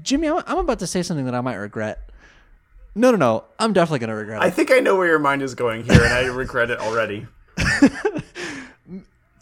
Jimmy, 0.01 0.29
I'm, 0.29 0.41
I'm 0.47 0.59
about 0.59 0.79
to 0.79 0.87
say 0.87 1.03
something 1.03 1.25
that 1.25 1.35
I 1.35 1.41
might 1.41 1.55
regret. 1.55 2.09
No, 2.95 3.11
no, 3.11 3.17
no. 3.17 3.43
I'm 3.59 3.73
definitely 3.73 3.99
gonna 3.99 4.15
regret 4.15 4.41
it. 4.41 4.45
I 4.45 4.51
think 4.51 4.71
I 4.71 4.79
know 4.79 4.95
where 4.95 5.07
your 5.07 5.19
mind 5.19 5.41
is 5.41 5.53
going 5.53 5.83
here, 5.83 6.01
and 6.01 6.13
I 6.13 6.25
regret 6.27 6.71
it 6.71 6.79
already. 6.79 7.27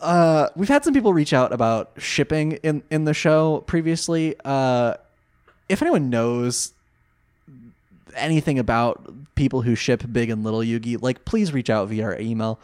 uh, 0.02 0.50
we've 0.56 0.70
had 0.70 0.84
some 0.84 0.94
people 0.94 1.14
reach 1.14 1.34
out 1.34 1.52
about 1.54 1.92
shipping 1.98 2.54
in 2.64 2.84
in 2.92 3.06
the 3.06 3.14
show 3.14 3.62
previously. 3.68 4.36
Uh, 4.46 4.96
if 5.70 5.82
anyone 5.82 6.10
knows 6.10 6.74
anything 8.16 8.58
about 8.60 9.06
people 9.36 9.62
who 9.62 9.76
ship 9.76 10.04
big 10.12 10.30
and 10.30 10.44
little 10.44 10.62
Yugi, 10.62 11.02
like 11.02 11.26
please 11.26 11.52
reach 11.54 11.70
out 11.70 11.88
via 11.90 12.04
our 12.04 12.20
email. 12.20 12.60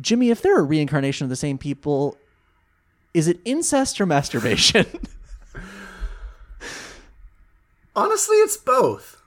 Jimmy, 0.00 0.30
if 0.30 0.40
they're 0.42 0.58
a 0.60 0.62
reincarnation 0.62 1.24
of 1.24 1.30
the 1.30 1.36
same 1.36 1.58
people, 1.58 2.16
is 3.14 3.26
it 3.28 3.40
incest 3.44 4.00
or 4.00 4.06
masturbation? 4.06 4.86
Honestly, 7.96 8.36
it's 8.36 8.56
both. 8.56 9.20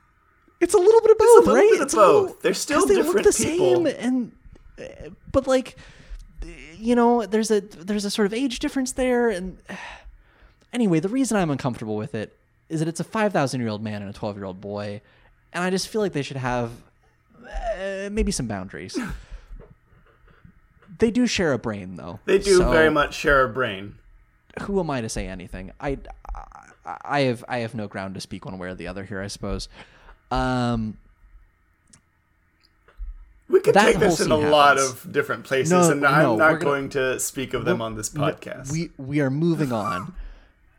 it's 0.61 0.73
a 0.73 0.77
little 0.77 1.01
bit 1.01 1.11
of 1.11 1.17
both, 1.17 1.27
It's 1.39 1.47
a 1.47 1.51
little 1.51 1.55
right? 1.55 1.69
bit 1.71 1.79
of 1.81 1.85
It's 1.85 1.93
a 1.93 1.97
little- 1.97 2.27
both. 2.27 2.41
They're 2.41 2.53
still 2.53 2.79
'cause 2.79 2.87
they 2.89 2.95
different 2.95 3.25
look 3.25 3.33
the 3.35 3.43
people. 3.45 3.75
same, 3.85 3.87
and 3.87 4.31
uh, 4.79 5.09
but 5.31 5.47
like 5.47 5.75
you 6.81 6.95
know, 6.95 7.25
there's 7.25 7.51
a 7.51 7.61
there's 7.61 8.05
a 8.05 8.11
sort 8.11 8.25
of 8.25 8.33
age 8.33 8.59
difference 8.59 8.93
there, 8.93 9.29
and 9.29 9.57
anyway, 10.73 10.99
the 10.99 11.09
reason 11.09 11.37
I'm 11.37 11.51
uncomfortable 11.51 11.95
with 11.95 12.15
it 12.15 12.37
is 12.69 12.79
that 12.79 12.87
it's 12.87 12.99
a 12.99 13.03
five 13.03 13.31
thousand 13.31 13.61
year 13.61 13.69
old 13.69 13.83
man 13.83 14.01
and 14.01 14.09
a 14.09 14.13
twelve 14.13 14.35
year 14.35 14.45
old 14.45 14.59
boy, 14.59 15.01
and 15.53 15.63
I 15.63 15.69
just 15.69 15.87
feel 15.87 16.01
like 16.01 16.13
they 16.13 16.23
should 16.23 16.37
have 16.37 16.71
uh, 17.43 18.09
maybe 18.11 18.31
some 18.31 18.47
boundaries. 18.47 18.97
they 20.99 21.11
do 21.11 21.27
share 21.27 21.53
a 21.53 21.59
brain, 21.59 21.95
though. 21.95 22.19
They 22.25 22.39
do 22.39 22.57
so 22.57 22.71
very 22.71 22.89
much 22.89 23.13
share 23.13 23.43
a 23.43 23.49
brain. 23.49 23.95
Who 24.61 24.79
am 24.79 24.89
I 24.89 25.01
to 25.01 25.09
say 25.09 25.27
anything? 25.27 25.71
I 25.79 25.99
I 26.85 27.21
have 27.21 27.45
I 27.47 27.59
have 27.59 27.75
no 27.75 27.87
ground 27.87 28.15
to 28.15 28.21
speak 28.21 28.45
one 28.45 28.57
way 28.57 28.69
or 28.69 28.75
the 28.75 28.87
other 28.87 29.05
here. 29.05 29.21
I 29.21 29.27
suppose. 29.27 29.69
Um, 30.31 30.97
We 33.51 33.59
could 33.59 33.73
That 33.73 33.85
take 33.85 33.99
this 33.99 34.19
in 34.21 34.31
a 34.31 34.37
lot 34.37 34.77
of 34.77 35.11
different 35.11 35.43
places, 35.43 35.71
No, 35.71 35.91
and 35.91 36.01
no, 36.01 36.07
I'm 36.07 36.37
not 36.37 36.51
gonna- 36.53 36.59
going 36.59 36.89
to 36.91 37.19
speak 37.19 37.53
of 37.53 37.65
them 37.65 37.81
on 37.81 37.95
this 37.95 38.09
podcast. 38.09 38.71
We 38.71 38.91
we 38.97 39.19
are 39.19 39.29
moving 39.29 39.71
on. 39.73 40.13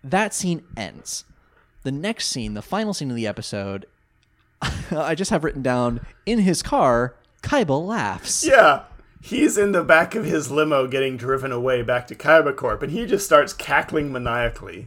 that 0.03 0.33
scene 0.35 0.63
ends. 0.77 1.25
The 1.85 1.93
next 1.93 2.27
scene, 2.29 2.55
the 2.55 2.63
final 2.63 2.95
scene 2.95 3.11
of 3.11 3.17
the 3.17 3.27
episode, 3.27 3.87
I 4.91 5.15
just 5.15 5.31
have 5.31 5.45
written 5.45 5.63
down 5.63 6.01
in 6.27 6.39
his 6.41 6.63
car. 6.63 7.15
Kaiba 7.43 7.85
laughs. 7.85 8.47
yeah, 8.47 8.85
he's 9.21 9.59
in 9.59 9.73
the 9.73 9.83
back 9.83 10.15
of 10.15 10.25
his 10.25 10.51
limo 10.51 10.87
getting 10.87 11.17
driven 11.17 11.51
away 11.53 11.83
back 11.83 12.07
to 12.07 12.15
Kaiba 12.15 12.55
Corp, 12.57 12.83
and 12.83 12.93
he 12.93 13.05
just 13.05 13.27
starts 13.27 13.53
cackling 13.53 14.13
maniacally. 14.13 14.87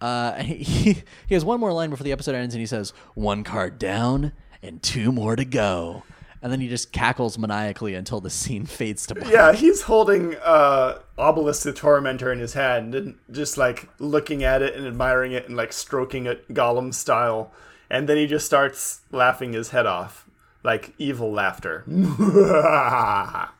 Uh, 0.00 0.34
he 0.42 1.02
he 1.26 1.34
has 1.34 1.44
one 1.44 1.60
more 1.60 1.72
line 1.72 1.90
before 1.90 2.04
the 2.04 2.12
episode 2.12 2.34
ends, 2.34 2.54
and 2.54 2.60
he 2.60 2.66
says, 2.66 2.92
"One 3.14 3.44
card 3.44 3.78
down 3.78 4.32
and 4.62 4.82
two 4.82 5.12
more 5.12 5.36
to 5.36 5.44
go." 5.44 6.02
And 6.42 6.50
then 6.50 6.60
he 6.60 6.68
just 6.68 6.90
cackles 6.92 7.36
maniacally 7.38 7.94
until 7.94 8.20
the 8.20 8.30
scene 8.30 8.64
fades 8.66 9.06
to 9.08 9.14
black. 9.14 9.30
Yeah, 9.30 9.52
he's 9.52 9.82
holding 9.82 10.36
uh, 10.36 11.00
Obelisk 11.18 11.64
the 11.64 11.72
Tormentor 11.72 12.32
in 12.32 12.38
his 12.38 12.54
hand 12.54 12.94
and 12.94 13.18
just 13.30 13.58
like 13.58 13.88
looking 13.98 14.42
at 14.42 14.62
it 14.62 14.74
and 14.74 14.86
admiring 14.86 15.32
it 15.32 15.48
and 15.48 15.56
like 15.56 15.72
stroking 15.72 16.26
it 16.26 16.48
Gollum 16.52 16.94
style. 16.94 17.52
And 17.90 18.08
then 18.08 18.16
he 18.16 18.26
just 18.26 18.46
starts 18.46 19.00
laughing 19.10 19.52
his 19.52 19.70
head 19.70 19.84
off, 19.84 20.28
like 20.62 20.94
evil 20.96 21.30
laughter. 21.32 21.84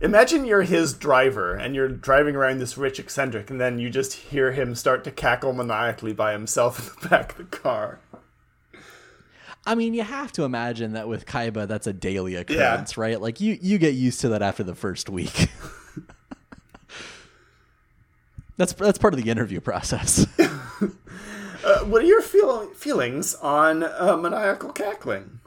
Imagine 0.00 0.46
you're 0.46 0.62
his 0.62 0.94
driver 0.94 1.54
and 1.54 1.74
you're 1.74 1.88
driving 1.88 2.34
around 2.34 2.58
this 2.58 2.78
rich 2.78 2.98
eccentric, 2.98 3.50
and 3.50 3.60
then 3.60 3.78
you 3.78 3.90
just 3.90 4.14
hear 4.14 4.52
him 4.52 4.74
start 4.74 5.04
to 5.04 5.10
cackle 5.10 5.52
maniacally 5.52 6.14
by 6.14 6.32
himself 6.32 6.78
in 6.94 7.02
the 7.02 7.08
back 7.08 7.32
of 7.32 7.38
the 7.38 7.44
car. 7.56 7.98
I 9.66 9.74
mean, 9.74 9.94
you 9.94 10.02
have 10.02 10.32
to 10.32 10.44
imagine 10.44 10.92
that 10.92 11.06
with 11.06 11.26
Kaiba, 11.26 11.68
that's 11.68 11.86
a 11.86 11.92
daily 11.92 12.34
occurrence, 12.34 12.96
right? 12.96 13.20
Like 13.20 13.40
you 13.40 13.58
you 13.60 13.78
get 13.78 13.94
used 13.94 14.20
to 14.22 14.28
that 14.30 14.42
after 14.42 14.62
the 14.62 14.74
first 14.74 15.08
week. 15.10 15.48
that's 18.56 18.72
that's 18.72 18.98
part 18.98 19.14
of 19.14 19.22
the 19.22 19.30
interview 19.30 19.60
process. 19.60 20.26
Uh, 21.62 21.80
what 21.80 22.00
are 22.02 22.06
your 22.06 22.22
feel- 22.22 22.68
feelings 22.68 23.34
on 23.34 23.82
uh, 23.82 24.16
maniacal 24.16 24.72
cackling? 24.72 25.40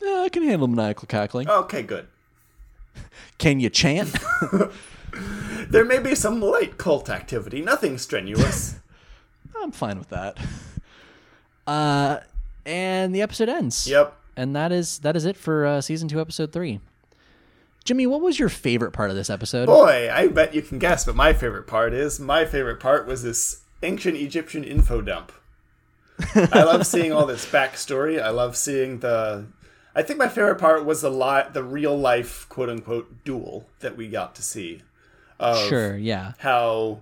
Yeah, 0.00 0.20
I 0.20 0.28
can 0.28 0.44
handle 0.44 0.68
maniacal 0.68 1.08
cackling. 1.08 1.48
Okay, 1.50 1.82
good. 1.82 2.06
Can 3.38 3.58
you 3.58 3.68
chant? 3.68 4.14
There 5.68 5.84
may 5.84 5.98
be 5.98 6.14
some 6.14 6.40
light 6.40 6.78
cult 6.78 7.10
activity, 7.10 7.60
nothing 7.62 7.98
strenuous. 7.98 8.76
I'm 9.60 9.72
fine 9.72 9.98
with 9.98 10.10
that. 10.10 10.38
Uh, 11.66 12.18
and 12.68 13.14
the 13.14 13.22
episode 13.22 13.48
ends. 13.48 13.88
yep. 13.88 14.14
And 14.36 14.54
that 14.54 14.70
is 14.70 15.00
that 15.00 15.16
is 15.16 15.24
it 15.24 15.36
for 15.36 15.66
uh, 15.66 15.80
season 15.80 16.06
two, 16.06 16.20
episode 16.20 16.52
three. 16.52 16.80
Jimmy, 17.84 18.06
what 18.06 18.20
was 18.20 18.38
your 18.38 18.50
favorite 18.50 18.92
part 18.92 19.10
of 19.10 19.16
this 19.16 19.30
episode? 19.30 19.66
Boy, 19.66 20.10
I 20.12 20.28
bet 20.28 20.54
you 20.54 20.62
can 20.62 20.78
guess 20.78 21.04
but 21.04 21.16
my 21.16 21.32
favorite 21.32 21.66
part 21.66 21.92
is. 21.92 22.20
My 22.20 22.44
favorite 22.44 22.78
part 22.78 23.06
was 23.06 23.22
this 23.22 23.62
ancient 23.82 24.16
Egyptian 24.16 24.62
info 24.62 25.00
dump. 25.00 25.32
I 26.34 26.62
love 26.64 26.86
seeing 26.86 27.12
all 27.12 27.26
this 27.26 27.46
backstory. 27.46 28.22
I 28.22 28.30
love 28.30 28.56
seeing 28.56 29.00
the. 29.00 29.46
I 29.94 30.02
think 30.02 30.18
my 30.18 30.28
favorite 30.28 30.58
part 30.58 30.84
was 30.84 31.00
the 31.00 31.10
li- 31.10 31.48
the 31.52 31.64
real 31.64 31.98
life 31.98 32.46
quote 32.48 32.68
unquote 32.68 33.24
duel 33.24 33.66
that 33.80 33.96
we 33.96 34.08
got 34.08 34.34
to 34.36 34.42
see. 34.42 34.82
Of 35.40 35.68
Sure, 35.68 35.96
yeah. 35.96 36.32
How 36.38 37.00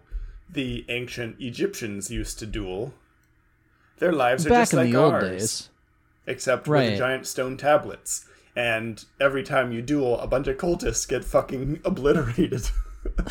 the 0.48 0.84
ancient 0.88 1.36
Egyptians 1.40 2.10
used 2.10 2.38
to 2.38 2.47
duel. 2.47 2.94
Their 3.98 4.12
lives 4.12 4.47
are 4.47 4.51
Back 4.51 4.62
just 4.62 4.73
in 4.74 4.78
like 4.81 4.90
the 4.93 4.97
old 4.98 5.14
ours. 5.14 5.23
days. 5.31 5.68
except 6.27 6.68
with 6.68 6.90
the 6.93 6.98
giant 6.98 7.27
stone 7.27 7.56
tablets. 7.56 8.27
And 8.55 9.05
every 9.20 9.43
time 9.43 9.70
you 9.73 9.82
duel, 9.82 10.18
a 10.20 10.27
bunch 10.27 10.47
of 10.48 10.56
cultists 10.56 11.06
get 11.09 11.24
fucking 11.24 11.81
obliterated. 11.85 12.70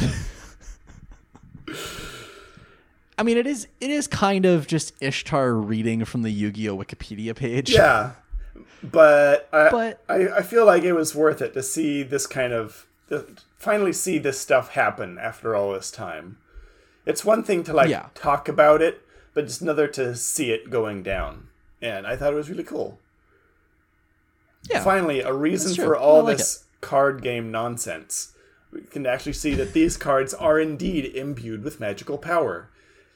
I 3.18 3.24
mean, 3.24 3.38
it 3.38 3.48
is 3.48 3.68
it 3.80 3.90
is 3.90 4.08
kind 4.08 4.46
of 4.46 4.68
just 4.68 4.94
Ishtar 5.02 5.54
reading 5.54 6.04
from 6.06 6.22
the 6.24 6.30
Yu-Gi-Oh 6.32 6.78
Wikipedia 6.78 7.34
page. 7.36 7.72
yeah, 7.72 8.12
but 8.84 9.48
I, 9.54 9.70
But- 9.70 10.02
I 10.10 10.28
I 10.28 10.42
feel 10.42 10.66
like 10.66 10.84
it 10.84 10.94
was 10.94 11.16
worth 11.16 11.42
it 11.42 11.54
to 11.54 11.64
see 11.64 12.04
this 12.04 12.28
kind 12.28 12.52
of 12.54 12.86
finally 13.58 13.94
see 13.94 14.18
this 14.18 14.40
stuff 14.40 14.70
happen 14.72 15.18
after 15.18 15.56
all 15.56 15.74
this 15.74 15.92
time. 15.92 16.38
It's 17.06 17.24
one 17.24 17.44
thing 17.44 17.64
to 17.64 17.74
like 17.74 17.90
Yeah. 17.90 18.08
talk 18.16 18.50
about 18.50 18.82
it, 18.82 19.02
but 19.36 19.44
it's 19.44 19.62
another 19.62 19.88
to 19.90 20.16
see 20.16 20.50
it 20.50 20.72
going 20.72 21.04
down. 21.04 21.50
And 21.80 22.08
I 22.08 22.16
thought 22.16 22.34
it 22.34 22.38
was 22.38 22.50
really 22.50 22.64
cool. 22.64 22.98
Yeah. 24.68 24.84
Finally, 24.84 25.20
a 25.20 25.32
reason 25.32 25.76
for 25.76 25.96
all 25.96 26.24
like 26.24 26.38
this 26.38 26.64
card 26.82 27.22
game 27.22 27.52
nonsense. 27.52 28.34
We 28.72 28.82
can 28.82 29.06
actually 29.06 29.34
see 29.34 29.54
that 29.54 29.74
these 29.74 29.96
cards 29.98 30.34
are 30.34 30.60
indeed 30.60 31.16
imbued 31.16 31.64
with 31.64 31.80
magical 31.80 32.18
power. 32.18 32.70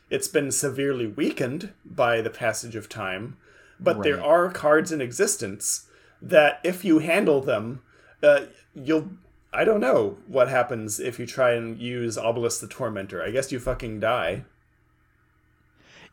It's 0.10 0.28
been 0.28 0.52
severely 0.52 1.08
weakened 1.08 1.74
by 1.84 2.22
the 2.22 2.30
passage 2.30 2.76
of 2.76 2.90
time, 2.90 3.38
but 3.80 4.04
there 4.04 4.24
are 4.24 4.52
cards 4.52 4.92
in 4.92 5.02
existence 5.02 5.88
that, 6.22 6.60
if 6.64 6.84
you 6.84 7.00
handle 7.00 7.42
them, 7.42 7.82
uh, 8.22 8.42
you'll. 8.76 9.10
I 9.52 9.64
don't 9.64 9.80
know 9.80 10.18
what 10.28 10.48
happens 10.48 11.00
if 11.00 11.18
you 11.18 11.26
try 11.26 11.54
and 11.54 11.80
use 11.80 12.18
Obelisk 12.18 12.62
the 12.62 12.68
Tormentor. 12.68 13.24
I 13.24 13.32
guess 13.32 13.52
you 13.52 13.60
fucking 13.60 14.00
die. 14.00 14.46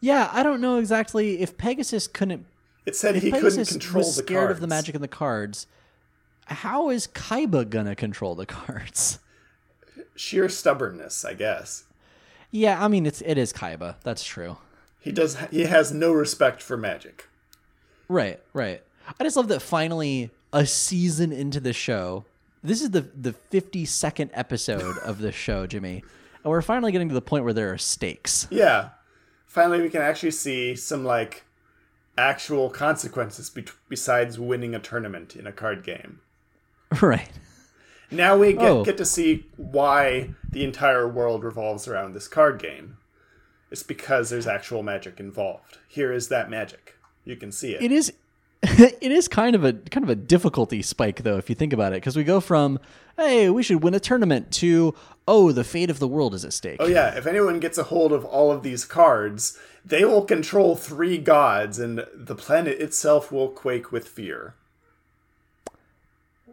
Yeah, 0.01 0.31
I 0.33 0.43
don't 0.43 0.61
know 0.61 0.79
exactly 0.79 1.41
if 1.41 1.57
Pegasus 1.57 2.07
couldn't 2.07 2.47
It 2.85 2.95
said 2.97 3.17
he 3.17 3.31
Pegasus 3.31 3.69
couldn't 3.69 3.81
control 3.81 4.05
was 4.05 4.17
the 4.17 4.23
scared 4.23 4.47
cards. 4.47 4.57
of 4.57 4.61
the 4.61 4.67
magic 4.67 4.95
in 4.95 5.01
the 5.01 5.09
cards. 5.09 5.67
How 6.47 6.91
is 6.91 7.07
Kaiba 7.09 7.69
gonna 7.69 7.95
control 7.97 8.35
the 8.35 8.47
cards? 8.47 9.19
Sheer 10.15 10.49
stubbornness, 10.49 11.25
I 11.25 11.35
guess. 11.35 11.85
Yeah, 12.51 12.83
I 12.83 12.89
mean 12.89 13.07
it's 13.07 13.21
it 13.23 13.39
is 13.39 13.53
Kaiba. 13.53 13.97
That's 14.03 14.25
true. 14.25 14.57
He 15.01 15.13
does. 15.13 15.37
He 15.51 15.63
has 15.63 15.93
no 15.93 16.13
respect 16.13 16.61
for 16.63 16.77
magic. 16.77 17.29
Right, 18.09 18.41
right. 18.53 18.83
I 19.19 19.25
just 19.25 19.37
love 19.37 19.49
that 19.49 19.61
finally 19.63 20.31
a 20.53 20.67
season 20.67 21.33
into 21.33 21.61
the 21.61 21.73
show. 21.73 22.25
This 22.63 22.81
is 22.83 22.91
the 22.91 23.03
the 23.03 23.35
52nd 23.53 24.31
episode 24.33 24.99
of 24.99 25.19
the 25.19 25.33
show, 25.33 25.67
Jimmy. 25.67 26.03
And 26.43 26.51
we're 26.51 26.63
finally 26.63 26.93
getting 26.93 27.09
to 27.09 27.15
the 27.15 27.21
point 27.23 27.45
where 27.45 27.53
there 27.53 27.73
are 27.73 27.79
stakes. 27.79 28.47
Yeah. 28.51 28.91
Finally, 29.57 29.81
we 29.81 29.89
can 29.89 30.03
actually 30.03 30.33
see 30.33 30.77
some 30.77 31.03
like 31.03 31.45
actual 32.19 32.69
consequences 32.69 33.49
be- 33.49 33.65
besides 33.89 34.39
winning 34.39 34.75
a 34.75 34.79
tournament 34.79 35.35
in 35.35 35.47
a 35.47 35.53
card 35.53 35.83
game. 35.83 36.21
right. 37.01 37.31
Now 38.11 38.37
we 38.37 38.53
get, 38.53 38.63
Oh. 38.71 38.85
get 38.85 38.99
to 38.99 39.07
see 39.07 39.47
why 39.57 40.35
the 40.47 40.63
entire 40.63 41.09
world 41.09 41.43
revolves 41.43 41.89
around 41.89 42.13
this 42.13 42.29
card 42.29 42.59
game. 42.59 42.99
It's 43.71 43.83
because 43.83 44.29
there's 44.29 44.47
actual 44.47 44.83
magic 44.83 45.19
involved. 45.21 45.79
Here 45.89 46.13
is 46.13 46.29
that 46.29 46.51
magic. 46.51 46.99
You 47.25 47.37
can 47.37 47.51
see 47.51 47.73
it. 47.73 47.81
It 47.83 47.93
is 47.93 48.13
it 48.63 49.11
is 49.11 49.27
kind 49.27 49.57
of 49.57 49.65
a 49.65 49.73
kind 49.73 50.05
of 50.05 50.11
a 50.11 50.15
difficulty 50.17 50.83
spike 50.83 51.23
though 51.23 51.39
if 51.39 51.49
you 51.49 51.55
think 51.55 51.73
about 51.73 51.93
it 51.95 51.97
because 51.97 52.15
we 52.15 52.25
go 52.25 52.41
from 52.41 52.79
hey, 53.17 53.49
we 53.49 53.63
should 53.63 53.83
win 53.83 53.95
a 53.95 54.01
tournament 54.01 54.53
to 54.53 54.95
oh, 55.29 55.53
the 55.53 55.65
fate 55.65 55.91
of 55.91 55.99
the 55.99 56.09
world 56.09 56.35
is 56.35 56.45
at 56.45 56.53
stake. 56.53 56.79
Oh 56.81 56.87
yeah, 56.87 57.17
if 57.17 57.27
anyone 57.27 57.61
gets 57.61 57.79
a 57.79 57.85
hold 57.85 58.13
of 58.13 58.25
all 58.25 58.51
of 58.53 58.63
these 58.63 58.85
cards, 58.85 59.59
they 59.85 60.05
will 60.05 60.23
control 60.23 60.77
three 60.77 61.19
gods 61.19 61.79
and 61.79 62.07
the 62.15 62.35
planet 62.35 62.81
itself 62.81 63.31
will 63.31 63.49
quake 63.49 63.93
with 63.93 64.09
fear. 64.09 64.55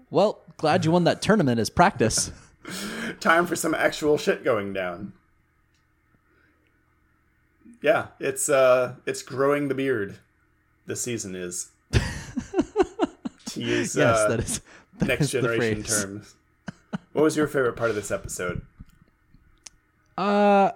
Well, 0.09 0.41
glad 0.57 0.85
you 0.85 0.91
won 0.91 1.05
that 1.05 1.21
tournament 1.21 1.59
as 1.59 1.69
practice. 1.69 2.31
time 3.19 3.45
for 3.45 3.55
some 3.55 3.73
actual 3.73 4.17
shit 4.17 4.43
going 4.43 4.73
down. 4.73 5.13
Yeah, 7.81 8.07
it's 8.19 8.49
uh 8.49 8.95
it's 9.05 9.21
growing 9.21 9.67
the 9.67 9.75
beard. 9.75 10.17
This 10.85 11.01
season 11.01 11.35
is. 11.35 11.69
to 11.91 13.61
use 13.61 13.95
yes, 13.95 14.17
uh, 14.17 14.27
that 14.29 14.39
is 14.39 14.61
that 14.99 15.07
next 15.07 15.21
is 15.21 15.31
generation 15.31 15.83
terms. 15.83 16.35
What 17.13 17.23
was 17.23 17.37
your 17.37 17.47
favorite 17.47 17.73
part 17.75 17.89
of 17.89 17.95
this 17.95 18.11
episode? 18.11 18.61
Uh, 20.17 20.71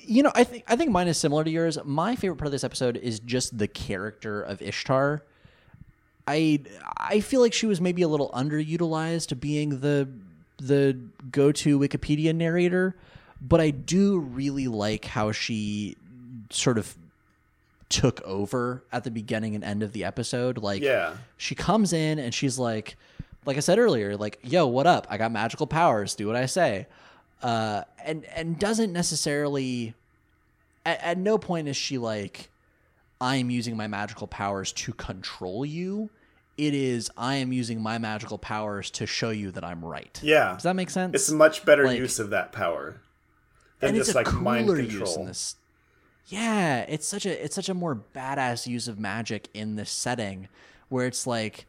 you 0.00 0.22
know, 0.22 0.32
I 0.34 0.44
think 0.44 0.64
I 0.68 0.76
think 0.76 0.90
mine 0.90 1.08
is 1.08 1.18
similar 1.18 1.44
to 1.44 1.50
yours. 1.50 1.78
My 1.84 2.16
favorite 2.16 2.36
part 2.36 2.46
of 2.46 2.52
this 2.52 2.64
episode 2.64 2.96
is 2.96 3.20
just 3.20 3.56
the 3.58 3.68
character 3.68 4.40
of 4.42 4.62
Ishtar. 4.62 5.22
I 6.26 6.60
I 6.96 7.20
feel 7.20 7.40
like 7.40 7.52
she 7.52 7.66
was 7.66 7.80
maybe 7.80 8.02
a 8.02 8.08
little 8.08 8.30
underutilized 8.30 9.38
being 9.40 9.80
the 9.80 10.08
the 10.58 10.96
go-to 11.30 11.78
Wikipedia 11.78 12.34
narrator, 12.34 12.94
but 13.40 13.60
I 13.60 13.70
do 13.70 14.18
really 14.18 14.68
like 14.68 15.06
how 15.06 15.32
she 15.32 15.96
sort 16.50 16.76
of 16.78 16.94
took 17.88 18.20
over 18.22 18.84
at 18.92 19.04
the 19.04 19.10
beginning 19.10 19.54
and 19.54 19.64
end 19.64 19.82
of 19.82 19.92
the 19.92 20.04
episode. 20.04 20.58
Like 20.58 20.82
Yeah. 20.82 21.14
she 21.36 21.54
comes 21.54 21.92
in 21.92 22.18
and 22.18 22.32
she's 22.34 22.58
like 22.58 22.96
like 23.46 23.56
i 23.56 23.60
said 23.60 23.78
earlier 23.78 24.16
like 24.16 24.38
yo 24.42 24.66
what 24.66 24.86
up 24.86 25.06
i 25.10 25.16
got 25.16 25.32
magical 25.32 25.66
powers 25.66 26.14
do 26.14 26.26
what 26.26 26.36
i 26.36 26.46
say 26.46 26.86
uh 27.42 27.82
and 28.04 28.24
and 28.26 28.58
doesn't 28.58 28.92
necessarily 28.92 29.94
at, 30.86 31.00
at 31.02 31.18
no 31.18 31.36
point 31.36 31.68
is 31.68 31.76
she 31.76 31.98
like, 31.98 32.48
I 33.20 33.36
am 33.36 33.50
using 33.50 33.76
my 33.76 33.86
magical 33.86 34.26
powers 34.26 34.72
to 34.72 34.94
control 34.94 35.62
you. 35.66 36.08
It 36.56 36.72
is 36.72 37.10
I 37.18 37.34
am 37.34 37.52
using 37.52 37.82
my 37.82 37.98
magical 37.98 38.38
powers 38.38 38.90
to 38.92 39.06
show 39.06 39.28
you 39.28 39.50
that 39.50 39.62
I'm 39.62 39.84
right. 39.84 40.18
Yeah. 40.22 40.54
Does 40.54 40.62
that 40.62 40.74
make 40.76 40.88
sense? 40.88 41.14
It's 41.14 41.28
a 41.28 41.34
much 41.34 41.66
better 41.66 41.84
Like- 41.84 41.98
use 41.98 42.18
of 42.18 42.30
that 42.30 42.50
power 42.52 42.96
than 43.80 43.94
just 43.94 44.14
like 44.14 44.32
mind 44.32 44.68
control. 44.68 45.26
this. 45.26 45.56
Yeah, 46.28 46.80
it's 46.88 47.06
such 47.06 47.26
a 47.26 47.44
it's 47.44 47.54
such 47.54 47.68
a 47.68 47.74
more 47.74 47.94
badass 48.14 48.66
use 48.66 48.88
of 48.88 48.98
magic 48.98 49.48
in 49.52 49.76
this 49.76 49.90
setting, 49.90 50.48
where 50.88 51.06
it's 51.06 51.26
like 51.26 51.66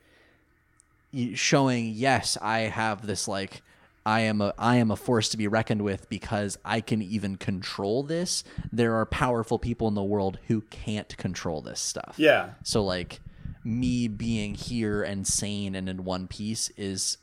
showing 1.33 1.91
yes, 1.95 2.37
I 2.41 2.59
have 2.61 3.05
this 3.05 3.27
like 3.27 3.61
I 4.05 4.21
am 4.21 4.41
a 4.41 4.53
I 4.57 4.77
am 4.77 4.89
a 4.91 4.95
force 4.95 5.29
to 5.29 5.37
be 5.37 5.47
reckoned 5.47 5.83
with 5.83 6.09
because 6.09 6.57
I 6.65 6.81
can 6.81 7.01
even 7.01 7.37
control 7.37 8.03
this. 8.03 8.43
There 8.71 8.95
are 8.95 9.05
powerful 9.05 9.59
people 9.59 9.87
in 9.87 9.93
the 9.93 10.03
world 10.03 10.39
who 10.47 10.61
can't 10.69 11.15
control 11.17 11.61
this 11.61 11.79
stuff. 11.79 12.15
Yeah. 12.17 12.51
So 12.63 12.83
like 12.83 13.19
me 13.63 14.07
being 14.07 14.55
here 14.55 15.03
and 15.03 15.27
sane 15.27 15.75
and 15.75 15.87
in 15.87 16.03
one 16.03 16.27
piece 16.27 16.71
is 16.77 17.17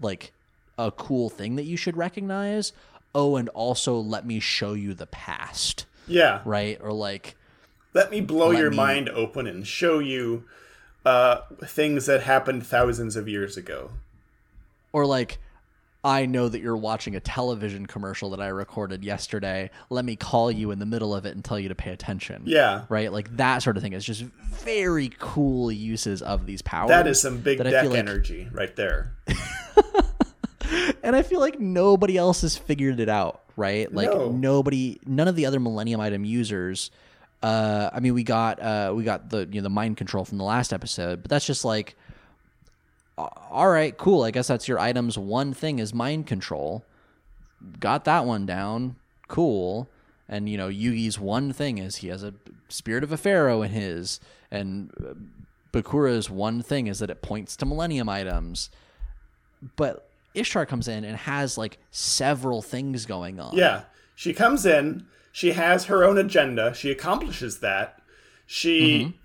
like 0.00 0.32
a 0.76 0.90
cool 0.90 1.30
thing 1.30 1.54
that 1.56 1.64
you 1.64 1.76
should 1.76 1.96
recognize. 1.96 2.72
Oh, 3.14 3.36
and 3.36 3.48
also 3.50 3.94
let 3.96 4.26
me 4.26 4.40
show 4.40 4.72
you 4.72 4.92
the 4.92 5.06
past, 5.06 5.86
Yeah. 6.08 6.40
right? 6.44 6.80
Or 6.82 6.92
like 6.92 7.36
Let 7.92 8.10
me 8.10 8.20
blow 8.20 8.48
Let 8.48 8.58
your 8.58 8.70
me- 8.72 8.76
mind 8.76 9.08
open 9.08 9.46
and 9.46 9.64
show 9.64 10.00
you 10.00 10.42
uh, 11.04 11.40
things 11.64 12.06
that 12.06 12.22
happened 12.22 12.66
thousands 12.66 13.16
of 13.16 13.28
years 13.28 13.56
ago. 13.56 13.90
or 14.92 15.06
like 15.06 15.38
I 16.06 16.26
know 16.26 16.50
that 16.50 16.60
you're 16.60 16.76
watching 16.76 17.16
a 17.16 17.20
television 17.20 17.86
commercial 17.86 18.28
that 18.30 18.40
I 18.40 18.48
recorded 18.48 19.02
yesterday. 19.02 19.70
Let 19.88 20.04
me 20.04 20.16
call 20.16 20.50
you 20.52 20.70
in 20.70 20.78
the 20.78 20.84
middle 20.84 21.14
of 21.14 21.24
it 21.24 21.34
and 21.34 21.42
tell 21.42 21.58
you 21.58 21.70
to 21.70 21.74
pay 21.74 21.92
attention. 21.92 22.42
Yeah. 22.44 22.84
Right? 22.90 23.10
Like 23.10 23.34
that 23.38 23.62
sort 23.62 23.78
of 23.78 23.82
thing 23.82 23.94
is 23.94 24.04
just 24.04 24.20
very 24.22 25.10
cool 25.18 25.72
uses 25.72 26.20
of 26.20 26.44
these 26.44 26.60
powers. 26.60 26.90
That 26.90 27.06
is 27.06 27.18
some 27.22 27.38
big 27.38 27.56
deck 27.62 27.86
like- 27.86 27.98
energy 27.98 28.48
right 28.52 28.76
there. 28.76 29.14
and 31.02 31.14
I 31.16 31.22
feel 31.22 31.40
like 31.40 31.58
nobody 31.60 32.16
else 32.16 32.40
has 32.42 32.56
figured 32.56 33.00
it 33.00 33.08
out, 33.08 33.42
right? 33.56 33.92
Like 33.92 34.10
No. 34.10 34.30
nobody, 34.30 35.00
none 35.06 35.28
of 35.28 35.36
the 35.36 35.46
other 35.46 35.60
Millennium 35.60 36.00
Item 36.00 36.24
users. 36.24 36.90
Uh, 37.44 37.90
I 37.92 38.00
mean, 38.00 38.14
we 38.14 38.22
got 38.22 38.60
uh, 38.60 38.92
we 38.94 39.04
got 39.04 39.30
the 39.30 39.48
you 39.50 39.60
know 39.60 39.64
the 39.64 39.70
mind 39.70 39.96
control 39.96 40.24
from 40.24 40.38
the 40.38 40.44
last 40.44 40.72
episode, 40.72 41.22
but 41.22 41.28
that's 41.30 41.46
just 41.46 41.64
like, 41.64 41.96
all 43.18 43.68
right, 43.68 43.96
cool. 43.96 44.22
I 44.22 44.30
guess 44.30 44.46
that's 44.46 44.66
your 44.66 44.78
item's 44.78 45.18
one 45.18 45.52
thing 45.52 45.78
is 45.78 45.92
mind 45.92 46.26
control. 46.26 46.84
Got 47.80 48.04
that 48.04 48.24
one 48.24 48.46
down, 48.46 48.96
cool. 49.28 49.88
And 50.28 50.48
you 50.48 50.56
know, 50.56 50.68
Yugi's 50.68 51.18
one 51.18 51.52
thing 51.52 51.78
is 51.78 51.96
he 51.96 52.08
has 52.08 52.22
a 52.22 52.32
spirit 52.68 53.04
of 53.04 53.12
a 53.12 53.16
pharaoh 53.16 53.62
in 53.62 53.72
his, 53.72 54.20
and 54.50 54.90
uh, 55.04 55.14
Bakura's 55.72 56.30
one 56.30 56.62
thing 56.62 56.86
is 56.86 57.00
that 57.00 57.10
it 57.10 57.20
points 57.20 57.56
to 57.56 57.66
Millennium 57.66 58.08
items 58.08 58.70
but 59.76 60.08
Ishtar 60.34 60.66
comes 60.66 60.88
in 60.88 61.04
and 61.04 61.16
has 61.16 61.56
like 61.56 61.78
several 61.90 62.62
things 62.62 63.06
going 63.06 63.40
on. 63.40 63.56
Yeah. 63.56 63.82
She 64.16 64.32
comes 64.32 64.66
in, 64.66 65.06
she 65.36 65.50
has 65.50 65.86
her 65.86 66.04
own 66.04 66.16
agenda, 66.16 66.72
she 66.72 66.92
accomplishes 66.92 67.58
that. 67.58 68.00
She 68.46 69.18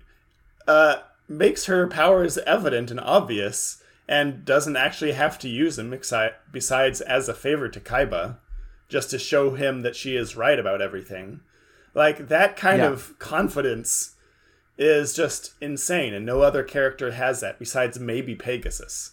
uh, 0.66 0.96
makes 1.28 1.66
her 1.66 1.86
powers 1.86 2.36
evident 2.38 2.90
and 2.90 2.98
obvious 2.98 3.80
and 4.08 4.44
doesn't 4.44 4.74
actually 4.76 5.12
have 5.12 5.38
to 5.38 5.48
use 5.48 5.76
them 5.76 5.92
exi- 5.92 6.32
besides 6.50 7.00
as 7.00 7.28
a 7.28 7.34
favor 7.34 7.68
to 7.68 7.78
Kaiba, 7.78 8.38
just 8.88 9.08
to 9.10 9.20
show 9.20 9.54
him 9.54 9.82
that 9.82 9.94
she 9.94 10.16
is 10.16 10.34
right 10.34 10.58
about 10.58 10.82
everything. 10.82 11.42
Like 11.94 12.26
that 12.26 12.56
kind 12.56 12.78
Yeah. 12.80 12.88
of 12.88 13.16
confidence 13.20 14.16
is 14.76 15.14
just 15.14 15.52
insane, 15.60 16.12
and 16.12 16.26
no 16.26 16.40
other 16.42 16.64
character 16.64 17.12
has 17.12 17.38
that 17.40 17.60
besides 17.60 18.00
maybe 18.00 18.34
Pegasus. 18.34 19.12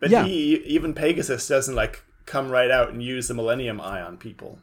But 0.00 0.10
Yeah. 0.10 0.24
he 0.24 0.56
even 0.64 0.94
Pegasus 0.94 1.46
doesn't 1.46 1.76
like 1.76 2.02
come 2.24 2.50
right 2.50 2.72
out 2.72 2.88
and 2.88 3.00
use 3.00 3.28
the 3.28 3.34
Millennium 3.34 3.80
Eye 3.80 4.02
on 4.02 4.16
people. 4.18 4.58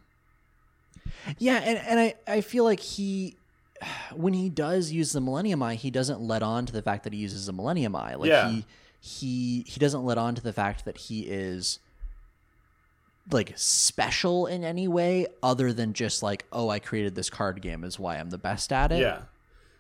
Yeah, 1.37 1.55
and, 1.57 1.77
and 1.79 1.99
I, 1.99 2.13
I 2.27 2.41
feel 2.41 2.63
like 2.63 2.79
he 2.79 3.35
when 4.15 4.33
he 4.33 4.49
does 4.49 4.91
use 4.91 5.11
the 5.11 5.21
Millennium 5.21 5.61
Eye, 5.63 5.75
he 5.75 5.91
doesn't 5.91 6.21
let 6.21 6.43
on 6.43 6.65
to 6.65 6.73
the 6.73 6.81
fact 6.81 7.03
that 7.05 7.13
he 7.13 7.19
uses 7.19 7.45
the 7.45 7.53
Millennium 7.53 7.95
Eye. 7.95 8.15
Like 8.15 8.29
Yeah. 8.29 8.49
he 8.49 8.65
he 8.99 9.65
he 9.67 9.79
doesn't 9.79 10.03
let 10.05 10.17
on 10.17 10.35
to 10.35 10.41
the 10.41 10.53
fact 10.53 10.85
that 10.85 10.97
he 10.97 11.21
is 11.21 11.79
like 13.31 13.53
special 13.55 14.47
in 14.47 14.63
any 14.63 14.87
way 14.87 15.27
other 15.41 15.71
than 15.71 15.93
just 15.93 16.21
like, 16.21 16.45
oh, 16.51 16.69
I 16.69 16.79
created 16.79 17.15
this 17.15 17.29
card 17.29 17.61
game 17.61 17.83
is 17.83 17.97
why 17.97 18.17
I'm 18.17 18.29
the 18.29 18.37
best 18.37 18.73
at 18.73 18.91
it. 18.91 18.99
Yeah. 18.99 19.21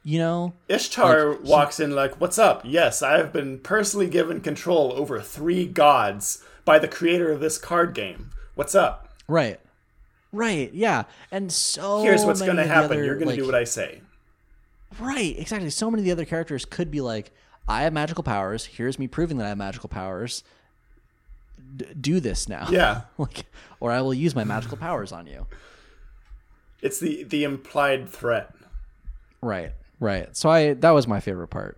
You 0.05 0.19
know? 0.19 0.53
Ishtar 0.69 1.29
Like, 1.31 1.43
he- 1.43 1.49
walks 1.51 1.79
in 1.79 1.93
like, 1.95 2.19
"What's 2.21 2.37
up? 2.37 2.61
Yes, 2.63 3.01
I 3.01 3.17
have 3.17 3.31
been 3.33 3.59
personally 3.59 4.07
given 4.07 4.39
control 4.41 4.93
over 4.93 5.19
three 5.21 5.65
gods 5.65 6.43
by 6.65 6.79
the 6.79 6.87
creator 6.87 7.31
of 7.31 7.39
this 7.41 7.57
card 7.57 7.93
game. 7.93 8.29
What's 8.55 8.75
up? 8.75 9.09
Right. 9.27 9.59
Right, 10.33 10.73
yeah. 10.73 11.03
And 11.31 11.49
so 11.51 12.01
Here's 12.01 12.25
what's 12.25 12.41
going 12.41 12.57
to 12.57 12.65
happen. 12.65 12.91
other, 12.97 13.03
You're 13.05 13.15
going 13.15 13.27
like- 13.27 13.35
to 13.35 13.41
do 13.43 13.45
what 13.45 13.55
I 13.55 13.63
say." 13.63 14.01
Right, 14.99 15.35
exactly. 15.39 15.69
So 15.69 15.89
many 15.89 16.01
of 16.01 16.05
the 16.05 16.11
other 16.11 16.25
characters 16.25 16.65
could 16.65 16.91
be 16.91 16.99
like, 17.01 17.31
I 17.67 17.83
have 17.83 17.93
magical 17.93 18.23
powers. 18.23 18.65
Here's 18.65 18.99
me 18.99 19.07
proving 19.07 19.37
that 19.37 19.45
I 19.45 19.49
have 19.49 19.57
magical 19.57 19.89
powers. 19.89 20.43
D- 21.77 21.85
do 21.99 22.19
this 22.19 22.49
now. 22.49 22.67
Yeah. 22.69 23.01
like, 23.17 23.45
or 23.79 23.91
I 23.91 24.01
will 24.01 24.13
use 24.13 24.35
my 24.35 24.43
magical 24.43 24.77
powers 24.77 25.11
on 25.11 25.25
you. 25.27 25.47
It's 26.81 26.99
the 26.99 27.23
the 27.23 27.43
implied 27.43 28.09
threat. 28.09 28.53
Right, 29.41 29.71
right. 29.99 30.35
So 30.35 30.49
I 30.49 30.73
that 30.73 30.91
was 30.91 31.07
my 31.07 31.19
favorite 31.19 31.47
part. 31.47 31.77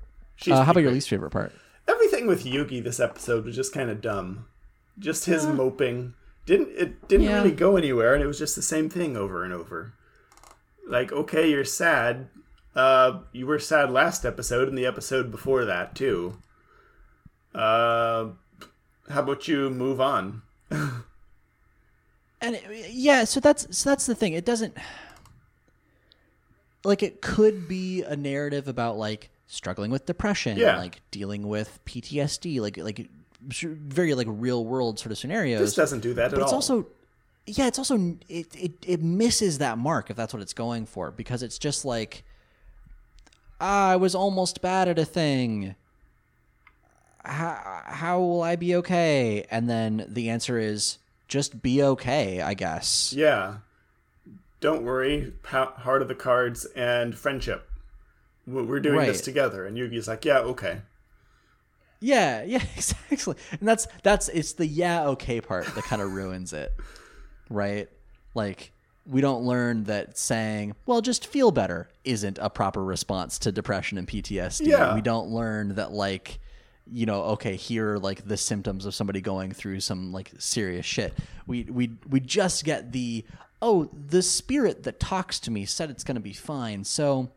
Uh, 0.49 0.63
how 0.63 0.71
about 0.71 0.81
your 0.81 0.91
least 0.91 1.07
favorite 1.09 1.29
part? 1.31 1.53
Everything 1.87 2.25
with 2.27 2.43
Yugi 2.43 2.83
this 2.83 2.99
episode 2.99 3.45
was 3.45 3.55
just 3.55 3.71
kind 3.73 3.89
of 3.89 4.01
dumb. 4.01 4.45
Just 4.97 5.25
his 5.25 5.45
moping 5.45 6.15
didn't 6.45 6.69
it 6.77 7.07
didn't 7.07 7.25
Yeah. 7.27 7.37
really 7.37 7.51
go 7.51 7.75
anywhere, 7.77 8.13
and 8.13 8.23
it 8.23 8.27
was 8.27 8.39
just 8.39 8.55
the 8.55 8.61
same 8.61 8.89
thing 8.89 9.15
over 9.17 9.43
and 9.43 9.51
over. 9.53 9.93
Like, 10.87 11.11
okay, 11.11 11.49
you're 11.49 11.63
sad. 11.65 12.27
Uh, 12.75 13.19
you 13.31 13.47
were 13.47 13.57
sad 13.59 13.89
last 13.91 14.25
episode 14.25 14.67
and 14.67 14.77
the 14.77 14.85
episode 14.85 15.31
before 15.31 15.65
that 15.65 15.95
too. 15.95 16.37
Uh, 17.53 18.29
how 19.09 19.21
about 19.21 19.47
you 19.47 19.69
move 19.69 20.01
on? 20.01 20.41
And 22.41 22.55
it- 22.55 22.91
yeah, 22.91 23.23
so 23.23 23.39
that's 23.39 23.75
so 23.77 23.89
that's 23.89 24.05
the 24.05 24.13
thing. 24.15 24.33
It 24.33 24.45
doesn't 24.45 24.75
like 26.83 27.01
it 27.01 27.21
could 27.21 27.67
be 27.67 28.03
a 28.03 28.15
narrative 28.15 28.67
about 28.67 28.97
like 28.97 29.29
struggling 29.47 29.89
with 29.91 30.05
depression, 30.05 30.57
Yeah. 30.57 30.77
like 30.77 31.01
dealing 31.11 31.47
with 31.47 31.79
PTSD, 31.85 32.59
like 32.61 32.77
like 32.77 33.09
very 33.47 34.13
like 34.13 34.27
real 34.29 34.65
world 34.65 34.99
sort 34.99 35.11
of 35.11 35.17
scenarios. 35.17 35.59
This 35.59 35.75
doesn't 35.75 35.99
do 36.01 36.13
that 36.15 36.25
at 36.25 36.31
but 36.31 36.41
it's 36.41 36.51
all. 36.51 36.55
also 36.55 36.87
yeah 37.47 37.67
it's 37.67 37.77
also 37.77 38.17
it, 38.27 38.47
it 38.55 38.71
it 38.85 39.01
misses 39.03 39.59
that 39.59 39.77
mark 39.77 40.09
if 40.09 40.15
that's 40.15 40.33
what 40.33 40.41
it's 40.41 40.53
going 40.53 40.85
for 40.85 41.11
because 41.11 41.43
it's 41.43 41.59
just 41.59 41.85
like 41.85 42.23
"Ah, 43.61 43.89
i 43.91 43.95
was 43.95 44.15
almost 44.15 44.63
bad 44.63 44.87
at 44.87 44.97
a 44.97 45.05
thing 45.05 45.75
how, 47.23 47.81
how 47.85 48.19
will 48.19 48.41
i 48.41 48.55
be 48.55 48.75
okay 48.75 49.45
and 49.51 49.69
then 49.69 50.05
the 50.07 50.29
answer 50.29 50.57
is 50.57 50.97
just 51.27 51.61
be 51.61 51.81
okay 51.83 52.41
i 52.41 52.53
guess 52.55 53.13
yeah. 53.15 53.57
Don't 54.61 54.83
worry. 54.83 55.33
Heart 55.43 56.01
of 56.01 56.07
the 56.07 56.15
cards 56.15 56.65
and 56.75 57.15
friendship. 57.15 57.69
We- 58.47 58.63
We're 58.63 58.79
doing 58.79 59.05
this 59.05 59.21
together, 59.21 59.63
and 59.63 59.77
Yugi's 59.77 60.07
like, 60.07 60.25
yeah, 60.25 60.39
okay. 60.39 60.81
Yeah 61.99 62.43
yeah 62.47 62.61
exactly 62.75 63.35
and 63.59 63.67
that's 63.67 63.87
that's 64.03 64.29
it's 64.29 64.53
the 64.53 64.65
yeah 64.67 65.07
okay 65.07 65.41
part 65.41 65.65
that 65.75 65.83
kind 65.85 66.01
of 66.01 66.13
ruins 66.13 66.53
it 66.53 66.73
right 67.49 67.89
like 68.33 68.71
we 69.07 69.21
don't 69.21 69.43
learn 69.43 69.83
that 69.85 70.17
saying 70.17 70.75
well 70.85 71.01
just 71.01 71.27
feel 71.27 71.51
better 71.51 71.87
isn't 72.03 72.37
a 72.41 72.49
proper 72.49 72.83
response 72.83 73.37
to 73.39 73.51
depression 73.51 73.97
and 73.97 74.07
ptsd 74.07 74.67
Yeah. 74.67 74.93
we 74.95 75.01
don't 75.01 75.29
learn 75.29 75.75
that 75.75 75.91
like 75.91 76.39
you 76.91 77.05
know 77.05 77.23
okay 77.23 77.55
here 77.55 77.93
are 77.93 77.99
like 77.99 78.27
the 78.27 78.37
symptoms 78.37 78.85
of 78.85 78.93
somebody 78.93 79.21
going 79.21 79.51
through 79.51 79.79
some 79.79 80.11
like 80.11 80.31
serious 80.37 80.85
shit 80.85 81.13
we 81.47 81.63
we 81.63 81.91
we 82.09 82.19
just 82.19 82.63
get 82.63 82.91
the 82.91 83.23
oh 83.61 83.89
the 84.09 84.21
spirit 84.21 84.83
that 84.83 84.99
talks 84.99 85.39
to 85.39 85.51
me 85.51 85.65
said 85.65 85.89
it's 85.89 86.03
going 86.03 86.15
to 86.15 86.21
be 86.21 86.33
fine 86.33 86.83
so 86.83 87.29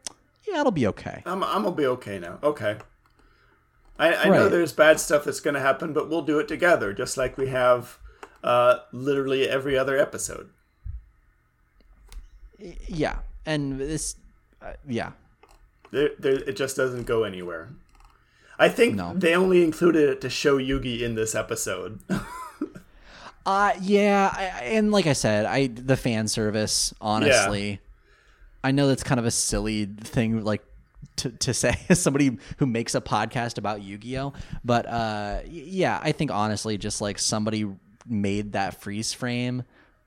yeah 0.46 0.60
it'll 0.60 0.72
be 0.72 0.86
okay 0.86 1.22
I'm 1.26 1.42
I'm 1.44 1.62
gonna 1.62 1.74
be 1.76 1.86
okay 1.86 2.18
now. 2.18 2.38
Okay. 2.42 2.76
I, 3.98 4.14
I 4.14 4.28
know 4.28 4.48
there's 4.48 4.72
bad 4.72 5.00
stuff 5.00 5.24
that's 5.24 5.40
gonna 5.40 5.60
happen, 5.60 5.92
but 5.92 6.08
we'll 6.08 6.22
do 6.22 6.38
it 6.38 6.46
together, 6.48 6.92
just 6.92 7.16
like 7.16 7.36
we 7.36 7.48
have 7.48 7.98
uh, 8.44 8.78
literally 8.92 9.48
every 9.48 9.76
other 9.76 9.98
episode. 9.98 10.50
yeah 12.88 13.18
and 13.46 13.78
this 13.78 14.16
uh, 14.62 14.72
yeah 14.86 15.12
There, 15.90 16.10
there, 16.18 16.34
it 16.34 16.56
just 16.56 16.76
doesn't 16.76 17.04
go 17.06 17.22
anywhere. 17.24 17.70
I 18.58 18.68
think 18.68 18.96
No. 18.96 19.14
they 19.14 19.34
only 19.36 19.62
included 19.62 20.08
it 20.08 20.20
to 20.22 20.30
show 20.30 20.58
Yugi 20.58 21.00
in 21.02 21.14
this 21.14 21.34
episode. 21.34 22.00
Uh 23.46 23.72
yeah, 23.80 24.30
I, 24.36 24.64
and 24.64 24.92
like 24.92 25.06
I 25.06 25.14
said, 25.14 25.46
I 25.46 25.68
the 25.68 25.96
fan 25.96 26.28
service. 26.28 26.92
Honestly, 27.00 27.80
I 28.62 28.72
know 28.72 28.88
that's 28.88 29.02
kind 29.02 29.18
of 29.18 29.24
a 29.24 29.30
silly 29.30 29.86
thing, 29.86 30.44
like 30.44 30.62
to 31.18 31.30
to 31.30 31.54
say 31.54 31.78
as 31.88 32.00
somebody 32.00 32.38
who 32.58 32.66
makes 32.66 32.94
a 32.94 33.00
podcast 33.00 33.58
about 33.58 33.82
Yu-Gi-Oh. 33.82 34.32
But 34.64 34.86
uh, 34.86 35.40
yeah, 35.46 36.00
I 36.02 36.12
think 36.12 36.30
honestly, 36.30 36.78
just 36.78 37.00
like 37.00 37.18
somebody 37.18 37.66
made 38.06 38.52
that 38.52 38.80
freeze 38.80 39.12
frame 39.12 39.64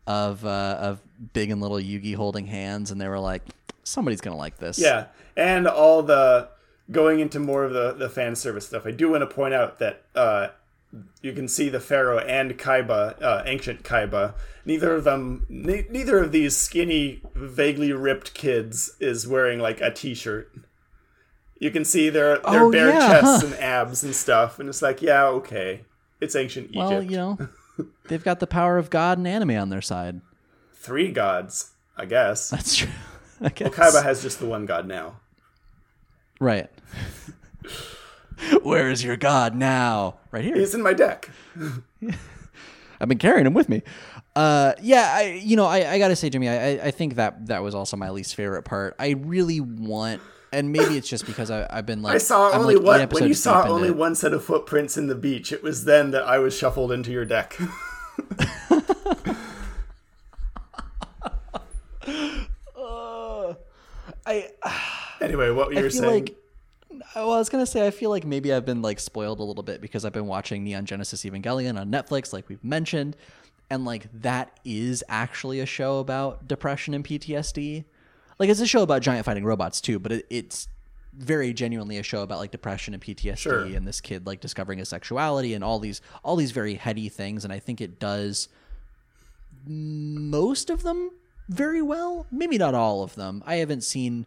of 0.08 0.46
uh, 0.46 0.78
of 0.80 1.02
big 1.34 1.52
and 1.52 1.62
little 1.62 1.78
Yugi 1.78 2.16
holding 2.16 2.48
hands, 2.48 2.92
and 2.92 3.00
they 3.00 3.08
were 3.08 3.20
like, 3.20 3.44
somebody's 3.84 4.22
gonna 4.22 4.38
like 4.38 4.58
this. 4.58 4.80
Yeah, 4.80 5.08
and 5.36 5.68
all 5.68 6.04
the 6.04 6.50
going 6.92 7.20
into 7.20 7.40
more 7.40 7.64
of 7.64 7.74
the 7.74 7.94
the 7.94 8.10
fan 8.10 8.36
service 8.36 8.68
stuff. 8.68 8.86
I 8.86 8.92
do 8.92 9.10
want 9.10 9.22
to 9.22 9.28
point 9.28 9.54
out 9.54 9.80
that 9.80 10.04
uh, 10.16 10.48
you 11.22 11.34
can 11.34 11.48
see 11.48 11.70
the 11.70 11.80
pharaoh 11.80 12.20
and 12.20 12.58
Kaiba, 12.58 13.22
uh, 13.22 13.44
ancient 13.46 13.84
Kaiba. 13.84 14.34
Neither 14.66 14.94
of 14.96 15.04
them, 15.04 15.46
ne- 15.50 15.88
neither 15.90 16.20
of 16.20 16.32
these 16.32 16.56
skinny, 16.56 17.22
vaguely 17.34 17.94
ripped 17.94 18.34
kids 18.34 18.96
is 19.00 19.28
wearing 19.28 19.60
like 19.60 19.82
a 19.82 19.92
t-shirt. 19.92 20.52
You 21.62 21.70
can 21.72 21.86
see 21.86 22.10
their 22.10 22.40
their 22.40 22.64
Oh, 22.64 22.72
bare 22.72 22.90
yeah, 22.90 23.08
chests 23.22 23.42
huh. 23.44 23.46
and 23.48 23.56
abs 23.56 24.04
and 24.04 24.16
stuff, 24.16 24.58
and 24.60 24.68
it's 24.68 24.82
like, 24.82 25.02
yeah, 25.02 25.26
okay, 25.28 25.82
it's 26.20 26.36
ancient 26.36 26.72
Egypt. 26.72 26.78
Well, 26.90 27.04
you 27.04 27.16
know, 27.18 27.38
they've 28.08 28.24
got 28.24 28.40
the 28.40 28.48
power 28.48 28.78
of 28.80 28.90
God 28.90 29.20
and 29.20 29.28
anime 29.28 29.52
on 29.52 29.70
their 29.70 29.82
side. 29.82 30.22
Three 30.74 31.12
gods, 31.12 31.72
I 31.96 32.06
guess. 32.06 32.50
That's 32.50 32.76
true. 32.78 32.90
I 33.42 33.50
guess. 33.50 33.70
Kaiba 33.76 34.02
has 34.04 34.24
just 34.24 34.40
the 34.40 34.48
one 34.48 34.66
god 34.66 34.88
now. 34.88 35.18
Right. 36.40 36.70
Where 38.64 38.90
is 38.90 39.04
your 39.04 39.18
God 39.18 39.56
now? 39.56 40.16
Right 40.32 40.44
here. 40.44 40.56
He's 40.56 40.74
in 40.74 40.82
my 40.82 40.94
deck. 40.94 41.30
I've 43.00 43.08
been 43.08 43.20
carrying 43.20 43.46
him 43.46 43.54
with 43.54 43.70
me. 43.70 43.84
Uh, 44.36 44.74
yeah, 44.82 45.12
I, 45.16 45.40
you 45.44 45.56
know, 45.56 45.66
I, 45.66 45.92
I 45.92 46.00
gotta 46.00 46.16
say, 46.16 46.30
Jimmy, 46.30 46.50
I, 46.50 46.56
I- 46.72 46.86
I 46.86 46.92
think 46.92 47.16
that 47.16 47.48
that 47.48 47.62
was 47.62 47.76
also 47.76 47.98
my 47.98 48.10
least 48.10 48.36
favorite 48.36 48.64
part. 48.64 48.96
I 48.98 49.10
really 49.12 49.60
want, 49.60 50.22
and 50.52 50.72
maybe 50.72 50.98
it's 50.98 51.08
just 51.08 51.26
because 51.26 51.50
I, 51.50 51.68
I've 51.70 51.86
been 51.86 52.02
like, 52.02 52.16
I 52.16 52.18
saw 52.18 52.52
I'm 52.52 52.62
only 52.62 52.76
like 52.76 53.12
one. 53.12 53.22
When 53.22 53.28
you 53.28 53.34
saw 53.34 53.68
only 53.68 53.90
it. 53.90 53.96
one 53.96 54.16
set 54.16 54.34
of 54.34 54.44
footprints 54.44 54.98
in 54.98 55.08
the 55.08 55.16
beach, 55.16 55.52
it 55.52 55.64
was 55.64 55.86
then 55.86 56.12
that 56.12 56.24
I 56.24 56.40
was 56.40 56.58
shuffled 56.58 56.92
into 56.92 57.12
your 57.12 57.26
deck. 57.26 57.58
I, 64.26 64.50
anyway, 65.22 65.50
what 65.52 65.72
you 65.72 65.80
I 65.80 65.82
were 65.84 65.90
saying? 65.90 66.26
like. 66.26 66.38
Well, 67.16 67.34
I 67.34 67.38
was 67.38 67.50
gonna 67.50 67.66
say 67.66 67.86
I 67.86 67.92
feel 67.92 68.10
like 68.10 68.26
maybe 68.26 68.54
I've 68.54 68.66
been 68.66 68.82
like 68.82 69.00
spoiled 69.00 69.40
a 69.40 69.44
little 69.44 69.64
bit 69.64 69.82
because 69.82 70.06
I've 70.06 70.14
been 70.14 70.28
watching 70.28 70.64
Neon 70.64 70.86
Genesis 70.86 71.24
Evangelion 71.24 71.80
on 71.80 71.92
Netflix, 71.92 72.32
like 72.32 72.48
we've 72.48 72.64
mentioned, 72.64 73.16
and 73.70 73.86
like 73.86 74.08
that 74.22 74.60
is 74.64 75.04
actually 75.10 75.60
a 75.60 75.66
show 75.66 76.00
about 76.00 76.48
depression 76.48 76.94
and 76.94 77.04
PTSD. 77.04 77.86
Like 78.42 78.50
it's 78.50 78.60
a 78.60 78.66
show 78.66 78.82
about 78.82 79.04
giant 79.04 79.24
fighting 79.24 79.46
robots 79.46 79.80
too, 79.80 80.00
but 80.00 80.12
it, 80.12 80.26
it's 80.32 80.68
very 81.14 81.54
genuinely 81.54 81.98
a 82.00 82.04
show 82.04 82.24
about 82.24 82.40
like 82.40 82.50
depression 82.50 82.96
and 82.96 83.04
PTSD 83.04 83.38
Sure. 83.38 83.64
and 83.66 83.88
this 83.88 84.02
kid 84.02 84.26
like 84.26 84.40
discovering 84.42 84.80
his 84.80 84.90
sexuality 84.90 85.54
and 85.54 85.64
all 85.64 85.78
these 85.78 86.02
all 86.24 86.36
these 86.36 86.50
very 86.50 86.74
heady 86.74 87.08
things. 87.08 87.44
And 87.44 87.54
I 87.54 87.60
think 87.60 87.82
it 87.82 88.00
does 88.00 88.50
most 89.68 90.70
of 90.72 90.84
them 90.84 91.12
very 91.50 91.82
well. 91.84 92.26
Maybe 92.32 92.58
not 92.58 92.74
all 92.74 93.04
of 93.04 93.14
them. 93.16 93.44
I 93.46 93.56
haven't 93.58 93.82
seen 93.84 94.26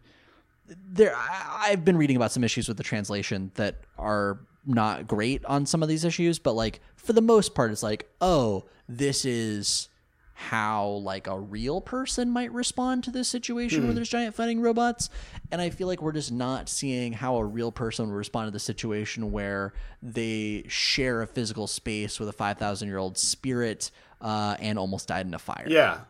there 0.67 1.13
I- 1.15 1.67
I've 1.71 1.83
been 1.83 1.97
reading 1.97 2.15
about 2.15 2.31
some 2.31 2.43
issues 2.43 2.67
with 2.69 2.77
the 2.77 2.83
translation 2.83 3.51
that 3.55 3.81
are 3.97 4.39
not 4.65 5.07
great 5.07 5.43
on 5.45 5.65
some 5.65 5.83
of 5.83 5.89
these 5.89 6.05
issues, 6.05 6.39
but 6.39 6.53
like 6.53 6.79
for 6.95 7.13
the 7.13 7.21
most 7.21 7.53
part 7.53 7.71
it's 7.71 7.83
like, 7.83 8.09
"Oh, 8.21 8.63
this 8.87 9.25
is 9.25 9.89
how 10.37 10.85
like 10.85 11.27
a 11.27 11.39
real 11.39 11.79
person 11.81 12.29
might 12.29 12.51
respond 12.51 13.03
to 13.05 13.11
this 13.11 13.27
situation 13.27 13.85
where 13.85 13.93
there's 13.93 14.09
giant 14.09 14.35
fighting 14.35 14.61
robots." 14.61 15.09
And 15.51 15.61
I 15.61 15.69
feel 15.69 15.87
like 15.87 16.01
we're 16.01 16.11
just 16.11 16.31
not 16.31 16.69
seeing 16.69 17.13
how 17.13 17.37
a 17.37 17.45
real 17.45 17.71
person 17.71 18.07
would 18.07 18.15
respond 18.15 18.47
to 18.47 18.51
the 18.51 18.59
situation 18.59 19.31
where 19.31 19.73
they 20.03 20.65
share 20.67 21.21
a 21.21 21.27
physical 21.27 21.67
space 21.67 22.19
with 22.19 22.29
a 22.29 22.33
5,000-year-old 22.33 23.17
spirit 23.17 23.91
uh, 24.21 24.55
and 24.59 24.77
almost 24.77 25.07
died 25.07 25.25
in 25.25 25.33
a 25.33 25.39
fire. 25.39 25.65
yeah, 25.67 26.01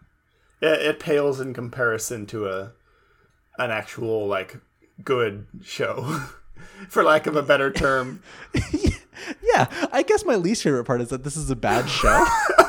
it, 0.61 0.81
it 0.81 0.99
pales 0.99 1.39
in 1.39 1.53
comparison 1.53 2.26
to 2.27 2.47
a 2.47 2.72
an 3.57 3.72
actual 3.72 4.27
like 4.27 4.57
good 5.03 5.47
show, 5.64 6.22
for 6.89 7.03
lack 7.03 7.27
of 7.27 7.35
a 7.35 7.43
better 7.43 7.72
term. 7.72 8.22
Yeah, 9.41 9.68
I 9.91 10.03
guess 10.03 10.26
my 10.26 10.35
least 10.35 10.64
favorite 10.64 10.84
part 10.84 11.02
is 11.02 11.10
that 11.10 11.23
this 11.23 11.38
is 11.38 11.49
a 11.49 11.56
bad 11.56 11.89
show. 11.89 12.26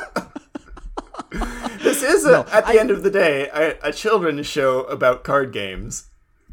This 1.87 2.03
is 2.03 2.25
a, 2.25 2.45
at 2.51 2.65
the 2.67 2.79
end 2.79 2.91
of 2.91 3.03
the 3.03 3.11
day 3.11 3.47
a, 3.53 3.89
a 3.89 3.91
children's 3.93 4.45
show 4.47 4.81
about 4.83 5.23
card 5.23 5.51
games. 5.53 6.07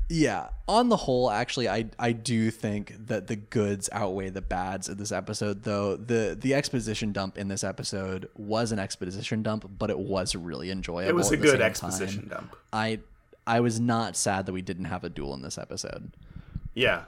yeah, 0.09 0.49
on 0.69 0.89
the 0.91 0.97
whole, 0.97 1.31
actually, 1.31 1.69
I 1.69 1.87
I 1.99 2.13
do 2.13 2.51
think 2.51 2.95
that 3.07 3.27
the 3.27 3.37
goods 3.37 3.89
outweigh 3.93 4.31
the 4.31 4.43
bads 4.43 4.89
in 4.89 4.97
this 4.99 5.13
episode. 5.13 5.63
Though 5.65 5.97
the 5.97 6.37
the 6.39 6.55
exposition 6.55 7.13
dump 7.13 7.37
in 7.39 7.49
this 7.49 7.65
episode 7.65 8.29
was 8.37 8.71
an 8.73 8.79
exposition 8.79 9.43
dump, 9.43 9.69
but 9.79 9.91
it 9.91 9.99
was 9.99 10.35
really 10.37 10.71
enjoyable. 10.71 11.09
It 11.11 11.15
was 11.15 11.31
a 11.33 11.37
good 11.37 11.61
exposition 11.61 12.29
time. 12.29 12.39
dump. 12.39 12.57
I 12.73 13.01
I 13.47 13.61
was 13.61 13.81
not 13.81 14.17
sad 14.17 14.47
that 14.47 14.53
we 14.53 14.63
didn't 14.63 14.87
have 14.87 15.05
a 15.05 15.09
duel 15.11 15.35
in 15.35 15.43
this 15.43 15.59
episode. 15.59 16.13
Yeah. 16.75 17.05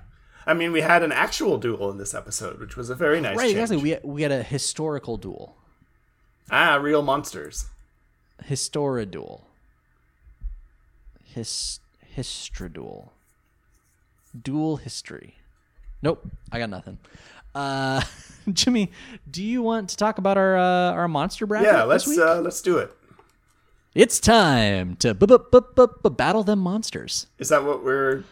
I 0.49 0.55
mean, 0.55 0.71
we 0.71 0.81
had 0.83 1.03
an 1.03 1.11
actual 1.11 1.59
duel 1.59 1.91
in 1.91 1.99
this 1.99 2.15
episode, 2.15 2.61
which 2.61 2.77
was 2.77 2.89
a 2.89 2.95
very 2.95 3.21
nice 3.21 3.37
Right, 3.37 3.47
change. 3.55 3.59
exactly. 3.59 3.99
We 4.03 4.11
we 4.11 4.23
had 4.23 4.33
a 4.33 4.43
historical 4.43 5.17
duel, 5.17 5.57
ah, 6.51 6.77
real 6.77 7.03
monsters. 7.03 7.67
Histora 8.45 9.11
duel, 9.11 9.47
his 11.25 11.81
Histra 12.17 12.73
duel, 12.73 13.13
dual 14.41 14.77
history. 14.77 15.37
Nope, 16.03 16.27
I 16.53 16.59
got 16.59 16.71
nothing. 16.71 16.99
Uh, 17.55 18.03
Jimmy, 18.53 18.91
do 19.31 19.43
you 19.43 19.63
want 19.63 19.89
to 19.91 19.97
talk 19.97 20.19
about 20.19 20.37
our 20.37 20.57
uh, 20.57 20.93
our 20.93 21.09
monster 21.09 21.47
bracket? 21.47 21.69
Yeah, 21.69 21.83
let's 21.85 22.07
uh, 22.19 22.41
let's 22.41 22.61
do 22.61 22.79
it. 22.79 22.93
It's 23.95 24.21
time 24.21 24.97
to 24.97 25.15
bu- 25.15 25.27
bu- 25.27 25.39
bu- 25.51 25.87
bu- 26.03 26.11
battle 26.11 26.43
them 26.45 26.59
monsters. 26.59 27.27
Is 27.39 27.49
that 27.49 27.65
what 27.65 27.83
we're 27.83 28.25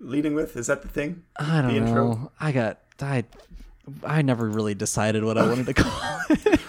leading 0.00 0.34
with? 0.34 0.54
Is 0.56 0.66
that 0.66 0.82
the 0.82 0.88
thing? 0.88 1.24
I 1.36 1.62
don't 1.62 1.72
the 1.74 1.80
know. 1.80 1.86
intro? 1.86 2.32
I 2.38 2.52
got 2.52 2.78
I 3.00 3.24
I 4.04 4.20
never 4.22 4.46
really 4.48 4.74
decided 4.74 5.24
what 5.24 5.38
I 5.38 5.48
wanted 5.48 5.66
to 5.66 5.74
call 5.74 6.20
it. 6.30 6.60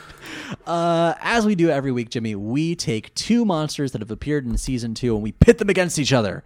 Uh, 0.70 1.16
as 1.22 1.48
we 1.48 1.56
do 1.56 1.72
every 1.72 1.92
week, 1.92 2.10
Jimmy, 2.12 2.36
we 2.36 2.76
take 2.76 3.12
two 3.16 3.44
monsters 3.44 3.92
that 3.92 4.02
have 4.02 4.12
appeared 4.12 4.46
in 4.46 4.56
season 4.56 4.94
two 4.94 5.16
and 5.16 5.24
we 5.24 5.32
pit 5.32 5.58
them 5.58 5.68
against 5.68 5.98
each 5.98 6.14
other. 6.14 6.44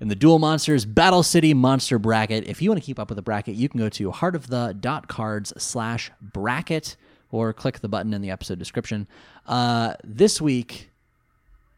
In 0.00 0.08
the 0.08 0.14
Duel 0.14 0.38
Monsters 0.38 0.86
Battle 0.86 1.22
City 1.22 1.52
Monster 1.52 1.98
Bracket. 1.98 2.48
If 2.48 2.62
you 2.62 2.70
want 2.70 2.80
to 2.80 2.86
keep 2.86 2.98
up 2.98 3.10
with 3.10 3.16
the 3.16 3.22
bracket, 3.22 3.54
you 3.54 3.68
can 3.68 3.78
go 3.78 3.90
to 3.90 4.10
heartofthe.cards 4.10 5.62
slash 5.62 6.10
bracket 6.22 6.96
or 7.30 7.52
click 7.52 7.80
the 7.80 7.90
button 7.90 8.14
in 8.14 8.22
the 8.22 8.30
episode 8.30 8.58
description. 8.58 9.06
Uh, 9.46 9.96
this 10.02 10.40
week, 10.40 10.88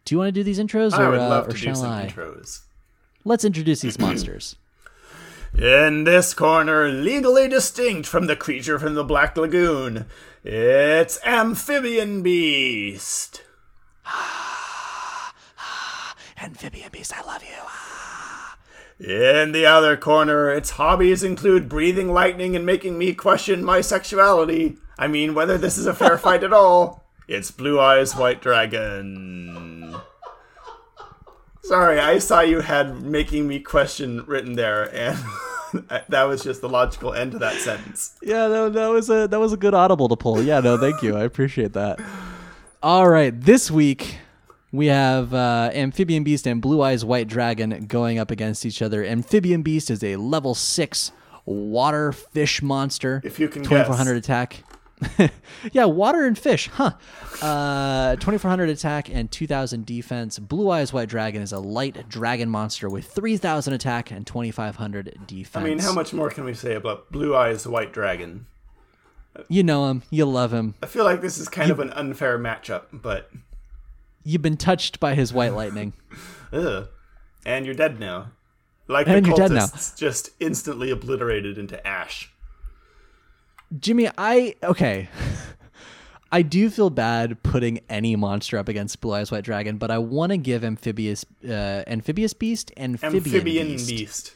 do 0.04 0.14
you 0.14 0.18
want 0.20 0.28
to 0.28 0.32
do 0.32 0.44
these 0.44 0.60
intros 0.60 0.92
I 0.92 1.02
or, 1.02 1.10
would 1.10 1.18
uh, 1.18 1.28
love 1.28 1.48
or 1.48 1.50
to 1.50 1.56
do 1.56 1.58
shall 1.58 1.74
some 1.74 1.90
I? 1.90 2.06
intros. 2.06 2.60
Let's 3.24 3.44
introduce 3.44 3.80
these 3.80 3.98
monsters. 3.98 4.54
In 5.56 6.02
this 6.02 6.34
corner, 6.34 6.88
legally 6.88 7.46
distinct 7.46 8.08
from 8.08 8.26
the 8.26 8.34
creature 8.34 8.76
from 8.76 8.94
the 8.94 9.04
Black 9.04 9.36
Lagoon, 9.36 10.06
it's 10.42 11.20
Amphibian 11.24 12.24
Beast. 12.24 13.44
Amphibian 16.42 16.90
Beast, 16.90 17.16
I 17.16 17.22
love 17.24 17.44
you. 17.44 17.50
In 18.98 19.52
the 19.52 19.64
other 19.64 19.96
corner, 19.96 20.50
its 20.50 20.70
hobbies 20.70 21.22
include 21.22 21.68
breathing 21.68 22.08
lightning 22.08 22.56
and 22.56 22.66
making 22.66 22.98
me 22.98 23.14
question 23.14 23.64
my 23.64 23.80
sexuality. 23.80 24.78
I 24.98 25.06
mean, 25.06 25.34
whether 25.34 25.56
this 25.56 25.78
is 25.78 25.86
a 25.86 25.94
fair 25.94 26.18
fight 26.24 26.42
at 26.42 26.52
all. 26.52 27.04
It's 27.28 27.52
Blue 27.52 27.78
Eyes 27.78 28.16
White 28.16 28.42
Dragon. 28.42 29.94
Sorry, 31.64 31.98
I 31.98 32.18
saw 32.18 32.40
you 32.40 32.60
had 32.60 33.02
making 33.02 33.48
me 33.48 33.58
question 33.58 34.22
written 34.26 34.54
there, 34.54 34.94
and 34.94 35.18
that 36.08 36.24
was 36.24 36.44
just 36.44 36.60
the 36.60 36.68
logical 36.68 37.14
end 37.14 37.32
to 37.32 37.38
that 37.38 37.54
sentence. 37.56 38.16
Yeah, 38.22 38.48
no, 38.48 38.68
that 38.68 38.88
was 38.88 39.08
a 39.08 39.26
that 39.28 39.40
was 39.40 39.52
a 39.52 39.56
good 39.56 39.72
audible 39.74 40.08
to 40.08 40.16
pull. 40.16 40.42
Yeah, 40.42 40.60
no, 40.60 40.76
thank 40.78 41.02
you. 41.02 41.16
I 41.16 41.24
appreciate 41.24 41.72
that. 41.72 42.00
All 42.82 43.08
right, 43.08 43.38
this 43.38 43.70
week 43.70 44.18
we 44.72 44.86
have 44.86 45.32
uh, 45.32 45.70
Amphibian 45.72 46.22
Beast 46.22 46.46
and 46.46 46.60
Blue 46.60 46.82
Eyes 46.82 47.02
White 47.04 47.28
Dragon 47.28 47.86
going 47.86 48.18
up 48.18 48.30
against 48.30 48.66
each 48.66 48.82
other. 48.82 49.02
Amphibian 49.02 49.62
Beast 49.62 49.90
is 49.90 50.04
a 50.04 50.16
level 50.16 50.54
six 50.54 51.12
water 51.46 52.12
fish 52.12 52.60
monster. 52.60 53.22
If 53.24 53.38
you 53.38 53.48
can 53.48 53.62
2400 53.62 54.16
attack. 54.16 54.64
yeah, 55.72 55.84
water 55.84 56.24
and 56.24 56.38
fish, 56.38 56.68
huh? 56.68 56.92
Uh, 57.42 58.16
2400 58.16 58.68
attack 58.68 59.10
and 59.10 59.30
2000 59.30 59.84
defense. 59.84 60.38
Blue 60.38 60.70
Eyes 60.70 60.92
White 60.92 61.08
Dragon 61.08 61.42
is 61.42 61.52
a 61.52 61.58
light 61.58 62.08
dragon 62.08 62.48
monster 62.48 62.88
with 62.88 63.06
3000 63.06 63.74
attack 63.74 64.10
and 64.10 64.26
2500 64.26 65.26
defense. 65.26 65.62
I 65.62 65.68
mean, 65.68 65.78
how 65.78 65.92
much 65.92 66.12
more 66.12 66.30
can 66.30 66.44
we 66.44 66.54
say 66.54 66.74
about 66.74 67.10
Blue 67.10 67.36
Eyes 67.36 67.66
White 67.66 67.92
Dragon? 67.92 68.46
You 69.48 69.64
know 69.64 69.90
him. 69.90 70.02
You 70.10 70.26
love 70.26 70.52
him. 70.52 70.74
I 70.82 70.86
feel 70.86 71.04
like 71.04 71.20
this 71.20 71.38
is 71.38 71.48
kind 71.48 71.70
of 71.72 71.80
an 71.80 71.90
unfair 71.90 72.38
matchup, 72.38 72.84
but 72.92 73.30
You've 74.24 74.42
been 74.42 74.56
touched 74.56 75.00
by 75.00 75.14
his 75.14 75.32
white 75.32 75.52
lightning. 75.52 75.92
ugh. 76.52 76.88
and 77.44 77.66
you're 77.66 77.74
dead 77.74 78.00
now. 78.00 78.28
Like 78.86 79.06
And 79.08 79.24
the 79.24 79.28
you're 79.30 79.36
dead 79.36 79.50
now. 79.50 79.66
cultists, 79.66 79.96
just 79.98 80.30
instantly 80.40 80.90
obliterated 80.90 81.58
into 81.58 81.84
ash. 81.86 82.30
Jimmy, 83.78 84.08
I 84.16 84.54
okay. 84.62 85.08
I 86.32 86.42
do 86.42 86.68
feel 86.68 86.90
bad 86.90 87.40
putting 87.44 87.80
any 87.88 88.16
monster 88.16 88.58
up 88.58 88.68
against 88.68 89.00
Blue 89.00 89.14
Eyes 89.14 89.30
White 89.30 89.44
Dragon, 89.44 89.76
but 89.78 89.92
I 89.92 89.98
want 89.98 90.30
to 90.30 90.36
give 90.36 90.64
Amphibious, 90.64 91.24
uh, 91.48 91.84
Amphibious 91.86 92.32
Beast, 92.34 92.72
and 92.76 92.94
Amphibian, 93.04 93.36
Amphibian 93.36 93.66
Beast. 93.68 93.88
beast. 93.88 94.32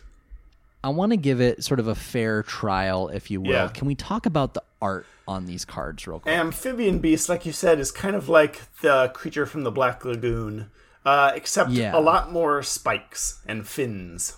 I 0.84 0.90
want 0.90 1.10
to 1.10 1.16
give 1.16 1.40
it 1.40 1.64
sort 1.64 1.80
of 1.80 1.88
a 1.88 1.96
fair 1.96 2.44
trial, 2.44 3.08
if 3.08 3.32
you 3.32 3.40
will. 3.40 3.50
Yeah. 3.50 3.68
Can 3.68 3.88
we 3.88 3.96
talk 3.96 4.26
about 4.26 4.54
the 4.54 4.62
art 4.80 5.06
on 5.26 5.46
these 5.46 5.64
cards 5.64 6.06
real 6.06 6.20
quick? 6.20 6.32
Amphibian 6.32 7.00
beast, 7.00 7.28
like 7.28 7.44
you 7.44 7.50
said, 7.50 7.80
is 7.80 7.90
kind 7.90 8.14
of 8.14 8.28
like 8.28 8.60
the 8.80 9.10
creature 9.12 9.44
from 9.44 9.64
the 9.64 9.72
Black 9.72 10.04
Lagoon, 10.04 10.70
uh, 11.04 11.32
except 11.34 11.70
Yeah. 11.70 11.96
a 11.96 11.98
lot 11.98 12.30
more 12.30 12.62
spikes 12.62 13.40
and 13.44 13.66
fins. 13.66 14.36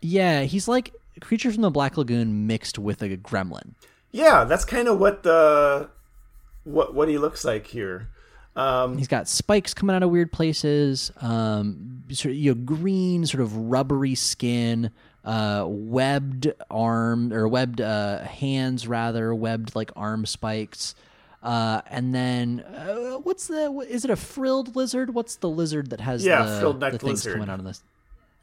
yeah, 0.00 0.42
he's 0.44 0.68
like 0.68 0.94
creature 1.20 1.50
from 1.50 1.62
the 1.62 1.70
Black 1.70 1.96
Lagoon 1.96 2.46
mixed 2.46 2.78
with 2.78 3.02
a 3.02 3.16
gremlin. 3.16 3.72
Yeah, 4.12 4.44
that's 4.44 4.64
kind 4.64 4.88
of 4.88 4.98
what 5.00 5.22
the 5.22 5.88
what 6.64 6.94
what 6.94 7.08
he 7.08 7.18
looks 7.18 7.44
like 7.44 7.66
here. 7.66 8.08
Um, 8.54 8.98
He's 8.98 9.08
got 9.08 9.28
spikes 9.28 9.72
coming 9.72 9.96
out 9.96 10.02
of 10.02 10.10
weird 10.10 10.30
places. 10.30 11.10
Um, 11.20 12.04
sort 12.10 12.32
of, 12.32 12.36
you 12.36 12.54
know, 12.54 12.60
green, 12.60 13.24
sort 13.24 13.40
of 13.42 13.56
rubbery 13.56 14.14
skin, 14.14 14.90
uh, 15.24 15.64
webbed 15.66 16.52
arm 16.70 17.32
or 17.32 17.48
webbed 17.48 17.80
uh, 17.80 18.22
hands, 18.24 18.86
rather 18.86 19.34
webbed 19.34 19.74
like 19.74 19.90
arm 19.96 20.26
spikes. 20.26 20.94
Uh, 21.42 21.80
and 21.88 22.14
then 22.14 22.60
uh, 22.60 23.14
what's 23.22 23.48
the? 23.48 23.70
Is 23.88 24.04
it 24.04 24.10
a 24.10 24.16
frilled 24.16 24.76
lizard? 24.76 25.14
What's 25.14 25.36
the 25.36 25.48
lizard 25.48 25.88
that 25.90 26.00
has 26.00 26.24
Yeah, 26.24 26.44
the, 26.44 26.58
frilled-necked 26.58 26.92
the 26.92 26.98
things 26.98 27.24
lizard. 27.24 27.32
coming 27.34 27.48
out 27.48 27.58
of 27.58 27.64
this? 27.64 27.82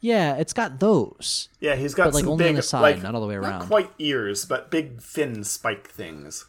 Yeah, 0.00 0.36
it's 0.36 0.52
got 0.54 0.80
those. 0.80 1.48
yeah, 1.60 1.76
he's 1.76 1.94
got 1.94 2.04
But, 2.06 2.14
like, 2.14 2.24
some 2.24 2.32
only 2.32 2.48
on 2.48 2.54
the 2.54 2.62
side, 2.62 2.80
like, 2.80 3.02
not 3.02 3.14
all 3.14 3.20
the 3.20 3.26
way 3.26 3.34
around. 3.34 3.58
Not 3.60 3.68
quite 3.68 3.90
ears, 3.98 4.44
but 4.46 4.70
big 4.70 5.02
fin 5.02 5.44
spike 5.44 5.88
things. 5.90 6.46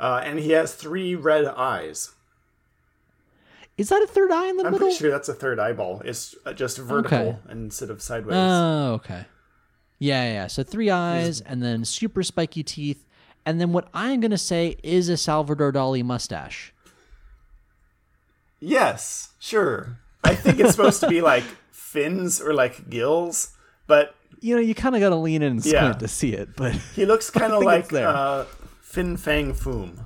Uh, 0.00 0.22
and 0.24 0.38
he 0.38 0.50
has 0.52 0.74
three 0.74 1.14
red 1.14 1.44
eyes. 1.44 2.12
Is 3.76 3.88
that 3.90 4.02
a 4.02 4.06
third 4.06 4.30
eye 4.30 4.48
in 4.48 4.56
the 4.56 4.64
middle? 4.64 4.76
I'm 4.76 4.78
pretty 4.78 4.96
sure 4.96 5.10
that's 5.10 5.28
a 5.28 5.34
third 5.34 5.58
eyeball. 5.58 6.00
It's 6.04 6.34
uh, 6.46 6.52
just 6.52 6.78
vertical 6.78 7.18
Okay. 7.18 7.36
instead 7.50 7.90
of 7.90 8.00
sideways. 8.00 8.36
Oh, 8.36 8.92
okay. 8.94 9.24
Yeah, 9.98 10.32
yeah. 10.32 10.46
So 10.46 10.62
three 10.62 10.90
eyes, 10.90 11.40
and 11.40 11.62
then 11.62 11.84
super 11.84 12.22
spiky 12.22 12.62
teeth, 12.62 13.04
and 13.44 13.60
then 13.60 13.72
what 13.72 13.88
I'm 13.92 14.20
gonna 14.20 14.38
say 14.38 14.76
is 14.82 15.08
a 15.08 15.16
Salvador 15.16 15.72
Dali 15.72 16.02
mustache. 16.04 16.72
yes, 18.60 19.30
sure. 19.38 19.98
I 20.22 20.34
think 20.34 20.58
it's 20.60 20.70
supposed 20.72 21.00
to 21.00 21.08
be 21.08 21.20
like 21.20 21.44
fins 21.94 22.40
or 22.40 22.52
like 22.52 22.90
gills, 22.90 23.54
but 23.86 24.14
You 24.40 24.54
know, 24.56 24.60
you 24.60 24.74
kind 24.74 24.94
of 24.94 25.00
gotta 25.00 25.16
lean 25.16 25.42
in 25.42 25.52
and 25.52 25.60
squint 25.62 25.76
Yeah. 25.76 25.92
to 26.04 26.08
see 26.08 26.32
it, 26.34 26.48
but 26.56 26.72
he 26.96 27.06
looks 27.06 27.30
kind 27.40 27.52
of 27.52 27.62
like 27.62 27.88
there. 27.88 28.08
uh, 28.08 28.44
Fin 28.82 29.16
Fang 29.16 29.54
Foom. 29.54 30.04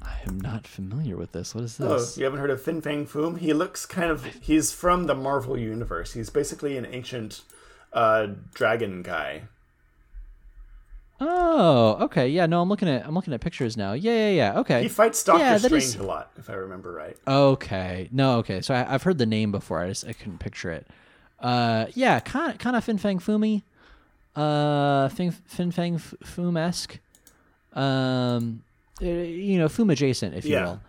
I 0.00 0.16
am 0.26 0.40
not 0.40 0.66
familiar 0.66 1.16
with 1.16 1.32
this. 1.32 1.54
What 1.54 1.64
is 1.64 1.78
Oh, 1.80 1.98
this? 1.98 2.16
you 2.16 2.24
haven't 2.24 2.40
heard 2.40 2.50
of 2.50 2.62
Fin 2.62 2.80
Fang 2.80 3.06
Foom? 3.06 3.38
He 3.38 3.52
looks 3.52 3.84
kind 3.86 4.10
of. 4.10 4.24
He's 4.40 4.72
from 4.72 5.04
the 5.04 5.14
Marvel 5.14 5.58
universe. 5.58 6.12
He's 6.14 6.30
basically 6.30 6.76
an 6.78 6.86
ancient 6.86 7.42
uh, 7.92 8.28
dragon 8.54 9.02
guy. 9.02 9.42
Oh, 11.20 11.96
okay. 12.02 12.28
Yeah, 12.28 12.46
no, 12.46 12.62
I'm 12.62 12.68
looking 12.68 12.88
at 12.88 13.04
I'm 13.06 13.14
looking 13.14 13.34
at 13.34 13.40
pictures 13.40 13.76
now. 13.76 13.92
Yeah, 13.92 14.12
yeah, 14.12 14.30
yeah. 14.52 14.58
Okay. 14.60 14.82
He 14.82 14.88
fights 14.88 15.22
Doctor 15.24 15.42
Yeah, 15.44 15.58
Strange 15.58 15.82
is- 15.84 15.94
a 15.96 16.02
lot, 16.04 16.30
if 16.38 16.48
I 16.48 16.54
remember 16.54 16.92
right. 16.92 17.16
Okay. 17.26 18.08
No, 18.12 18.36
okay. 18.38 18.60
So 18.60 18.74
I, 18.74 18.94
I've 18.94 19.02
heard 19.02 19.18
the 19.18 19.26
name 19.26 19.50
before. 19.50 19.80
I 19.80 19.88
just 19.88 20.06
I 20.06 20.12
couldn't 20.12 20.38
picture 20.38 20.70
it. 20.70 20.86
Uh, 21.40 21.86
yeah, 21.94 22.20
kind 22.20 22.52
of 22.52 22.58
kind 22.58 22.76
of 22.76 22.84
Fin 22.84 22.98
Fang 22.98 23.18
Fumi, 23.18 23.62
uh, 24.36 25.08
Fin 25.08 25.30
Fin 25.32 25.70
Fang 25.72 25.98
Foom 25.98 26.56
esque, 26.58 26.98
um, 27.74 28.62
uh, 29.02 29.04
you 29.06 29.58
know, 29.58 29.66
Foom 29.68 29.90
adjacent, 29.92 30.34
if 30.34 30.44
you 30.44 30.52
Yeah. 30.52 30.64
will. 30.64 30.80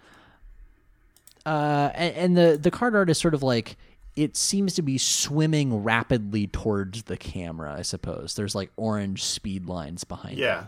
Uh, 1.45 1.89
and, 1.95 2.15
and 2.15 2.37
the 2.37 2.57
the 2.61 2.69
card 2.71 2.95
art 2.95 3.09
is 3.09 3.17
sort 3.17 3.33
of 3.33 3.41
like 3.41 3.77
it 4.19 4.35
seems 4.35 4.73
to 4.75 4.81
be 4.81 4.97
swimming 4.97 5.83
rapidly 5.83 6.47
towards 6.47 7.03
the 7.03 7.15
camera. 7.17 7.73
I 7.77 7.83
suppose 7.83 8.35
there's 8.35 8.55
like 8.55 8.71
orange 8.75 9.23
speed 9.23 9.67
lines 9.67 10.03
behind. 10.03 10.37
it. 10.37 10.41
Yeah. 10.41 10.65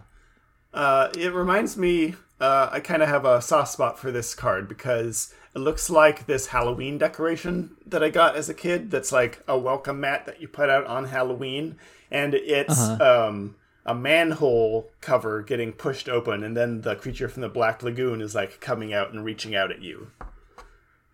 Uh, 0.73 1.09
it 1.17 1.33
reminds 1.33 1.75
me, 1.75 2.15
uh, 2.39 2.69
I 2.71 2.79
kind 2.79 3.03
of 3.03 3.09
have 3.09 3.25
a 3.25 3.41
soft 3.41 3.71
spot 3.73 3.99
for 3.99 4.09
this 4.11 4.33
card 4.33 4.67
because 4.69 5.33
it 5.53 5.59
looks 5.59 5.89
like 5.89 6.27
this 6.27 6.47
Halloween 6.47 6.97
decoration 6.97 7.75
that 7.85 8.01
I 8.01 8.09
got 8.09 8.37
as 8.37 8.47
a 8.47 8.53
kid 8.53 8.89
that's 8.89 9.11
like 9.11 9.43
a 9.49 9.57
welcome 9.57 9.99
mat 9.99 10.25
that 10.27 10.39
you 10.41 10.47
put 10.47 10.69
out 10.69 10.87
on 10.87 11.05
Halloween. 11.05 11.75
And 12.09 12.33
it's 12.33 12.79
Uh-huh. 12.79 13.27
um, 13.27 13.55
a 13.85 13.93
manhole 13.95 14.89
cover 15.01 15.41
getting 15.41 15.73
pushed 15.73 16.07
open, 16.07 16.43
and 16.43 16.55
then 16.55 16.81
the 16.81 16.95
creature 16.95 17.27
from 17.27 17.41
the 17.41 17.49
Black 17.49 17.81
Lagoon 17.83 18.21
is 18.21 18.33
like 18.35 18.61
coming 18.61 18.93
out 18.93 19.11
and 19.11 19.25
reaching 19.25 19.55
out 19.55 19.71
at 19.71 19.81
you. 19.81 20.11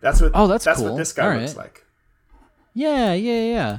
That's 0.00 0.20
what. 0.20 0.32
Oh, 0.34 0.46
that's 0.46 0.64
that's 0.66 0.78
cool. 0.78 0.90
what 0.90 0.98
this 0.98 1.12
guy 1.12 1.32
All 1.34 1.40
looks 1.40 1.56
right. 1.56 1.64
like. 1.64 1.84
Yeah, 2.78 3.12
yeah, 3.12 3.42
yeah. 3.42 3.78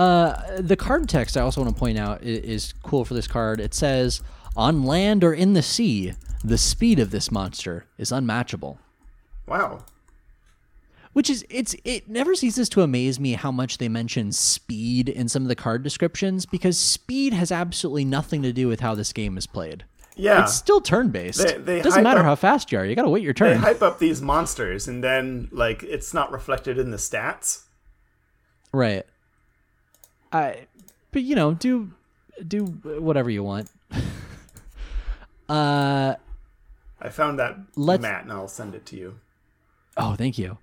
Uh, 0.00 0.60
the 0.60 0.76
card 0.76 1.08
text 1.08 1.36
I 1.36 1.40
also 1.40 1.60
want 1.60 1.74
to 1.74 1.78
point 1.78 1.98
out 1.98 2.22
is, 2.22 2.38
is 2.38 2.72
cool 2.84 3.04
for 3.04 3.14
this 3.14 3.26
card. 3.26 3.60
It 3.60 3.74
says, 3.74 4.22
"On 4.56 4.84
land 4.84 5.24
or 5.24 5.34
in 5.34 5.54
the 5.54 5.62
sea, 5.62 6.12
the 6.44 6.56
speed 6.56 7.00
of 7.00 7.10
this 7.10 7.32
monster 7.32 7.86
is 7.98 8.12
unmatchable." 8.12 8.78
Wow. 9.48 9.80
Which 11.14 11.28
is 11.28 11.44
it's 11.50 11.74
it 11.84 12.08
never 12.08 12.36
ceases 12.36 12.68
to 12.68 12.82
amaze 12.82 13.18
me 13.18 13.32
how 13.32 13.50
much 13.50 13.78
they 13.78 13.88
mention 13.88 14.30
speed 14.30 15.08
in 15.08 15.28
some 15.28 15.42
of 15.42 15.48
the 15.48 15.56
card 15.56 15.82
descriptions 15.82 16.46
because 16.46 16.78
speed 16.78 17.32
has 17.32 17.50
absolutely 17.50 18.04
nothing 18.04 18.42
to 18.42 18.52
do 18.52 18.68
with 18.68 18.78
how 18.78 18.94
this 18.94 19.12
game 19.12 19.36
is 19.36 19.48
played. 19.48 19.84
Yeah. 20.14 20.44
It's 20.44 20.54
still 20.54 20.80
turn 20.80 21.08
based. 21.08 21.44
They 21.64 21.80
Doesn't 21.82 22.04
matter 22.04 22.20
up- 22.20 22.26
how 22.26 22.36
fast 22.36 22.70
you 22.70 22.78
are. 22.78 22.84
You 22.84 22.94
got 22.94 23.02
to 23.02 23.08
wait 23.10 23.24
your 23.24 23.32
turn. 23.34 23.50
they 23.50 23.56
hype 23.56 23.82
up 23.82 23.98
these 23.98 24.22
monsters, 24.22 24.86
and 24.86 25.02
then 25.02 25.48
like 25.50 25.82
it's 25.82 26.14
not 26.14 26.30
reflected 26.30 26.78
in 26.78 26.92
the 26.92 26.98
stats. 26.98 27.64
Right. 28.72 29.06
I 30.32 30.66
but 31.12 31.22
you 31.22 31.34
know, 31.34 31.54
do 31.54 31.90
do 32.46 32.64
whatever 32.66 33.30
you 33.30 33.42
want. 33.42 33.70
uh 35.48 36.14
I 37.00 37.08
found 37.10 37.38
that 37.38 37.56
Let's- 37.76 38.02
mat, 38.02 38.22
and 38.24 38.32
I'll 38.32 38.48
send 38.48 38.74
it 38.74 38.84
to 38.86 38.96
you. 38.96 39.20
oh, 39.96 40.14
thank 40.14 40.38
you. 40.38 40.58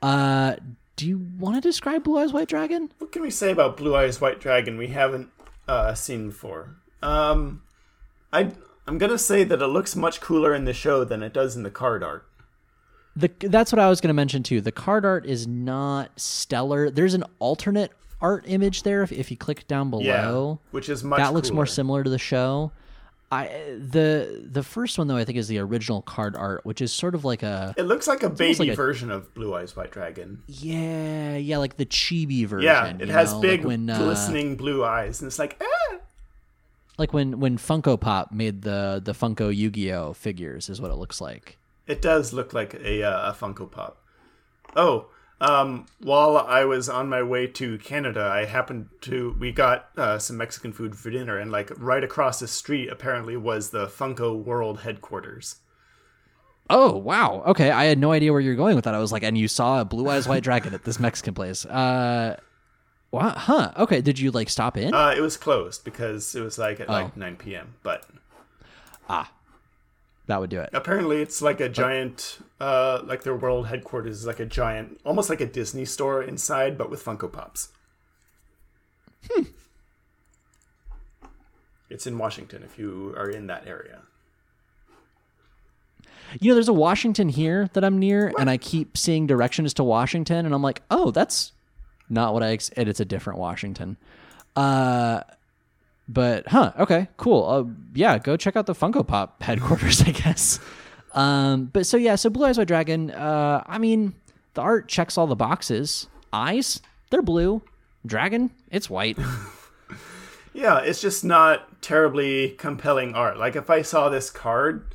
Uh 0.00 0.56
do 0.96 1.06
you 1.08 1.26
want 1.38 1.56
to 1.56 1.60
describe 1.60 2.04
Blue 2.04 2.18
Eyes 2.18 2.32
White 2.32 2.48
Dragon? 2.48 2.92
What 2.98 3.12
can 3.12 3.22
we 3.22 3.30
say 3.30 3.50
about 3.50 3.76
Blue 3.76 3.96
Eyes 3.96 4.20
White 4.20 4.40
Dragon 4.40 4.76
we 4.76 4.88
haven't 4.88 5.30
uh, 5.66 5.94
seen 5.94 6.28
before? 6.28 6.76
Um, 7.02 7.62
I 8.32 8.52
I'm 8.86 8.98
gonna 8.98 9.18
say 9.18 9.42
that 9.42 9.62
it 9.62 9.66
looks 9.68 9.96
much 9.96 10.20
cooler 10.20 10.54
in 10.54 10.64
the 10.66 10.74
show 10.74 11.02
than 11.02 11.22
it 11.22 11.32
does 11.32 11.56
in 11.56 11.62
the 11.62 11.70
card 11.70 12.02
art. 12.02 12.26
The 13.14 13.30
that's 13.40 13.72
what 13.72 13.78
I 13.78 13.88
was 13.88 14.00
going 14.00 14.08
to 14.08 14.14
mention 14.14 14.42
too. 14.42 14.60
The 14.60 14.72
card 14.72 15.04
art 15.04 15.26
is 15.26 15.46
not 15.46 16.10
stellar. 16.18 16.90
There's 16.90 17.14
an 17.14 17.24
alternate 17.38 17.92
art 18.20 18.44
image 18.46 18.84
there 18.84 19.02
if, 19.02 19.12
if 19.12 19.30
you 19.30 19.36
click 19.36 19.66
down 19.66 19.90
below. 19.90 20.60
which 20.70 20.88
is 20.88 21.04
much. 21.04 21.18
that 21.18 21.34
looks 21.34 21.50
more 21.50 21.66
similar 21.66 22.02
to 22.04 22.10
the 22.10 22.18
show. 22.18 22.72
I 23.30 23.46
the 23.78 24.44
the 24.44 24.62
first 24.62 24.98
one 24.98 25.06
though 25.08 25.16
I 25.16 25.24
think 25.24 25.38
is 25.38 25.48
the 25.48 25.58
original 25.58 26.02
card 26.02 26.36
art, 26.36 26.66
which 26.66 26.82
is 26.82 26.92
sort 26.92 27.14
of 27.14 27.24
like 27.24 27.42
a 27.42 27.74
It 27.78 27.84
looks 27.84 28.06
like 28.06 28.22
a 28.22 28.28
baby 28.28 28.58
like 28.58 28.68
a- 28.70 28.74
version 28.76 29.10
of 29.10 29.32
Blue 29.34 29.54
Eyes 29.54 29.74
White 29.74 29.90
Dragon. 29.90 30.42
yeah 30.46 31.36
yeah 31.36 31.56
like 31.56 31.78
the 31.78 31.86
chibi 31.86 32.46
version. 32.46 32.66
Yeah, 32.66 32.94
it 32.98 33.08
has 33.08 33.32
know, 33.32 33.40
big 33.40 33.60
like 33.60 33.68
when, 33.68 33.88
uh, 33.90 33.96
glistening 33.98 34.56
blue 34.56 34.84
eyes, 34.84 35.22
and 35.22 35.28
it's 35.28 35.38
like, 35.38 35.62
ah! 35.62 35.96
like 36.98 37.14
when 37.14 37.40
when 37.40 37.56
Funko 37.56 37.98
Pop 37.98 38.32
made 38.32 38.62
the 38.62 39.00
the 39.02 39.12
Funko 39.12 39.54
Yu-Gi-Oh 39.54 40.12
figures 40.12 40.68
is 40.68 40.78
what 40.78 40.90
it 40.90 40.96
looks 40.96 41.18
like. 41.20 41.56
It 41.86 42.00
does 42.02 42.32
look 42.32 42.52
like 42.52 42.74
a, 42.74 43.02
uh, 43.02 43.30
a 43.30 43.34
Funko 43.34 43.70
Pop. 43.70 43.98
Oh, 44.76 45.08
um, 45.40 45.86
while 46.00 46.36
I 46.36 46.64
was 46.64 46.88
on 46.88 47.08
my 47.08 47.22
way 47.22 47.48
to 47.48 47.76
Canada, 47.78 48.22
I 48.32 48.44
happened 48.44 48.88
to 49.02 49.36
we 49.40 49.50
got 49.50 49.88
uh, 49.96 50.18
some 50.20 50.36
Mexican 50.36 50.72
food 50.72 50.94
for 50.96 51.10
dinner, 51.10 51.36
and 51.36 51.50
like 51.50 51.72
right 51.76 52.04
across 52.04 52.38
the 52.38 52.46
street, 52.46 52.88
apparently 52.88 53.36
was 53.36 53.70
the 53.70 53.86
Funko 53.86 54.40
World 54.40 54.80
headquarters. 54.82 55.56
Oh 56.70 56.96
wow. 56.96 57.42
Okay, 57.46 57.70
I 57.72 57.86
had 57.86 57.98
no 57.98 58.12
idea 58.12 58.30
where 58.30 58.40
you 58.40 58.50
were 58.50 58.56
going 58.56 58.76
with 58.76 58.84
that. 58.84 58.94
I 58.94 59.00
was 59.00 59.10
like, 59.10 59.24
and 59.24 59.36
you 59.36 59.48
saw 59.48 59.80
a 59.80 59.84
blue 59.84 60.08
eyes 60.08 60.28
white 60.28 60.44
dragon 60.44 60.74
at 60.74 60.84
this 60.84 61.00
Mexican 61.00 61.34
place. 61.34 61.66
Uh, 61.66 62.36
wow. 63.10 63.30
Huh. 63.30 63.72
Okay. 63.76 64.00
Did 64.00 64.20
you 64.20 64.30
like 64.30 64.48
stop 64.48 64.76
in? 64.76 64.94
Uh, 64.94 65.12
it 65.14 65.20
was 65.20 65.36
closed 65.36 65.82
because 65.84 66.36
it 66.36 66.40
was 66.40 66.56
like 66.56 66.78
at 66.78 66.88
Oh. 66.88 66.92
like 66.92 67.16
9 67.16 67.36
p.m. 67.36 67.74
But 67.82 68.06
that 70.32 70.40
would 70.40 70.48
do 70.48 70.60
it. 70.60 70.70
apparently, 70.72 71.20
it's 71.20 71.42
like 71.42 71.60
a 71.60 71.68
giant, 71.68 72.38
uh, 72.58 73.02
like 73.04 73.22
their 73.22 73.36
world 73.36 73.66
headquarters 73.66 74.20
is 74.20 74.26
like 74.26 74.40
a 74.40 74.46
giant, 74.46 74.98
almost 75.04 75.28
like 75.28 75.42
a 75.42 75.46
Disney 75.46 75.84
store 75.84 76.22
inside, 76.22 76.78
but 76.78 76.88
with 76.88 77.04
Funko 77.04 77.30
Pops. 77.30 77.68
Hmm. 79.30 79.42
It's 81.90 82.06
in 82.06 82.16
Washington 82.16 82.62
if 82.62 82.78
you 82.78 83.14
are 83.18 83.28
in 83.28 83.46
that 83.48 83.66
area. 83.66 84.00
You 86.40 86.48
know, 86.48 86.54
there's 86.54 86.68
a 86.68 86.72
Washington 86.72 87.28
here 87.28 87.68
that 87.74 87.84
I'm 87.84 87.98
near, 87.98 88.32
and 88.38 88.48
I 88.48 88.56
keep 88.56 88.96
seeing 88.96 89.26
directions 89.26 89.74
to 89.74 89.84
Washington, 89.84 90.46
and 90.46 90.54
I'm 90.54 90.62
like, 90.62 90.80
oh, 90.90 91.10
that's 91.10 91.52
not 92.08 92.32
what 92.32 92.42
I. 92.42 92.52
Ex-, 92.52 92.70
and 92.70 92.88
it's 92.88 93.00
a 93.00 93.04
different 93.04 93.38
Washington. 93.38 93.98
Uh, 94.56 95.20
but 96.12 96.48
huh, 96.48 96.72
okay, 96.78 97.08
cool. 97.16 97.48
Uh, 97.48 97.64
yeah, 97.94 98.18
go 98.18 98.36
check 98.36 98.56
out 98.56 98.66
the 98.66 98.74
Funko 98.74 99.06
Pop 99.06 99.42
headquarters, 99.42 100.02
I 100.02 100.10
guess. 100.10 100.58
Um, 101.14 101.66
but 101.66 101.86
so 101.86 101.96
yeah, 101.96 102.16
so 102.16 102.30
Blue 102.30 102.46
Eyes 102.46 102.58
White 102.58 102.68
Dragon. 102.68 103.10
Uh, 103.10 103.62
I 103.66 103.78
mean, 103.78 104.14
the 104.54 104.62
art 104.62 104.88
checks 104.88 105.18
all 105.18 105.26
the 105.26 105.36
boxes. 105.36 106.08
Eyes, 106.32 106.80
they're 107.10 107.22
blue. 107.22 107.62
Dragon, 108.06 108.50
it's 108.70 108.88
white. 108.88 109.18
Yeah, 110.54 110.80
it's 110.80 111.00
just 111.00 111.24
not 111.24 111.80
terribly 111.80 112.50
compelling 112.50 113.14
art. 113.14 113.38
Like 113.38 113.56
if 113.56 113.70
I 113.70 113.82
saw 113.82 114.08
this 114.08 114.30
card 114.30 114.94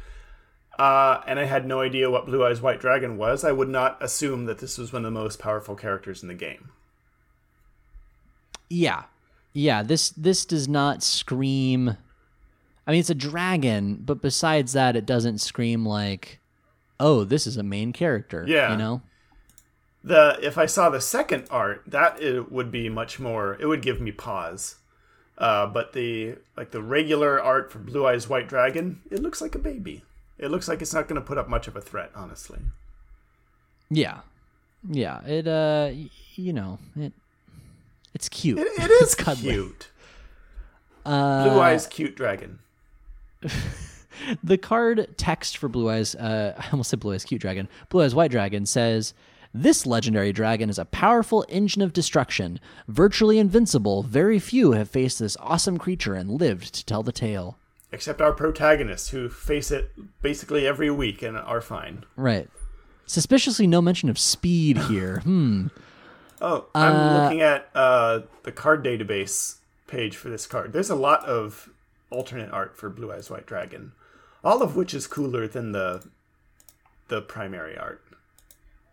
uh, 0.78 1.22
and 1.26 1.40
I 1.40 1.46
had 1.46 1.66
no 1.66 1.82
idea 1.82 2.12
what 2.12 2.28
Blue 2.28 2.46
Eyes 2.46 2.62
White 2.62 2.80
Dragon 2.80 3.18
was, 3.18 3.44
I 3.44 3.52
would 3.52 3.70
not 3.70 3.98
assume 4.02 4.46
that 4.46 4.60
this 4.60 4.78
was 4.78 4.94
one 4.94 5.04
of 5.04 5.12
the 5.12 5.20
most 5.20 5.40
powerful 5.40 5.76
characters 5.76 6.22
in 6.22 6.28
the 6.28 6.36
game. 6.36 6.70
Yeah, 8.70 9.04
yeah. 9.58 9.84
This 9.84 10.10
this 10.10 10.46
does 10.46 10.68
not 10.68 11.04
scream. 11.04 11.98
I 12.86 12.92
mean, 12.92 13.00
it's 13.00 13.10
a 13.10 13.16
dragon, 13.16 13.96
but 13.96 14.22
besides 14.22 14.74
that, 14.74 14.96
it 14.96 15.06
doesn't 15.06 15.40
scream 15.40 15.86
like, 15.86 16.40
"Oh, 17.00 17.24
this 17.24 17.48
is 17.48 17.58
a 17.58 17.64
main 17.64 17.92
character." 17.94 18.46
Yeah. 18.48 18.72
you 18.72 18.78
know. 18.78 19.02
The 20.04 20.40
if 20.42 20.58
I 20.58 20.68
saw 20.68 20.90
the 20.90 21.02
second 21.02 21.48
art, 21.50 21.84
that 21.88 22.22
it 22.22 22.52
would 22.52 22.72
be 22.72 22.88
much 22.88 23.20
more. 23.20 23.58
It 23.60 23.66
would 23.66 23.82
give 23.82 24.00
me 24.00 24.12
pause. 24.12 24.76
Uh, 25.38 25.68
but 25.68 25.94
the 25.94 26.36
like 26.56 26.72
the 26.72 26.82
regular 26.82 27.42
art 27.42 27.72
for 27.72 27.80
Blue 27.80 28.08
Eyes 28.08 28.30
White 28.30 28.48
Dragon, 28.48 29.02
it 29.12 29.22
looks 29.22 29.42
like 29.42 29.56
a 29.56 29.60
baby. 29.60 30.04
It 30.38 30.50
looks 30.50 30.68
like 30.68 30.82
it's 30.82 30.94
not 30.94 31.08
going 31.08 31.20
to 31.20 31.28
put 31.28 31.38
up 31.38 31.50
much 31.50 31.68
of 31.68 31.76
a 31.76 31.82
threat, 31.82 32.12
honestly. 32.16 32.60
Yeah, 33.90 34.20
yeah. 34.88 35.24
It 35.26 35.48
uh, 35.48 35.92
you 36.36 36.54
know, 36.54 36.80
it 36.96 37.14
it's 38.18 38.30
cute. 38.30 38.58
It, 38.58 38.68
it 38.80 38.90
is 38.90 39.14
It's 39.20 39.42
cute. 39.42 39.90
Uh, 41.06 41.44
Blue 41.48 41.60
Eyes 41.60 41.86
Cute 41.86 42.16
Dragon. 42.16 42.58
the 44.44 44.58
card 44.58 45.14
text 45.18 45.56
for 45.58 45.70
Blue 45.70 45.88
Eyes, 45.88 46.16
uh, 46.16 46.56
I 46.58 46.66
almost 46.72 46.90
said 46.90 47.00
Blue 47.00 47.14
Eyes 47.14 47.24
Cute 47.24 47.40
Dragon, 47.40 47.70
Blue 47.90 48.02
Eyes 48.02 48.16
White 48.16 48.32
Dragon 48.32 48.66
says, 48.66 49.14
This 49.54 49.86
legendary 49.86 50.34
dragon 50.34 50.68
is 50.68 50.80
a 50.80 50.86
powerful 50.86 51.46
engine 51.48 51.84
of 51.84 51.94
destruction. 51.94 52.60
Virtually 52.88 53.38
invincible, 53.38 54.02
very 54.02 54.40
few 54.40 54.72
have 54.72 54.90
faced 54.90 55.20
this 55.20 55.38
awesome 55.40 55.78
creature 55.78 56.16
and 56.16 56.42
lived 56.42 56.74
to 56.74 56.84
tell 56.84 57.04
the 57.04 57.12
tale. 57.12 57.56
Except 57.92 58.20
our 58.20 58.34
protagonists, 58.34 59.10
who 59.10 59.30
face 59.30 59.70
it 59.70 59.92
basically 60.24 60.66
every 60.66 60.90
week 60.90 61.22
and 61.22 61.38
are 61.38 61.62
fine. 61.62 62.04
Right. 62.16 62.50
Suspiciously, 63.06 63.68
no 63.68 63.80
mention 63.80 64.10
of 64.10 64.18
speed 64.18 64.80
here. 64.80 65.20
Hmm. 65.20 65.68
Oh, 66.42 66.66
I'm 66.76 67.24
looking 67.24 67.42
at 67.42 67.70
uh, 67.74 68.22
the 68.44 68.52
card 68.52 68.84
database 68.84 69.56
page 69.88 70.16
for 70.16 70.30
this 70.30 70.46
card. 70.46 70.74
There's 70.74 70.90
a 70.90 70.96
lot 70.96 71.26
of 71.26 71.70
alternate 72.10 72.52
art 72.52 72.78
for 72.78 72.90
Blue 72.90 73.12
Eyes 73.12 73.30
White 73.30 73.46
Dragon, 73.46 73.94
all 74.44 74.62
of 74.62 74.76
which 74.76 74.94
is 74.94 75.08
cooler 75.08 75.48
than 75.48 75.72
the 75.72 76.04
the 77.08 77.22
primary 77.22 77.78
art. 77.78 78.02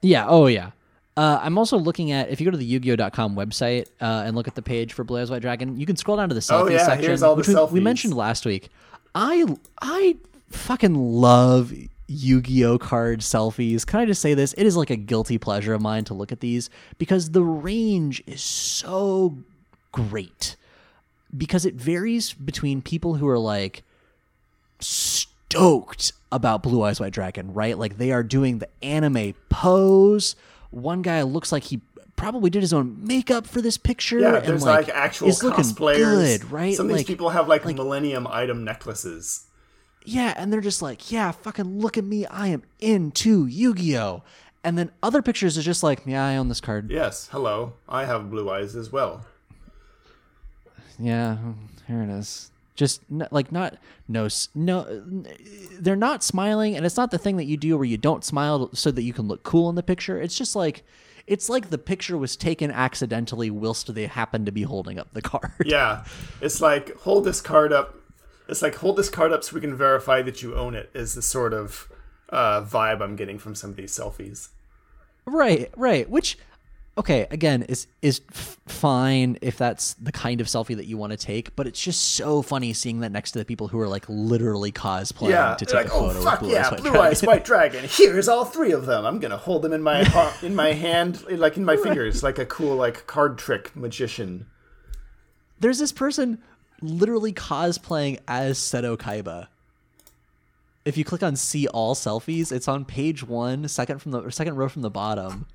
Yeah. 0.01 0.27
Oh, 0.29 0.47
yeah. 0.47 0.71
Uh, 1.17 1.39
I'm 1.43 1.59
also 1.59 1.79
looking 1.79 2.11
at 2.13 2.29
if 2.31 2.41
you 2.41 2.45
go 2.45 2.51
to 2.51 2.57
the 2.57 2.65
Yu-Gi-Oh.com 2.65 3.37
website 3.37 3.87
uh, 4.01 4.25
and 4.27 4.35
look 4.35 4.49
at 4.49 4.55
the 4.55 4.63
page 4.63 4.93
for 4.93 5.05
Blue 5.05 5.21
Eyes 5.21 5.31
White 5.31 5.43
Dragon, 5.43 5.79
you 5.79 5.87
can 5.87 5.97
scroll 5.97 6.17
down 6.17 6.29
to 6.29 6.35
the 6.35 6.41
selfie 6.41 6.63
Oh, 6.63 6.69
yeah, 6.69 6.85
section, 6.85 7.05
here's 7.05 7.23
all 7.23 7.35
the 7.37 7.41
which 7.41 7.49
we, 7.49 7.79
we 7.79 7.81
mentioned 7.81 8.15
last 8.15 8.45
week. 8.45 8.69
I 9.15 9.45
I 9.81 10.17
fucking 10.51 10.95
love 10.95 11.73
Yu-Gi-Oh 12.07 12.79
card 12.79 13.21
selfies. 13.21 13.87
Can 13.87 14.01
I 14.01 14.07
just 14.07 14.21
say 14.21 14.35
this? 14.35 14.55
It 14.55 14.67
is 14.67 14.77
like 14.77 14.91
a 14.91 14.97
guilty 14.97 15.39
pleasure 15.39 15.75
of 15.75 15.81
mine 15.81 16.05
to 16.05 16.15
look 16.15 16.33
at 16.33 16.41
these 16.41 16.69
because 16.99 17.31
the 17.31 17.43
range 17.43 18.23
is 18.27 18.43
so 18.43 19.39
great. 19.93 20.57
Because 21.37 21.65
it 21.65 21.75
varies 21.75 22.33
between 22.33 22.83
people 22.83 23.15
who 23.15 23.29
are 23.29 23.39
like 23.39 23.83
stoked 24.81 26.13
about 26.31 26.63
Blue 26.63 26.83
Eyes 26.83 27.01
White 27.01 27.13
Dragon, 27.13 27.53
right? 27.55 27.79
Like 27.79 27.99
they 27.99 28.13
are 28.13 28.23
doing 28.23 28.59
the 28.59 28.69
anime 28.83 29.35
pose. 29.49 30.37
One 30.71 31.03
guy 31.03 31.23
looks 31.23 31.53
like 31.53 31.65
he 31.65 31.81
probably 32.17 32.51
did 32.51 32.63
his 32.63 32.73
own 32.73 32.97
makeup 33.05 33.47
for 33.47 33.61
this 33.61 33.77
picture. 33.77 34.21
Yeah, 34.21 34.37
and, 34.37 34.47
there's 34.47 34.65
like, 34.65 34.89
actual 34.89 35.29
cosplayers. 35.29 35.97
good, 35.97 36.51
right? 36.51 36.75
Some 36.75 36.87
of 36.87 36.93
like, 36.93 37.01
these 37.01 37.07
people 37.07 37.31
have 37.31 37.49
like, 37.49 37.65
Millennium 37.65 38.27
item 38.27 38.63
necklaces. 38.65 39.47
Yeah, 40.05 40.35
and 40.37 40.53
they're 40.53 40.61
just 40.61 40.83
like, 40.83 41.11
yeah, 41.11 41.31
fucking 41.33 41.81
look 41.81 41.97
at 41.99 42.05
me, 42.05 42.27
I 42.27 42.49
am 42.49 42.63
into 42.81 43.47
Yu-Gi-Oh. 43.47 44.23
And 44.63 44.79
then 44.79 44.91
other 45.03 45.21
pictures 45.21 45.59
are 45.59 45.63
just 45.63 45.83
like, 45.83 46.03
yeah, 46.07 46.25
I 46.27 46.37
own 46.37 46.49
this 46.49 46.61
card. 46.61 46.91
Yes, 46.91 47.29
hello. 47.31 47.75
I 47.89 48.07
have 48.07 48.31
blue 48.31 48.49
eyes 48.51 48.75
as 48.77 48.91
well. 48.91 49.25
Yeah, 50.99 51.37
here 51.87 52.03
it 52.03 52.09
is. 52.11 52.51
Just 52.75 53.03
n- 53.11 53.29
like 53.31 53.53
not 53.53 53.77
no 54.09 54.29
no, 54.55 55.03
they're 55.79 55.95
not 55.97 56.25
smiling, 56.25 56.77
and 56.77 56.85
it's 56.85 56.97
not 56.97 57.11
the 57.13 57.19
thing 57.19 57.37
that 57.37 57.45
you 57.45 57.57
do 57.57 57.77
where 57.77 57.85
you 57.87 57.97
don't 57.97 58.25
smile 58.25 58.71
so 58.75 58.91
that 58.91 59.03
you 59.03 59.13
can 59.13 59.29
look 59.29 59.43
cool 59.45 59.69
in 59.69 59.77
the 59.77 59.83
picture. 59.83 60.21
It's 60.21 60.37
just 60.37 60.57
like 60.57 60.83
it's 61.27 61.49
like 61.49 61.71
the 61.71 61.79
picture 61.79 62.19
was 62.19 62.35
taken 62.37 62.71
accidentally 62.73 63.49
whilst 63.51 63.95
they 63.95 64.07
happen 64.07 64.45
to 64.45 64.53
be 64.53 64.63
holding 64.63 64.99
up 64.99 65.13
the 65.13 65.23
card. 65.33 65.53
Yeah, 65.65 66.05
it's 66.41 66.61
like 66.61 66.97
hold 66.99 67.25
this 67.25 67.41
card 67.41 67.73
up. 67.73 67.95
It's 68.49 68.63
like 68.63 68.77
hold 68.77 68.97
this 68.97 69.09
card 69.09 69.33
up 69.33 69.43
so 69.43 69.55
we 69.55 69.61
can 69.61 69.75
verify 69.75 70.23
that 70.23 70.43
you 70.43 70.55
own 70.55 70.75
it. 70.75 70.91
Is 70.95 71.15
the 71.15 71.23
sort 71.23 71.55
of 71.55 71.91
uh, 72.29 72.63
vibe 72.63 73.01
I'm 73.01 73.17
getting 73.17 73.39
from 73.39 73.55
some 73.55 73.71
of 73.71 73.77
these 73.77 73.97
selfies. 73.97 74.49
Right, 75.27 75.71
right. 75.77 76.09
Which, 76.11 76.37
okay, 76.99 77.27
again, 77.31 77.63
is 77.63 77.87
is 78.03 78.21
f- 78.31 78.59
fine 78.67 79.39
if 79.41 79.57
that's 79.57 79.95
the 79.95 80.13
kind 80.13 80.41
of 80.43 80.47
selfie 80.47 80.77
that 80.77 80.85
you 80.85 80.99
want 80.99 81.13
to 81.13 81.17
take. 81.17 81.57
But 81.57 81.67
it's 81.67 81.81
just 81.81 82.15
so 82.17 82.43
funny 82.43 82.75
seeing 82.75 83.01
that 83.01 83.13
next 83.13 83.33
to 83.33 83.39
the 83.39 83.45
people 83.47 83.69
who 83.69 83.79
are 83.81 83.89
like 83.89 84.05
literally 84.09 84.73
cosplaying 84.73 85.31
Yeah, 85.31 85.55
to 85.55 85.65
take 85.65 85.75
like 85.75 85.87
a 85.87 85.93
oh 85.93 86.09
photo 86.11 86.23
fuck 86.23 86.41
with 86.43 86.51
Blue 86.51 86.53
yeah, 86.53 86.67
Eyes 86.67 86.71
White 86.73 86.83
blue 86.83 87.01
eyes 87.01 87.23
white 87.23 87.45
dragon. 87.45 87.85
Here's 87.89 88.29
all 88.29 88.45
three 88.45 88.73
of 88.73 88.85
them. 88.85 89.07
I'm 89.07 89.19
gonna 89.19 89.39
hold 89.39 89.63
them 89.63 89.73
in 89.73 89.83
my 89.83 90.03
in 90.43 90.55
my 90.55 90.73
hand, 90.73 91.25
like 91.31 91.57
in 91.57 91.65
my 91.65 91.77
fingers, 91.77 92.23
like 92.23 92.39
a 92.39 92.47
cool 92.47 92.77
like 92.77 93.07
card 93.07 93.39
trick 93.39 93.75
magician. 93.75 94.47
There's 95.61 95.79
this 95.79 95.93
person 95.93 96.43
literally 96.81 97.33
cosplaying 97.33 98.19
as 98.29 98.59
Seto 98.59 98.97
Kaiba. 98.97 99.49
If 100.85 100.97
you 100.99 101.05
click 101.05 101.23
on 101.23 101.37
see 101.37 101.67
all 101.69 101.95
selfies, 101.95 102.53
it's 102.53 102.69
on 102.69 102.85
page 102.85 103.23
one, 103.23 103.67
second 103.69 104.01
from 104.01 104.13
the 104.13 104.21
or 104.21 104.31
second 104.31 104.57
row 104.57 104.69
from 104.69 104.83
the 104.83 104.91
bottom. 104.91 105.47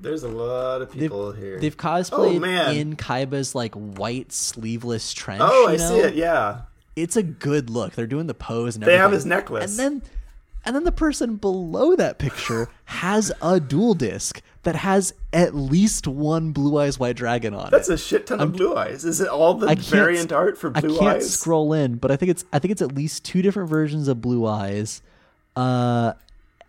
There's 0.00 0.22
a 0.22 0.28
lot 0.28 0.80
of 0.82 0.90
people 0.90 1.32
here. 1.32 1.60
They've 1.60 1.76
oh, 1.78 1.82
cosplayed 1.82 2.68
Oh, 2.68 2.70
in 2.72 2.96
Kaiba's 2.96 3.54
like 3.54 3.74
white 3.74 4.32
sleeveless 4.32 5.12
trench. 5.12 5.42
oh, 5.44 5.68
I 5.68 5.72
you 5.72 5.78
see 5.78 5.98
it. 5.98 6.14
Yeah, 6.14 6.62
it's 6.96 7.16
a 7.16 7.22
good 7.22 7.68
look. 7.70 7.94
They're 7.94 8.06
doing 8.06 8.26
the 8.26 8.34
pose 8.34 8.74
and 8.74 8.82
They 8.82 8.94
everything. 8.94 9.02
have 9.02 9.12
his 9.12 9.26
necklace. 9.26 9.78
And 9.78 10.00
then 10.00 10.02
and 10.64 10.74
then 10.76 10.84
the 10.84 10.92
person 10.92 11.36
below 11.36 11.96
that 11.96 12.18
picture 12.18 12.68
has 12.86 13.32
a 13.42 13.58
duel 13.60 13.94
disk 13.94 14.40
that 14.64 14.76
has 14.76 15.12
at 15.32 15.54
least 15.56 16.06
one 16.06 16.52
blue 16.52 16.78
eyes 16.78 16.98
white 16.98 17.16
dragon 17.16 17.52
on 17.52 17.66
it. 17.66 17.70
that's 17.70 17.88
it. 17.88 17.94
a 17.94 17.98
shit 17.98 18.26
ton 18.26 18.40
of 18.40 18.52
blue 18.52 18.76
eyes. 18.76 19.04
Is 19.04 19.20
it 19.20 19.26
all 19.28 19.54
the 19.54 19.74
variant 19.74 20.30
art 20.32 20.56
for 20.56 20.70
Blue 20.70 20.90
Eyes? 20.94 20.96
I 20.96 21.00
can't 21.00 21.16
eyes? 21.16 21.34
scroll 21.34 21.72
in, 21.72 21.96
but 21.96 22.10
I 22.12 22.16
think 22.16 22.30
it's 22.30 22.44
I 22.52 22.58
think 22.60 22.70
it's 22.72 22.82
at 22.82 22.94
least 22.94 23.24
two 23.24 23.42
different 23.42 23.68
versions 23.70 24.06
of 24.08 24.20
blue 24.20 24.46
eyes. 24.46 25.02
Uh 25.56 26.12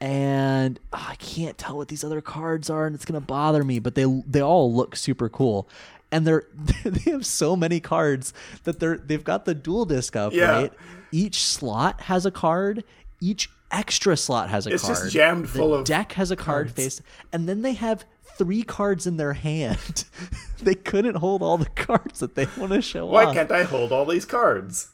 and 0.02 0.80
ah, 0.92 1.12
I 1.12 1.16
can't 1.16 1.58
tell 1.58 1.78
what 1.78 1.88
these 1.88 2.04
other 2.04 2.20
cards 2.20 2.70
are 2.70 2.86
and 2.86 2.94
it's 2.96 3.06
going 3.06 3.20
to 3.20 3.26
bother 3.26 3.64
me, 3.64 3.80
but 3.80 3.96
they 3.96 4.06
they 4.28 4.42
all 4.42 4.74
look 4.74 4.96
super 4.96 5.30
cool. 5.30 5.70
And 6.12 6.28
they're 6.28 6.46
they 6.84 7.12
have 7.12 7.26
so 7.26 7.56
many 7.56 7.80
cards 7.80 8.34
that 8.64 8.80
they're 8.80 8.98
they've 8.98 9.24
got 9.24 9.46
the 9.46 9.54
duel 9.56 9.86
disk 9.86 10.16
up, 10.16 10.34
Yeah. 10.34 10.52
right? 10.52 10.74
Each 11.12 11.44
slot 11.44 12.02
has 12.02 12.26
a 12.26 12.32
card, 12.32 12.84
each 13.22 13.50
extra 13.74 14.16
slot 14.16 14.50
has 14.50 14.68
a 14.68 14.72
It's 14.74 14.84
card. 14.84 14.96
just 14.98 15.12
jammed 15.14 15.46
The 15.46 15.50
full 15.50 15.74
of 15.74 15.86
deck 15.86 16.14
has 16.14 16.32
a 16.32 16.36
card 16.36 16.72
face 16.72 17.02
and 17.32 17.50
then 17.50 17.62
they 17.64 17.74
have 17.74 18.06
three 18.38 18.64
cards 18.64 19.06
in 19.08 19.18
their 19.18 19.34
hand. 19.34 20.06
they 20.62 20.76
couldn't 20.76 21.16
hold 21.16 21.42
all 21.44 21.58
the 21.58 21.66
cards 21.70 22.20
that 22.20 22.36
they 22.36 22.48
want 22.58 22.72
to 22.74 22.82
show 22.82 23.06
Why 23.06 23.26
off. 23.26 23.34
can't 23.34 23.52
I 23.52 23.64
hold 23.64 23.92
all 23.92 24.06
these 24.06 24.26
cards? 24.26 24.90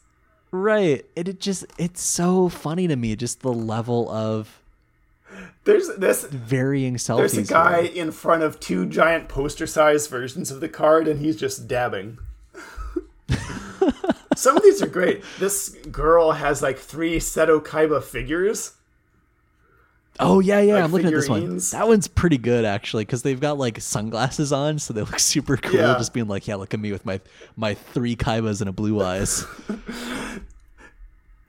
Right. 0.50 1.04
And 1.16 1.28
it 1.28 1.40
just 1.40 1.64
it's 1.78 2.02
so 2.02 2.48
funny 2.48 2.88
to 2.88 2.96
me 2.96 3.14
just 3.16 3.40
the 3.42 3.52
level 3.52 4.10
of 4.10 4.60
There's 5.64 5.88
this. 5.96 6.24
varying 6.24 6.96
selfies. 6.96 7.34
There's 7.34 7.38
a 7.50 7.52
guy 7.52 7.82
here. 7.86 8.02
in 8.04 8.10
front 8.12 8.42
of 8.42 8.58
two 8.58 8.86
giant 8.86 9.28
poster-sized 9.28 10.10
versions 10.10 10.50
of 10.50 10.60
the 10.60 10.68
card, 10.68 11.06
and 11.06 11.20
he's 11.20 11.36
just 11.36 11.68
dabbing. 11.68 12.18
Some 14.40 14.56
of 14.56 14.62
these 14.62 14.80
are 14.82 14.86
great. 14.86 15.22
This 15.38 15.68
girl 15.90 16.32
has 16.32 16.62
like 16.62 16.78
three 16.78 17.18
Seto 17.18 17.62
Kaiba 17.62 18.02
figures, 18.02 18.72
Oh 20.18 20.40
yeah, 20.40 20.60
yeah. 20.60 20.74
Like 20.74 20.84
I'm 20.84 20.92
looking 20.92 21.08
at 21.08 21.14
this 21.14 21.28
one. 21.28 21.58
That 21.72 21.88
one's 21.88 22.06
pretty 22.06 22.36
good 22.38 22.64
actually, 22.64 23.04
because 23.04 23.22
they've 23.22 23.40
got 23.40 23.58
like 23.58 23.80
sunglasses 23.80 24.52
on, 24.52 24.78
so 24.78 24.92
they 24.92 25.00
look 25.00 25.18
super 25.34 25.56
cool. 25.56 25.80
Yeah. 25.80 25.94
Just 25.98 26.12
being 26.12 26.28
like, 26.28 26.46
yeah, 26.46 26.56
look 26.56 26.74
at 26.74 26.80
me 26.80 26.92
with 26.92 27.06
my 27.06 27.20
my 27.56 27.74
three 27.74 28.16
kaibas 28.16 28.60
and 28.60 28.68
a 28.68 28.72
blue 28.72 29.02
eyes. 29.02 29.44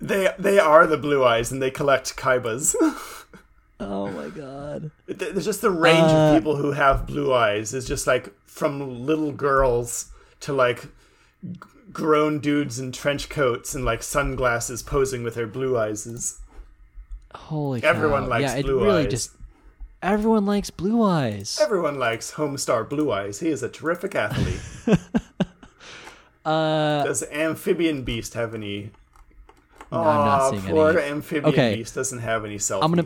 They 0.03 0.33
they 0.39 0.57
are 0.57 0.87
the 0.87 0.97
blue 0.97 1.23
eyes, 1.23 1.51
and 1.51 1.61
they 1.61 1.69
collect 1.69 2.17
kaibas. 2.17 2.73
oh 3.79 4.07
my 4.09 4.29
god. 4.29 4.89
There's 5.05 5.45
just 5.45 5.61
the 5.61 5.69
range 5.69 6.11
Uh, 6.11 6.15
of 6.15 6.37
people 6.39 6.55
who 6.55 6.71
have 6.71 7.05
blue 7.05 7.31
eyes 7.31 7.71
is 7.75 7.87
just 7.87 8.07
like 8.07 8.33
from 8.45 9.05
little 9.05 9.31
girls 9.31 10.07
to 10.39 10.53
like 10.53 10.87
grown 11.91 12.39
dudes 12.39 12.79
in 12.79 12.91
trench 12.91 13.29
coats 13.29 13.73
and 13.75 13.83
like 13.85 14.01
sunglasses 14.03 14.81
posing 14.83 15.23
with 15.23 15.35
their 15.35 15.47
blue 15.47 15.77
eyes. 15.77 16.05
Is 16.05 16.39
Holy. 17.35 17.83
Everyone 17.83 18.23
cow. 18.23 18.29
likes 18.29 18.43
yeah, 18.53 18.57
it 18.57 18.63
blue 18.63 18.83
really 18.83 19.03
eyes. 19.05 19.11
just. 19.11 19.31
Everyone 20.03 20.47
likes 20.47 20.71
blue 20.71 21.03
eyes. 21.03 21.59
everyone 21.61 21.99
likes 21.99 22.31
Homestar 22.33 22.89
Blue 22.89 23.11
Eyes. 23.11 23.39
He 23.39 23.49
is 23.49 23.61
a 23.61 23.69
terrific 23.69 24.15
athlete. 24.15 24.59
Uh, 26.43 27.03
Does 27.03 27.23
Amphibian 27.31 28.03
Beast 28.03 28.33
have 28.33 28.55
any? 28.55 28.89
I'm 29.91 30.03
not 30.03 30.49
seeing 30.49 30.63
poor 30.63 30.97
any. 30.97 31.11
Amphibian 31.11 31.53
Okay. 31.53 31.75
Beast 31.75 31.93
doesn't 31.93 32.17
have 32.19 32.45
any 32.45 32.55
selfies. 32.57 32.81
gonna- 32.81 33.03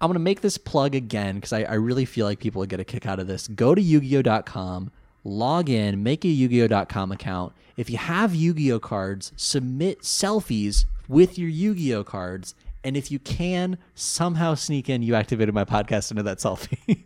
I'm 0.00 0.08
going 0.08 0.14
to 0.14 0.18
make 0.18 0.40
this 0.40 0.58
plug 0.58 0.96
again 0.96 1.36
because 1.36 1.52
I, 1.52 1.62
I 1.62 1.74
really 1.74 2.04
feel 2.04 2.26
like 2.26 2.40
people 2.40 2.58
would 2.58 2.68
get 2.68 2.80
a 2.80 2.84
kick 2.84 3.06
out 3.06 3.20
of 3.20 3.28
this. 3.28 3.46
Go 3.46 3.72
to 3.76 3.80
Yu-Gi-Oh.com, 3.80 4.90
log 5.24 5.68
in, 5.68 6.02
make 6.02 6.24
a 6.24 6.28
Yu-Gi-Oh.com 6.28 7.12
account. 7.12 7.52
If 7.76 7.88
you 7.90 7.96
have 7.96 8.34
Yu-Gi-Oh 8.34 8.80
cards, 8.80 9.32
submit 9.36 10.02
selfies 10.02 10.84
with 11.08 11.38
your 11.38 11.48
Yu-Gi-Oh 11.48 12.04
cards. 12.04 12.54
And 12.84 12.96
if 12.96 13.10
you 13.10 13.18
can 13.18 13.78
somehow 13.94 14.54
sneak 14.54 14.88
in, 14.88 15.02
you 15.02 15.14
activated 15.14 15.54
my 15.54 15.64
podcast 15.64 16.10
into 16.10 16.22
that 16.24 16.38
selfie. 16.38 17.04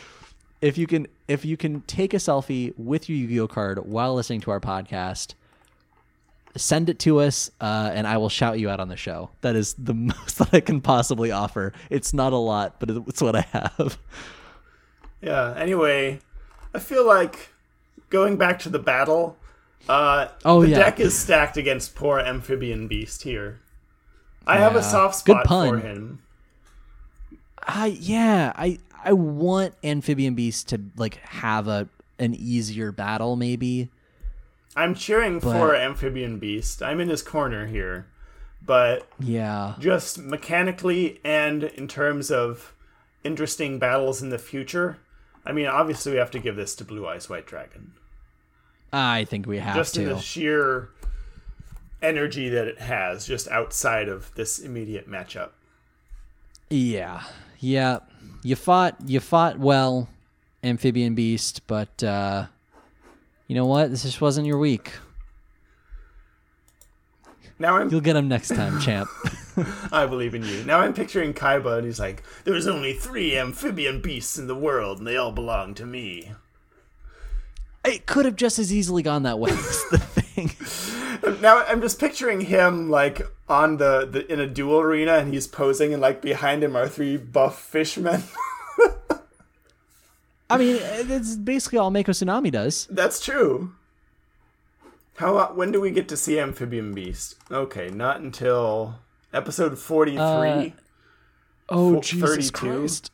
if 0.60 0.78
you 0.78 0.86
can, 0.86 1.06
if 1.26 1.44
you 1.44 1.56
can 1.56 1.80
take 1.82 2.14
a 2.14 2.18
selfie 2.18 2.72
with 2.78 3.08
your 3.08 3.18
Yu-Gi-Oh 3.18 3.48
card 3.48 3.84
while 3.84 4.14
listening 4.14 4.40
to 4.42 4.50
our 4.50 4.60
podcast, 4.60 5.34
send 6.56 6.88
it 6.88 6.98
to 6.98 7.20
us 7.20 7.52
uh, 7.60 7.90
and 7.94 8.04
i 8.04 8.16
will 8.16 8.30
shout 8.30 8.58
you 8.58 8.68
out 8.68 8.80
on 8.80 8.88
the 8.88 8.96
show 8.96 9.30
that 9.42 9.54
is 9.54 9.74
the 9.74 9.94
most 9.94 10.38
that 10.38 10.52
i 10.52 10.58
can 10.58 10.80
possibly 10.80 11.30
offer 11.30 11.72
it's 11.88 12.12
not 12.12 12.32
a 12.32 12.36
lot 12.36 12.80
but 12.80 12.90
it's 12.90 13.22
what 13.22 13.36
i 13.36 13.42
have 13.52 13.96
Yeah. 15.20 15.54
Anyway, 15.56 16.20
I 16.74 16.78
feel 16.78 17.06
like 17.06 17.50
going 18.10 18.36
back 18.36 18.58
to 18.60 18.68
the 18.68 18.78
battle. 18.78 19.36
Uh, 19.88 20.28
Oh, 20.44 20.62
the 20.62 20.68
yeah. 20.70 20.78
deck 20.78 21.00
is 21.00 21.18
stacked 21.18 21.56
against 21.56 21.94
poor 21.94 22.18
amphibian 22.20 22.88
beast 22.88 23.22
here. 23.22 23.60
I 24.46 24.58
have 24.58 24.72
a 24.74 24.80
Yeah. 24.80 24.82
soft 24.82 25.14
spot 25.16 25.46
for 25.46 25.78
him. 25.78 26.20
i 27.70 27.86
yeah 28.00 28.52
i 28.56 28.78
i 29.04 29.12
want 29.12 29.74
amphibian 29.84 30.34
beast 30.34 30.68
to 30.68 30.80
like 30.96 31.16
have 31.16 31.68
a 31.68 31.86
an 32.18 32.34
easier 32.34 32.90
battle 32.92 33.36
maybe 33.36 33.90
I'm 34.76 34.94
cheering 34.94 35.40
But- 35.40 35.52
for 35.52 35.74
amphibian 35.74 36.38
beast. 36.38 36.82
I'm 36.84 37.00
in 37.00 37.08
his 37.08 37.20
corner 37.22 37.66
here, 37.66 38.06
but 38.64 39.08
yeah 39.18 39.74
just 39.80 40.18
mechanically 40.18 41.20
and 41.24 41.64
in 41.64 41.88
terms 41.88 42.30
of 42.30 42.74
interesting 43.24 43.78
battles 43.80 44.22
in 44.22 44.30
the 44.30 44.38
future. 44.38 44.98
I 45.48 45.52
mean, 45.52 45.66
obviously, 45.66 46.12
we 46.12 46.18
have 46.18 46.30
to 46.32 46.38
give 46.38 46.56
this 46.56 46.74
to 46.76 46.84
Blue 46.84 47.08
Eyes 47.08 47.28
White 47.30 47.46
Dragon. 47.46 47.92
i 48.92 49.24
think 49.24 49.46
we 49.46 49.58
have 49.58 49.74
just 49.74 49.96
in 49.96 50.04
the 50.04 50.18
sheer 50.18 50.90
energy 52.02 52.50
that 52.50 52.68
it 52.68 52.78
has, 52.78 53.26
just 53.26 53.48
outside 53.48 54.08
of 54.08 54.32
this 54.34 54.58
immediate 54.58 55.08
matchup. 55.10 55.50
yeah. 56.70 57.22
Yeah. 57.60 58.00
You 58.44 58.54
fought 58.54 58.96
you 59.04 59.18
fought 59.18 59.58
well 59.58 60.08
amphibian 60.62 61.16
beast 61.16 61.66
but 61.66 62.04
uh 62.04 62.46
you 63.48 63.56
know 63.56 63.66
what? 63.66 63.90
This 63.90 64.02
just 64.02 64.20
wasn't 64.20 64.46
your 64.46 64.58
week. 64.58 64.92
Now 67.58 67.78
I'm, 67.78 67.90
you'll 67.90 68.00
get 68.02 68.14
him 68.14 68.28
next 68.28 68.48
time 68.54 68.78
champ 68.78 69.08
I 69.92 70.06
believe 70.06 70.34
in 70.34 70.44
you. 70.44 70.64
Now 70.64 70.80
I'm 70.80 70.94
picturing 70.94 71.34
Kaiba, 71.34 71.78
and 71.78 71.86
he's 71.86 72.00
like, 72.00 72.22
"There's 72.44 72.66
only 72.66 72.92
three 72.92 73.36
amphibian 73.36 74.00
beasts 74.00 74.38
in 74.38 74.46
the 74.46 74.54
world, 74.54 74.98
and 74.98 75.06
they 75.06 75.16
all 75.16 75.32
belong 75.32 75.74
to 75.74 75.86
me." 75.86 76.32
it 77.84 78.06
could 78.06 78.24
have 78.24 78.36
just 78.36 78.58
as 78.58 78.72
easily 78.72 79.02
gone 79.02 79.22
that 79.22 79.38
way 79.38 79.50
is 79.50 79.84
the 79.90 79.98
thing 79.98 80.50
Now 81.40 81.64
I'm 81.64 81.80
just 81.80 81.98
picturing 81.98 82.42
him 82.42 82.90
like 82.90 83.22
on 83.48 83.78
the, 83.78 84.06
the 84.10 84.30
in 84.32 84.40
a 84.40 84.46
duel 84.46 84.80
arena, 84.80 85.14
and 85.14 85.32
he's 85.32 85.46
posing, 85.46 85.92
and 85.92 86.00
like 86.00 86.22
behind 86.22 86.62
him 86.62 86.76
are 86.76 86.88
three 86.88 87.16
buff 87.16 87.60
fishmen. 87.60 88.22
I 90.50 90.56
mean, 90.56 90.78
it's 90.80 91.36
basically 91.36 91.78
all 91.78 91.90
Mako 91.90 92.12
Tsunami 92.12 92.50
does. 92.50 92.86
That's 92.90 93.20
true. 93.20 93.72
How 95.16 95.36
uh, 95.36 95.48
when 95.48 95.72
do 95.72 95.80
we 95.80 95.90
get 95.90 96.08
to 96.08 96.16
see 96.16 96.38
amphibian 96.38 96.94
beast? 96.94 97.34
Okay, 97.50 97.90
not 97.90 98.20
until 98.20 99.00
episode 99.32 99.78
forty 99.78 100.12
three. 100.12 100.20
Uh, 100.20 100.70
Oh, 101.70 101.94
Fo- 101.96 102.00
Jesus 102.00 102.50
32? 102.50 102.50
Christ. 102.78 103.10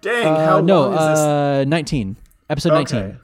Dang, 0.00 0.26
Uh, 0.26 0.46
how 0.46 0.60
no, 0.60 0.82
long 0.88 0.92
is 0.94 0.98
this? 0.98 1.18
uh, 1.20 1.64
19. 1.68 2.16
Episode 2.50 2.72
19. 2.72 2.98
Okay. 2.98 3.16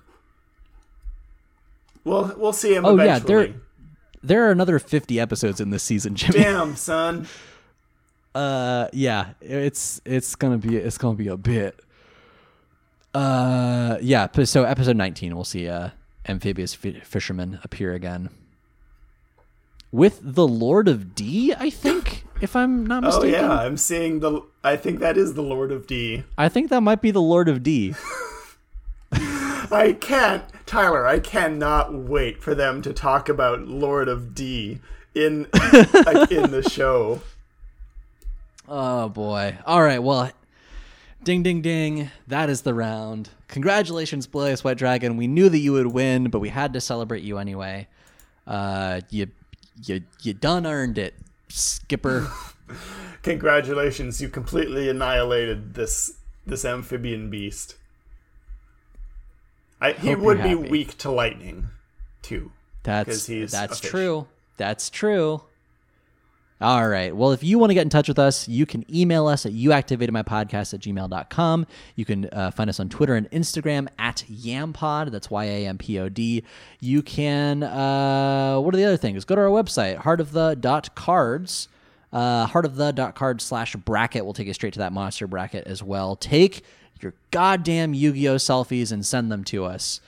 We'll 2.05 2.33
we'll 2.37 2.53
see 2.53 2.75
him 2.75 2.85
Oh, 2.85 2.97
yeah, 3.03 3.19
there- 3.19 3.55
There 4.23 4.47
are 4.47 4.51
another 4.53 4.79
50 4.79 5.19
episodes 5.19 5.61
in 5.61 5.71
this 5.71 5.83
season, 5.83 6.15
Jimmy. 6.15 6.39
Damn, 6.45 6.77
son. 6.77 7.27
Uh, 8.35 8.89
yeah, 8.93 9.35
it's 9.41 10.01
it's 10.05 10.35
gonna 10.35 10.59
be 10.59 10.77
it's 10.77 10.99
gonna 10.99 11.15
be 11.15 11.29
a 11.29 11.37
bit. 11.37 11.79
Uh, 13.15 13.97
yeah. 14.01 14.27
So 14.43 14.65
episode 14.65 14.97
19, 14.97 15.37
we'll 15.37 15.45
see 15.45 15.69
uh 15.69 15.91
amphibious 16.29 16.75
fi- 16.75 16.99
fisherman 16.99 17.61
appear 17.63 17.93
again 17.95 18.31
with 19.95 20.19
the 20.21 20.47
Lord 20.47 20.89
of 20.89 21.15
D. 21.15 21.55
I 21.57 21.71
think, 21.71 22.25
if 22.41 22.57
I'm 22.57 22.85
not 22.85 23.05
mistaken. 23.05 23.29
Oh 23.37 23.39
yeah, 23.39 23.61
I'm 23.61 23.77
seeing 23.77 24.19
the. 24.19 24.43
I 24.65 24.77
think 24.77 24.99
that 24.99 25.17
is 25.17 25.35
the 25.35 25.43
Lord 25.43 25.71
of 25.71 25.87
D. 25.87 26.25
I 26.37 26.49
think 26.49 26.69
that 26.71 26.81
might 26.81 27.01
be 27.01 27.13
the 27.13 27.23
Lord 27.23 27.49
of 27.49 27.63
D. 27.63 27.95
I 29.13 29.97
can't, 30.01 30.43
Tyler. 30.67 31.07
I 31.07 31.21
cannot 31.21 31.95
wait 31.95 32.43
for 32.43 32.57
them 32.57 32.83
to 32.83 32.93
talk 32.93 33.29
about 33.29 33.69
Lord 33.69 34.09
of 34.09 34.35
D 34.35 34.81
in 35.15 35.47
like, 35.53 36.33
in 36.33 36.51
the 36.51 36.63
show. 36.69 37.21
Oh 38.69 39.09
boy. 39.09 39.59
All 39.65 39.81
right. 39.81 40.03
Well, 40.03 40.33
ding, 41.23 41.45
ding, 41.45 41.63
ding. 41.63 42.11
That 42.27 42.51
is 42.51 42.63
the 42.63 42.75
round. 42.75 43.31
Congratulations, 43.47 44.27
Blue 44.27 44.47
Eyes 44.47 44.65
White 44.65 44.77
Dragon. 44.79 45.17
We 45.17 45.29
knew 45.29 45.49
that 45.49 45.59
you 45.59 45.73
would 45.75 45.87
win, 45.87 46.31
but 46.31 46.41
we 46.41 46.49
had 46.49 46.73
to 46.73 46.81
celebrate 46.81 47.23
you 47.23 47.39
anyway. 47.39 47.87
Uh, 48.45 49.01
you, 49.11 49.29
you, 49.83 50.03
you 50.23 50.35
done 50.35 50.67
earned 50.67 50.99
it, 50.99 51.15
Skipper. 51.49 52.31
Congratulations, 53.23 54.21
you 54.21 54.29
completely 54.29 54.89
annihilated 54.89 55.75
this 55.75 56.15
this 56.47 56.65
amphibian 56.65 57.31
beast. 57.31 57.77
I, 59.81 59.93
he 59.93 60.15
would 60.15 60.43
be 60.43 60.51
happy. 60.51 60.69
weak 60.69 60.99
to 60.99 61.11
lightning, 61.11 61.69
too. 62.23 62.53
That's 62.83 63.27
he's 63.27 63.53
that's 63.53 63.81
true. 63.81 64.29
That's 64.57 64.91
true. 64.91 65.43
All 66.65 66.89
right. 66.89 67.15
Well, 67.15 67.33
if 67.33 67.45
you 67.45 67.59
want 67.59 67.69
to 67.69 67.75
get 67.75 67.83
in 67.83 67.91
touch 67.91 68.09
with 68.09 68.19
us, 68.19 68.49
you 68.49 68.65
can 68.65 68.87
email 68.91 69.27
us 69.27 69.45
at 69.45 69.53
youactivatedmypodcast 69.53 70.73
at 70.73 70.81
gmail.com. 70.81 71.67
You 71.95 72.05
can 72.07 72.27
uh, 72.33 72.53
find 72.53 72.71
us 72.71 72.81
on 72.81 72.89
Twitter 72.89 73.17
and 73.17 73.31
Instagram 73.33 73.87
at 73.99 74.25
yampod. 74.33 75.11
That's 75.11 75.31
Y 75.31 75.45
A 75.45 75.67
M 75.67 75.77
P 75.77 76.01
O 76.01 76.09
D. 76.09 76.43
You 76.81 77.03
can, 77.03 77.65
uh, 77.65 78.59
what 78.61 78.73
are 78.73 78.79
the 78.79 78.85
other 78.85 78.97
things? 78.97 79.27
Go 79.27 79.35
to 79.35 79.43
our 79.43 79.49
website, 79.49 79.99
heartofthe.cards. 79.99 81.69
Uh, 82.11 82.47
heartofthe.card 82.47 83.43
slash 83.43 83.77
bracket 83.77 84.25
will 84.25 84.33
take 84.33 84.47
you 84.47 84.55
straight 84.55 84.73
to 84.73 84.79
that 84.79 84.93
monster 84.95 85.27
bracket 85.27 85.67
as 85.67 85.83
well. 85.83 86.17
Take 86.17 86.65
your 87.03 87.13
goddamn 87.31 87.93
Yu 87.93 88.15
Gi 88.15 88.29
Oh 88.31 88.37
selfies 88.37 88.91
and 88.91 89.05
send 89.05 89.31
them 89.31 89.45
to 89.45 89.67
us. 89.67 90.01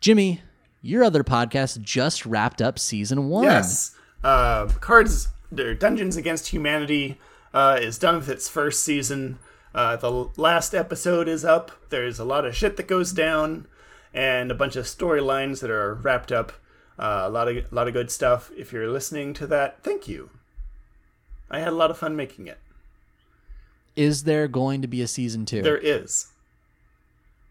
Jimmy, 0.00 0.42
your 0.82 1.04
other 1.04 1.24
podcast 1.24 1.80
just 1.80 2.26
wrapped 2.26 2.60
up 2.60 2.78
season 2.78 3.30
one. 3.30 3.44
Yes. 3.44 3.96
Uh, 4.22 4.66
Cards, 4.80 5.28
or 5.60 5.74
Dungeons 5.74 6.16
Against 6.16 6.48
Humanity 6.48 7.18
uh, 7.52 7.78
is 7.80 7.98
done 7.98 8.16
with 8.16 8.28
its 8.28 8.48
first 8.48 8.82
season. 8.84 9.38
Uh, 9.74 9.96
the 9.96 10.30
last 10.36 10.74
episode 10.74 11.28
is 11.28 11.44
up. 11.44 11.70
There's 11.90 12.18
a 12.18 12.24
lot 12.24 12.44
of 12.46 12.56
shit 12.56 12.76
that 12.76 12.88
goes 12.88 13.12
down, 13.12 13.66
and 14.14 14.50
a 14.50 14.54
bunch 14.54 14.76
of 14.76 14.86
storylines 14.86 15.60
that 15.60 15.70
are 15.70 15.94
wrapped 15.94 16.32
up. 16.32 16.52
Uh, 16.98 17.22
a 17.24 17.28
lot 17.28 17.48
of 17.48 17.56
a 17.56 17.74
lot 17.74 17.86
of 17.88 17.92
good 17.92 18.10
stuff. 18.10 18.50
If 18.56 18.72
you're 18.72 18.88
listening 18.88 19.34
to 19.34 19.46
that, 19.48 19.82
thank 19.82 20.08
you. 20.08 20.30
I 21.50 21.58
had 21.58 21.68
a 21.68 21.72
lot 21.76 21.90
of 21.90 21.98
fun 21.98 22.16
making 22.16 22.46
it. 22.46 22.58
Is 23.94 24.24
there 24.24 24.48
going 24.48 24.82
to 24.82 24.88
be 24.88 25.00
a 25.02 25.06
season 25.06 25.46
two? 25.46 25.62
There 25.62 25.78
is, 25.78 26.28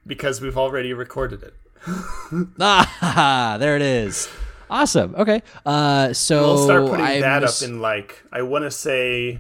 because 0.06 0.42
we've 0.42 0.58
already 0.58 0.94
recorded 0.94 1.44
it. 1.44 1.54
Ah, 2.60 3.58
there 3.60 3.76
it 3.76 3.82
is. 3.82 4.28
Awesome. 4.70 5.16
Okay. 5.16 5.42
Uh, 5.66 6.14
so 6.14 6.42
We'll 6.42 6.64
start 6.66 6.88
putting 6.88 7.06
I'm 7.06 7.22
that 7.22 7.44
up 7.44 7.62
in 7.64 7.82
like 7.82 8.24
I 8.32 8.42
want 8.42 8.64
to 8.64 8.72
say, 8.72 9.40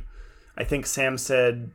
I 0.58 0.64
think 0.64 0.86
Sam 0.86 1.18
said 1.18 1.72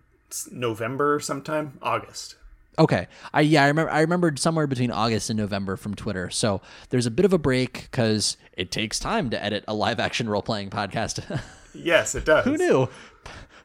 November 0.51 1.21
sometime, 1.21 1.79
August. 1.83 2.37
Okay. 2.79 3.09
I 3.35 3.43
yeah, 3.43 3.65
I 3.65 3.69
remember 3.69 3.91
I 3.93 4.01
remembered 4.01 4.39
somewhere 4.39 4.67
between 4.67 4.91
August 4.91 5.29
and 5.29 5.39
November 5.39 5.77
from 5.77 5.95
Twitter. 5.95 6.31
So 6.31 6.63
there's 6.89 7.05
a 7.07 7.11
bit 7.11 7.25
of 7.27 7.33
a 7.33 7.39
break 7.39 7.91
cuz 7.91 8.37
it 8.57 8.71
takes 8.71 8.99
time 8.99 9.29
to 9.31 9.43
edit 9.43 9.65
a 9.69 9.75
live 9.75 10.01
action 10.01 10.29
role 10.29 10.43
playing 10.43 10.71
podcast. 10.71 11.21
Yes, 11.73 12.17
it 12.17 12.25
does. 12.25 12.45
Who 12.47 12.57
knew? 12.57 12.89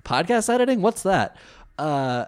Podcast 0.04 0.48
editing? 0.54 0.84
What's 0.84 1.02
that? 1.02 1.38
Uh 1.80 2.26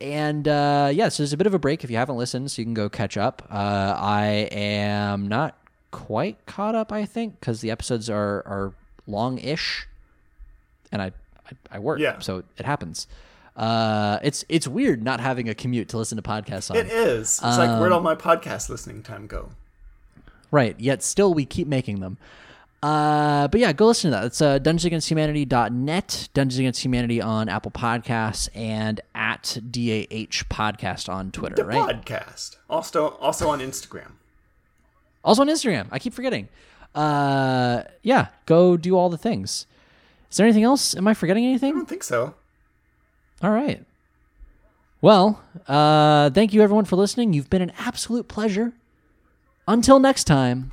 and 0.00 0.48
uh 0.48 0.90
yeah, 0.92 1.08
so 1.08 1.22
there's 1.22 1.32
a 1.32 1.36
bit 1.36 1.46
of 1.46 1.54
a 1.54 1.58
break 1.60 1.84
if 1.84 1.90
you 1.90 1.96
haven't 1.96 2.16
listened, 2.16 2.50
so 2.50 2.60
you 2.60 2.66
can 2.66 2.74
go 2.74 2.88
catch 2.88 3.16
up. 3.16 3.46
Uh 3.48 3.94
I 3.96 4.48
am 4.50 5.28
not 5.28 5.56
quite 5.90 6.44
caught 6.46 6.74
up, 6.74 6.92
I 6.92 7.04
think, 7.04 7.40
cuz 7.40 7.60
the 7.60 7.70
episodes 7.70 8.08
are 8.10 8.42
are 8.46 8.72
long-ish 9.06 9.86
and 10.92 11.02
I 11.02 11.12
I, 11.46 11.76
I 11.76 11.78
work, 11.80 11.98
Yeah. 11.98 12.18
so 12.20 12.44
it 12.58 12.64
happens. 12.66 13.06
Uh, 13.56 14.18
it's 14.22 14.44
it's 14.48 14.66
weird 14.68 15.02
not 15.02 15.20
having 15.20 15.48
a 15.48 15.54
commute 15.54 15.88
to 15.90 15.98
listen 15.98 16.16
to 16.16 16.22
podcasts 16.22 16.70
on. 16.70 16.76
It 16.76 16.86
is. 16.86 17.32
It's 17.42 17.58
like 17.58 17.68
Um, 17.68 17.80
where'd 17.80 17.92
all 17.92 18.00
my 18.00 18.14
podcast 18.14 18.68
listening 18.70 19.02
time 19.02 19.26
go? 19.26 19.50
Right. 20.52 20.78
Yet 20.80 21.02
still 21.02 21.34
we 21.34 21.44
keep 21.44 21.66
making 21.68 22.00
them. 22.00 22.16
Uh, 22.82 23.46
but 23.48 23.60
yeah, 23.60 23.72
go 23.72 23.86
listen 23.88 24.10
to 24.10 24.16
that. 24.16 24.24
It's 24.24 24.40
uh, 24.40 24.58
dungeonsagainsthumanity.net, 24.60 26.28
Dungeons 26.32 26.58
Against 26.58 26.82
Humanity 26.82 27.20
on 27.20 27.48
Apple 27.50 27.70
Podcasts, 27.70 28.48
and 28.54 29.00
at 29.14 29.58
DAH 29.70 30.44
Podcast 30.48 31.12
on 31.12 31.30
Twitter, 31.30 31.56
The 31.56 31.64
right? 31.66 32.02
podcast. 32.02 32.56
Also, 32.70 33.08
also 33.20 33.48
on 33.50 33.60
Instagram. 33.60 34.12
Also 35.24 35.42
on 35.42 35.48
Instagram. 35.48 35.88
I 35.90 35.98
keep 35.98 36.14
forgetting. 36.14 36.48
Uh, 36.94 37.82
yeah, 38.02 38.28
go 38.46 38.76
do 38.76 38.96
all 38.96 39.08
the 39.08 39.18
things. 39.18 39.66
Is 40.30 40.36
there 40.36 40.46
anything 40.46 40.64
else? 40.64 40.96
Am 40.96 41.06
I 41.06 41.14
forgetting 41.14 41.44
anything? 41.44 41.74
I 41.74 41.76
don't 41.76 41.88
think 41.88 42.04
so. 42.04 42.34
All 43.42 43.50
right. 43.50 43.84
Well, 45.00 45.42
uh, 45.66 46.30
thank 46.30 46.52
you 46.52 46.62
everyone 46.62 46.84
for 46.84 46.96
listening. 46.96 47.32
You've 47.32 47.50
been 47.50 47.62
an 47.62 47.72
absolute 47.78 48.28
pleasure. 48.28 48.72
Until 49.66 49.98
next 49.98 50.24
time. 50.24 50.72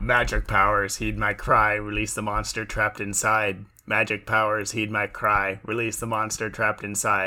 Magic 0.00 0.46
powers, 0.46 0.96
heed 0.96 1.16
my 1.16 1.32
cry, 1.32 1.74
release 1.74 2.14
the 2.14 2.22
monster 2.22 2.64
trapped 2.64 3.00
inside. 3.00 3.64
Magic 3.86 4.26
powers, 4.26 4.72
heed 4.72 4.90
my 4.90 5.06
cry, 5.06 5.60
release 5.64 5.98
the 5.98 6.06
monster 6.06 6.50
trapped 6.50 6.82
inside. 6.82 7.24